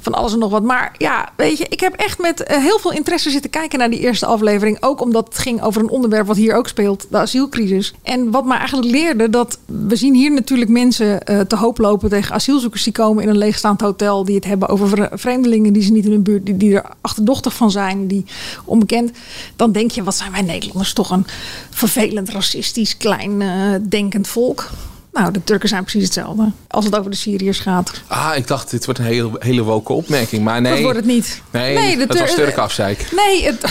van 0.00 0.14
alles 0.14 0.32
en 0.32 0.38
nog 0.38 0.50
wat. 0.50 0.62
Maar 0.62 0.94
ja, 0.98 1.28
weet 1.36 1.58
je, 1.58 1.66
ik 1.68 1.80
heb 1.80 1.94
echt 1.94 2.18
met 2.20 2.42
eh, 2.42 2.56
heel 2.62 2.78
veel 2.78 2.92
interesse 2.92 3.30
zitten 3.30 3.50
kijken 3.50 3.78
naar 3.78 3.90
die 3.90 3.98
eerste 4.00 4.26
aflevering. 4.26 4.76
Ook 4.82 5.00
omdat 5.00 5.24
het 5.28 5.38
ging 5.38 5.62
over 5.62 5.82
een 5.82 5.88
onderwerp 5.90 6.26
wat 6.26 6.36
hier 6.36 6.54
ook 6.56 6.68
speelt. 6.68 7.06
De 7.10 7.16
asielcrisis. 7.18 7.94
En 8.02 8.30
wat 8.30 8.44
mij 8.44 8.58
eigenlijk 8.58 8.90
leerde 8.90 9.30
dat 9.30 9.58
we 9.66 9.96
zien 9.96 10.14
hier 10.14 10.30
natuurlijk 10.32 10.70
mensen 10.70 11.22
eh, 11.24 11.40
te 11.40 11.56
hoop 11.56 11.78
lopen 11.78 12.08
tegen 12.10 12.34
asielzoekers 12.34 12.82
die 12.84 12.92
komen 12.92 13.22
in 13.22 13.28
een 13.28 13.38
leegstaand 13.38 13.80
hotel. 13.80 14.24
Die 14.24 14.34
het 14.34 14.44
hebben 14.44 14.68
over 14.68 14.88
vre- 14.88 15.10
vreemdelingen 15.12 15.72
die 15.72 15.82
ze 15.82 15.92
niet 15.92 16.04
in 16.04 16.10
hun 16.10 16.22
buurt, 16.22 16.46
die, 16.46 16.56
die 16.56 16.74
er 16.74 16.84
achterdochtig 17.00 17.54
van 17.54 17.70
zijn, 17.70 18.06
die 18.06 18.24
onbekend. 18.64 19.10
Dan 19.56 19.72
denk 19.72 19.90
je, 19.90 20.02
wat 20.02 20.14
zijn 20.16 20.32
wij 20.32 20.42
Nederlanders 20.42 20.92
toch 20.92 21.10
een 21.10 21.26
vervelend, 21.70 22.34
racistisch, 22.34 22.96
klein, 22.96 23.40
eh, 23.40 23.80
denkend 23.80 24.28
volk. 24.28 24.70
Nou, 25.18 25.32
de 25.32 25.44
Turken 25.44 25.68
zijn 25.68 25.82
precies 25.82 26.04
hetzelfde. 26.04 26.50
Als 26.68 26.84
het 26.84 26.98
over 26.98 27.10
de 27.10 27.16
Syriërs 27.16 27.58
gaat. 27.58 27.92
Ah, 28.06 28.32
ik 28.36 28.46
dacht, 28.46 28.70
dit 28.70 28.84
wordt 28.84 29.00
een 29.00 29.06
hele, 29.06 29.30
hele 29.38 29.62
woke 29.62 29.92
opmerking. 29.92 30.44
Maar 30.44 30.60
nee. 30.60 30.72
Dat 30.72 30.80
wordt 30.82 30.96
het 30.96 31.06
niet. 31.06 31.42
Nee, 31.50 31.74
Nee, 31.74 31.96
de 31.96 32.06
was 32.06 32.16
Tur- 32.16 32.34
Turk 32.34 32.56
afzeik. 32.56 33.12
Nee, 33.16 33.44
het, 33.44 33.62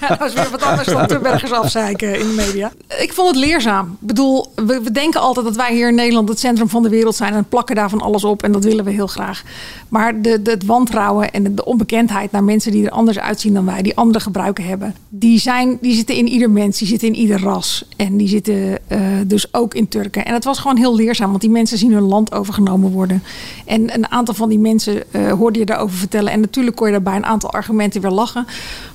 ja, 0.00 0.16
dat 0.16 0.28
is 0.28 0.34
weer 0.34 0.50
wat 0.50 0.62
anders 0.62 0.88
dan 0.88 1.06
Turbergers 1.06 1.52
afzeiken 1.52 2.18
in 2.18 2.26
de 2.26 2.34
media. 2.34 2.72
Ik 2.98 3.12
vond 3.12 3.28
het 3.28 3.44
leerzaam. 3.44 3.86
Ik 4.00 4.06
bedoel, 4.06 4.52
we, 4.54 4.80
we 4.82 4.90
denken 4.90 5.20
altijd 5.20 5.46
dat 5.46 5.56
wij 5.56 5.74
hier 5.74 5.88
in 5.88 5.94
Nederland 5.94 6.28
het 6.28 6.38
centrum 6.38 6.68
van 6.68 6.82
de 6.82 6.88
wereld 6.88 7.16
zijn 7.16 7.34
en 7.34 7.48
plakken 7.48 7.74
daarvan 7.74 8.00
alles 8.00 8.24
op. 8.24 8.42
En 8.42 8.52
dat 8.52 8.64
willen 8.64 8.84
we 8.84 8.90
heel 8.90 9.06
graag. 9.06 9.42
Maar 9.88 10.22
de, 10.22 10.42
de, 10.42 10.50
het 10.50 10.64
wantrouwen 10.64 11.32
en 11.32 11.54
de, 11.54 11.64
onbekendheid 11.64 12.32
naar 12.32 12.44
mensen 12.44 12.72
die 12.72 12.84
er 12.84 12.90
anders 12.90 13.18
uitzien 13.18 13.54
dan 13.54 13.64
wij, 13.64 13.82
die 13.82 13.96
andere 13.96 14.20
gebruiken 14.20 14.64
hebben, 14.64 14.94
die, 15.08 15.38
zijn, 15.38 15.78
die 15.80 15.94
zitten 15.94 16.16
in 16.16 16.28
ieder 16.28 16.50
mens, 16.50 16.78
die 16.78 16.88
zitten 16.88 17.08
in 17.08 17.14
ieder 17.14 17.40
ras. 17.40 17.88
En 17.96 18.16
die 18.16 18.28
zitten 18.28 18.78
eh, 18.88 19.00
dus 19.26 19.53
ook 19.54 19.74
in 19.74 19.88
Turken. 19.88 20.24
En 20.24 20.34
het 20.34 20.44
was 20.44 20.58
gewoon 20.58 20.76
heel 20.76 20.94
leerzaam, 20.94 21.28
want 21.28 21.40
die 21.40 21.50
mensen 21.50 21.78
zien 21.78 21.92
hun 21.92 22.02
land 22.02 22.32
overgenomen 22.32 22.90
worden. 22.90 23.22
En 23.64 23.94
een 23.94 24.10
aantal 24.10 24.34
van 24.34 24.48
die 24.48 24.58
mensen 24.58 25.12
eh, 25.12 25.32
hoorde 25.32 25.58
je 25.58 25.64
daarover 25.64 25.96
vertellen. 25.96 26.32
En 26.32 26.40
natuurlijk 26.40 26.76
kon 26.76 26.86
je 26.86 26.92
daarbij 26.92 27.16
een 27.16 27.26
aantal 27.26 27.50
argumenten 27.50 28.00
weer 28.00 28.10
lachen. 28.10 28.46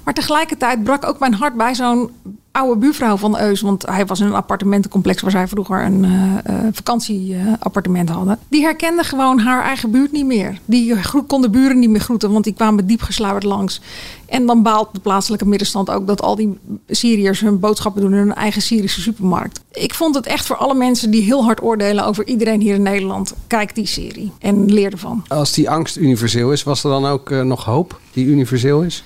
Maar 0.04 0.14
tegelijkertijd 0.14 0.84
brak 0.84 1.06
ook 1.06 1.20
mijn 1.20 1.34
hart 1.34 1.54
bij 1.54 1.76
zo'n 1.76 2.10
oude 2.52 2.80
buurvrouw 2.80 3.18
van 3.18 3.40
Eus. 3.40 3.62
Want 3.62 3.86
hij 3.86 4.06
was 4.06 4.20
in 4.20 4.26
een 4.26 4.34
appartementencomplex 4.34 5.22
waar 5.22 5.32
zij 5.32 5.48
vroeger 5.48 5.84
een 5.84 6.04
eh, 6.04 6.54
vakantieappartement 6.72 8.10
hadden. 8.10 8.40
Die 8.48 8.64
herkende 8.64 9.04
gewoon 9.04 9.40
haar 9.40 9.64
eigen 9.64 9.92
buurt 9.92 10.12
niet 10.12 10.26
meer. 10.26 10.60
Die 10.66 10.96
kon 11.28 11.42
de 11.42 11.50
buren 11.50 11.80
niet 11.80 11.90
meer 11.90 12.02
groeten, 12.02 12.32
want 12.32 12.44
die 12.44 12.54
kwamen 12.54 12.88
diep 12.88 13.02
langs. 13.40 13.82
En 14.30 14.46
dan 14.46 14.64
baalt 14.64 14.90
de 14.94 15.00
plaatselijke 15.00 15.48
middenstand 15.48 15.90
ook 15.90 16.08
dat 16.08 16.22
al 16.22 16.36
die 16.36 16.58
Syriërs 16.88 17.40
hun 17.40 17.60
boodschappen 17.60 18.02
doen 18.02 18.12
in 18.12 18.18
hun 18.18 18.34
eigen 18.34 18.62
Syrische 18.62 19.02
supermarkt. 19.02 19.60
Ik 19.72 19.94
vond 19.94 20.16
het 20.16 20.26
echt 20.26 20.46
voor 20.46 20.56
alle 20.56 20.74
mensen 20.74 21.12
die 21.12 21.22
heel 21.22 21.44
hard 21.44 21.62
oordelen 21.62 22.06
over 22.06 22.28
iedereen 22.28 22.62
hier 22.62 22.76
in 22.76 22.82
Nederland. 22.82 23.34
Kijk 23.48 23.76
die 23.76 23.86
serie 23.88 24.32
en 24.40 24.74
leer 24.74 24.92
ervan. 24.92 25.24
Als 25.28 25.54
die 25.54 25.70
angst 25.70 25.98
universeel 25.98 26.52
is, 26.52 26.64
was 26.64 26.84
er 26.84 26.90
dan 26.90 27.06
ook 27.06 27.32
eh, 27.32 27.42
nog 27.42 27.66
hoop 27.66 28.00
die 28.14 28.26
universeel 28.26 28.82
is? 28.82 29.04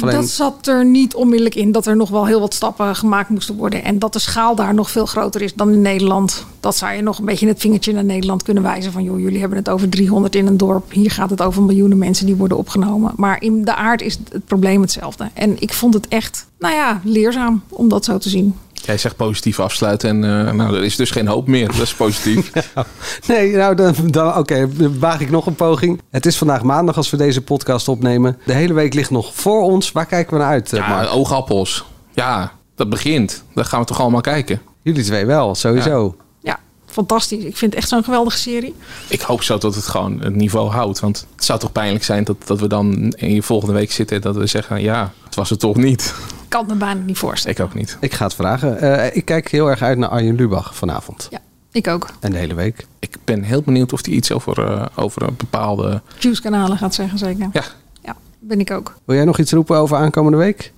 Alleen- 0.00 0.14
Dat 0.14 0.28
zat 0.28 0.66
er 0.66 0.84
niet 0.84 1.14
onmiddellijk 1.14 1.54
in 1.54 1.72
dat 1.72 1.86
er 1.86 1.96
nog 1.96 2.10
wel 2.10 2.26
heel 2.26 2.40
wat 2.40 2.54
stappen 2.54 2.96
gemaakt 2.96 3.28
moesten 3.28 3.56
worden. 3.56 3.84
En 3.84 3.98
dat 3.98 4.12
de 4.12 4.18
schaal 4.18 4.54
daar 4.54 4.74
nog 4.74 4.90
veel 4.90 5.06
groter 5.06 5.42
is 5.42 5.54
dan 5.54 5.72
in 5.72 5.82
Nederland. 5.82 6.46
Dat 6.60 6.76
zou 6.76 6.92
je 6.92 7.02
nog 7.02 7.18
een 7.18 7.24
beetje 7.24 7.46
het 7.48 7.60
vingertje 7.60 7.92
naar 7.92 8.04
Nederland 8.04 8.42
kunnen 8.42 8.62
wijzen. 8.62 8.92
Van 8.92 9.04
joh, 9.04 9.20
jullie 9.20 9.40
hebben 9.40 9.58
het 9.58 9.68
over 9.68 9.88
300 9.88 10.34
in 10.34 10.46
een 10.46 10.56
dorp. 10.56 10.92
Hier 10.92 11.10
gaat 11.10 11.30
het 11.30 11.42
over 11.42 11.62
miljoenen 11.62 11.98
mensen 11.98 12.26
die 12.26 12.34
worden 12.34 12.56
opgenomen. 12.56 13.12
Maar 13.16 13.42
in 13.42 13.64
de 13.64 13.74
aard 13.74 14.02
is 14.02 14.18
het 14.30 14.44
probleem 14.58 14.80
hetzelfde. 14.80 15.30
En 15.34 15.60
ik 15.60 15.72
vond 15.72 15.94
het 15.94 16.08
echt, 16.08 16.46
nou 16.58 16.74
ja, 16.74 17.00
leerzaam 17.04 17.62
om 17.68 17.88
dat 17.88 18.04
zo 18.04 18.18
te 18.18 18.28
zien. 18.28 18.58
Jij 18.72 18.98
zegt 18.98 19.16
positief 19.16 19.60
afsluiten 19.60 20.08
en 20.24 20.46
eh, 20.46 20.52
nou, 20.52 20.76
er 20.76 20.84
is 20.84 20.96
dus 20.96 21.10
geen 21.10 21.26
hoop 21.26 21.46
meer. 21.46 21.66
Dat 21.66 21.80
is 21.80 21.94
positief. 21.94 22.50
Nee, 23.26 23.56
nou 23.56 23.74
dan, 23.74 23.94
dan 24.04 24.36
oké, 24.36 24.68
waag 24.98 25.20
ik 25.20 25.30
nog 25.30 25.46
een 25.46 25.54
poging. 25.54 26.00
Het 26.10 26.26
is 26.26 26.36
vandaag 26.38 26.62
maandag 26.62 26.96
als 26.96 27.10
we 27.10 27.16
deze 27.16 27.42
podcast 27.42 27.88
opnemen. 27.88 28.38
De 28.44 28.52
hele 28.52 28.72
week 28.74 28.94
ligt 28.94 29.10
nog 29.10 29.34
voor 29.34 29.62
ons. 29.62 29.92
Waar 29.92 30.06
kijken 30.06 30.32
we 30.34 30.38
naar 30.42 30.50
uit, 30.50 30.72
eh, 30.72 30.78
Ja, 30.78 30.88
Mark? 30.88 31.10
oogappels. 31.14 31.84
Ja, 32.12 32.52
dat 32.74 32.90
begint. 32.90 33.44
Dat 33.54 33.66
gaan 33.66 33.80
we 33.80 33.86
toch 33.86 34.00
allemaal 34.00 34.20
kijken. 34.20 34.60
Jullie 34.82 35.04
twee 35.04 35.26
wel, 35.26 35.54
sowieso. 35.54 36.14
Ja, 36.18 36.23
fantastisch. 36.94 37.44
Ik 37.44 37.56
vind 37.56 37.72
het 37.72 37.80
echt 37.80 37.88
zo'n 37.88 38.04
geweldige 38.04 38.38
serie. 38.38 38.74
Ik 39.08 39.20
hoop 39.20 39.42
zo 39.42 39.58
dat 39.58 39.74
het 39.74 39.86
gewoon 39.86 40.20
het 40.20 40.34
niveau 40.34 40.70
houdt. 40.70 41.00
Want 41.00 41.26
het 41.34 41.44
zou 41.44 41.58
toch 41.58 41.72
pijnlijk 41.72 42.04
zijn 42.04 42.24
dat, 42.24 42.36
dat 42.46 42.60
we 42.60 42.68
dan 42.68 43.12
in 43.16 43.34
je 43.34 43.42
volgende 43.42 43.74
week 43.74 43.92
zitten... 43.92 44.16
en 44.16 44.22
dat 44.22 44.36
we 44.36 44.46
zeggen, 44.46 44.82
ja, 44.82 45.12
het 45.24 45.34
was 45.34 45.50
het 45.50 45.60
toch 45.60 45.76
niet. 45.76 46.14
Ik 46.42 46.50
kan 46.50 46.60
het 46.60 46.72
me 46.72 46.76
bijna 46.76 47.00
niet 47.00 47.18
voorstellen. 47.18 47.56
Ik 47.56 47.64
ook 47.64 47.74
niet. 47.74 47.96
Ik 48.00 48.12
ga 48.12 48.24
het 48.24 48.34
vragen. 48.34 48.80
Eh, 48.80 49.16
ik 49.16 49.24
kijk 49.24 49.50
heel 49.50 49.70
erg 49.70 49.82
uit 49.82 49.98
naar 49.98 50.08
Arjen 50.08 50.34
Lubach 50.34 50.76
vanavond. 50.76 51.28
Ja, 51.30 51.38
ik 51.72 51.88
ook. 51.88 52.08
En 52.20 52.30
de 52.30 52.38
hele 52.38 52.54
week. 52.54 52.86
Ik 52.98 53.16
ben 53.24 53.42
heel 53.42 53.62
benieuwd 53.62 53.92
of 53.92 54.04
hij 54.04 54.14
iets 54.14 54.32
over, 54.32 54.64
eh, 54.64 54.86
over 54.94 55.22
een 55.22 55.36
bepaalde... 55.36 56.02
Juice 56.18 56.42
kanalen 56.42 56.78
gaat 56.78 56.94
zeggen 56.94 57.18
zeker. 57.18 57.48
Ja. 57.52 57.64
Ja, 58.02 58.16
ben 58.38 58.60
ik 58.60 58.70
ook. 58.70 58.94
Wil 59.04 59.16
jij 59.16 59.24
nog 59.24 59.38
iets 59.38 59.52
roepen 59.52 59.76
over 59.76 59.96
aankomende 59.96 60.38
week? 60.38 60.72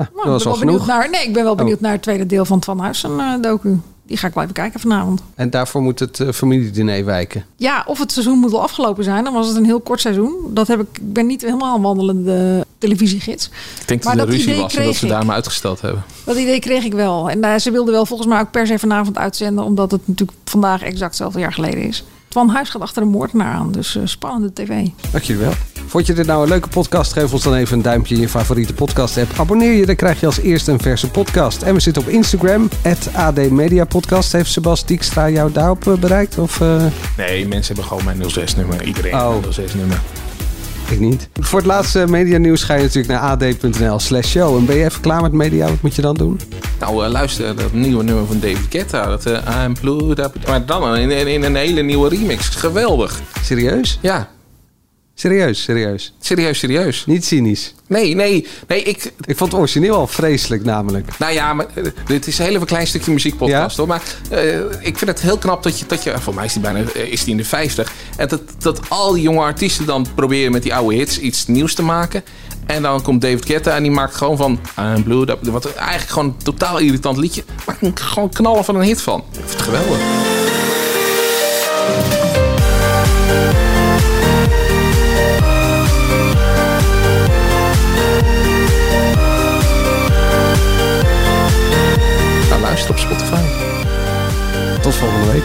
Ja, 0.00 0.10
Nou, 0.24 0.26
dat 0.28 0.38
ik 0.40 0.44
ben 0.44 0.50
wel 0.50 0.58
benieuwd 0.58 0.80
genoeg. 0.80 0.86
naar. 0.86 1.10
Nee, 1.10 1.26
ik 1.26 1.32
ben 1.32 1.44
wel 1.44 1.54
benieuwd 1.54 1.76
Oh. 1.76 1.82
naar 1.82 1.92
het 1.92 2.02
tweede 2.02 2.26
deel 2.26 2.44
van 2.44 2.56
het 2.56 2.64
Van 2.64 2.78
Huizen 2.80 3.20
eh, 3.20 3.32
docu. 3.40 3.80
Die 4.06 4.18
ga 4.18 4.26
ik 4.26 4.34
wel 4.34 4.42
even 4.42 4.54
kijken 4.54 4.80
vanavond. 4.80 5.22
En 5.34 5.50
daarvoor 5.50 5.82
moet 5.82 5.98
het 5.98 6.20
eh, 6.20 6.28
familiediner 6.32 7.04
wijken. 7.04 7.44
Ja, 7.56 7.84
of 7.86 7.98
het 7.98 8.12
seizoen 8.12 8.38
moet 8.38 8.50
wel 8.50 8.62
afgelopen 8.62 9.04
zijn. 9.04 9.24
Dan 9.24 9.32
was 9.32 9.46
het 9.48 9.56
een 9.56 9.64
heel 9.64 9.80
kort 9.80 10.00
seizoen. 10.00 10.34
Dat 10.48 10.68
heb 10.68 10.80
ik, 10.80 10.86
ik 10.92 11.12
ben 11.12 11.26
niet 11.26 11.42
helemaal 11.42 11.76
een 11.76 11.82
wandelende 11.82 12.66
televisiegids. 12.78 13.46
Ik 13.80 13.88
denk 13.88 14.04
Maar 14.04 14.16
dat 14.16 14.26
dat 14.26 14.34
ruzie 14.34 14.50
idee 14.50 14.62
was 14.62 14.72
en 14.72 14.76
dat 14.78 14.86
kreeg 14.86 14.98
ze 14.98 15.06
daarom 15.06 15.30
uitgesteld 15.30 15.80
hebben. 15.80 16.02
Dat 16.24 16.36
idee 16.36 16.60
kreeg 16.60 16.84
ik 16.84 16.92
wel. 16.92 17.30
En 17.30 17.44
eh, 17.44 17.58
ze 17.58 17.70
wilden 17.70 17.94
wel 17.94 18.06
volgens 18.06 18.28
mij 18.28 18.40
ook 18.40 18.50
per 18.50 18.66
se 18.66 18.78
vanavond 18.78 19.18
uitzenden. 19.18 19.64
Omdat 19.64 19.90
het 19.90 20.00
natuurlijk 20.08 20.38
vandaag 20.44 20.82
exact 20.82 21.16
zoveel 21.16 21.40
jaar 21.40 21.52
geleden 21.52 21.82
is. 21.82 22.04
Van 22.32 22.48
Huis 22.48 22.68
gaat 22.68 22.82
achter 22.82 23.02
een 23.02 23.08
moordenaar 23.08 23.54
aan. 23.54 23.72
Dus 23.72 23.96
eh, 23.96 24.02
spannende 24.04 24.52
tv. 24.52 24.68
Dank 25.10 25.24
jullie 25.24 25.42
wel. 25.42 25.52
Vond 25.86 26.06
je 26.06 26.12
dit 26.12 26.26
nou 26.26 26.42
een 26.42 26.48
leuke 26.48 26.68
podcast? 26.68 27.12
Geef 27.12 27.32
ons 27.32 27.42
dan 27.42 27.54
even 27.54 27.76
een 27.76 27.82
duimpje 27.82 28.14
in 28.14 28.20
je 28.20 28.28
favoriete 28.28 28.74
podcast 28.74 29.18
app. 29.18 29.32
Abonneer 29.38 29.72
je, 29.72 29.86
dan 29.86 29.96
krijg 29.96 30.20
je 30.20 30.26
als 30.26 30.38
eerste 30.40 30.72
een 30.72 30.80
verse 30.80 31.10
podcast. 31.10 31.62
En 31.62 31.74
we 31.74 31.80
zitten 31.80 32.02
op 32.02 32.08
Instagram, 32.08 32.68
AD 33.14 33.50
Media 33.50 33.84
Podcast. 33.84 34.32
Heeft 34.32 34.50
Sebas 34.52 34.86
Dijkstra 34.86 35.30
jou 35.30 35.52
daarop 35.52 35.86
eh, 35.88 35.94
bereikt? 35.94 36.38
Of, 36.38 36.60
eh, 36.60 36.84
Nee, 37.16 37.48
mensen 37.48 37.74
hebben 37.74 37.84
gewoon 37.98 38.04
mijn 38.04 38.30
06-nummer. 38.30 38.84
Iedereen 38.84 39.14
Oh. 39.14 39.32
heeft 39.32 39.46
een 39.46 39.52
06-nummer. 39.68 40.00
Ik 40.90 41.00
niet. 41.00 41.28
Voor 41.40 41.58
het 41.58 41.68
laatste 41.68 42.04
media 42.08 42.38
nieuws 42.38 42.62
ga 42.62 42.74
je 42.74 42.82
natuurlijk 42.82 43.08
naar 43.08 43.30
ad.nl 43.30 43.98
slash 43.98 44.26
show. 44.26 44.56
En 44.56 44.66
ben 44.66 44.76
je 44.76 44.84
even 44.84 45.00
klaar 45.00 45.22
met 45.22 45.32
media? 45.32 45.68
Wat 45.68 45.82
moet 45.82 45.94
je 45.94 46.02
dan 46.02 46.14
doen? 46.14 46.40
Nou, 46.80 47.04
eh, 47.04 47.10
luister, 47.10 47.56
dat 47.56 47.72
nieuwe 47.72 48.02
nummer 48.04 48.26
van 48.26 48.40
David 48.40 48.66
Guetta. 48.70 49.06
Dat 49.06 49.26
eh 49.26 49.64
I'm 49.64 49.74
Blue. 49.80 50.14
Dat, 50.14 50.32
maar 50.46 50.66
dan 50.66 50.96
in, 50.96 51.10
in, 51.10 51.26
in 51.26 51.42
een 51.42 51.56
hele 51.56 51.82
nieuwe 51.82 52.08
remix. 52.08 52.48
Geweldig. 52.48 53.20
Serieus? 53.42 53.98
Ja. 54.00 54.28
Serieus, 55.20 55.62
serieus. 55.62 56.12
Serieus, 56.20 56.58
serieus. 56.58 57.06
Niet 57.06 57.24
cynisch. 57.24 57.74
Nee, 57.86 58.14
nee, 58.14 58.46
nee. 58.68 58.82
Ik, 58.82 59.12
ik 59.24 59.36
vond 59.36 59.52
het 59.52 59.60
origineel 59.60 59.94
al 59.94 60.06
vreselijk 60.06 60.64
namelijk. 60.64 61.18
Nou 61.18 61.32
ja, 61.32 61.52
maar, 61.52 61.66
uh, 61.74 61.84
dit 62.06 62.26
is 62.26 62.38
een 62.38 62.46
heel 62.46 62.64
klein 62.64 62.86
stukje 62.86 63.12
muziekpodcast 63.12 63.76
ja? 63.76 63.82
hoor. 63.82 63.86
Maar 63.86 64.02
uh, 64.32 64.60
ik 64.80 64.98
vind 64.98 65.10
het 65.10 65.20
heel 65.20 65.38
knap 65.38 65.62
dat 65.62 65.78
je, 65.78 65.86
dat 65.86 66.02
je 66.02 66.18
voor 66.18 66.34
mij 66.34 66.44
is 66.44 66.52
die 66.52 66.62
bijna 66.62 66.78
uh, 66.78 67.12
is 67.12 67.24
die 67.24 67.32
in 67.32 67.36
de 67.36 67.44
50. 67.44 67.92
En 68.16 68.28
dat, 68.28 68.42
dat 68.58 68.80
al 68.88 69.12
die 69.12 69.22
jonge 69.22 69.40
artiesten 69.40 69.86
dan 69.86 70.06
proberen 70.14 70.52
met 70.52 70.62
die 70.62 70.74
oude 70.74 70.96
hits 70.96 71.18
iets 71.18 71.46
nieuws 71.46 71.74
te 71.74 71.82
maken. 71.82 72.24
En 72.66 72.82
dan 72.82 73.02
komt 73.02 73.20
David 73.20 73.46
Guetta 73.46 73.76
en 73.76 73.82
die 73.82 73.92
maakt 73.92 74.14
gewoon 74.14 74.36
van 74.36 74.60
I'm 74.78 75.02
Blue, 75.02 75.26
dat, 75.26 75.38
wat 75.42 75.74
eigenlijk 75.74 76.10
gewoon 76.10 76.28
een 76.28 76.44
totaal 76.44 76.78
irritant 76.78 77.16
liedje. 77.16 77.44
Maakt 77.66 78.00
gewoon 78.00 78.28
knallen 78.28 78.64
van 78.64 78.74
een 78.74 78.82
hit 78.82 79.02
van. 79.02 79.24
Ik 79.32 79.38
vind 79.44 79.50
het 79.50 79.62
geweldig. 79.62 79.98
Tot 94.90 94.98
volgende 94.98 95.32
week. 95.32 95.44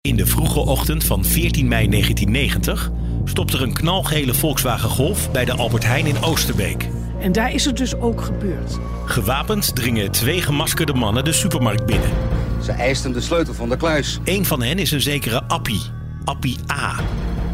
In 0.00 0.16
de 0.16 0.26
vroege 0.26 0.60
ochtend 0.60 1.04
van 1.04 1.24
14 1.24 1.68
mei 1.68 1.88
1990 1.88 2.90
stopt 3.24 3.52
er 3.52 3.62
een 3.62 3.72
knalgele 3.72 4.34
Volkswagen 4.34 4.88
Golf 4.88 5.30
bij 5.30 5.44
de 5.44 5.52
Albert 5.52 5.84
Heijn 5.84 6.06
in 6.06 6.22
Oosterbeek. 6.22 6.88
En 7.20 7.32
daar 7.32 7.52
is 7.52 7.64
het 7.64 7.76
dus 7.76 7.94
ook 7.94 8.20
gebeurd. 8.20 8.78
Gewapend 9.06 9.74
dringen 9.74 10.10
twee 10.10 10.42
gemaskerde 10.42 10.94
mannen 10.94 11.24
de 11.24 11.32
supermarkt 11.32 11.86
binnen. 11.86 12.10
Ze 12.62 12.72
eisten 12.72 13.12
de 13.12 13.20
sleutel 13.20 13.54
van 13.54 13.68
de 13.68 13.76
kluis. 13.76 14.18
Een 14.24 14.44
van 14.44 14.62
hen 14.62 14.78
is 14.78 14.90
een 14.90 15.00
zekere 15.00 15.42
Appie. 15.42 15.82
Appie 16.24 16.58
A. 16.72 16.94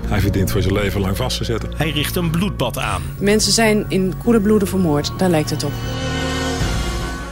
Hij 0.07 0.21
verdient 0.21 0.51
voor 0.51 0.63
zijn 0.63 0.75
leven 0.75 1.01
lang 1.01 1.17
vast 1.17 1.37
te 1.37 1.45
zetten. 1.45 1.71
Hij 1.77 1.91
richt 1.91 2.17
een 2.17 2.31
bloedbad 2.31 2.79
aan. 2.79 3.03
Mensen 3.19 3.53
zijn 3.53 3.85
in 3.89 4.15
koele 4.23 4.41
bloeden 4.41 4.69
vermoord, 4.69 5.19
daar 5.19 5.31
lijkt 5.31 5.51
het 5.51 5.65
op. 5.65 5.73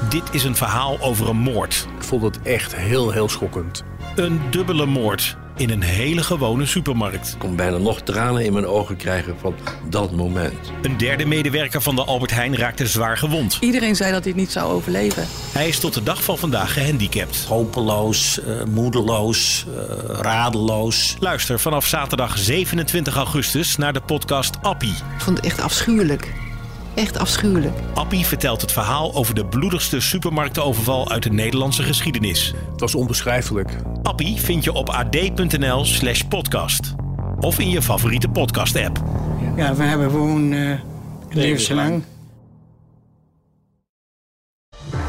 Dit 0.09 0.23
is 0.31 0.45
een 0.45 0.57
verhaal 0.57 1.01
over 1.01 1.29
een 1.29 1.37
moord. 1.37 1.87
Ik 1.97 2.05
vond 2.05 2.23
het 2.23 2.43
echt 2.43 2.77
heel, 2.77 3.11
heel 3.11 3.29
schokkend. 3.29 3.85
Een 4.15 4.41
dubbele 4.51 4.87
moord 4.87 5.37
in 5.63 5.71
een 5.71 5.83
hele 5.83 6.23
gewone 6.23 6.67
supermarkt. 6.67 7.33
Ik 7.33 7.39
kon 7.39 7.57
bijna 7.57 7.77
nog 7.77 8.01
tranen 8.01 8.45
in 8.45 8.53
mijn 8.53 8.67
ogen 8.67 8.97
krijgen 8.97 9.39
van 9.39 9.55
dat 9.89 10.13
moment. 10.13 10.73
Een 10.83 10.97
derde 10.97 11.25
medewerker 11.25 11.83
van 11.83 11.97
de 11.97 12.05
Albert 12.05 12.31
Heijn 12.31 12.57
raakte 12.57 12.87
zwaar 12.87 13.19
gewond. 13.19 13.59
Iedereen 13.61 13.97
zei 13.97 14.13
dat 14.13 14.21
hij 14.23 14.33
het 14.33 14.41
niet 14.41 14.53
zou 14.53 14.73
overleven. 14.73 15.27
Hij 15.53 15.69
is 15.69 15.79
tot 15.79 15.95
de 15.95 16.03
dag 16.03 16.23
van 16.23 16.39
vandaag 16.39 16.73
gehandicapt. 16.73 17.45
Hopeloos, 17.45 18.41
uh, 18.47 18.65
moedeloos, 18.65 19.67
uh, 19.69 19.83
radeloos. 20.21 21.17
Luister 21.19 21.61
vanaf 21.61 21.87
zaterdag 21.87 22.39
27 22.39 23.17
augustus 23.17 23.77
naar 23.77 23.93
de 23.93 24.01
podcast 24.01 24.57
Appie. 24.63 24.91
Ik 24.91 25.21
vond 25.21 25.37
het 25.37 25.47
echt 25.47 25.61
afschuwelijk. 25.61 26.52
Echt 26.95 27.19
afschuwelijk. 27.19 27.79
Appie 27.95 28.27
vertelt 28.27 28.61
het 28.61 28.73
verhaal 28.73 29.15
over 29.15 29.35
de 29.35 29.47
bloedigste 29.47 30.01
supermarktenoverval 30.01 31.11
uit 31.11 31.23
de 31.23 31.31
Nederlandse 31.33 31.83
geschiedenis. 31.83 32.55
Het 32.71 32.81
was 32.81 32.95
onbeschrijfelijk. 32.95 33.77
Appie 34.03 34.41
vind 34.41 34.65
je 34.65 34.73
op 34.73 34.89
ad.nl 34.89 35.85
slash 35.85 36.23
podcast. 36.23 36.95
Of 37.41 37.59
in 37.59 37.71
je 37.71 37.83
favoriete 37.83 38.29
podcast-app. 38.29 39.03
Ja, 39.57 39.75
we 39.75 39.83
hebben 39.83 40.11
gewoon 40.11 40.53
uh, 40.53 40.79
levenslang. 41.31 42.03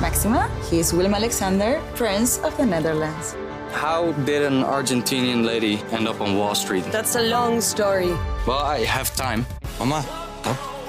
Maxima, 0.01 0.47
he 0.69 0.75
is 0.75 0.91
Willem 0.91 1.13
Alexander, 1.13 1.79
Prince 1.93 2.39
of 2.43 2.55
the 2.55 2.65
Netherlands. 2.65 3.33
How 3.71 4.25
did 4.25 4.45
an 4.45 4.63
Argentinian 4.63 5.43
lady 5.43 5.77
end 5.91 6.07
up 6.07 6.19
on 6.19 6.35
Wall 6.37 6.55
Street? 6.55 6.91
That's 6.91 7.15
a 7.15 7.21
long 7.21 7.61
story. 7.61 8.11
Well, 8.45 8.79
I 8.79 8.85
have 8.85 9.15
time. 9.15 9.45
Mama, 9.79 10.03
oh, 10.45 10.72